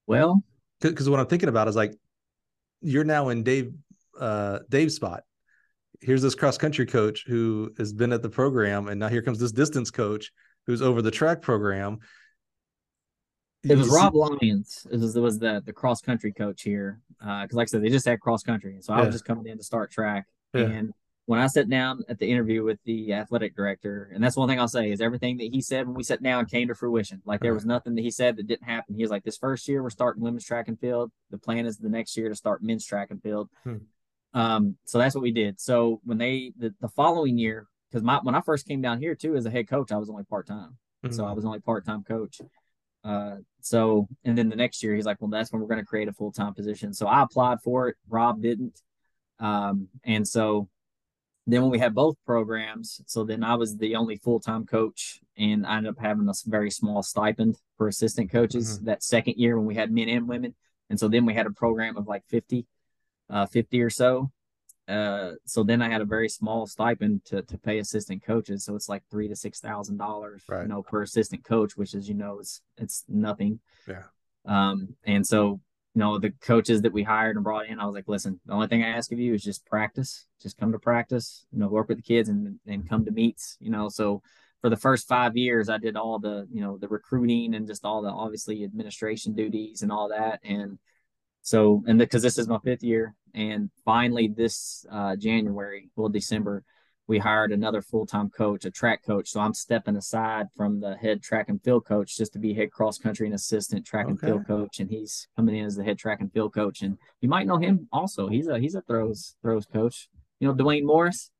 Well, 0.06 0.42
because 0.80 1.08
what 1.08 1.20
I'm 1.20 1.26
thinking 1.26 1.48
about 1.48 1.68
is 1.68 1.76
like, 1.76 1.94
you're 2.80 3.04
now 3.04 3.28
in 3.28 3.42
Dave, 3.42 3.72
uh, 4.18 4.60
Dave's 4.68 4.94
spot. 4.94 5.24
Here's 6.00 6.22
this 6.22 6.34
cross 6.34 6.56
country 6.56 6.86
coach 6.86 7.24
who 7.26 7.72
has 7.76 7.92
been 7.92 8.12
at 8.12 8.22
the 8.22 8.30
program, 8.30 8.88
and 8.88 8.98
now 8.98 9.08
here 9.08 9.22
comes 9.22 9.38
this 9.38 9.52
distance 9.52 9.90
coach 9.90 10.32
who's 10.66 10.82
over 10.82 11.02
the 11.02 11.10
track 11.10 11.42
program. 11.42 11.98
It 13.62 13.76
was 13.76 13.88
Rob 13.90 14.14
Lyons. 14.14 14.86
It 14.90 14.98
was, 14.98 15.14
it 15.14 15.20
was 15.20 15.38
the 15.38 15.62
the 15.66 15.72
cross 15.72 16.00
country 16.00 16.32
coach 16.32 16.62
here. 16.62 17.00
Because, 17.18 17.48
uh, 17.52 17.56
like 17.56 17.68
I 17.68 17.70
said, 17.70 17.82
they 17.82 17.90
just 17.90 18.06
had 18.06 18.18
cross 18.20 18.42
country, 18.42 18.78
so 18.80 18.94
I 18.94 19.02
was 19.02 19.14
just 19.14 19.26
coming 19.26 19.46
in 19.46 19.58
to 19.58 19.64
start 19.64 19.90
track. 19.90 20.24
Yeah. 20.54 20.62
And 20.62 20.94
when 21.30 21.38
I 21.38 21.46
sat 21.46 21.70
down 21.70 22.02
at 22.08 22.18
the 22.18 22.28
interview 22.28 22.64
with 22.64 22.80
the 22.84 23.12
athletic 23.12 23.54
director, 23.54 24.10
and 24.12 24.20
that's 24.20 24.36
one 24.36 24.48
thing 24.48 24.58
I'll 24.58 24.66
say 24.66 24.90
is 24.90 25.00
everything 25.00 25.36
that 25.36 25.50
he 25.52 25.62
said 25.62 25.86
when 25.86 25.94
we 25.94 26.02
sat 26.02 26.20
down 26.20 26.44
came 26.46 26.66
to 26.66 26.74
fruition. 26.74 27.22
Like 27.24 27.40
there 27.40 27.54
was 27.54 27.64
nothing 27.64 27.94
that 27.94 28.02
he 28.02 28.10
said 28.10 28.34
that 28.34 28.48
didn't 28.48 28.64
happen. 28.66 28.96
He 28.96 29.02
was 29.04 29.12
like, 29.12 29.22
"This 29.22 29.38
first 29.38 29.68
year 29.68 29.80
we're 29.80 29.90
starting 29.90 30.24
women's 30.24 30.44
track 30.44 30.66
and 30.66 30.76
field. 30.80 31.12
The 31.30 31.38
plan 31.38 31.66
is 31.66 31.78
the 31.78 31.88
next 31.88 32.16
year 32.16 32.30
to 32.30 32.34
start 32.34 32.64
men's 32.64 32.84
track 32.84 33.12
and 33.12 33.22
field." 33.22 33.48
Hmm. 33.62 33.76
Um, 34.34 34.76
so 34.86 34.98
that's 34.98 35.14
what 35.14 35.22
we 35.22 35.30
did. 35.30 35.60
So 35.60 36.00
when 36.02 36.18
they 36.18 36.52
the, 36.58 36.74
the 36.80 36.88
following 36.88 37.38
year, 37.38 37.68
because 37.88 38.02
my 38.02 38.18
when 38.24 38.34
I 38.34 38.40
first 38.40 38.66
came 38.66 38.82
down 38.82 38.98
here 38.98 39.14
too 39.14 39.36
as 39.36 39.46
a 39.46 39.50
head 39.50 39.68
coach, 39.68 39.92
I 39.92 39.98
was 39.98 40.10
only 40.10 40.24
part 40.24 40.48
time. 40.48 40.78
Mm-hmm. 41.04 41.14
So 41.14 41.26
I 41.26 41.32
was 41.32 41.44
only 41.44 41.60
part 41.60 41.86
time 41.86 42.02
coach. 42.02 42.40
Uh, 43.04 43.36
so, 43.60 44.08
and 44.24 44.36
then 44.36 44.48
the 44.48 44.56
next 44.56 44.82
year, 44.82 44.96
he's 44.96 45.06
like, 45.06 45.18
well, 45.20 45.30
that's 45.30 45.52
when 45.52 45.62
we're 45.62 45.68
going 45.68 45.78
to 45.78 45.86
create 45.86 46.08
a 46.08 46.12
full 46.12 46.32
time 46.32 46.54
position. 46.54 46.92
So 46.92 47.06
I 47.06 47.22
applied 47.22 47.60
for 47.62 47.86
it. 47.86 47.94
Rob 48.08 48.42
didn't. 48.42 48.82
Um, 49.38 49.86
and 50.02 50.26
so 50.26 50.68
then 51.52 51.62
when 51.62 51.70
we 51.70 51.78
had 51.78 51.94
both 51.94 52.16
programs, 52.26 53.00
so 53.06 53.24
then 53.24 53.42
I 53.42 53.54
was 53.54 53.76
the 53.76 53.96
only 53.96 54.16
full 54.16 54.40
time 54.40 54.66
coach, 54.66 55.20
and 55.36 55.66
I 55.66 55.78
ended 55.78 55.92
up 55.92 56.00
having 56.00 56.28
a 56.28 56.32
very 56.46 56.70
small 56.70 57.02
stipend 57.02 57.56
for 57.76 57.88
assistant 57.88 58.30
coaches 58.30 58.76
mm-hmm. 58.76 58.86
that 58.86 59.02
second 59.02 59.36
year 59.36 59.56
when 59.56 59.66
we 59.66 59.74
had 59.74 59.92
men 59.92 60.08
and 60.08 60.28
women. 60.28 60.54
And 60.90 60.98
so 60.98 61.08
then 61.08 61.24
we 61.24 61.34
had 61.34 61.46
a 61.46 61.50
program 61.50 61.96
of 61.96 62.08
like 62.08 62.24
50, 62.28 62.66
uh, 63.30 63.46
50 63.46 63.80
or 63.80 63.90
so. 63.90 64.30
Uh, 64.88 65.34
so 65.46 65.62
then 65.62 65.80
I 65.80 65.88
had 65.88 66.00
a 66.00 66.04
very 66.04 66.28
small 66.28 66.66
stipend 66.66 67.24
to, 67.26 67.42
to 67.42 67.58
pay 67.58 67.78
assistant 67.78 68.24
coaches. 68.24 68.64
So 68.64 68.74
it's 68.74 68.88
like 68.88 69.04
three 69.08 69.28
to 69.28 69.36
six 69.36 69.60
thousand 69.60 69.98
dollars, 69.98 70.42
right. 70.48 70.62
you 70.62 70.68
know, 70.68 70.82
per 70.82 71.02
assistant 71.02 71.44
coach, 71.44 71.76
which 71.76 71.94
is 71.94 72.08
you 72.08 72.14
know 72.14 72.40
it's 72.40 72.60
it's 72.76 73.04
nothing. 73.08 73.60
Yeah. 73.86 74.02
Um, 74.46 74.96
and 75.04 75.24
so 75.24 75.60
you 75.94 76.00
know 76.00 76.18
the 76.18 76.30
coaches 76.40 76.82
that 76.82 76.92
we 76.92 77.02
hired 77.02 77.36
and 77.36 77.44
brought 77.44 77.66
in, 77.66 77.80
I 77.80 77.86
was 77.86 77.94
like, 77.94 78.08
listen, 78.08 78.40
the 78.46 78.52
only 78.52 78.68
thing 78.68 78.82
I 78.82 78.90
ask 78.90 79.10
of 79.12 79.18
you 79.18 79.34
is 79.34 79.42
just 79.42 79.66
practice, 79.66 80.26
just 80.40 80.58
come 80.58 80.72
to 80.72 80.78
practice, 80.78 81.46
you 81.52 81.58
know, 81.58 81.68
work 81.68 81.88
with 81.88 81.98
the 81.98 82.02
kids 82.02 82.28
and 82.28 82.58
and 82.66 82.88
come 82.88 83.04
to 83.04 83.10
meets, 83.10 83.56
you 83.60 83.70
know. 83.70 83.88
So 83.88 84.22
for 84.60 84.70
the 84.70 84.76
first 84.76 85.08
five 85.08 85.36
years, 85.36 85.68
I 85.68 85.78
did 85.78 85.96
all 85.96 86.18
the 86.18 86.46
you 86.52 86.60
know 86.60 86.78
the 86.78 86.88
recruiting 86.88 87.54
and 87.54 87.66
just 87.66 87.84
all 87.84 88.02
the 88.02 88.10
obviously 88.10 88.64
administration 88.64 89.34
duties 89.34 89.82
and 89.82 89.90
all 89.90 90.08
that, 90.10 90.40
and 90.44 90.78
so, 91.42 91.82
and 91.86 91.98
because 91.98 92.22
this 92.22 92.38
is 92.38 92.48
my 92.48 92.58
fifth 92.58 92.82
year, 92.82 93.14
and 93.34 93.70
finally 93.84 94.28
this 94.28 94.84
uh, 94.90 95.16
January, 95.16 95.90
well, 95.96 96.08
December, 96.08 96.62
we 97.10 97.18
hired 97.18 97.50
another 97.50 97.82
full-time 97.82 98.30
coach, 98.30 98.64
a 98.64 98.70
track 98.70 99.04
coach. 99.04 99.30
So 99.30 99.40
I'm 99.40 99.52
stepping 99.52 99.96
aside 99.96 100.46
from 100.56 100.78
the 100.78 100.94
head 100.94 101.20
track 101.20 101.48
and 101.48 101.60
field 101.60 101.84
coach 101.84 102.16
just 102.16 102.32
to 102.34 102.38
be 102.38 102.54
head 102.54 102.70
cross 102.70 102.98
country 102.98 103.26
and 103.26 103.34
assistant 103.34 103.84
track 103.84 104.04
okay. 104.04 104.10
and 104.10 104.20
field 104.20 104.46
coach. 104.46 104.78
And 104.78 104.88
he's 104.88 105.26
coming 105.34 105.56
in 105.56 105.66
as 105.66 105.74
the 105.74 105.82
head 105.82 105.98
track 105.98 106.20
and 106.20 106.32
field 106.32 106.54
coach. 106.54 106.82
And 106.82 106.96
you 107.20 107.28
might 107.28 107.48
know 107.48 107.58
him 107.58 107.88
also. 107.92 108.28
He's 108.28 108.46
a 108.46 108.60
he's 108.60 108.76
a 108.76 108.82
throws 108.82 109.34
throws 109.42 109.66
coach. 109.66 110.08
You 110.38 110.46
know 110.46 110.54
Dwayne 110.54 110.84
Morris? 110.84 111.32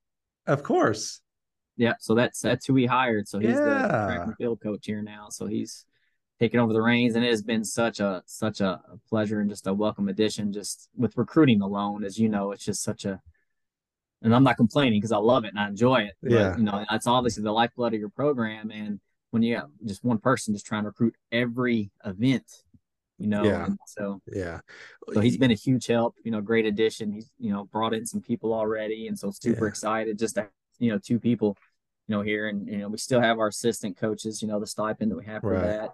Of 0.45 0.65
course. 0.65 1.21
Yeah. 1.77 1.95
So 2.01 2.17
that's 2.17 2.41
that's 2.41 2.67
who 2.67 2.75
we 2.75 2.87
hired. 2.87 3.29
So 3.29 3.39
he's 3.39 3.51
yeah. 3.51 3.83
the 3.83 3.89
track 3.89 4.27
and 4.27 4.37
field 4.39 4.61
coach 4.61 4.87
here 4.87 5.03
now. 5.03 5.29
So 5.31 5.47
he's 5.47 5.87
taking 6.41 6.59
over 6.59 6.73
the 6.73 6.83
reins 6.83 7.15
and 7.15 7.25
it 7.25 7.31
has 7.31 7.43
been 7.43 7.63
such 7.65 8.01
a 8.01 8.25
such 8.27 8.61
a 8.61 8.81
pleasure 9.09 9.39
and 9.39 9.49
just 9.49 9.69
a 9.69 9.73
welcome 9.73 10.09
addition 10.09 10.53
just 10.53 10.89
with 10.97 11.17
recruiting 11.17 11.61
alone 11.61 12.03
as 12.03 12.19
you 12.19 12.31
know 12.31 12.51
it's 12.51 12.65
just 12.65 12.83
such 12.83 13.05
a 13.05 13.21
and 14.23 14.35
I'm 14.35 14.45
not 14.45 14.57
complaining 14.57 14.99
because 15.01 15.13
I 15.13 15.19
love 15.19 15.45
it 15.45 15.49
and 15.49 15.59
I 15.59 15.69
enjoy 15.69 16.03
it. 16.03 16.15
But, 16.23 16.33
yeah. 16.33 16.57
You 16.57 16.65
know, 16.65 16.85
that's 16.91 17.07
obviously 17.07 17.43
the 17.43 17.53
lifeblood 17.53 17.95
of 17.95 18.01
your 18.01 18.11
program. 18.11 18.71
And 18.71 19.01
when 19.31 19.43
you 19.43 19.57
have 19.57 19.69
just 19.85 20.05
one 20.05 20.19
person 20.19 20.55
just 20.55 20.67
trying 20.67 20.83
to 20.83 20.89
recruit 20.89 21.15
every 21.33 21.91
event, 22.05 22.45
you 23.19 23.29
know, 23.29 23.45
yeah. 23.45 23.69
so 23.87 24.21
yeah. 24.33 24.61
So 25.13 25.21
he's 25.21 25.37
been 25.37 25.51
a 25.51 25.55
huge 25.55 25.87
help, 25.87 26.17
you 26.25 26.31
know, 26.31 26.41
great 26.41 26.67
addition. 26.67 27.13
He's, 27.13 27.31
you 27.39 27.53
know, 27.53 27.65
brought 27.65 27.95
in 27.95 28.07
some 28.07 28.21
people 28.21 28.53
already. 28.55 29.09
And 29.09 29.19
so 29.19 29.31
super 29.31 29.67
yeah. 29.67 29.71
excited 29.71 30.19
just 30.19 30.37
to, 30.37 30.49
you 30.79 30.91
know, 30.91 30.99
two 30.99 31.19
people, 31.19 31.57
you 32.09 32.17
know, 32.17 32.23
here. 32.23 32.49
And, 32.49 32.67
you 32.67 32.79
know, 32.79 32.89
we 32.89 32.99
still 32.99 33.21
have 33.21 33.39
our 33.39 33.49
assistant 33.49 33.97
coaches, 33.97 34.43
you 34.43 34.49
know, 34.49 34.59
the 34.59 34.67
stipend 34.67 35.11
that 35.11 35.17
we 35.17 35.27
have 35.27 35.43
for 35.43 35.53
right. 35.53 35.63
that. 35.63 35.91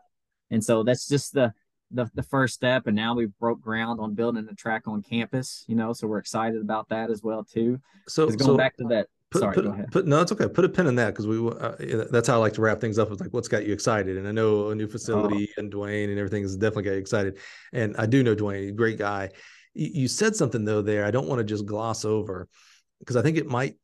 And 0.50 0.62
so 0.62 0.84
that's 0.84 1.08
just 1.08 1.34
the, 1.34 1.52
the, 1.90 2.10
the 2.14 2.22
first 2.22 2.54
step 2.54 2.86
and 2.86 2.96
now 2.96 3.14
we've 3.14 3.36
broke 3.38 3.60
ground 3.60 4.00
on 4.00 4.14
building 4.14 4.46
a 4.50 4.54
track 4.54 4.82
on 4.86 5.02
campus 5.02 5.64
you 5.68 5.76
know 5.76 5.92
so 5.92 6.06
we're 6.06 6.18
excited 6.18 6.60
about 6.60 6.88
that 6.88 7.10
as 7.10 7.22
well 7.22 7.44
too 7.44 7.78
so 8.08 8.26
going 8.26 8.38
so 8.38 8.56
back 8.56 8.76
to 8.76 8.84
that 8.84 9.06
put, 9.30 9.40
sorry 9.40 9.54
put, 9.54 9.64
go 9.64 9.70
ahead. 9.70 9.90
put 9.92 10.06
no 10.06 10.20
it's 10.20 10.32
okay 10.32 10.48
put 10.48 10.64
a 10.64 10.68
pin 10.68 10.86
in 10.86 10.96
that 10.96 11.10
because 11.10 11.26
we 11.26 11.38
uh, 11.48 12.04
that's 12.10 12.28
how 12.28 12.34
i 12.34 12.38
like 12.38 12.52
to 12.52 12.60
wrap 12.60 12.80
things 12.80 12.98
up 12.98 13.08
with 13.08 13.20
like 13.20 13.32
what's 13.32 13.48
got 13.48 13.64
you 13.64 13.72
excited 13.72 14.16
and 14.16 14.26
i 14.26 14.32
know 14.32 14.70
a 14.70 14.74
new 14.74 14.88
facility 14.88 15.48
oh. 15.56 15.60
and 15.60 15.72
dwayne 15.72 16.08
and 16.08 16.18
everything 16.18 16.42
has 16.42 16.56
definitely 16.56 16.82
got 16.84 16.92
you 16.92 16.98
excited 16.98 17.38
and 17.72 17.96
i 17.98 18.06
do 18.06 18.22
know 18.22 18.34
dwayne 18.34 18.74
great 18.74 18.98
guy 18.98 19.30
you, 19.74 19.90
you 19.92 20.08
said 20.08 20.34
something 20.34 20.64
though 20.64 20.82
there 20.82 21.04
i 21.04 21.10
don't 21.10 21.28
want 21.28 21.38
to 21.38 21.44
just 21.44 21.66
gloss 21.66 22.04
over 22.04 22.48
because 22.98 23.16
i 23.16 23.22
think 23.22 23.36
it 23.36 23.46
might 23.46 23.76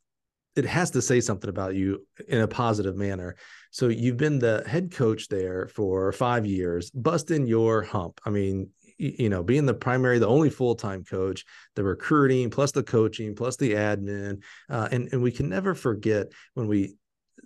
it 0.56 0.64
has 0.64 0.90
to 0.90 1.02
say 1.02 1.20
something 1.20 1.48
about 1.48 1.74
you 1.74 2.06
in 2.28 2.40
a 2.40 2.48
positive 2.48 2.96
manner. 2.96 3.36
So 3.72 3.88
you've 3.88 4.18
been 4.18 4.38
the 4.38 4.62
head 4.66 4.92
coach 4.92 5.28
there 5.28 5.66
for 5.66 6.12
five 6.12 6.46
years, 6.46 6.90
busting 6.90 7.46
your 7.46 7.82
hump. 7.82 8.20
I 8.24 8.30
mean, 8.30 8.68
you 8.98 9.30
know, 9.30 9.42
being 9.42 9.66
the 9.66 9.74
primary, 9.74 10.18
the 10.18 10.28
only 10.28 10.50
full 10.50 10.74
time 10.74 11.04
coach, 11.04 11.44
the 11.74 11.82
recruiting, 11.82 12.50
plus 12.50 12.70
the 12.70 12.82
coaching, 12.82 13.34
plus 13.34 13.56
the 13.56 13.72
admin, 13.72 14.42
uh, 14.70 14.88
and 14.92 15.08
and 15.12 15.22
we 15.22 15.32
can 15.32 15.48
never 15.48 15.74
forget 15.74 16.28
when 16.54 16.68
we 16.68 16.94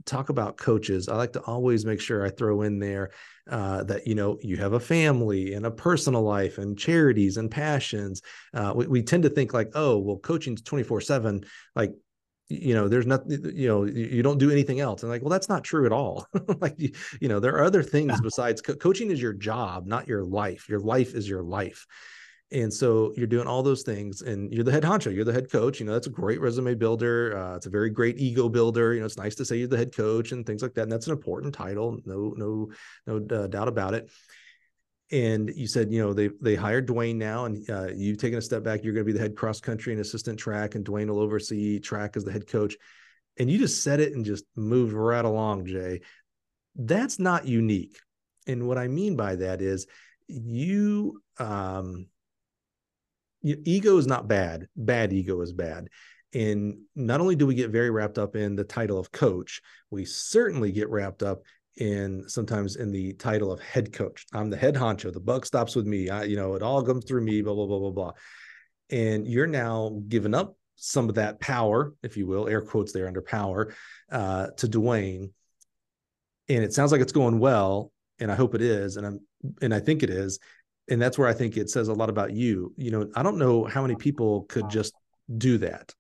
talk 0.05 0.29
about 0.29 0.57
coaches. 0.57 1.09
I 1.09 1.17
like 1.17 1.33
to 1.35 1.43
always 1.43 1.87
make 1.87 2.01
sure 2.01 2.27
I 2.27 2.31
throw 2.31 2.63
in 2.63 2.81
there 2.81 3.13
uh, 3.49 3.85
that 3.85 4.07
you 4.07 4.17
know 4.17 4.37
you 4.43 4.57
have 4.57 4.73
a 4.73 4.81
family 4.81 5.55
and 5.55 5.65
a 5.65 5.71
personal 5.71 6.23
life 6.23 6.59
and 6.59 6.77
charities 6.77 7.37
and 7.37 7.51
passions. 7.51 8.21
Uh, 8.53 8.73
we, 8.75 8.87
we 8.89 9.03
tend 9.03 9.23
to 9.23 9.31
think 9.31 9.55
like, 9.55 9.71
oh, 9.75 9.99
well, 9.99 10.19
coaching's 10.19 10.61
twenty 10.61 10.85
four 10.85 11.01
seven. 11.01 11.45
Like 11.77 11.93
you 12.49 12.75
know 12.75 12.89
there's 12.89 13.07
nothing 13.07 13.41
you 13.55 13.69
know 13.69 13.85
you 13.85 14.23
don't 14.23 14.39
do 14.39 14.51
anything 14.51 14.81
else. 14.81 15.03
And 15.03 15.11
like 15.11 15.23
well 15.23 15.31
that's 15.31 15.49
not 15.49 15.65
true 15.65 15.87
at 15.87 15.93
all. 15.93 16.27
Like 16.61 16.75
you, 16.79 16.93
you, 17.21 17.29
know 17.29 17.41
there 17.41 17.55
are 17.57 17.65
other 17.65 17.83
things 17.83 18.21
besides 18.23 18.63
co- 18.63 18.77
coaching 18.77 19.11
is 19.11 19.21
your 19.21 19.33
job 19.33 19.87
not 19.87 20.09
your 20.09 20.25
life. 20.25 20.69
Your 20.69 20.81
life 20.81 21.15
is 21.15 21.29
your 21.29 21.43
life. 21.43 21.87
And 22.53 22.73
so 22.73 23.13
you're 23.17 23.27
doing 23.27 23.49
all 23.49 23.65
those 23.65 23.83
things 23.83 24.23
and 24.23 24.53
you're 24.53 24.63
the 24.63 24.71
head 24.71 24.85
honcho 24.85 25.13
you're 25.13 25.25
the 25.25 25.33
head 25.33 25.51
coach 25.51 25.81
you 25.81 25.87
know 25.87 25.93
that's 25.93 26.07
a 26.07 26.11
great 26.11 26.41
resume 26.41 26.75
builder 26.75 27.37
uh, 27.37 27.57
it's 27.57 27.67
a 27.67 27.71
very 27.71 27.91
great 27.91 28.19
ego 28.19 28.49
builder 28.49 28.95
you 28.95 29.01
know 29.01 29.07
it's 29.07 29.19
nice 29.19 29.35
to 29.35 29.45
say 29.45 29.57
you're 29.57 29.67
the 29.67 29.77
head 29.77 29.95
coach 29.95 30.31
and 30.31 30.47
things 30.47 30.63
like 30.63 30.73
that 30.75 30.83
and 30.83 30.93
that's 30.93 31.09
an 31.09 31.13
important 31.13 31.53
title 31.53 31.99
no 32.05 32.33
no 32.37 32.71
no 33.09 33.37
uh, 33.37 33.49
doubt 33.49 33.67
about 33.67 33.95
it 33.95 34.09
and 35.13 35.53
you 35.55 35.67
said 35.67 35.93
you 35.93 36.03
know 36.03 36.13
they 36.13 36.31
they 36.41 36.55
hired 36.55 36.89
Dwayne 36.89 37.17
now, 37.17 37.45
and 37.45 37.69
uh, 37.71 37.89
you've 37.95 38.19
taken 38.19 38.39
a 38.39 38.43
step 38.43 38.63
back. 38.63 38.83
You're 38.83 38.93
going 38.95 39.07
to 39.07 39.13
be 39.13 39.17
the 39.17 39.23
head 39.23 39.37
cross 39.37 39.61
country 39.61 39.93
and 39.93 40.01
assistant 40.01 40.39
track, 40.39 40.75
and 40.75 40.85
Dwayne 40.85 41.09
will 41.09 41.21
oversee 41.21 41.79
track 41.79 42.17
as 42.17 42.25
the 42.25 42.33
head 42.33 42.47
coach. 42.47 42.77
And 43.39 43.51
you 43.51 43.59
just 43.59 43.83
said 43.83 44.01
it 44.01 44.15
and 44.15 44.25
just 44.25 44.45
moved 44.57 44.93
right 44.93 45.25
along, 45.25 45.67
Jay. 45.67 46.01
That's 46.75 47.19
not 47.19 47.47
unique, 47.47 47.99
and 48.47 48.67
what 48.67 48.79
I 48.79 48.89
mean 48.89 49.17
by 49.17 49.37
that 49.37 49.61
is 49.61 49.87
you 50.29 51.23
um 51.39 52.07
ego 53.43 53.97
is 53.99 54.07
not 54.07 54.27
bad 54.27 54.67
bad 54.75 55.13
ego 55.13 55.41
is 55.41 55.53
bad 55.53 55.89
and 56.35 56.79
not 56.97 57.21
only 57.21 57.37
do 57.37 57.47
we 57.47 57.55
get 57.55 57.71
very 57.71 57.91
wrapped 57.91 58.19
up 58.19 58.35
in 58.35 58.57
the 58.57 58.65
title 58.65 58.99
of 58.99 59.13
coach 59.13 59.63
we 59.91 60.05
certainly 60.05 60.73
get 60.73 60.89
wrapped 60.89 61.23
up 61.23 61.43
in 61.77 62.29
sometimes 62.29 62.77
in 62.77 62.91
the 62.91 63.13
title 63.15 63.53
of 63.53 63.61
head 63.61 63.93
coach. 63.93 64.27
I'm 64.33 64.51
the 64.51 64.57
head 64.57 64.75
honcho. 64.75 65.13
The 65.13 65.21
buck 65.21 65.45
stops 65.45 65.77
with 65.77 65.87
me. 65.87 66.09
I, 66.09 66.25
you 66.25 66.37
know, 66.37 66.55
it 66.55 66.63
all 66.63 66.83
comes 66.83 67.05
through 67.05 67.23
me. 67.23 67.43
Blah 67.43 67.55
blah 67.55 67.67
blah 67.67 67.79
blah 67.79 67.91
blah. 67.91 68.13
And 68.91 69.27
you're 69.27 69.47
now 69.47 70.01
giving 70.09 70.35
up 70.35 70.57
some 70.77 71.09
of 71.09 71.17
that 71.17 71.41
power, 71.41 71.95
if 72.03 72.17
you 72.17 72.27
will, 72.27 72.49
air 72.49 72.61
quotes 72.61 72.93
there 72.93 73.07
under 73.07 73.23
power, 73.23 73.75
uh, 74.11 74.49
to 74.59 74.69
Dwayne. 74.69 75.31
And 76.49 76.63
it 76.63 76.73
sounds 76.73 76.93
like 76.93 77.01
it's 77.01 77.13
going 77.13 77.39
well, 77.39 77.91
and 78.21 78.31
I 78.31 78.37
hope 78.37 78.55
it 78.55 78.63
is, 78.63 78.97
and 78.97 79.07
I'm 79.07 79.21
and 79.61 79.75
I 79.75 79.81
think 79.81 80.03
it 80.03 80.11
is, 80.11 80.39
and 80.89 81.01
that's 81.01 81.19
where 81.19 81.29
I 81.29 81.35
think 81.35 81.57
it 81.57 81.71
says 81.71 81.89
a 81.89 81.95
lot 81.95 82.09
about 82.09 82.33
you. 82.33 82.73
You 82.77 82.91
know, 82.91 83.11
I 83.15 83.23
don't 83.23 83.39
know 83.39 83.65
how 83.65 83.83
many 83.83 83.97
people 83.97 84.43
could 84.45 84.71
just 84.71 84.95
do 85.37 85.59
that. 85.59 85.93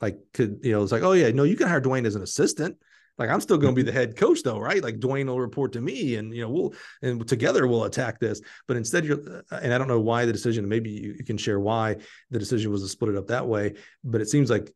Like, 0.00 0.18
could 0.32 0.60
you 0.62 0.72
know? 0.72 0.82
It's 0.82 0.92
like, 0.92 1.02
oh 1.02 1.12
yeah, 1.12 1.30
no, 1.30 1.44
you 1.44 1.56
can 1.56 1.68
hire 1.68 1.80
Dwayne 1.80 2.06
as 2.06 2.16
an 2.16 2.22
assistant 2.22 2.76
like 3.18 3.28
I'm 3.28 3.40
still 3.40 3.58
going 3.58 3.74
to 3.74 3.76
be 3.76 3.82
the 3.82 3.92
head 3.92 4.16
coach 4.16 4.42
though, 4.42 4.58
right? 4.58 4.82
Like 4.82 4.98
Dwayne 4.98 5.26
will 5.26 5.40
report 5.40 5.72
to 5.72 5.80
me, 5.80 6.16
and 6.16 6.34
you 6.34 6.42
know 6.42 6.48
we'll 6.48 6.74
and 7.02 7.26
together 7.26 7.66
we'll 7.66 7.84
attack 7.84 8.18
this. 8.18 8.40
But 8.66 8.76
instead, 8.76 9.04
you're 9.04 9.42
uh, 9.50 9.60
and 9.62 9.72
I 9.72 9.78
don't 9.78 9.88
know 9.88 10.00
why 10.00 10.24
the 10.24 10.32
decision. 10.32 10.68
Maybe 10.68 10.90
you, 10.90 11.14
you 11.18 11.24
can 11.24 11.36
share 11.36 11.60
why 11.60 11.96
the 12.30 12.38
decision 12.38 12.70
was 12.70 12.82
to 12.82 12.88
split 12.88 13.14
it 13.14 13.18
up 13.18 13.26
that 13.28 13.46
way. 13.46 13.74
But 14.02 14.22
it 14.22 14.28
seems 14.28 14.50
like 14.50 14.72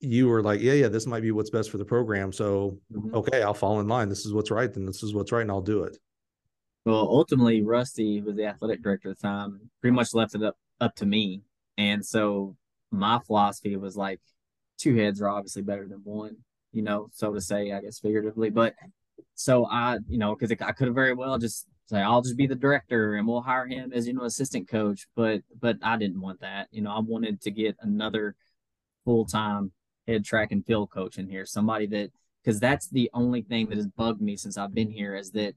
you 0.00 0.28
were 0.28 0.42
like, 0.42 0.60
yeah, 0.60 0.74
yeah, 0.74 0.88
this 0.88 1.06
might 1.06 1.22
be 1.22 1.32
what's 1.32 1.50
best 1.50 1.70
for 1.70 1.78
the 1.78 1.84
program. 1.84 2.32
So 2.32 2.78
mm-hmm. 2.92 3.14
okay, 3.16 3.42
I'll 3.42 3.54
fall 3.54 3.80
in 3.80 3.88
line. 3.88 4.08
This 4.08 4.26
is 4.26 4.32
what's 4.32 4.50
right, 4.50 4.72
then 4.72 4.86
this 4.86 5.02
is 5.02 5.14
what's 5.14 5.32
right, 5.32 5.42
and 5.42 5.50
I'll 5.50 5.60
do 5.60 5.82
it. 5.82 5.96
Well, 6.84 6.96
ultimately, 6.96 7.62
Rusty 7.62 8.20
was 8.20 8.36
the 8.36 8.46
athletic 8.46 8.82
director 8.82 9.10
at 9.10 9.18
the 9.18 9.28
time. 9.28 9.70
Pretty 9.80 9.94
much 9.94 10.14
left 10.14 10.34
it 10.34 10.42
up 10.42 10.56
up 10.80 10.94
to 10.96 11.06
me, 11.06 11.42
and 11.78 12.04
so 12.04 12.56
my 12.92 13.18
philosophy 13.26 13.76
was 13.76 13.96
like, 13.96 14.20
two 14.78 14.96
heads 14.96 15.20
are 15.20 15.28
obviously 15.28 15.62
better 15.62 15.88
than 15.88 16.00
one 16.04 16.36
you 16.72 16.82
know, 16.82 17.08
so 17.12 17.32
to 17.32 17.40
say, 17.40 17.72
I 17.72 17.80
guess 17.80 17.98
figuratively. 17.98 18.50
But 18.50 18.74
so 19.34 19.66
I, 19.66 19.98
you 20.08 20.18
know, 20.18 20.34
because 20.34 20.52
I 20.60 20.72
could 20.72 20.88
have 20.88 20.94
very 20.94 21.14
well 21.14 21.38
just 21.38 21.66
say 21.86 22.00
I'll 22.00 22.22
just 22.22 22.36
be 22.36 22.46
the 22.46 22.54
director 22.54 23.14
and 23.14 23.26
we'll 23.26 23.42
hire 23.42 23.66
him 23.66 23.92
as 23.92 24.06
you 24.06 24.14
know 24.14 24.24
assistant 24.24 24.68
coach, 24.68 25.06
but 25.14 25.42
but 25.60 25.76
I 25.82 25.96
didn't 25.96 26.20
want 26.20 26.40
that. 26.40 26.68
You 26.70 26.82
know, 26.82 26.90
I 26.90 27.00
wanted 27.00 27.40
to 27.42 27.50
get 27.50 27.76
another 27.80 28.34
full 29.04 29.24
time 29.24 29.72
head 30.06 30.24
track 30.24 30.52
and 30.52 30.64
field 30.64 30.90
coach 30.90 31.18
in 31.18 31.28
here, 31.28 31.46
somebody 31.46 31.86
that 31.88 32.10
because 32.42 32.58
that's 32.58 32.88
the 32.88 33.10
only 33.14 33.42
thing 33.42 33.68
that 33.68 33.76
has 33.76 33.86
bugged 33.86 34.20
me 34.20 34.36
since 34.36 34.58
I've 34.58 34.74
been 34.74 34.90
here 34.90 35.14
is 35.14 35.30
that 35.32 35.54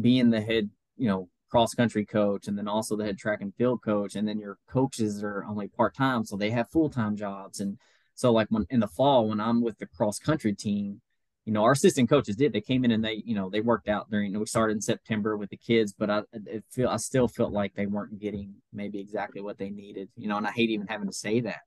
being 0.00 0.30
the 0.30 0.40
head, 0.40 0.70
you 0.96 1.08
know, 1.08 1.28
cross 1.48 1.74
country 1.74 2.04
coach 2.04 2.48
and 2.48 2.58
then 2.58 2.66
also 2.66 2.96
the 2.96 3.04
head 3.04 3.18
track 3.18 3.40
and 3.40 3.54
field 3.54 3.80
coach, 3.84 4.16
and 4.16 4.26
then 4.26 4.40
your 4.40 4.58
coaches 4.68 5.22
are 5.22 5.44
only 5.48 5.68
part 5.68 5.94
time, 5.94 6.24
so 6.24 6.36
they 6.36 6.50
have 6.50 6.70
full 6.70 6.90
time 6.90 7.16
jobs 7.16 7.60
and 7.60 7.78
so 8.14 8.32
like 8.32 8.48
when 8.50 8.66
in 8.70 8.80
the 8.80 8.88
fall 8.88 9.28
when 9.28 9.40
I'm 9.40 9.62
with 9.62 9.78
the 9.78 9.86
cross 9.86 10.18
country 10.18 10.54
team, 10.54 11.00
you 11.44 11.52
know, 11.52 11.62
our 11.62 11.72
assistant 11.72 12.08
coaches 12.08 12.36
did. 12.36 12.52
They 12.52 12.60
came 12.60 12.84
in 12.84 12.90
and 12.90 13.04
they, 13.04 13.22
you 13.26 13.34
know, 13.34 13.50
they 13.50 13.60
worked 13.60 13.88
out 13.88 14.10
during. 14.10 14.38
We 14.38 14.46
started 14.46 14.76
in 14.76 14.80
September 14.80 15.36
with 15.36 15.50
the 15.50 15.58
kids, 15.58 15.92
but 15.92 16.10
I 16.10 16.22
feel 16.70 16.88
I 16.88 16.96
still 16.96 17.28
felt 17.28 17.52
like 17.52 17.74
they 17.74 17.86
weren't 17.86 18.18
getting 18.18 18.54
maybe 18.72 18.98
exactly 18.98 19.42
what 19.42 19.58
they 19.58 19.68
needed. 19.68 20.08
You 20.16 20.28
know, 20.28 20.38
and 20.38 20.46
I 20.46 20.52
hate 20.52 20.70
even 20.70 20.86
having 20.86 21.08
to 21.08 21.12
say 21.12 21.40
that. 21.40 21.60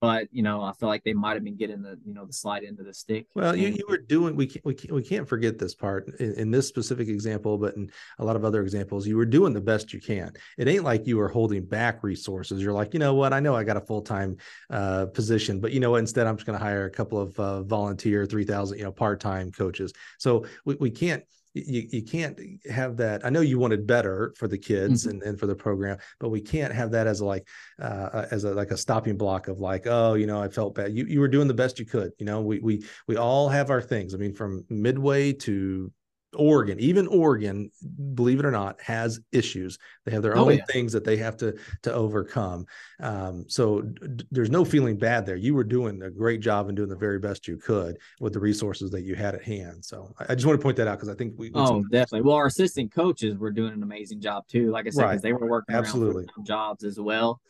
But 0.00 0.28
you 0.32 0.42
know 0.42 0.62
i 0.62 0.72
feel 0.72 0.88
like 0.88 1.04
they 1.04 1.12
might 1.12 1.34
have 1.34 1.44
been 1.44 1.56
getting 1.56 1.82
the 1.82 1.98
you 2.06 2.14
know 2.14 2.24
the 2.24 2.32
slide 2.32 2.62
into 2.62 2.82
the 2.82 2.94
stick 2.94 3.26
well 3.34 3.54
you, 3.54 3.68
you 3.68 3.84
were 3.88 3.98
doing 3.98 4.34
we 4.34 4.46
can't, 4.46 4.64
we 4.64 4.74
can't 4.74 4.92
we 4.92 5.02
can't 5.02 5.28
forget 5.28 5.58
this 5.58 5.74
part 5.74 6.08
in, 6.20 6.32
in, 6.34 6.50
this 6.50 6.66
specific 6.66 7.08
example 7.08 7.58
but 7.58 7.76
in 7.76 7.90
a 8.18 8.24
lot 8.24 8.36
of 8.36 8.44
other 8.44 8.62
examples 8.62 9.06
you 9.06 9.16
were 9.16 9.26
doing 9.26 9.52
the 9.52 9.60
best 9.60 9.92
you 9.92 10.00
can. 10.00 10.32
It 10.56 10.68
ain't 10.68 10.84
like 10.84 11.06
you 11.06 11.16
were 11.18 11.28
holding 11.28 11.64
back 11.64 12.02
resources. 12.02 12.62
You're 12.62 12.72
like 12.72 12.94
you 12.94 13.00
know 13.00 13.14
what? 13.14 13.32
I 13.32 13.40
know 13.40 13.54
i 13.54 13.64
got 13.64 13.76
a 13.76 13.80
full-time 13.80 14.36
uh, 14.70 15.06
position 15.06 15.60
but 15.60 15.72
you 15.72 15.80
know 15.80 15.90
what? 15.90 15.98
Instead 15.98 16.26
i'm 16.26 16.36
just 16.36 16.46
going 16.46 16.58
to 16.58 16.64
hire 16.64 16.86
a 16.86 16.90
couple 16.90 17.20
of 17.20 17.38
uh, 17.38 17.62
volunteer 17.62 18.24
3000 18.24 18.78
you 18.78 18.84
know 18.84 18.92
part-time 18.92 19.52
coaches. 19.52 19.92
So 20.18 20.46
we, 20.64 20.76
we 20.76 20.90
can't 20.90 21.24
you, 21.54 21.88
you 21.90 22.02
can't 22.02 22.38
have 22.70 22.96
that. 22.98 23.24
I 23.24 23.30
know 23.30 23.40
you 23.40 23.58
wanted 23.58 23.86
better 23.86 24.32
for 24.36 24.46
the 24.46 24.58
kids 24.58 25.02
mm-hmm. 25.02 25.10
and, 25.10 25.22
and 25.22 25.40
for 25.40 25.46
the 25.46 25.54
program, 25.54 25.98
but 26.18 26.28
we 26.28 26.40
can't 26.40 26.72
have 26.72 26.92
that 26.92 27.06
as 27.06 27.20
a 27.20 27.24
like 27.24 27.46
uh, 27.80 28.26
as 28.30 28.44
a 28.44 28.54
like 28.54 28.70
a 28.70 28.76
stopping 28.76 29.16
block 29.16 29.48
of 29.48 29.58
like, 29.58 29.86
oh, 29.86 30.14
you 30.14 30.26
know, 30.26 30.40
I 30.40 30.48
felt 30.48 30.74
bad. 30.74 30.96
You 30.96 31.04
you 31.06 31.20
were 31.20 31.28
doing 31.28 31.48
the 31.48 31.54
best 31.54 31.78
you 31.78 31.86
could. 31.86 32.12
You 32.18 32.26
know, 32.26 32.40
we 32.40 32.60
we 32.60 32.84
we 33.08 33.16
all 33.16 33.48
have 33.48 33.70
our 33.70 33.82
things. 33.82 34.14
I 34.14 34.18
mean, 34.18 34.34
from 34.34 34.64
midway 34.68 35.32
to 35.32 35.92
Oregon, 36.34 36.78
even 36.78 37.06
Oregon, 37.08 37.70
believe 38.14 38.38
it 38.38 38.44
or 38.44 38.50
not, 38.50 38.80
has 38.80 39.20
issues. 39.32 39.78
They 40.04 40.12
have 40.12 40.22
their 40.22 40.36
oh, 40.36 40.44
own 40.44 40.58
yeah. 40.58 40.64
things 40.66 40.92
that 40.92 41.04
they 41.04 41.16
have 41.16 41.36
to 41.38 41.56
to 41.82 41.92
overcome. 41.92 42.66
Um, 43.00 43.46
so 43.48 43.80
d- 43.82 44.26
there's 44.30 44.50
no 44.50 44.64
feeling 44.64 44.96
bad 44.96 45.26
there. 45.26 45.36
You 45.36 45.54
were 45.54 45.64
doing 45.64 46.02
a 46.02 46.10
great 46.10 46.40
job 46.40 46.68
and 46.68 46.76
doing 46.76 46.88
the 46.88 46.96
very 46.96 47.18
best 47.18 47.48
you 47.48 47.56
could 47.56 47.98
with 48.20 48.32
the 48.32 48.40
resources 48.40 48.90
that 48.92 49.02
you 49.02 49.16
had 49.16 49.34
at 49.34 49.42
hand. 49.42 49.84
So 49.84 50.12
I, 50.18 50.26
I 50.30 50.34
just 50.34 50.46
want 50.46 50.58
to 50.58 50.62
point 50.62 50.76
that 50.76 50.86
out 50.86 50.98
because 50.98 51.08
I 51.08 51.14
think 51.14 51.34
we. 51.36 51.50
Oh, 51.54 51.82
definitely. 51.90 52.22
Well, 52.22 52.36
our 52.36 52.46
assistant 52.46 52.92
coaches 52.92 53.36
were 53.36 53.50
doing 53.50 53.72
an 53.72 53.82
amazing 53.82 54.20
job 54.20 54.46
too. 54.46 54.70
Like 54.70 54.86
I 54.86 54.90
said, 54.90 55.02
because 55.02 55.12
right. 55.14 55.22
they 55.22 55.32
were 55.32 55.48
working 55.48 55.74
absolutely 55.74 56.26
jobs 56.44 56.84
as 56.84 57.00
well. 57.00 57.40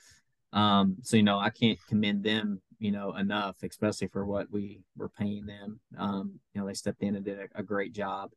Um, 0.52 0.96
so 1.02 1.16
you 1.16 1.22
know, 1.22 1.38
I 1.38 1.50
can't 1.50 1.78
commend 1.86 2.24
them 2.24 2.60
you 2.80 2.90
know, 2.90 3.14
enough, 3.14 3.56
especially 3.62 4.08
for 4.08 4.24
what 4.24 4.50
we 4.50 4.80
were 4.96 5.10
paying 5.10 5.44
them. 5.44 5.78
Um, 5.98 6.40
you 6.54 6.60
know, 6.60 6.66
they 6.66 6.72
stepped 6.72 7.02
in 7.02 7.14
and 7.14 7.24
did 7.24 7.38
a, 7.38 7.60
a 7.60 7.62
great 7.62 7.92
job 7.92 8.30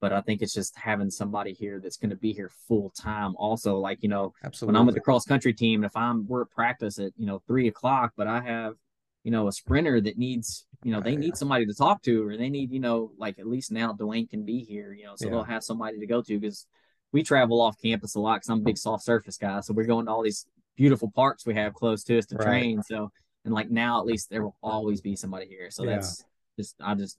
but 0.00 0.12
I 0.12 0.20
think 0.22 0.40
it's 0.40 0.54
just 0.54 0.76
having 0.76 1.10
somebody 1.10 1.52
here 1.52 1.78
that's 1.78 1.96
going 1.96 2.10
to 2.10 2.16
be 2.16 2.32
here 2.32 2.50
full 2.66 2.90
time. 2.98 3.34
Also, 3.36 3.76
like 3.78 3.98
you 4.02 4.08
know, 4.08 4.32
Absolutely. 4.42 4.72
when 4.72 4.80
I'm 4.80 4.86
with 4.86 4.94
the 4.94 5.00
cross 5.00 5.24
country 5.24 5.52
team, 5.52 5.80
and 5.80 5.90
if 5.90 5.96
I'm 5.96 6.26
we're 6.26 6.42
at 6.42 6.50
practice 6.50 6.98
at 6.98 7.12
you 7.16 7.26
know 7.26 7.42
three 7.46 7.68
o'clock, 7.68 8.12
but 8.16 8.26
I 8.26 8.40
have 8.40 8.74
you 9.22 9.30
know 9.30 9.48
a 9.48 9.52
sprinter 9.52 10.00
that 10.00 10.16
needs 10.16 10.66
you 10.82 10.92
know 10.92 11.00
they 11.00 11.16
need 11.16 11.36
somebody 11.36 11.66
to 11.66 11.74
talk 11.74 12.02
to, 12.02 12.26
or 12.26 12.36
they 12.36 12.48
need 12.48 12.72
you 12.72 12.80
know 12.80 13.12
like 13.18 13.38
at 13.38 13.46
least 13.46 13.70
now 13.70 13.92
Dwayne 13.92 14.28
can 14.28 14.44
be 14.44 14.60
here, 14.60 14.92
you 14.92 15.04
know, 15.04 15.14
so 15.16 15.26
yeah. 15.26 15.32
they'll 15.32 15.44
have 15.44 15.62
somebody 15.62 15.98
to 15.98 16.06
go 16.06 16.22
to 16.22 16.40
because 16.40 16.66
we 17.12 17.22
travel 17.22 17.60
off 17.60 17.76
campus 17.80 18.14
a 18.14 18.20
lot 18.20 18.36
because 18.36 18.48
I'm 18.48 18.60
a 18.60 18.62
big 18.62 18.78
soft 18.78 19.04
surface 19.04 19.36
guy, 19.36 19.60
so 19.60 19.74
we're 19.74 19.84
going 19.84 20.06
to 20.06 20.12
all 20.12 20.22
these 20.22 20.46
beautiful 20.76 21.10
parks 21.14 21.44
we 21.44 21.54
have 21.54 21.74
close 21.74 22.04
to 22.04 22.16
us 22.18 22.26
to 22.26 22.36
right. 22.36 22.46
train. 22.46 22.82
So 22.82 23.12
and 23.44 23.52
like 23.52 23.70
now 23.70 24.00
at 24.00 24.06
least 24.06 24.30
there 24.30 24.42
will 24.42 24.56
always 24.62 25.02
be 25.02 25.14
somebody 25.14 25.46
here, 25.46 25.70
so 25.70 25.84
yeah. 25.84 25.90
that's 25.96 26.24
just 26.58 26.76
I 26.80 26.94
just 26.94 27.18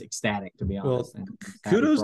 ecstatic 0.00 0.56
to 0.58 0.64
be 0.64 0.78
honest. 0.78 1.16
Well, 1.16 1.26
kudos, 1.68 2.02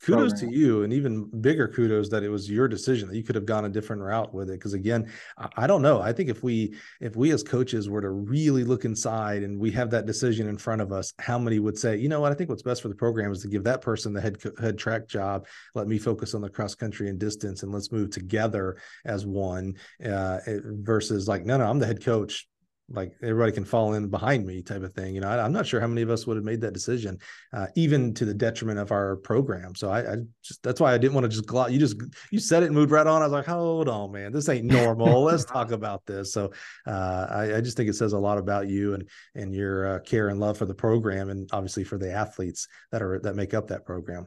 kudos 0.00 0.32
to 0.40 0.50
you, 0.50 0.82
and 0.82 0.92
even 0.92 1.24
bigger 1.40 1.68
kudos 1.68 2.08
that 2.10 2.22
it 2.22 2.28
was 2.28 2.50
your 2.50 2.68
decision 2.68 3.08
that 3.08 3.16
you 3.16 3.22
could 3.22 3.34
have 3.34 3.46
gone 3.46 3.64
a 3.64 3.68
different 3.68 4.02
route 4.02 4.32
with 4.32 4.48
it. 4.50 4.54
Because 4.54 4.74
again, 4.74 5.10
I, 5.38 5.48
I 5.58 5.66
don't 5.66 5.82
know. 5.82 6.00
I 6.00 6.12
think 6.12 6.28
if 6.28 6.42
we 6.42 6.74
if 7.00 7.16
we 7.16 7.30
as 7.32 7.42
coaches 7.42 7.88
were 7.88 8.00
to 8.00 8.10
really 8.10 8.64
look 8.64 8.84
inside 8.84 9.42
and 9.42 9.58
we 9.58 9.70
have 9.72 9.90
that 9.90 10.06
decision 10.06 10.48
in 10.48 10.56
front 10.56 10.82
of 10.82 10.92
us, 10.92 11.12
how 11.18 11.38
many 11.38 11.58
would 11.58 11.78
say, 11.78 11.96
you 11.96 12.08
know 12.08 12.20
what, 12.20 12.32
I 12.32 12.34
think 12.34 12.50
what's 12.50 12.62
best 12.62 12.82
for 12.82 12.88
the 12.88 12.94
program 12.94 13.32
is 13.32 13.42
to 13.42 13.48
give 13.48 13.64
that 13.64 13.80
person 13.80 14.12
the 14.12 14.20
head 14.20 14.42
head 14.60 14.78
track 14.78 15.08
job. 15.08 15.46
Let 15.74 15.88
me 15.88 15.98
focus 15.98 16.34
on 16.34 16.40
the 16.40 16.50
cross 16.50 16.74
country 16.74 17.08
and 17.08 17.18
distance, 17.18 17.62
and 17.62 17.72
let's 17.72 17.92
move 17.92 18.10
together 18.10 18.78
as 19.04 19.26
one. 19.26 19.74
Uh, 20.04 20.38
versus 20.46 21.28
like, 21.28 21.44
no, 21.44 21.56
no, 21.56 21.68
I'm 21.68 21.78
the 21.78 21.86
head 21.86 22.04
coach 22.04 22.48
like 22.88 23.12
everybody 23.22 23.52
can 23.52 23.64
fall 23.64 23.94
in 23.94 24.08
behind 24.08 24.46
me 24.46 24.62
type 24.62 24.82
of 24.82 24.94
thing. 24.94 25.14
You 25.14 25.20
know, 25.20 25.28
I, 25.28 25.44
am 25.44 25.52
not 25.52 25.66
sure 25.66 25.80
how 25.80 25.86
many 25.86 26.02
of 26.02 26.10
us 26.10 26.26
would 26.26 26.36
have 26.36 26.44
made 26.44 26.60
that 26.60 26.72
decision, 26.72 27.18
uh, 27.52 27.66
even 27.74 28.12
to 28.14 28.24
the 28.24 28.34
detriment 28.34 28.78
of 28.78 28.92
our 28.92 29.16
program. 29.16 29.74
So 29.74 29.90
I, 29.90 30.12
I 30.12 30.16
just 30.42 30.62
that's 30.62 30.80
why 30.80 30.92
I 30.92 30.98
didn't 30.98 31.14
want 31.14 31.24
to 31.24 31.28
just 31.28 31.46
gloss. 31.46 31.70
You 31.70 31.78
just 31.78 31.96
you 32.30 32.38
said 32.38 32.62
it 32.62 32.66
and 32.66 32.74
moved 32.74 32.90
right 32.90 33.06
on. 33.06 33.22
I 33.22 33.26
was 33.26 33.32
like, 33.32 33.46
hold 33.46 33.88
on, 33.88 34.12
man, 34.12 34.32
this 34.32 34.48
ain't 34.48 34.64
normal. 34.64 35.22
Let's 35.22 35.44
talk 35.44 35.70
about 35.70 36.04
this. 36.06 36.32
So 36.32 36.52
uh, 36.86 37.26
I, 37.30 37.56
I, 37.56 37.60
just 37.60 37.76
think 37.76 37.88
it 37.88 37.94
says 37.94 38.12
a 38.12 38.18
lot 38.18 38.38
about 38.38 38.68
you 38.68 38.94
and 38.94 39.08
and 39.34 39.54
your 39.54 39.96
uh, 39.96 39.98
care 40.00 40.28
and 40.28 40.40
love 40.40 40.58
for 40.58 40.66
the 40.66 40.74
program, 40.74 41.30
and 41.30 41.48
obviously 41.52 41.84
for 41.84 41.98
the 41.98 42.12
athletes 42.12 42.68
that 42.90 43.02
are 43.02 43.18
that 43.20 43.36
make 43.36 43.54
up 43.54 43.68
that 43.68 43.86
program. 43.86 44.26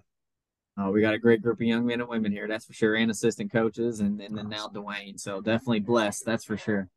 Oh, 0.77 0.91
we 0.91 0.99
got 0.99 1.14
a 1.14 1.19
great 1.19 1.41
group 1.41 1.61
of 1.61 1.65
young 1.65 1.86
men 1.86 2.02
and 2.02 2.10
women 2.10 2.34
here, 2.34 2.49
that's 2.49 2.65
for 2.65 2.73
sure, 2.73 2.95
and 2.95 3.10
assistant 3.10 3.49
coaches, 3.49 4.02
and, 4.02 4.19
and 4.19 4.38
then 4.38 4.49
now 4.49 4.68
Dwayne. 4.68 5.18
So 5.18 5.40
definitely 5.40 5.80
blessed, 5.80 6.26
that's 6.26 6.44
for 6.44 6.57
sure. 6.57 6.90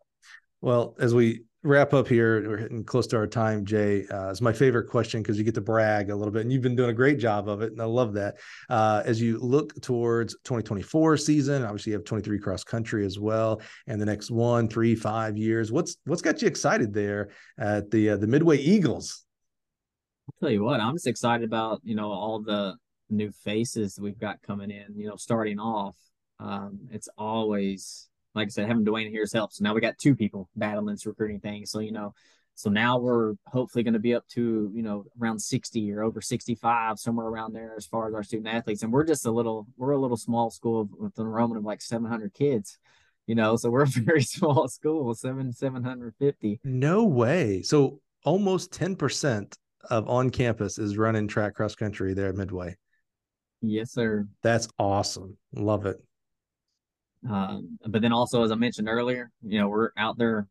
Well, 0.60 0.96
as 0.98 1.14
we 1.14 1.44
wrap 1.62 1.92
up 1.92 2.08
here, 2.08 2.48
we're 2.48 2.56
hitting 2.56 2.84
close 2.84 3.06
to 3.08 3.16
our 3.16 3.26
time, 3.26 3.64
Jay. 3.64 4.06
Uh, 4.08 4.30
it's 4.30 4.40
my 4.40 4.52
favorite 4.52 4.88
question 4.88 5.22
because 5.22 5.38
you 5.38 5.44
get 5.44 5.54
to 5.54 5.60
brag 5.60 6.10
a 6.10 6.16
little 6.16 6.32
bit, 6.32 6.42
and 6.42 6.52
you've 6.52 6.62
been 6.62 6.76
doing 6.76 6.90
a 6.90 6.94
great 6.94 7.18
job 7.18 7.48
of 7.48 7.62
it, 7.62 7.72
and 7.72 7.80
I 7.80 7.84
love 7.84 8.14
that. 8.14 8.36
Uh, 8.68 9.02
as 9.04 9.20
you 9.20 9.38
look 9.38 9.80
towards 9.80 10.34
2024 10.44 11.16
season, 11.16 11.62
obviously 11.64 11.92
you 11.92 11.98
have 11.98 12.04
23 12.04 12.38
cross 12.38 12.64
country 12.64 13.04
as 13.04 13.18
well, 13.18 13.60
and 13.86 14.00
the 14.00 14.06
next 14.06 14.30
one, 14.30 14.68
three, 14.68 14.94
five 14.94 15.36
years. 15.36 15.70
What's 15.70 15.96
what's 16.06 16.22
got 16.22 16.42
you 16.42 16.48
excited 16.48 16.92
there 16.92 17.30
at 17.58 17.90
the 17.90 18.10
uh, 18.10 18.16
the 18.16 18.26
Midway 18.26 18.58
Eagles? 18.58 19.24
I'll 20.28 20.34
tell 20.40 20.50
you 20.50 20.64
what, 20.64 20.80
I'm 20.80 20.94
just 20.94 21.06
excited 21.06 21.44
about 21.44 21.80
you 21.84 21.94
know 21.94 22.10
all 22.10 22.40
the 22.40 22.76
new 23.10 23.30
faces 23.30 23.98
we've 24.00 24.18
got 24.18 24.42
coming 24.42 24.70
in. 24.70 24.86
You 24.96 25.08
know, 25.08 25.16
starting 25.16 25.58
off, 25.58 25.96
um, 26.40 26.80
it's 26.90 27.08
always 27.16 28.07
like 28.34 28.48
I 28.48 28.50
said, 28.50 28.68
having 28.68 28.84
Dwayne 28.84 29.10
here 29.10 29.22
has 29.22 29.32
helped. 29.32 29.54
So 29.54 29.64
now 29.64 29.74
we 29.74 29.80
got 29.80 29.98
two 29.98 30.14
people 30.14 30.48
battling 30.56 30.94
this 30.94 31.06
recruiting 31.06 31.40
thing. 31.40 31.66
So, 31.66 31.80
you 31.80 31.92
know, 31.92 32.14
so 32.54 32.70
now 32.70 32.98
we're 32.98 33.34
hopefully 33.46 33.84
going 33.84 33.94
to 33.94 34.00
be 34.00 34.14
up 34.14 34.26
to, 34.30 34.70
you 34.74 34.82
know, 34.82 35.04
around 35.20 35.38
60 35.38 35.92
or 35.92 36.02
over 36.02 36.20
65, 36.20 36.98
somewhere 36.98 37.26
around 37.26 37.52
there 37.52 37.74
as 37.76 37.86
far 37.86 38.08
as 38.08 38.14
our 38.14 38.24
student 38.24 38.48
athletes. 38.48 38.82
And 38.82 38.92
we're 38.92 39.04
just 39.04 39.26
a 39.26 39.30
little, 39.30 39.66
we're 39.76 39.92
a 39.92 39.98
little 39.98 40.16
small 40.16 40.50
school 40.50 40.88
with 40.98 41.16
an 41.18 41.26
enrollment 41.26 41.58
of 41.58 41.64
like 41.64 41.80
700 41.80 42.34
kids, 42.34 42.78
you 43.28 43.36
know, 43.36 43.54
so 43.56 43.70
we're 43.70 43.84
a 43.84 43.86
very 43.88 44.22
small 44.22 44.66
school, 44.66 45.14
seven, 45.14 45.52
750. 45.52 46.60
No 46.64 47.04
way. 47.04 47.62
So 47.62 48.00
almost 48.24 48.72
10% 48.72 49.54
of 49.90 50.08
on 50.08 50.30
campus 50.30 50.78
is 50.78 50.96
running 50.96 51.28
track 51.28 51.54
cross 51.54 51.76
country 51.76 52.12
there 52.12 52.28
at 52.28 52.34
Midway. 52.34 52.76
Yes, 53.60 53.92
sir. 53.92 54.26
That's 54.42 54.68
awesome. 54.78 55.36
Love 55.54 55.86
it. 55.86 56.02
Um, 57.28 57.78
but 57.86 58.02
then 58.02 58.12
also, 58.12 58.42
as 58.42 58.52
I 58.52 58.54
mentioned 58.54 58.88
earlier, 58.88 59.30
you 59.42 59.58
know, 59.58 59.68
we're 59.68 59.90
out 59.96 60.18
there 60.18 60.46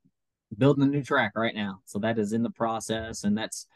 building 0.58 0.84
a 0.84 0.88
new 0.88 1.04
track 1.04 1.34
right 1.36 1.56
now. 1.56 1.80
So 1.86 2.00
that 2.00 2.18
is 2.18 2.34
in 2.34 2.44
the 2.44 2.50
process. 2.50 3.24
And 3.24 3.38
that's 3.38 3.68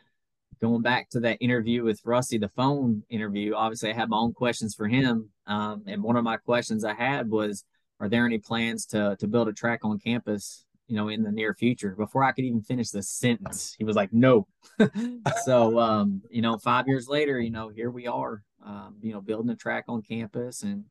going 0.62 0.82
back 0.82 1.10
to 1.12 1.20
that 1.22 1.38
interview 1.42 1.84
with 1.84 2.02
Rusty, 2.06 2.38
the 2.38 2.50
phone 2.50 3.04
interview. 3.10 3.54
Obviously, 3.54 3.92
I 3.92 3.94
had 3.94 4.10
my 4.10 4.18
own 4.18 4.34
questions 4.34 4.76
for 4.76 4.88
him. 4.88 5.30
Um, 5.48 5.84
and 5.88 6.04
one 6.04 6.18
of 6.18 6.24
my 6.24 6.38
questions 6.38 6.84
I 6.84 6.94
had 6.94 7.30
was, 7.30 7.66
are 8.02 8.10
there 8.10 8.26
any 8.26 8.40
plans 8.40 8.86
to 8.88 9.16
to 9.20 9.28
build 9.28 9.48
a 9.48 9.54
track 9.54 9.82
on 9.84 10.00
campus 10.00 10.66
you 10.88 10.98
know 10.98 11.08
in 11.08 11.24
the 11.24 11.32
near 11.32 11.54
future 11.54 11.96
before 11.96 12.24
i 12.24 12.32
could 12.32 12.44
even 12.44 12.62
finish 12.62 12.90
the 12.90 13.02
sentence 13.02 13.76
he 13.78 13.86
was 13.86 13.96
like 13.96 14.12
no 14.12 14.46
so 15.46 15.80
um 15.80 16.22
you 16.30 16.42
know 16.42 16.58
five 16.58 16.88
years 16.88 17.08
later 17.08 17.40
you 17.40 17.52
know 17.52 17.70
here 17.70 17.90
we 17.90 18.08
are 18.08 18.44
um 18.66 18.96
you 19.02 19.14
know 19.14 19.22
building 19.22 19.52
a 19.52 19.56
track 19.56 19.86
on 19.88 20.02
campus 20.02 20.64
and 20.64 20.84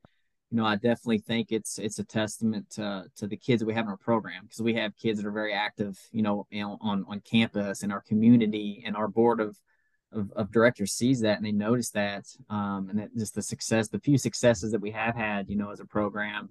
you 0.51 0.57
know, 0.57 0.65
I 0.65 0.75
definitely 0.75 1.19
think 1.19 1.53
it's 1.53 1.79
it's 1.79 2.01
a 2.01 2.05
testament 2.05 2.71
to 2.71 3.05
to 3.17 3.27
the 3.29 3.37
kids 3.37 3.61
that 3.61 3.67
we 3.67 3.75
have 3.75 3.85
in 3.85 3.91
our 3.91 3.97
program 3.97 4.45
because 4.45 4.63
we 4.63 4.75
have 4.75 4.97
kids 4.97 5.21
that 5.21 5.29
are 5.29 5.33
very 5.33 5.55
active, 5.55 5.99
you 6.11 6.23
know, 6.23 6.47
on 6.53 7.05
on 7.09 7.21
campus 7.21 7.83
and 7.83 7.93
our 7.93 8.01
community 8.01 8.83
and 8.85 8.97
our 8.97 9.07
board 9.07 9.41
of, 9.41 9.57
of 10.13 10.33
of, 10.33 10.51
directors 10.51 10.93
sees 10.93 11.21
that 11.21 11.37
and 11.37 11.47
they 11.47 11.53
notice 11.53 11.91
that, 11.91 12.25
um, 12.49 12.89
and 12.91 12.99
that 12.99 13.15
just 13.17 13.37
the 13.37 13.43
success, 13.43 13.89
the 13.89 14.01
few 14.01 14.19
successes 14.19 14.73
that 14.73 14.81
we 14.81 14.91
have 14.91 15.15
had, 15.15 15.49
you 15.49 15.57
know, 15.57 15.71
as 15.71 15.79
a 15.79 15.85
program, 15.85 16.49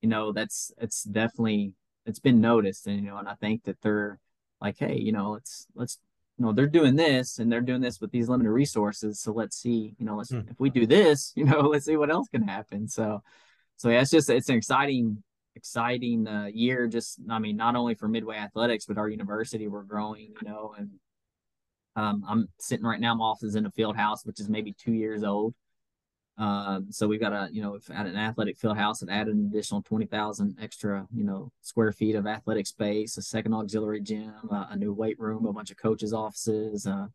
you 0.00 0.08
know, 0.08 0.32
that's 0.32 0.72
it's 0.78 1.02
definitely 1.02 1.74
it's 2.06 2.20
been 2.20 2.40
noticed, 2.40 2.86
and 2.86 2.96
you 2.96 3.10
know, 3.10 3.18
and 3.18 3.28
I 3.28 3.34
think 3.34 3.64
that 3.64 3.80
they're 3.82 4.18
like, 4.62 4.78
hey, 4.78 4.96
you 4.98 5.12
know, 5.12 5.32
let's 5.32 5.66
let's 5.74 5.98
you 6.38 6.44
know 6.44 6.52
they're 6.52 6.66
doing 6.66 6.96
this 6.96 7.38
and 7.38 7.50
they're 7.50 7.60
doing 7.60 7.80
this 7.80 8.00
with 8.00 8.10
these 8.10 8.28
limited 8.28 8.50
resources 8.50 9.20
so 9.20 9.32
let's 9.32 9.56
see 9.56 9.94
you 9.98 10.06
know 10.06 10.16
let's 10.16 10.30
mm. 10.30 10.48
if 10.50 10.58
we 10.58 10.70
do 10.70 10.86
this 10.86 11.32
you 11.36 11.44
know 11.44 11.60
let's 11.60 11.86
see 11.86 11.96
what 11.96 12.10
else 12.10 12.28
can 12.28 12.46
happen 12.46 12.88
so 12.88 13.22
so 13.76 13.88
yeah 13.88 14.00
it's 14.00 14.10
just 14.10 14.30
it's 14.30 14.48
an 14.48 14.56
exciting 14.56 15.22
exciting 15.54 16.26
uh, 16.26 16.46
year 16.52 16.86
just 16.86 17.20
i 17.30 17.38
mean 17.38 17.56
not 17.56 17.76
only 17.76 17.94
for 17.94 18.08
midway 18.08 18.36
athletics 18.36 18.86
but 18.86 18.96
our 18.96 19.08
university 19.08 19.68
we're 19.68 19.82
growing 19.82 20.32
you 20.40 20.48
know 20.48 20.74
and 20.78 20.90
um, 21.94 22.24
i'm 22.26 22.48
sitting 22.58 22.86
right 22.86 23.00
now 23.00 23.14
my 23.14 23.24
office 23.24 23.50
is 23.50 23.54
in 23.54 23.66
a 23.66 23.70
field 23.70 23.96
house 23.96 24.24
which 24.24 24.40
is 24.40 24.48
maybe 24.48 24.74
two 24.78 24.92
years 24.92 25.22
old 25.22 25.54
um, 26.38 26.86
so 26.90 27.06
we've 27.06 27.20
got 27.20 27.32
a, 27.32 27.48
you 27.52 27.62
know, 27.62 27.78
at 27.92 28.06
an 28.06 28.16
athletic 28.16 28.56
field 28.56 28.76
house 28.76 29.02
and 29.02 29.10
added 29.10 29.34
an 29.34 29.46
additional 29.46 29.82
20,000 29.82 30.56
extra, 30.60 31.06
you 31.14 31.24
know, 31.24 31.52
square 31.60 31.92
feet 31.92 32.14
of 32.14 32.26
athletic 32.26 32.66
space, 32.66 33.16
a 33.16 33.22
second 33.22 33.54
auxiliary 33.54 34.00
gym, 34.00 34.32
uh, 34.50 34.66
a 34.70 34.76
new 34.76 34.92
weight 34.92 35.20
room, 35.20 35.44
a 35.46 35.52
bunch 35.52 35.70
of 35.70 35.76
coaches' 35.76 36.14
offices, 36.14 36.86
uh, 36.86 37.06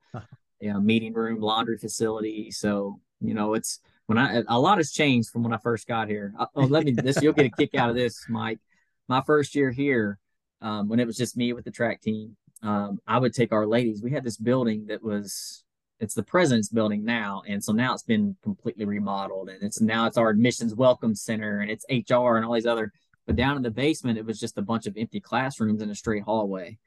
you 0.59 0.71
know, 0.71 0.79
meeting 0.79 1.13
room, 1.13 1.41
laundry 1.41 1.77
facility. 1.77 2.51
So, 2.51 2.99
you 3.19 3.33
know, 3.33 3.55
it's 3.55 3.79
when 4.05 4.17
I, 4.17 4.43
a 4.47 4.59
lot 4.59 4.77
has 4.77 4.91
changed 4.91 5.29
from 5.29 5.43
when 5.43 5.53
I 5.53 5.57
first 5.57 5.87
got 5.87 6.07
here. 6.07 6.33
Uh, 6.37 6.45
oh, 6.55 6.65
let 6.65 6.85
me, 6.85 6.91
this, 6.91 7.21
you'll 7.21 7.33
get 7.33 7.47
a 7.47 7.49
kick 7.49 7.75
out 7.75 7.89
of 7.89 7.95
this, 7.95 8.25
Mike. 8.29 8.59
My 9.07 9.21
first 9.21 9.55
year 9.55 9.71
here, 9.71 10.19
um, 10.61 10.89
when 10.89 10.99
it 10.99 11.07
was 11.07 11.17
just 11.17 11.37
me 11.37 11.53
with 11.53 11.65
the 11.65 11.71
track 11.71 12.01
team, 12.01 12.35
um, 12.61 12.99
I 13.07 13.17
would 13.17 13.33
take 13.33 13.51
our 13.51 13.65
ladies. 13.65 14.01
We 14.01 14.11
had 14.11 14.23
this 14.23 14.37
building 14.37 14.87
that 14.87 15.03
was 15.03 15.63
it's 15.99 16.13
the 16.13 16.23
president's 16.23 16.69
building 16.69 17.03
now 17.03 17.41
and 17.47 17.63
so 17.63 17.71
now 17.73 17.93
it's 17.93 18.03
been 18.03 18.35
completely 18.43 18.85
remodeled 18.85 19.49
and 19.49 19.63
it's 19.63 19.81
now 19.81 20.05
it's 20.05 20.17
our 20.17 20.29
admissions 20.29 20.75
welcome 20.75 21.15
center 21.15 21.59
and 21.59 21.71
it's 21.71 21.85
hr 21.89 22.35
and 22.35 22.45
all 22.45 22.53
these 22.53 22.65
other 22.65 22.91
but 23.27 23.35
down 23.35 23.57
in 23.57 23.61
the 23.61 23.69
basement 23.69 24.17
it 24.17 24.25
was 24.25 24.39
just 24.39 24.57
a 24.57 24.61
bunch 24.61 24.87
of 24.87 24.95
empty 24.97 25.19
classrooms 25.19 25.81
in 25.81 25.89
a 25.91 25.95
straight 25.95 26.23
hallway. 26.23 26.77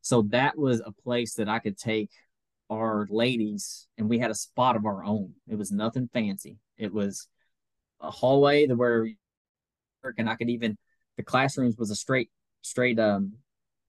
So 0.00 0.22
that 0.30 0.56
was 0.56 0.80
a 0.80 0.92
place 0.92 1.34
that 1.34 1.48
i 1.48 1.58
could 1.58 1.76
take 1.76 2.10
our 2.70 3.06
ladies 3.10 3.88
and 3.98 4.08
we 4.08 4.18
had 4.18 4.30
a 4.30 4.34
spot 4.34 4.76
of 4.76 4.86
our 4.86 5.02
own. 5.02 5.32
It 5.48 5.56
was 5.56 5.72
nothing 5.72 6.08
fancy. 6.12 6.58
It 6.76 6.92
was 6.92 7.26
a 8.00 8.10
hallway 8.10 8.66
that 8.66 8.76
where 8.76 9.08
and 10.16 10.30
i 10.30 10.36
could 10.36 10.48
even 10.48 10.78
the 11.16 11.24
classrooms 11.24 11.76
was 11.76 11.90
a 11.90 11.96
straight 11.96 12.30
straight 12.62 13.00
um 13.00 13.32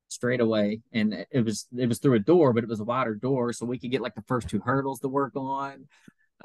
straight 0.09 0.41
away 0.41 0.81
and 0.91 1.25
it 1.31 1.45
was 1.45 1.67
it 1.77 1.87
was 1.87 1.99
through 1.99 2.15
a 2.15 2.19
door 2.19 2.51
but 2.53 2.63
it 2.63 2.69
was 2.69 2.79
a 2.79 2.83
wider 2.83 3.15
door 3.15 3.53
so 3.53 3.65
we 3.65 3.79
could 3.79 3.91
get 3.91 4.01
like 4.01 4.15
the 4.15 4.23
first 4.27 4.49
two 4.49 4.59
hurdles 4.59 4.99
to 4.99 5.07
work 5.07 5.35
on 5.35 5.87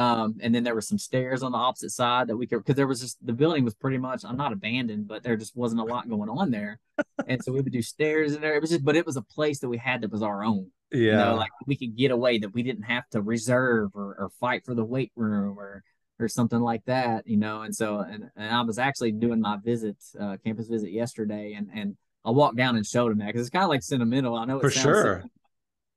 Um, 0.01 0.39
and 0.43 0.53
then 0.53 0.65
there 0.65 0.74
were 0.74 0.81
some 0.81 0.99
stairs 0.99 1.43
on 1.45 1.53
the 1.53 1.59
opposite 1.59 1.91
side 1.91 2.27
that 2.27 2.36
we 2.36 2.47
could 2.49 2.59
because 2.59 2.74
there 2.74 2.89
was 2.89 3.01
just 3.01 3.24
the 3.24 3.32
building 3.32 3.65
was 3.65 3.74
pretty 3.74 3.99
much 3.99 4.24
I'm 4.24 4.36
not 4.36 4.53
abandoned, 4.53 5.07
but 5.07 5.23
there 5.23 5.36
just 5.36 5.55
wasn't 5.57 5.81
a 5.82 5.85
lot 5.85 6.09
going 6.09 6.28
on 6.28 6.51
there. 6.51 6.81
and 7.28 7.43
so 7.43 7.53
we 7.53 7.61
would 7.61 7.73
do 7.73 7.82
stairs 7.82 8.35
in 8.35 8.41
there. 8.41 8.57
It 8.57 8.61
was 8.61 8.70
just 8.70 8.85
but 8.85 8.97
it 8.97 9.07
was 9.07 9.16
a 9.16 9.23
place 9.23 9.61
that 9.61 9.69
we 9.69 9.78
had 9.78 10.01
that 10.03 10.11
was 10.11 10.23
our 10.23 10.43
own. 10.45 10.73
Yeah. 10.91 10.99
You 11.01 11.12
know, 11.12 11.35
like 11.36 11.53
we 11.66 11.77
could 11.77 11.97
get 11.97 12.11
away 12.11 12.39
that 12.39 12.53
we 12.55 12.62
didn't 12.65 12.85
have 12.85 13.09
to 13.11 13.23
reserve 13.23 13.91
or, 13.95 14.16
or 14.19 14.31
fight 14.41 14.65
for 14.65 14.74
the 14.74 14.85
weight 14.85 15.12
room 15.15 15.59
or 15.59 15.85
or 16.19 16.28
something 16.28 16.61
like 16.61 16.85
that, 16.86 17.27
you 17.28 17.36
know. 17.36 17.62
And 17.62 17.74
so 17.74 18.01
and, 18.01 18.24
and 18.36 18.51
I 18.55 18.62
was 18.62 18.78
actually 18.78 19.12
doing 19.12 19.41
my 19.41 19.59
visit, 19.62 19.97
uh, 20.20 20.36
campus 20.45 20.69
visit 20.69 20.91
yesterday 20.91 21.55
and 21.55 21.69
and 21.73 21.97
I 22.25 22.31
walked 22.31 22.57
down 22.57 22.77
and 22.77 22.87
showed 22.87 23.13
him 23.13 23.19
that 23.19 23.27
because 23.27 23.43
it's 23.43 23.51
kind 23.51 23.65
of 23.65 23.69
like 23.71 23.83
sentimental. 23.83 24.35
I 24.37 24.45
know 24.47 24.59
it 24.59 24.63
For 24.63 24.71
sure. 24.71 25.25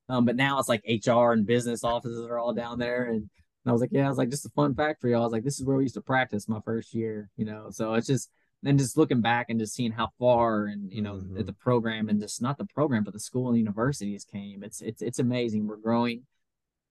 um, 0.09 0.25
but 0.25 0.35
now 0.35 0.59
it's 0.59 0.69
like 0.69 0.83
HR 0.87 1.31
and 1.31 1.45
business 1.45 1.83
offices 1.83 2.25
are 2.27 2.37
all 2.39 2.53
down 2.53 2.79
there. 2.79 3.05
And, 3.05 3.15
and 3.17 3.29
I 3.67 3.71
was 3.71 3.81
like, 3.81 3.91
yeah, 3.93 4.05
I 4.05 4.09
was 4.09 4.17
like, 4.17 4.29
just 4.29 4.45
a 4.45 4.49
fun 4.49 4.75
fact 4.75 5.01
for 5.01 5.07
y'all. 5.09 5.21
I 5.21 5.25
was 5.25 5.31
like, 5.33 5.43
this 5.43 5.59
is 5.59 5.65
where 5.65 5.77
we 5.77 5.83
used 5.83 5.95
to 5.95 6.01
practice 6.01 6.47
my 6.49 6.59
first 6.65 6.93
year, 6.93 7.29
you 7.37 7.45
know. 7.45 7.67
So 7.69 7.93
it's 7.93 8.07
just 8.07 8.29
and 8.65 8.79
just 8.79 8.97
looking 8.97 9.21
back 9.21 9.47
and 9.49 9.59
just 9.59 9.75
seeing 9.75 9.91
how 9.91 10.09
far 10.17 10.65
and 10.65 10.91
you 10.91 11.01
know 11.01 11.15
Mhm. 11.15 11.45
the 11.45 11.53
program 11.53 12.09
and 12.09 12.19
just 12.19 12.41
not 12.41 12.57
the 12.57 12.65
program 12.65 13.03
but 13.03 13.13
the 13.13 13.19
school 13.19 13.49
and 13.49 13.57
universities 13.57 14.25
came. 14.25 14.63
It's 14.63 14.81
it's 14.81 15.01
it's 15.01 15.19
amazing. 15.19 15.67
We're 15.67 15.77
growing. 15.77 16.23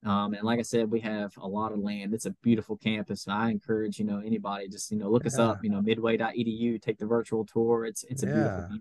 Um, 0.05 0.35
and 0.35 0.45
like 0.45 0.61
I 0.61 0.63
said, 0.63 0.91
we 0.91 1.01
have 1.01 1.33
a 1.39 1.49
lot 1.49 1.73
of 1.73 1.81
land. 1.81 2.15
It's 2.15 2.27
a 2.27 2.31
beautiful 2.43 2.77
campus. 2.77 3.27
I 3.27 3.51
encourage, 3.51 3.99
you 3.99 4.05
know, 4.05 4.21
anybody 4.25 4.69
just, 4.69 4.93
you 4.93 4.99
know, 4.99 5.11
look 5.11 5.27
us 5.27 5.37
up, 5.39 5.65
you 5.65 5.71
know, 5.71 5.81
midway.edu, 5.83 6.81
take 6.81 6.99
the 6.99 7.07
virtual 7.07 7.45
tour. 7.45 7.85
It's 7.85 8.05
it's 8.05 8.23
a 8.23 8.27
Yeah. 8.27 8.33
beautiful 8.35 8.79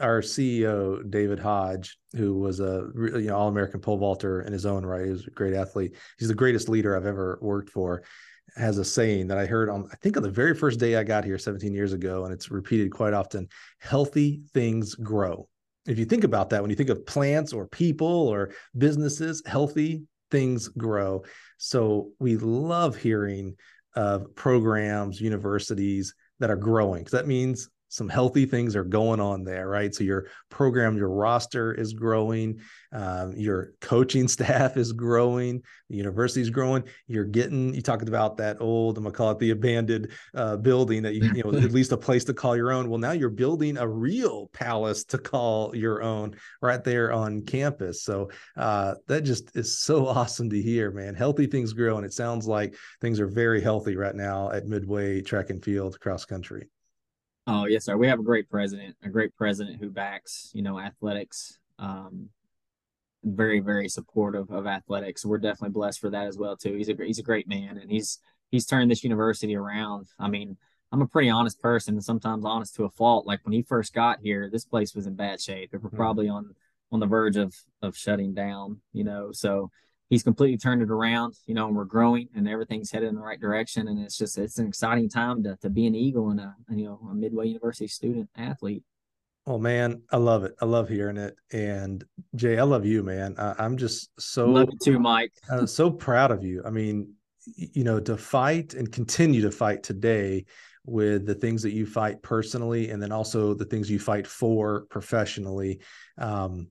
our 0.00 0.22
CEO 0.22 1.08
David 1.10 1.38
Hodge, 1.38 1.98
who 2.16 2.38
was 2.38 2.60
a 2.60 2.88
you 2.94 3.26
know, 3.26 3.36
all-American 3.36 3.80
pole 3.80 3.98
vaulter 3.98 4.42
in 4.42 4.52
his 4.52 4.64
own 4.64 4.84
right, 4.84 5.04
he 5.04 5.10
was 5.10 5.26
a 5.26 5.30
great 5.30 5.54
athlete. 5.54 5.94
He's 6.18 6.28
the 6.28 6.34
greatest 6.34 6.68
leader 6.68 6.96
I've 6.96 7.06
ever 7.06 7.38
worked 7.42 7.70
for. 7.70 8.02
Has 8.56 8.78
a 8.78 8.84
saying 8.84 9.28
that 9.28 9.38
I 9.38 9.46
heard 9.46 9.70
on 9.70 9.88
I 9.92 9.96
think 9.96 10.16
on 10.16 10.22
the 10.22 10.30
very 10.30 10.54
first 10.54 10.78
day 10.78 10.96
I 10.96 11.04
got 11.04 11.24
here 11.24 11.38
17 11.38 11.72
years 11.72 11.92
ago, 11.92 12.24
and 12.24 12.34
it's 12.34 12.50
repeated 12.50 12.90
quite 12.90 13.14
often: 13.14 13.48
"Healthy 13.78 14.42
things 14.52 14.94
grow." 14.94 15.48
If 15.86 15.98
you 15.98 16.04
think 16.04 16.24
about 16.24 16.50
that, 16.50 16.60
when 16.60 16.70
you 16.70 16.76
think 16.76 16.90
of 16.90 17.06
plants 17.06 17.52
or 17.52 17.66
people 17.66 18.28
or 18.28 18.52
businesses, 18.76 19.42
healthy 19.46 20.02
things 20.30 20.68
grow. 20.68 21.22
So 21.56 22.10
we 22.18 22.36
love 22.36 22.96
hearing 22.96 23.56
of 23.94 24.34
programs, 24.34 25.20
universities 25.20 26.14
that 26.40 26.50
are 26.50 26.56
growing 26.56 27.00
because 27.00 27.12
that 27.12 27.26
means 27.26 27.70
some 27.92 28.08
healthy 28.08 28.46
things 28.46 28.74
are 28.74 28.84
going 28.84 29.20
on 29.20 29.44
there, 29.44 29.68
right? 29.68 29.94
So 29.94 30.02
your 30.02 30.28
program, 30.48 30.96
your 30.96 31.10
roster 31.10 31.74
is 31.74 31.92
growing, 31.92 32.58
um, 32.90 33.34
your 33.36 33.74
coaching 33.82 34.28
staff 34.36 34.78
is 34.78 34.92
growing, 34.92 35.62
the 35.90 35.98
university 35.98 36.40
is 36.40 36.48
growing. 36.48 36.84
You're 37.06 37.26
getting, 37.26 37.74
you 37.74 37.82
talked 37.82 38.08
about 38.08 38.38
that 38.38 38.62
old, 38.62 38.96
I'm 38.96 39.04
gonna 39.04 39.14
call 39.14 39.32
it 39.32 39.38
the 39.38 39.50
abandoned 39.50 40.08
uh, 40.34 40.56
building 40.56 41.02
that 41.02 41.14
you, 41.14 41.30
you 41.34 41.42
know, 41.44 41.58
at 41.58 41.72
least 41.72 41.92
a 41.92 41.98
place 41.98 42.24
to 42.24 42.32
call 42.32 42.56
your 42.56 42.72
own. 42.72 42.88
Well, 42.88 42.98
now 42.98 43.12
you're 43.12 43.28
building 43.28 43.76
a 43.76 43.86
real 43.86 44.48
palace 44.54 45.04
to 45.04 45.18
call 45.18 45.76
your 45.76 46.02
own 46.02 46.34
right 46.62 46.82
there 46.82 47.12
on 47.12 47.42
campus. 47.42 48.02
So 48.02 48.30
uh, 48.56 48.94
that 49.06 49.20
just 49.20 49.54
is 49.54 49.78
so 49.80 50.06
awesome 50.08 50.48
to 50.48 50.62
hear, 50.62 50.90
man. 50.92 51.14
Healthy 51.14 51.48
things 51.48 51.74
grow, 51.74 51.98
and 51.98 52.06
it 52.06 52.14
sounds 52.14 52.46
like 52.46 52.74
things 53.02 53.20
are 53.20 53.28
very 53.28 53.60
healthy 53.60 53.96
right 53.96 54.14
now 54.14 54.50
at 54.50 54.66
Midway 54.66 55.20
Track 55.20 55.50
and 55.50 55.62
Field 55.62 56.00
cross 56.00 56.24
country. 56.24 56.70
Oh 57.46 57.66
yes, 57.66 57.84
sir. 57.84 57.96
We 57.96 58.06
have 58.08 58.20
a 58.20 58.24
great 58.24 58.48
president, 58.48 58.96
a 59.02 59.08
great 59.08 59.34
president 59.36 59.80
who 59.80 59.90
backs, 59.90 60.50
you 60.54 60.62
know, 60.62 60.78
athletics. 60.78 61.58
Um, 61.78 62.28
very, 63.24 63.60
very 63.60 63.88
supportive 63.88 64.50
of 64.50 64.66
athletics. 64.66 65.24
We're 65.24 65.38
definitely 65.38 65.70
blessed 65.70 66.00
for 66.00 66.10
that 66.10 66.26
as 66.26 66.36
well 66.36 66.56
too. 66.56 66.74
He's 66.74 66.88
a 66.88 66.94
he's 66.94 67.18
a 67.18 67.22
great 67.24 67.48
man, 67.48 67.78
and 67.78 67.90
he's 67.90 68.18
he's 68.50 68.66
turned 68.66 68.90
this 68.90 69.04
university 69.04 69.56
around. 69.56 70.06
I 70.18 70.28
mean, 70.28 70.56
I'm 70.90 71.02
a 71.02 71.06
pretty 71.06 71.30
honest 71.30 71.60
person, 71.60 71.94
and 71.94 72.04
sometimes 72.04 72.44
honest 72.44 72.74
to 72.76 72.84
a 72.84 72.90
fault. 72.90 73.26
Like 73.26 73.40
when 73.44 73.52
he 73.52 73.62
first 73.62 73.92
got 73.94 74.18
here, 74.20 74.48
this 74.50 74.64
place 74.64 74.94
was 74.94 75.06
in 75.06 75.14
bad 75.14 75.40
shape. 75.40 75.72
It 75.72 75.82
were 75.82 75.90
Mhm. 75.90 75.96
probably 75.96 76.28
on 76.28 76.54
on 76.90 77.00
the 77.00 77.06
verge 77.06 77.36
of 77.36 77.54
of 77.80 77.96
shutting 77.96 78.34
down. 78.34 78.80
You 78.92 79.04
know, 79.04 79.32
so 79.32 79.70
he's 80.12 80.22
completely 80.22 80.58
turned 80.58 80.82
it 80.82 80.90
around. 80.90 81.34
You 81.46 81.54
know, 81.54 81.66
and 81.66 81.74
we're 81.74 81.86
growing, 81.86 82.28
and 82.36 82.46
everything's 82.46 82.90
headed 82.90 83.08
in 83.08 83.14
the 83.14 83.22
right 83.22 83.40
direction. 83.40 83.88
And 83.88 83.98
it's 83.98 84.18
just 84.18 84.36
it's 84.36 84.58
an 84.58 84.68
exciting 84.68 85.08
time 85.08 85.42
to 85.44 85.56
to 85.62 85.70
be 85.70 85.86
an 85.86 85.94
Eagle 85.94 86.30
and 86.30 86.38
a 86.38 86.54
you 86.70 86.84
know 86.84 87.00
a 87.10 87.14
Midway 87.14 87.48
University 87.48 87.88
student 87.88 88.28
athlete. 88.36 88.84
Oh 89.46 89.58
man, 89.58 90.02
I 90.12 90.18
love 90.18 90.44
it. 90.44 90.54
I 90.60 90.66
love 90.66 90.88
hearing 90.88 91.16
it. 91.16 91.34
And 91.50 92.04
Jay, 92.36 92.58
I 92.58 92.62
love 92.62 92.84
you, 92.84 93.02
man. 93.02 93.34
I, 93.38 93.54
I'm 93.58 93.76
just 93.76 94.10
so 94.20 94.50
Love 94.50 94.68
you 94.70 94.78
too, 94.80 95.00
Mike. 95.00 95.32
I'm 95.50 95.66
so 95.80 95.90
proud 95.90 96.30
of 96.30 96.44
you. 96.44 96.62
I 96.64 96.70
mean, 96.70 97.14
you 97.56 97.82
know, 97.82 97.98
to 97.98 98.16
fight 98.16 98.74
and 98.74 98.92
continue 98.92 99.40
to 99.42 99.50
fight 99.50 99.82
today 99.82 100.44
with 100.84 101.26
the 101.26 101.34
things 101.34 101.62
that 101.62 101.72
you 101.72 101.86
fight 101.86 102.22
personally, 102.22 102.90
and 102.90 103.02
then 103.02 103.12
also 103.12 103.54
the 103.54 103.64
things 103.64 103.90
you 103.90 103.98
fight 103.98 104.26
for 104.26 104.82
professionally. 104.90 105.80
Um, 106.18 106.68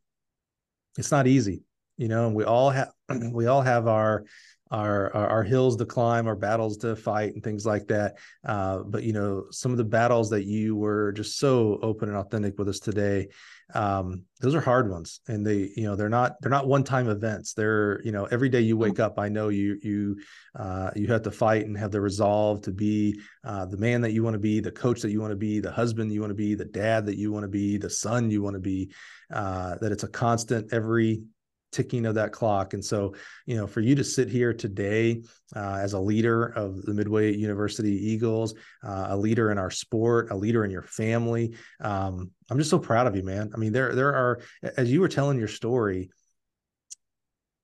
it's 0.98 1.12
not 1.12 1.26
easy, 1.26 1.64
you 2.02 2.08
know. 2.08 2.26
And 2.26 2.36
we 2.36 2.44
all 2.44 2.72
have 2.72 2.90
we 3.32 3.46
all 3.46 3.62
have 3.62 3.88
our 3.88 4.26
our 4.72 5.16
our, 5.16 5.28
our 5.28 5.44
hills 5.44 5.76
to 5.78 5.86
climb, 5.86 6.28
our 6.28 6.36
battles 6.36 6.78
to 6.78 6.96
fight, 6.96 7.34
and 7.34 7.44
things 7.44 7.66
like 7.66 7.88
that. 7.88 8.18
Uh, 8.44 8.80
but 8.80 9.04
you 9.04 9.14
know, 9.14 9.46
some 9.52 9.72
of 9.72 9.78
the 9.78 9.84
battles 9.84 10.30
that 10.32 10.46
you 10.46 10.76
were 10.76 11.12
just 11.12 11.38
so 11.38 11.78
open 11.84 12.10
and 12.10 12.18
authentic 12.18 12.58
with 12.58 12.70
us 12.70 12.80
today, 12.80 13.28
um, 13.76 14.24
those 14.40 14.56
are 14.56 14.62
hard 14.62 14.90
ones, 14.90 15.20
and 15.28 15.46
they 15.46 15.72
you 15.76 15.84
know 15.84 15.96
they're 15.96 16.10
not 16.10 16.42
they're 16.42 16.50
not 16.50 16.68
one 16.68 16.84
time 16.84 17.08
events. 17.08 17.54
They're 17.54 18.02
you 18.04 18.12
know 18.12 18.26
every 18.26 18.50
day 18.50 18.62
you 18.62 18.78
wake 18.78 19.00
up, 19.00 19.20
I 19.20 19.30
know 19.30 19.50
you 19.50 19.78
you 19.84 20.18
uh, 20.56 20.90
you 20.96 21.08
have 21.08 21.22
to 21.24 21.32
fight 21.32 21.66
and 21.66 21.78
have 21.78 21.92
the 21.92 22.02
resolve 22.02 22.62
to 22.64 22.72
be 22.72 23.20
uh, 23.44 23.66
the 23.66 23.78
man 23.78 24.02
that 24.02 24.12
you 24.12 24.24
want 24.24 24.34
to 24.34 24.40
be, 24.40 24.60
the 24.60 24.72
coach 24.72 25.02
that 25.02 25.12
you 25.12 25.22
want 25.22 25.32
to 25.32 25.38
be, 25.38 25.60
the 25.60 25.72
husband 25.72 26.12
you 26.12 26.22
want 26.22 26.32
to 26.32 26.36
be, 26.36 26.56
the 26.56 26.66
dad 26.66 27.06
that 27.06 27.18
you 27.18 27.32
want 27.32 27.44
to 27.44 27.50
be, 27.50 27.78
the 27.78 27.90
son 27.90 28.32
you 28.32 28.42
want 28.42 28.56
to 28.56 28.60
be. 28.60 28.92
Uh, 29.32 29.78
that 29.80 29.94
it's 29.94 30.04
a 30.04 30.10
constant 30.10 30.74
every 30.74 31.24
ticking 31.72 32.06
of 32.06 32.16
that 32.16 32.32
clock. 32.32 32.74
And 32.74 32.84
so, 32.84 33.14
you 33.46 33.56
know, 33.56 33.68
for 33.68 33.82
you 33.82 33.96
to 33.96 34.04
sit 34.04 34.30
here 34.30 34.54
today 34.54 35.24
uh, 35.56 35.80
as 35.82 35.94
a 35.94 36.00
leader 36.00 36.48
of 36.48 36.82
the 36.84 36.94
Midway 36.94 37.34
University 37.36 37.94
Eagles, 37.94 38.54
uh, 38.84 39.08
a 39.10 39.18
leader 39.18 39.52
in 39.52 39.58
our 39.58 39.72
sport, 39.72 40.32
a 40.32 40.36
leader 40.36 40.66
in 40.66 40.72
your 40.72 40.84
family, 40.84 41.56
um, 41.82 42.32
I'm 42.50 42.58
just 42.58 42.70
so 42.70 42.80
proud 42.80 43.08
of 43.08 43.16
you, 43.16 43.24
man. 43.24 43.52
I 43.54 43.58
mean, 43.58 43.72
there 43.72 43.96
there 43.96 44.14
are 44.14 44.42
as 44.78 44.92
you 44.92 45.00
were 45.00 45.08
telling 45.08 45.40
your 45.40 45.48
story. 45.48 46.10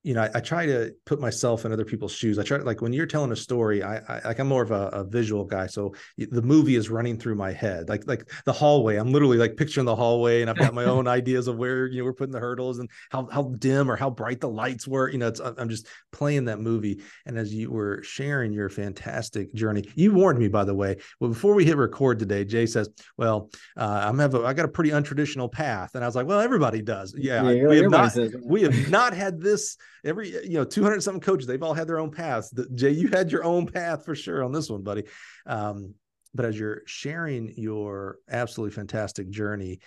You 0.08 0.14
know, 0.14 0.24
I, 0.24 0.30
I 0.36 0.40
try 0.40 0.66
to 0.66 0.94
put 1.06 1.20
myself 1.20 1.66
in 1.66 1.74
other 1.74 1.84
people's 1.84 2.14
shoes. 2.14 2.40
I 2.40 2.44
try 2.44 2.58
to 2.58 2.64
like 2.64 2.82
when 2.82 2.94
you're 2.94 3.06
telling 3.06 3.34
a 3.34 3.36
story, 3.36 3.84
I, 3.84 3.98
I 3.98 4.22
like 4.24 4.40
I'm 4.40 4.48
more 4.48 4.64
of 4.64 4.72
a, 4.72 4.88
a 4.94 5.04
visual 5.04 5.44
guy, 5.44 5.68
so 5.68 5.94
the 6.18 6.42
movie 6.42 6.78
is 6.78 6.90
running 6.90 7.20
through 7.20 7.36
my 7.36 7.52
head, 7.52 7.90
like 7.90 8.08
like 8.08 8.32
the 8.46 8.54
hallway. 8.54 8.96
I'm 8.96 9.12
literally 9.12 9.38
like 9.38 9.58
picturing 9.58 9.86
the 9.86 9.98
hallway, 9.98 10.40
and 10.40 10.50
I've 10.50 10.58
got 10.58 10.74
my 10.74 10.86
own 10.86 11.08
ideas 11.20 11.50
of 11.50 11.58
where 11.58 11.88
you 11.88 12.00
know 12.00 12.06
we're 12.06 12.14
putting 12.14 12.32
the 12.32 12.40
hurdles 12.40 12.80
and 12.80 12.90
how 13.10 13.28
how 13.30 13.54
dim 13.60 13.92
or 13.92 13.98
how 13.98 14.10
bright 14.10 14.40
the 14.40 14.48
lights 14.48 14.88
were. 14.88 15.10
You 15.10 15.18
know, 15.18 15.28
it's 15.28 15.42
I'm 15.42 15.68
just 15.68 15.88
playing 16.14 16.46
that 16.46 16.62
movie. 16.62 17.02
And 17.26 17.38
as 17.38 17.54
you 17.54 17.70
were 17.70 18.02
sharing 18.02 18.54
your 18.54 18.70
fantastic 18.70 19.54
journey, 19.54 19.84
you 19.96 20.14
warned 20.14 20.40
me, 20.40 20.48
by 20.48 20.64
the 20.64 20.74
way. 20.74 20.96
Well, 21.20 21.32
before 21.32 21.54
we 21.54 21.66
hit 21.66 21.76
record 21.76 22.18
today, 22.20 22.46
Jay 22.46 22.66
says, 22.66 22.90
"Well, 23.18 23.50
uh, 23.76 24.04
I'm 24.06 24.20
have 24.20 24.36
a, 24.36 24.46
I 24.46 24.54
got 24.54 24.64
a 24.64 24.70
pretty 24.70 24.92
untraditional 24.92 25.52
path," 25.52 25.96
and 25.96 26.04
I 26.06 26.08
was 26.08 26.16
like, 26.16 26.28
"Well, 26.28 26.40
everybody 26.40 26.82
does. 26.82 27.14
Yeah, 27.18 27.44
we 27.44 27.78
have 27.78 27.92
not 27.92 28.14
says 28.14 28.34
we 28.42 28.62
have 28.62 28.90
not 28.90 29.14
had 29.14 29.42
this 29.42 29.76
every 30.04 30.30
you 30.44 30.54
know 30.54 30.64
200 30.64 31.02
something 31.02 31.22
coaches 31.22 31.48
they've 31.48 31.64
all 31.64 31.74
had 31.74 31.88
their 31.88 32.00
own 32.00 32.12
paths 32.12 32.50
the, 32.50 32.68
jay 32.76 32.92
you 32.92 33.08
had 33.08 33.32
your 33.32 33.44
own 33.44 33.66
path 33.66 34.06
for 34.06 34.16
sure 34.16 34.44
on 34.44 34.52
this 34.52 34.70
one 34.70 34.84
buddy 34.84 35.04
um, 35.46 35.94
but 36.34 36.46
as 36.46 36.58
you're 36.58 36.82
sharing 36.86 37.54
your 37.58 38.18
absolutely 38.30 38.74
fantastic 38.74 39.30
journey 39.30 39.80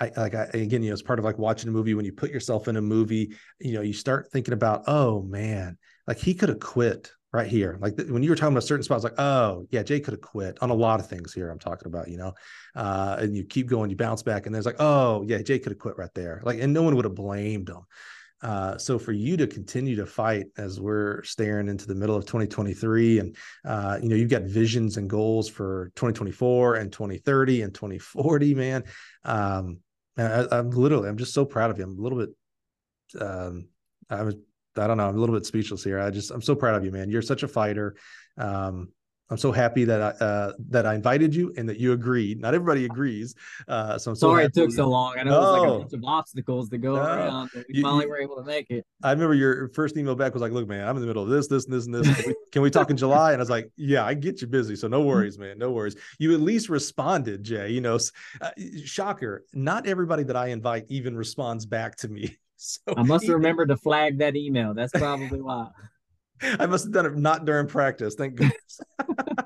I 0.00 0.10
like 0.16 0.34
I 0.34 0.44
again, 0.54 0.82
you 0.82 0.88
know, 0.88 0.94
it's 0.94 1.02
part 1.02 1.18
of 1.18 1.24
like 1.26 1.38
watching 1.38 1.68
a 1.68 1.72
movie 1.72 1.92
when 1.92 2.06
you 2.06 2.12
put 2.12 2.30
yourself 2.30 2.68
in 2.68 2.76
a 2.76 2.80
movie, 2.80 3.36
you 3.58 3.74
know, 3.74 3.82
you 3.82 3.92
start 3.92 4.30
thinking 4.32 4.54
about, 4.54 4.84
oh 4.86 5.22
man, 5.22 5.76
like 6.06 6.18
he 6.18 6.32
could 6.32 6.48
have 6.48 6.60
quit 6.60 7.12
right 7.32 7.46
here. 7.46 7.78
Like 7.80 7.98
when 8.08 8.22
you 8.22 8.30
were 8.30 8.36
talking 8.36 8.54
about 8.54 8.64
certain 8.64 8.82
spots, 8.82 9.04
like, 9.04 9.18
oh 9.18 9.66
yeah, 9.70 9.82
Jay 9.82 10.00
could 10.00 10.14
have 10.14 10.22
quit 10.22 10.58
on 10.62 10.70
a 10.70 10.74
lot 10.74 11.00
of 11.00 11.08
things 11.08 11.34
here. 11.34 11.50
I'm 11.50 11.58
talking 11.58 11.86
about, 11.86 12.08
you 12.08 12.16
know, 12.16 12.32
uh, 12.74 13.16
and 13.20 13.36
you 13.36 13.44
keep 13.44 13.68
going, 13.68 13.90
you 13.90 13.96
bounce 13.96 14.22
back, 14.22 14.46
and 14.46 14.54
there's 14.54 14.66
like, 14.66 14.80
oh 14.80 15.22
yeah, 15.26 15.42
Jay 15.42 15.58
could 15.58 15.72
have 15.72 15.78
quit 15.78 15.98
right 15.98 16.12
there. 16.14 16.40
Like, 16.44 16.60
and 16.60 16.72
no 16.72 16.82
one 16.82 16.96
would 16.96 17.04
have 17.04 17.14
blamed 17.14 17.68
him. 17.68 17.82
Uh, 18.42 18.78
so 18.78 18.98
for 18.98 19.12
you 19.12 19.36
to 19.36 19.46
continue 19.46 19.96
to 19.96 20.06
fight 20.06 20.46
as 20.56 20.80
we're 20.80 21.22
staring 21.24 21.68
into 21.68 21.86
the 21.86 21.94
middle 21.94 22.16
of 22.16 22.24
2023 22.24 23.18
and 23.18 23.36
uh, 23.66 23.98
you 24.02 24.08
know 24.08 24.16
you've 24.16 24.30
got 24.30 24.42
visions 24.42 24.96
and 24.96 25.10
goals 25.10 25.48
for 25.48 25.92
2024 25.96 26.76
and 26.76 26.92
2030 26.92 27.62
and 27.62 27.74
2040 27.74 28.54
man. 28.54 28.84
Um, 29.24 29.78
I, 30.16 30.46
i'm 30.52 30.70
literally 30.70 31.08
i'm 31.08 31.16
just 31.16 31.34
so 31.34 31.44
proud 31.44 31.70
of 31.70 31.78
you. 31.78 31.84
I'm 31.84 31.98
a 31.98 32.02
little 32.02 32.18
bit 32.18 32.30
um, 33.20 33.68
i 34.08 34.22
was 34.22 34.36
i 34.76 34.86
don't 34.86 34.96
know 34.96 35.08
i'm 35.08 35.16
a 35.16 35.20
little 35.20 35.34
bit 35.34 35.46
speechless 35.46 35.84
here. 35.84 36.00
I 36.00 36.10
just 36.10 36.30
i'm 36.30 36.42
so 36.42 36.54
proud 36.54 36.76
of 36.76 36.84
you 36.84 36.90
man. 36.90 37.10
You're 37.10 37.22
such 37.22 37.42
a 37.42 37.48
fighter. 37.48 37.96
Um, 38.38 38.88
I'm 39.30 39.36
so 39.38 39.52
happy 39.52 39.84
that 39.84 40.02
I 40.02 40.24
uh, 40.24 40.52
that 40.70 40.86
I 40.86 40.94
invited 40.94 41.34
you 41.34 41.52
and 41.56 41.68
that 41.68 41.78
you 41.78 41.92
agreed. 41.92 42.40
Not 42.40 42.52
everybody 42.54 42.84
agrees, 42.84 43.34
uh, 43.68 43.96
so 43.96 44.10
I'm 44.10 44.16
so 44.16 44.28
Sorry 44.30 44.44
it 44.46 44.54
took 44.54 44.72
so 44.72 44.88
long. 44.88 45.16
I 45.18 45.22
know 45.22 45.30
it 45.30 45.38
was 45.40 45.52
like 45.60 45.68
a 45.70 45.78
bunch 45.78 45.92
of 45.92 46.04
obstacles 46.04 46.68
to 46.70 46.78
go 46.78 46.96
No. 46.96 47.02
around, 47.02 47.50
but 47.54 47.64
we 47.68 47.76
You- 47.76 47.82
finally 47.82 48.04
you- 48.04 48.10
were 48.10 48.18
able 48.20 48.36
to 48.36 48.42
make 48.44 48.70
it. 48.70 48.84
I 49.04 49.12
remember 49.12 49.34
your 49.34 49.68
first 49.68 49.96
email 49.96 50.16
back 50.16 50.32
was 50.32 50.42
like, 50.42 50.50
"Look, 50.52 50.68
man, 50.68 50.86
I'm 50.88 50.96
in 50.96 51.00
the 51.02 51.06
middle 51.06 51.22
of 51.22 51.28
this, 51.28 51.46
this, 51.46 51.64
and 51.66 51.72
this, 51.74 51.86
and 51.86 51.94
this. 51.94 52.16
Can 52.16 52.26
we, 52.28 52.34
can 52.52 52.62
we 52.62 52.70
talk 52.70 52.90
in 52.90 52.96
July?" 52.96 53.32
And 53.32 53.40
I 53.40 53.42
was 53.42 53.50
like, 53.50 53.70
"Yeah, 53.76 54.04
I 54.04 54.14
get 54.14 54.40
you 54.42 54.48
busy, 54.48 54.74
so 54.74 54.88
no 54.88 55.00
worries, 55.06 55.38
man, 55.38 55.58
no 55.58 55.70
worries." 55.70 55.94
You 56.18 56.34
at 56.34 56.40
least 56.40 56.68
responded, 56.68 57.44
Jay. 57.44 57.70
You 57.70 57.80
know, 57.82 57.98
uh, 58.40 58.50
shocker. 58.84 59.44
Not 59.54 59.86
everybody 59.86 60.24
that 60.24 60.36
I 60.36 60.48
invite 60.48 60.86
even 60.88 61.16
responds 61.16 61.66
back 61.66 61.96
to 61.98 62.08
me. 62.08 62.36
So 62.62 62.80
I 62.94 63.02
must 63.04 63.24
have 63.24 63.36
remembered 63.36 63.70
to 63.70 63.76
flag 63.78 64.18
that 64.18 64.36
email. 64.36 64.74
That's 64.74 64.92
probably 64.92 65.40
why. 65.40 65.68
I 66.42 66.66
must 66.66 66.84
have 66.84 66.92
done 66.92 67.06
it 67.06 67.16
not 67.16 67.44
during 67.44 67.66
practice. 67.66 68.14
Thank 68.14 68.36
goodness. 68.36 68.80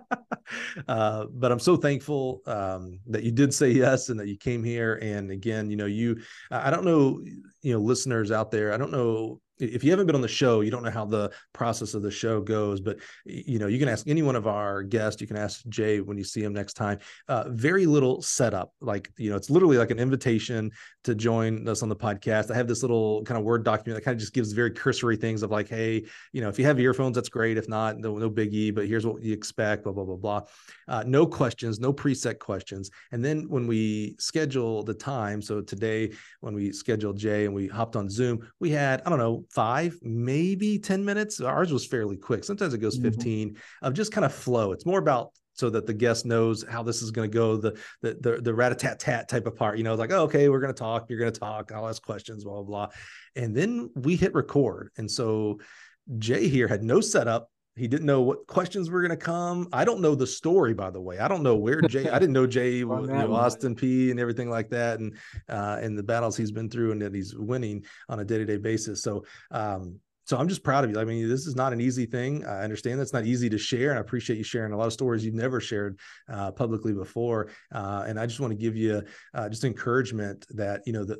uh, 0.89 1.27
but 1.33 1.53
I'm 1.53 1.59
so 1.59 1.77
thankful 1.77 2.43
um, 2.47 3.01
that 3.07 3.23
you 3.23 3.33
did 3.33 3.55
say 3.55 3.71
yes 3.71 4.09
and 4.09 4.19
that 4.21 4.29
you 4.29 4.37
came 4.37 4.65
here. 4.65 4.99
And 5.03 5.31
again, 5.31 5.71
you 5.71 5.77
know, 5.77 5.87
you, 5.87 6.21
I 6.51 6.69
I 6.69 6.71
don't 6.71 6.85
know, 6.85 7.23
you 7.62 7.73
know, 7.73 7.81
listeners 7.81 8.31
out 8.31 8.51
there, 8.51 8.73
I 8.73 8.77
don't 8.77 8.93
know 8.93 9.41
if 9.59 9.85
you 9.85 9.90
haven't 9.90 10.06
been 10.06 10.16
on 10.16 10.20
the 10.20 10.28
show, 10.28 10.60
you 10.60 10.70
don't 10.70 10.82
know 10.82 10.90
how 10.90 11.05
the 11.05 11.31
process 11.52 11.94
of 11.94 12.02
the 12.02 12.10
show 12.10 12.40
goes, 12.40 12.81
but 12.81 12.98
you 13.24 13.59
know, 13.59 13.66
you 13.66 13.78
can 13.78 13.89
ask 13.89 14.09
any 14.09 14.22
one 14.22 14.36
of 14.36 14.47
our 14.47 14.82
guests. 14.82 15.20
You 15.20 15.26
can 15.26 15.36
ask 15.36 15.66
Jay 15.68 16.01
when 16.01 16.18
you 16.18 16.24
see 16.24 16.43
him 16.43 16.52
next 16.52 16.74
time. 16.74 16.98
Uh, 17.28 17.44
very 17.48 17.86
little 17.86 18.20
setup, 18.22 18.72
like 18.81 19.10
you 19.16 19.31
know, 19.31 19.36
it's 19.36 19.51
literally 19.51 19.78
like 19.78 19.90
an 19.90 19.98
invitation 19.98 20.70
to 21.05 21.14
join 21.14 21.68
us 21.68 21.82
on 21.82 21.89
the 21.89 21.97
podcast. 21.97 22.51
I 22.51 22.55
have 22.56 22.66
this 22.66 22.82
little 22.82 23.22
kind 23.24 23.39
of 23.39 23.44
word 23.44 23.64
document 23.64 23.97
that 23.97 24.05
kind 24.05 24.14
of 24.14 24.20
just 24.20 24.35
gives 24.35 24.52
very 24.52 24.70
cursory 24.70 25.16
things 25.16 25.43
of 25.43 25.51
like, 25.51 25.68
hey, 25.68 26.05
you 26.32 26.40
know, 26.40 26.48
if 26.48 26.59
you 26.59 26.64
have 26.64 26.81
earphones, 26.81 27.14
that's 27.14 27.28
great. 27.28 27.56
If 27.56 27.68
not, 27.68 27.98
no, 27.98 28.18
no 28.18 28.31
biggie. 28.31 28.74
But 28.74 28.89
here's 28.89 29.06
what 29.06 29.22
you 29.22 29.32
expect. 29.32 29.85
Blah 29.85 29.93
blah 29.93 30.05
blah 30.05 30.16
blah. 30.16 30.43
Uh, 30.89 31.05
no 31.06 31.26
questions, 31.26 31.78
no 31.78 31.93
preset 31.93 32.39
questions. 32.39 32.90
And 33.12 33.24
then 33.24 33.48
when 33.48 33.66
we 33.66 34.16
schedule 34.18 34.82
the 34.82 34.94
time, 34.94 35.40
so 35.40 35.60
today 35.60 36.12
when 36.40 36.55
we 36.55 36.72
scheduled 36.72 37.16
Jay 37.18 37.44
and 37.44 37.55
we 37.55 37.68
hopped 37.68 37.97
on 37.97 38.09
Zoom, 38.09 38.48
we 38.59 38.70
had 38.70 39.02
I 39.06 39.10
don't 39.10 39.18
know 39.18 39.44
five, 39.53 39.99
maybe 40.03 40.79
ten 40.79 41.05
minutes. 41.05 41.41
Ours 41.41 41.73
was 41.73 41.87
fairly 41.87 42.16
quick. 42.16 42.45
Sometimes 42.45 42.75
it 42.75 42.79
goes 42.79 42.99
Mhm. 42.99 43.03
fifteen 43.03 43.57
of 43.83 43.95
just 43.95 44.12
kind 44.12 44.25
of 44.25 44.33
flow. 44.35 44.73
It's 44.73 44.87
more 44.87 44.99
about 44.99 45.33
so 45.55 45.71
that 45.71 45.87
the 45.87 45.95
guest 45.95 46.27
knows 46.27 46.65
how 46.69 46.83
this 46.83 47.01
is 47.01 47.11
going 47.12 47.31
to 47.31 47.35
go 47.35 47.57
the 47.57 47.79
the 48.03 48.15
the, 48.21 48.41
the 48.43 48.55
rat-a-tat-tat 48.55 49.29
type 49.29 49.47
of 49.47 49.55
part 49.55 49.79
you 49.79 49.85
know 49.85 49.93
it's 49.93 50.01
like 50.01 50.11
oh, 50.11 50.25
okay 50.25 50.49
we're 50.49 50.59
going 50.59 50.73
to 50.73 50.79
talk 50.79 51.07
you're 51.09 51.19
going 51.19 51.33
to 51.33 51.39
talk 51.39 51.71
i'll 51.73 51.89
ask 51.89 52.03
questions 52.03 52.43
blah 52.43 52.55
blah 52.55 52.62
blah 52.62 52.89
and 53.37 53.55
then 53.57 53.89
we 53.95 54.16
hit 54.16 54.35
record 54.35 54.91
and 54.99 55.09
so 55.09 55.61
jay 56.19 56.49
here 56.49 56.66
had 56.66 56.83
no 56.83 57.01
setup 57.01 57.49
he 57.76 57.88
didn't 57.88 58.06
know 58.06 58.20
what 58.20 58.46
questions 58.46 58.90
were 58.90 59.01
going 59.01 59.10
to 59.10 59.16
come 59.16 59.68
i 59.72 59.84
don't 59.84 60.01
know 60.01 60.14
the 60.14 60.26
story 60.26 60.74
by 60.74 60.90
the 60.90 61.01
way 61.01 61.18
i 61.18 61.28
don't 61.28 61.42
know 61.42 61.56
where 61.56 61.80
jay 61.82 62.09
i 62.09 62.18
didn't 62.20 62.32
know 62.32 62.46
jay 62.46 62.76
you 62.76 62.86
know, 62.86 63.34
Austin 63.34 63.74
Peay 63.74 64.10
and 64.10 64.20
everything 64.20 64.51
like 64.51 64.70
that 64.70 65.01
and 65.01 65.16
uh 65.48 65.78
and 65.80 65.98
the 65.98 66.02
battles 66.02 66.36
he's 66.36 66.52
been 66.52 66.70
through 66.70 66.92
and 66.92 67.02
that 67.02 67.14
he's 67.14 67.34
winning 67.36 67.84
on 68.09 68.20
a 68.20 68.24
day-to-day 68.24 68.59
basis 68.59 69.02
so 69.02 69.24
um 69.51 69.98
so 70.26 70.38
I'm 70.38 70.48
just 70.48 70.64
proud 70.64 70.84
of 70.84 70.90
you. 70.90 70.98
I 70.98 71.05
mean, 71.05 71.28
this 71.28 71.46
is 71.46 71.55
not 71.55 71.72
an 71.72 71.80
easy 71.80 72.06
thing. 72.06 72.46
I 72.46 72.62
understand 72.62 72.98
that's 72.98 73.12
not 73.12 73.26
easy 73.26 73.51
to 73.51 73.59
share, 73.59 73.90
and 73.90 73.98
I 73.98 74.01
appreciate 74.01 74.36
you 74.36 74.42
sharing 74.42 74.72
a 74.72 74.76
lot 74.76 74.86
of 74.86 74.92
stories 74.92 75.24
you've 75.24 75.34
never 75.34 75.60
shared 75.60 75.98
uh, 76.32 76.51
publicly 76.51 76.94
before. 76.94 77.51
Uh, 77.72 78.05
and 78.06 78.18
I 78.18 78.24
just 78.24 78.40
want 78.40 78.51
to 78.51 78.56
give 78.56 78.74
you 78.74 79.02
uh, 79.34 79.48
just 79.51 79.64
encouragement 79.64 80.46
that 80.51 80.80
you 80.86 80.94
know 80.94 81.05
that 81.05 81.18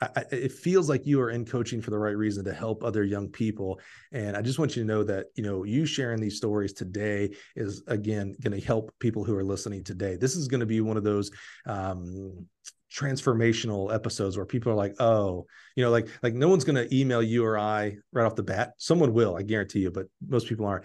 I, 0.00 0.24
it 0.30 0.52
feels 0.52 0.88
like 0.88 1.06
you 1.06 1.20
are 1.22 1.30
in 1.30 1.46
coaching 1.46 1.80
for 1.80 1.90
the 1.90 1.98
right 1.98 2.16
reason 2.16 2.44
to 2.44 2.52
help 2.52 2.84
other 2.84 3.02
young 3.02 3.28
people. 3.28 3.80
And 4.12 4.36
I 4.36 4.42
just 4.42 4.58
want 4.58 4.76
you 4.76 4.82
to 4.82 4.86
know 4.86 5.02
that 5.04 5.26
you 5.34 5.42
know 5.42 5.64
you 5.64 5.86
sharing 5.86 6.20
these 6.20 6.36
stories 6.36 6.72
today 6.72 7.34
is 7.54 7.82
again 7.86 8.36
going 8.42 8.58
to 8.58 8.66
help 8.66 8.92
people 8.98 9.24
who 9.24 9.36
are 9.36 9.44
listening 9.44 9.84
today. 9.84 10.16
This 10.16 10.36
is 10.36 10.48
going 10.48 10.60
to 10.60 10.66
be 10.66 10.80
one 10.80 10.96
of 10.96 11.04
those. 11.04 11.30
Um, 11.66 12.46
transformational 12.92 13.92
episodes 13.92 14.36
where 14.36 14.46
people 14.46 14.70
are 14.70 14.76
like 14.76 14.94
oh 15.00 15.44
you 15.74 15.84
know 15.84 15.90
like 15.90 16.08
like 16.22 16.34
no 16.34 16.48
one's 16.48 16.64
going 16.64 16.76
to 16.76 16.96
email 16.96 17.20
you 17.20 17.44
or 17.44 17.58
i 17.58 17.94
right 18.12 18.24
off 18.24 18.36
the 18.36 18.42
bat 18.42 18.72
someone 18.78 19.12
will 19.12 19.36
i 19.36 19.42
guarantee 19.42 19.80
you 19.80 19.90
but 19.90 20.06
most 20.26 20.46
people 20.46 20.64
aren't 20.64 20.84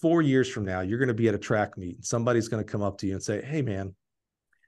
four 0.00 0.22
years 0.22 0.48
from 0.48 0.64
now 0.64 0.80
you're 0.80 0.98
going 0.98 1.06
to 1.06 1.14
be 1.14 1.28
at 1.28 1.34
a 1.34 1.38
track 1.38 1.76
meet 1.76 1.96
and 1.96 2.04
somebody's 2.04 2.48
going 2.48 2.64
to 2.64 2.70
come 2.70 2.82
up 2.82 2.98
to 2.98 3.06
you 3.06 3.12
and 3.12 3.22
say 3.22 3.44
hey 3.44 3.60
man 3.60 3.94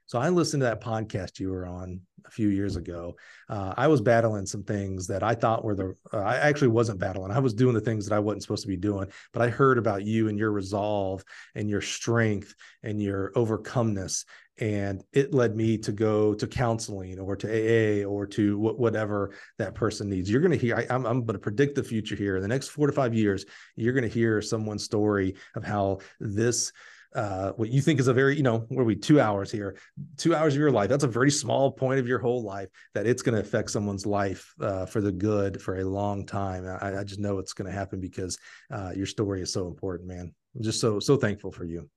so 0.05 0.19
i 0.19 0.29
listened 0.29 0.61
to 0.61 0.65
that 0.65 0.81
podcast 0.81 1.39
you 1.39 1.49
were 1.49 1.65
on 1.65 1.99
a 2.25 2.31
few 2.31 2.49
years 2.49 2.75
ago 2.75 3.15
uh, 3.49 3.73
i 3.77 3.87
was 3.87 4.01
battling 4.01 4.45
some 4.45 4.63
things 4.63 5.07
that 5.07 5.23
i 5.23 5.33
thought 5.33 5.63
were 5.63 5.75
the 5.75 5.95
uh, 6.13 6.19
i 6.19 6.37
actually 6.37 6.67
wasn't 6.67 6.99
battling 6.99 7.31
i 7.31 7.39
was 7.39 7.53
doing 7.53 7.73
the 7.73 7.81
things 7.81 8.05
that 8.05 8.15
i 8.15 8.19
wasn't 8.19 8.41
supposed 8.41 8.63
to 8.63 8.67
be 8.67 8.77
doing 8.77 9.07
but 9.33 9.41
i 9.41 9.49
heard 9.49 9.77
about 9.77 10.03
you 10.03 10.27
and 10.27 10.37
your 10.37 10.51
resolve 10.51 11.23
and 11.55 11.69
your 11.69 11.81
strength 11.81 12.53
and 12.83 13.01
your 13.01 13.31
overcomeness 13.35 14.25
and 14.61 15.03
it 15.11 15.33
led 15.33 15.55
me 15.55 15.75
to 15.79 15.91
go 15.91 16.35
to 16.35 16.45
counseling 16.45 17.19
or 17.19 17.35
to 17.35 17.47
AA 17.47 18.07
or 18.07 18.27
to 18.27 18.57
wh- 18.57 18.79
whatever 18.79 19.31
that 19.57 19.73
person 19.73 20.07
needs. 20.07 20.29
You're 20.29 20.39
going 20.39 20.51
to 20.51 20.57
hear. 20.57 20.75
I, 20.75 20.85
I'm, 20.89 21.05
I'm 21.05 21.25
going 21.25 21.33
to 21.33 21.39
predict 21.39 21.75
the 21.75 21.83
future 21.83 22.15
here. 22.15 22.35
In 22.35 22.43
the 22.43 22.47
next 22.47 22.67
four 22.67 22.85
to 22.85 22.93
five 22.93 23.13
years, 23.13 23.43
you're 23.75 23.93
going 23.93 24.07
to 24.07 24.09
hear 24.09 24.39
someone's 24.41 24.83
story 24.83 25.35
of 25.55 25.63
how 25.63 25.99
this. 26.19 26.71
Uh, 27.13 27.51
what 27.53 27.69
you 27.69 27.81
think 27.81 27.99
is 27.99 28.07
a 28.07 28.13
very, 28.13 28.37
you 28.37 28.43
know, 28.43 28.59
where 28.69 28.83
are 28.83 28.85
we 28.85 28.95
two 28.95 29.19
hours 29.19 29.51
here, 29.51 29.75
two 30.17 30.33
hours 30.33 30.53
of 30.53 30.59
your 30.59 30.71
life. 30.71 30.89
That's 30.89 31.03
a 31.03 31.09
very 31.09 31.31
small 31.31 31.71
point 31.71 31.99
of 31.99 32.07
your 32.07 32.19
whole 32.19 32.41
life 32.41 32.69
that 32.93 33.05
it's 33.05 33.21
going 33.21 33.35
to 33.35 33.41
affect 33.41 33.69
someone's 33.71 34.05
life 34.05 34.53
uh, 34.61 34.85
for 34.85 35.01
the 35.01 35.11
good 35.11 35.61
for 35.61 35.77
a 35.77 35.83
long 35.83 36.25
time. 36.25 36.65
I, 36.65 36.99
I 36.99 37.03
just 37.03 37.19
know 37.19 37.39
it's 37.39 37.53
going 37.53 37.69
to 37.69 37.77
happen 37.77 37.99
because 37.99 38.37
uh, 38.71 38.91
your 38.95 39.05
story 39.05 39.41
is 39.41 39.51
so 39.51 39.67
important, 39.67 40.07
man. 40.07 40.33
I'm 40.55 40.63
just 40.63 40.79
so 40.79 40.99
so 40.99 41.17
thankful 41.17 41.51
for 41.51 41.65
you. 41.65 41.89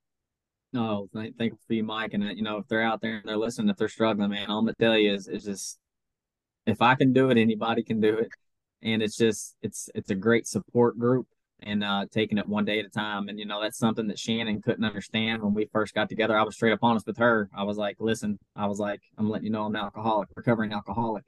No, 0.73 1.07
thank, 1.13 1.37
thankful 1.37 1.59
for 1.65 1.73
you, 1.73 1.83
Mike. 1.83 2.13
And 2.13 2.23
uh, 2.23 2.31
you 2.31 2.43
know, 2.43 2.57
if 2.57 2.67
they're 2.67 2.83
out 2.83 3.01
there 3.01 3.15
and 3.15 3.23
they're 3.25 3.37
listening, 3.37 3.69
if 3.69 3.77
they're 3.77 3.87
struggling, 3.87 4.29
man, 4.29 4.49
all 4.49 4.59
I'm 4.59 4.65
gonna 4.65 4.75
tell 4.79 4.97
you 4.97 5.13
is, 5.13 5.27
is 5.27 5.45
just 5.45 5.79
if 6.65 6.81
I 6.81 6.95
can 6.95 7.13
do 7.13 7.29
it, 7.29 7.37
anybody 7.37 7.83
can 7.83 8.01
do 8.01 8.17
it. 8.17 8.29
And 8.81 9.01
it's 9.01 9.15
just 9.15 9.55
it's 9.61 9.89
it's 9.95 10.09
a 10.09 10.15
great 10.15 10.47
support 10.47 10.99
group 10.99 11.27
and 11.65 11.83
uh 11.83 12.05
taking 12.11 12.37
it 12.37 12.47
one 12.47 12.63
day 12.63 12.79
at 12.79 12.85
a 12.85 12.89
time. 12.89 13.27
And 13.27 13.39
you 13.39 13.45
know, 13.45 13.61
that's 13.61 13.77
something 13.77 14.07
that 14.07 14.19
Shannon 14.19 14.61
couldn't 14.61 14.85
understand 14.85 15.43
when 15.43 15.53
we 15.53 15.65
first 15.73 15.93
got 15.93 16.07
together. 16.09 16.37
I 16.37 16.43
was 16.43 16.55
straight 16.55 16.73
up 16.73 16.79
honest 16.83 17.07
with 17.07 17.17
her. 17.17 17.49
I 17.53 17.63
was 17.63 17.77
like, 17.77 17.97
listen, 17.99 18.39
I 18.55 18.67
was 18.67 18.79
like, 18.79 19.01
I'm 19.17 19.29
letting 19.29 19.45
you 19.45 19.51
know 19.51 19.65
I'm 19.65 19.75
an 19.75 19.81
alcoholic, 19.81 20.29
recovering 20.35 20.71
alcoholic. 20.71 21.23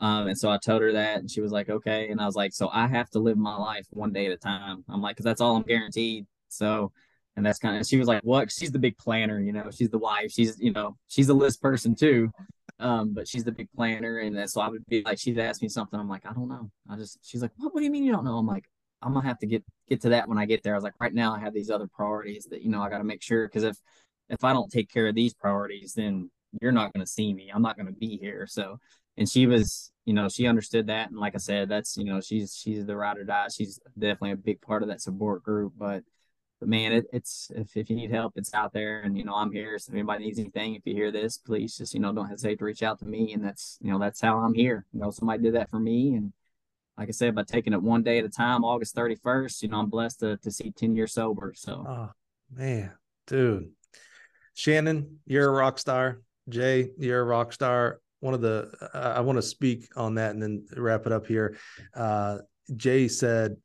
Um, 0.00 0.28
and 0.28 0.38
so 0.38 0.48
I 0.48 0.58
told 0.58 0.82
her 0.82 0.92
that, 0.92 1.18
and 1.18 1.28
she 1.28 1.40
was 1.40 1.50
like, 1.50 1.68
okay. 1.68 2.08
And 2.08 2.20
I 2.20 2.26
was 2.26 2.36
like, 2.36 2.52
so 2.52 2.68
I 2.72 2.86
have 2.86 3.10
to 3.10 3.18
live 3.18 3.36
my 3.36 3.56
life 3.56 3.84
one 3.90 4.12
day 4.12 4.26
at 4.26 4.32
a 4.32 4.36
time. 4.36 4.84
I'm 4.88 5.02
like, 5.02 5.16
because 5.16 5.24
that's 5.24 5.40
all 5.40 5.56
I'm 5.56 5.64
guaranteed. 5.64 6.24
So, 6.48 6.92
and 7.34 7.44
that's 7.44 7.58
kind 7.58 7.76
of, 7.76 7.84
she 7.84 7.96
was 7.98 8.06
like, 8.06 8.22
what? 8.22 8.52
She's 8.52 8.70
the 8.70 8.78
big 8.78 8.96
planner, 8.96 9.40
you 9.40 9.52
know, 9.52 9.70
she's 9.72 9.90
the 9.90 9.98
wife. 9.98 10.30
She's, 10.30 10.56
you 10.60 10.72
know, 10.72 10.96
she's 11.08 11.28
a 11.30 11.34
list 11.34 11.60
person 11.60 11.96
too. 11.96 12.30
Um, 12.78 13.12
but 13.12 13.26
she's 13.26 13.42
the 13.42 13.50
big 13.50 13.68
planner. 13.74 14.18
And 14.18 14.48
so 14.48 14.60
I 14.60 14.68
would 14.68 14.86
be 14.86 15.02
like, 15.04 15.18
she'd 15.18 15.38
ask 15.40 15.62
me 15.62 15.68
something. 15.68 15.98
I'm 15.98 16.08
like, 16.08 16.24
I 16.24 16.32
don't 16.32 16.48
know. 16.48 16.70
I 16.88 16.96
just, 16.96 17.18
she's 17.22 17.42
like, 17.42 17.50
what, 17.56 17.74
what 17.74 17.80
do 17.80 17.84
you 17.84 17.90
mean 17.90 18.04
you 18.04 18.12
don't 18.12 18.24
know? 18.24 18.38
I'm 18.38 18.46
like, 18.46 18.66
I'm 19.02 19.14
gonna 19.14 19.26
have 19.26 19.38
to 19.38 19.46
get, 19.46 19.64
get 19.88 20.00
to 20.02 20.10
that 20.10 20.28
when 20.28 20.38
I 20.38 20.46
get 20.46 20.62
there. 20.62 20.74
I 20.74 20.76
was 20.76 20.84
like, 20.84 21.00
right 21.00 21.14
now 21.14 21.34
I 21.34 21.40
have 21.40 21.54
these 21.54 21.70
other 21.70 21.86
priorities 21.86 22.46
that, 22.50 22.62
you 22.62 22.70
know, 22.70 22.82
I 22.82 22.90
got 22.90 22.98
to 22.98 23.04
make 23.04 23.22
sure. 23.22 23.48
Cause 23.48 23.62
if, 23.62 23.76
if 24.28 24.44
I 24.44 24.52
don't 24.52 24.70
take 24.70 24.92
care 24.92 25.06
of 25.06 25.14
these 25.14 25.34
priorities, 25.34 25.94
then 25.94 26.30
you're 26.60 26.72
not 26.72 26.92
to 26.94 27.06
see 27.06 27.32
me. 27.32 27.50
I'm 27.52 27.62
not 27.62 27.76
to 27.86 27.92
be 27.92 28.18
here. 28.18 28.46
So, 28.48 28.78
and 29.16 29.28
she 29.28 29.46
was, 29.46 29.90
you 30.04 30.14
know, 30.14 30.28
she 30.28 30.46
understood 30.46 30.86
that. 30.86 31.10
And 31.10 31.18
like 31.18 31.34
I 31.34 31.38
said, 31.38 31.68
that's, 31.68 31.96
you 31.96 32.04
know, 32.04 32.20
she's, 32.20 32.54
she's 32.54 32.86
the 32.86 32.96
ride 32.96 33.18
or 33.18 33.24
die. 33.24 33.48
She's 33.54 33.80
definitely 33.98 34.32
a 34.32 34.36
big 34.36 34.60
part 34.60 34.82
of 34.82 34.88
that 34.88 35.00
support 35.00 35.42
group. 35.42 35.72
But, 35.76 36.04
but 36.60 36.68
man, 36.68 36.92
it, 36.92 37.06
it's, 37.12 37.50
if, 37.54 37.76
if 37.76 37.90
you 37.90 37.96
need 37.96 38.10
help, 38.10 38.34
it's 38.36 38.54
out 38.54 38.72
there. 38.72 39.00
And, 39.00 39.16
you 39.16 39.24
know, 39.24 39.34
I'm 39.34 39.52
here. 39.52 39.78
So 39.78 39.90
if 39.90 39.94
anybody 39.94 40.24
needs 40.24 40.38
anything, 40.38 40.74
if 40.74 40.82
you 40.84 40.94
hear 40.94 41.10
this, 41.10 41.36
please 41.36 41.76
just, 41.76 41.94
you 41.94 42.00
know, 42.00 42.12
don't 42.12 42.28
hesitate 42.28 42.58
to 42.60 42.64
reach 42.64 42.82
out 42.82 42.98
to 43.00 43.06
me. 43.06 43.32
And 43.32 43.44
that's, 43.44 43.78
you 43.80 43.90
know, 43.90 43.98
that's 43.98 44.20
how 44.20 44.38
I'm 44.38 44.54
here. 44.54 44.86
You 44.92 45.00
know, 45.00 45.10
somebody 45.10 45.42
did 45.42 45.54
that 45.54 45.70
for 45.70 45.80
me. 45.80 46.14
And 46.14 46.32
like 46.98 47.08
I 47.08 47.12
said, 47.12 47.34
by 47.34 47.44
taking 47.44 47.72
it 47.72 47.80
one 47.80 48.02
day 48.02 48.18
at 48.18 48.24
a 48.24 48.28
time, 48.28 48.64
August 48.64 48.96
31st, 48.96 49.62
you 49.62 49.68
know, 49.68 49.78
I'm 49.78 49.88
blessed 49.88 50.20
to, 50.20 50.36
to 50.38 50.50
see 50.50 50.72
10 50.72 50.96
years 50.96 51.12
sober. 51.12 51.52
So, 51.54 51.84
Oh 51.88 52.10
man, 52.52 52.92
dude. 53.26 53.70
Shannon, 54.54 55.20
you're 55.24 55.48
a 55.48 55.52
rock 55.52 55.78
star. 55.78 56.20
Jay, 56.48 56.90
you're 56.98 57.20
a 57.20 57.24
rock 57.24 57.52
star. 57.52 58.00
One 58.18 58.34
of 58.34 58.40
the 58.40 58.72
I, 58.92 58.98
I 58.98 59.20
want 59.20 59.36
to 59.36 59.42
speak 59.42 59.88
on 59.94 60.16
that 60.16 60.32
and 60.32 60.42
then 60.42 60.66
wrap 60.76 61.06
it 61.06 61.12
up 61.12 61.28
here. 61.28 61.56
Uh, 61.94 62.38
Jay 62.74 63.06
said, 63.06 63.56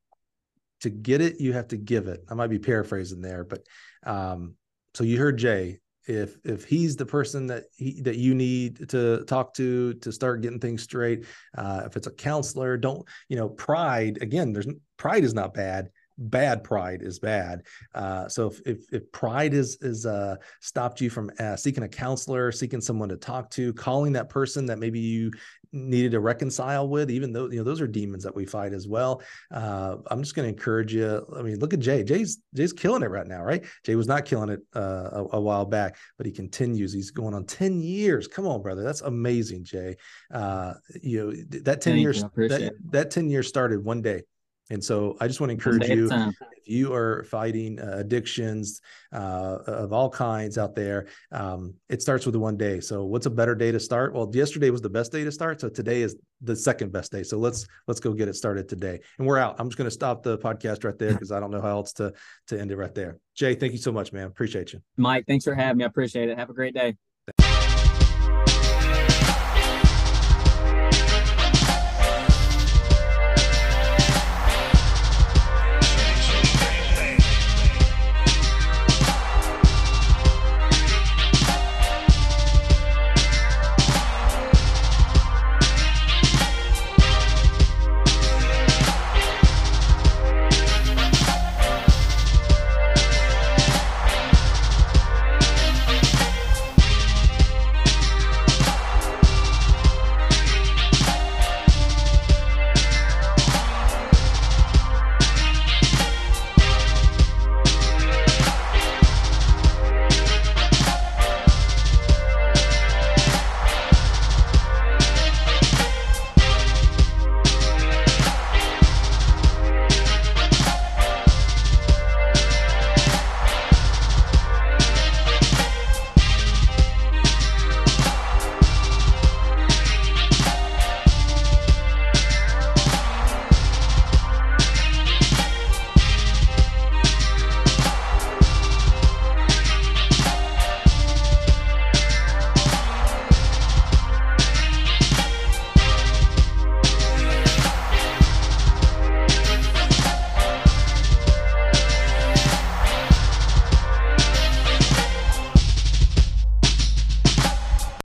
"To 0.81 0.91
get 0.91 1.21
it, 1.21 1.41
you 1.41 1.53
have 1.53 1.69
to 1.69 1.77
give 1.77 2.07
it." 2.07 2.23
I 2.29 2.35
might 2.35 2.51
be 2.51 2.59
paraphrasing 2.59 3.21
there, 3.21 3.43
but 3.43 3.65
um, 4.05 4.53
so 4.93 5.03
you 5.03 5.17
heard 5.17 5.37
Jay. 5.37 5.79
If 6.07 6.37
if 6.43 6.65
he's 6.65 6.95
the 6.95 7.05
person 7.05 7.47
that 7.47 7.65
he 7.75 8.01
that 8.01 8.17
you 8.17 8.35
need 8.35 8.89
to 8.89 9.23
talk 9.25 9.53
to 9.55 9.93
to 9.93 10.11
start 10.11 10.41
getting 10.41 10.59
things 10.59 10.83
straight, 10.83 11.25
uh, 11.57 11.83
if 11.85 11.95
it's 11.95 12.07
a 12.07 12.11
counselor, 12.11 12.77
don't 12.77 13.07
you 13.29 13.37
know 13.37 13.49
pride 13.49 14.19
again. 14.21 14.53
There's 14.53 14.67
pride 14.97 15.23
is 15.23 15.33
not 15.33 15.53
bad 15.53 15.89
bad 16.17 16.63
pride 16.63 17.01
is 17.01 17.19
bad. 17.19 17.63
Uh, 17.93 18.27
so 18.27 18.47
if, 18.47 18.61
if, 18.65 18.93
if 18.93 19.11
pride 19.11 19.53
is 19.53 19.77
is 19.81 20.05
uh, 20.05 20.35
stopped 20.61 21.01
you 21.01 21.09
from 21.09 21.31
uh, 21.39 21.55
seeking 21.55 21.83
a 21.83 21.89
counselor, 21.89 22.51
seeking 22.51 22.81
someone 22.81 23.09
to 23.09 23.17
talk 23.17 23.49
to, 23.51 23.73
calling 23.73 24.13
that 24.13 24.29
person 24.29 24.65
that 24.65 24.79
maybe 24.79 24.99
you 24.99 25.31
needed 25.71 26.11
to 26.11 26.19
reconcile 26.19 26.87
with, 26.87 27.09
even 27.09 27.33
though 27.33 27.49
you 27.49 27.57
know 27.57 27.63
those 27.63 27.81
are 27.81 27.87
demons 27.87 28.23
that 28.23 28.35
we 28.35 28.45
fight 28.45 28.73
as 28.73 28.87
well. 28.87 29.21
Uh, 29.51 29.97
I'm 30.07 30.21
just 30.21 30.35
going 30.35 30.45
to 30.45 30.49
encourage 30.49 30.93
you. 30.93 31.25
I 31.35 31.41
mean, 31.41 31.59
look 31.59 31.73
at 31.73 31.79
Jay. 31.79 32.03
Jay's 32.03 32.39
Jay's 32.55 32.73
killing 32.73 33.03
it 33.03 33.09
right 33.09 33.27
now, 33.27 33.43
right? 33.43 33.65
Jay 33.83 33.95
was 33.95 34.07
not 34.07 34.25
killing 34.25 34.49
it 34.49 34.61
uh, 34.75 35.09
a, 35.11 35.27
a, 35.33 35.41
while 35.41 35.65
back, 35.65 35.97
but 36.17 36.25
he 36.25 36.31
continues. 36.31 36.93
He's 36.93 37.11
going 37.11 37.33
on 37.33 37.45
10 37.45 37.81
years. 37.81 38.27
Come 38.27 38.47
on, 38.47 38.61
brother, 38.61 38.83
that's 38.83 39.01
amazing, 39.01 39.63
Jay. 39.63 39.95
Uh, 40.31 40.73
you 41.01 41.25
know 41.25 41.59
that 41.61 41.81
10 41.81 41.93
Thank 41.93 42.01
years 42.01 42.21
that, 42.21 42.73
that 42.91 43.11
10 43.11 43.29
years 43.29 43.47
started 43.47 43.83
one 43.83 44.01
day 44.01 44.23
and 44.69 44.83
so 44.83 45.17
I 45.19 45.27
just 45.27 45.39
want 45.41 45.49
to 45.49 45.53
encourage 45.53 45.87
you 45.89 46.09
if 46.11 46.67
you 46.67 46.93
are 46.93 47.23
fighting 47.25 47.79
uh, 47.79 47.97
addictions 47.97 48.81
uh, 49.11 49.57
of 49.67 49.91
all 49.91 50.09
kinds 50.09 50.57
out 50.57 50.75
there, 50.75 51.07
um, 51.31 51.73
it 51.89 52.01
starts 52.01 52.25
with 52.25 52.35
one 52.35 52.55
day. 52.55 52.79
So 52.79 53.03
what's 53.03 53.25
a 53.25 53.29
better 53.29 53.55
day 53.55 53.71
to 53.71 53.79
start? 53.79 54.13
Well, 54.13 54.29
yesterday 54.33 54.69
was 54.69 54.81
the 54.81 54.89
best 54.89 55.11
day 55.11 55.25
to 55.25 55.31
start. 55.31 55.59
So 55.59 55.67
today 55.67 56.01
is 56.01 56.15
the 56.41 56.55
second 56.55 56.91
best 56.91 57.11
day. 57.11 57.23
So 57.23 57.37
let's 57.37 57.67
let's 57.87 57.99
go 57.99 58.13
get 58.13 58.29
it 58.29 58.35
started 58.35 58.69
today. 58.69 58.99
And 59.17 59.27
we're 59.27 59.37
out. 59.37 59.55
I'm 59.59 59.67
just 59.67 59.77
going 59.77 59.87
to 59.87 59.91
stop 59.91 60.23
the 60.23 60.37
podcast 60.37 60.85
right 60.85 60.97
there 60.97 61.11
because 61.13 61.31
I 61.31 61.39
don't 61.39 61.51
know 61.51 61.61
how 61.61 61.69
else 61.69 61.93
to 61.93 62.13
to 62.47 62.59
end 62.59 62.71
it 62.71 62.77
right 62.77 62.95
there. 62.95 63.17
Jay, 63.35 63.55
thank 63.55 63.73
you 63.73 63.79
so 63.79 63.91
much, 63.91 64.13
man. 64.13 64.27
Appreciate 64.27 64.73
you. 64.73 64.81
Mike, 64.95 65.25
thanks 65.27 65.43
for 65.43 65.55
having 65.55 65.77
me. 65.77 65.83
I 65.83 65.87
appreciate 65.87 66.29
it. 66.29 66.37
Have 66.37 66.49
a 66.49 66.53
great 66.53 66.73
day. 66.73 66.95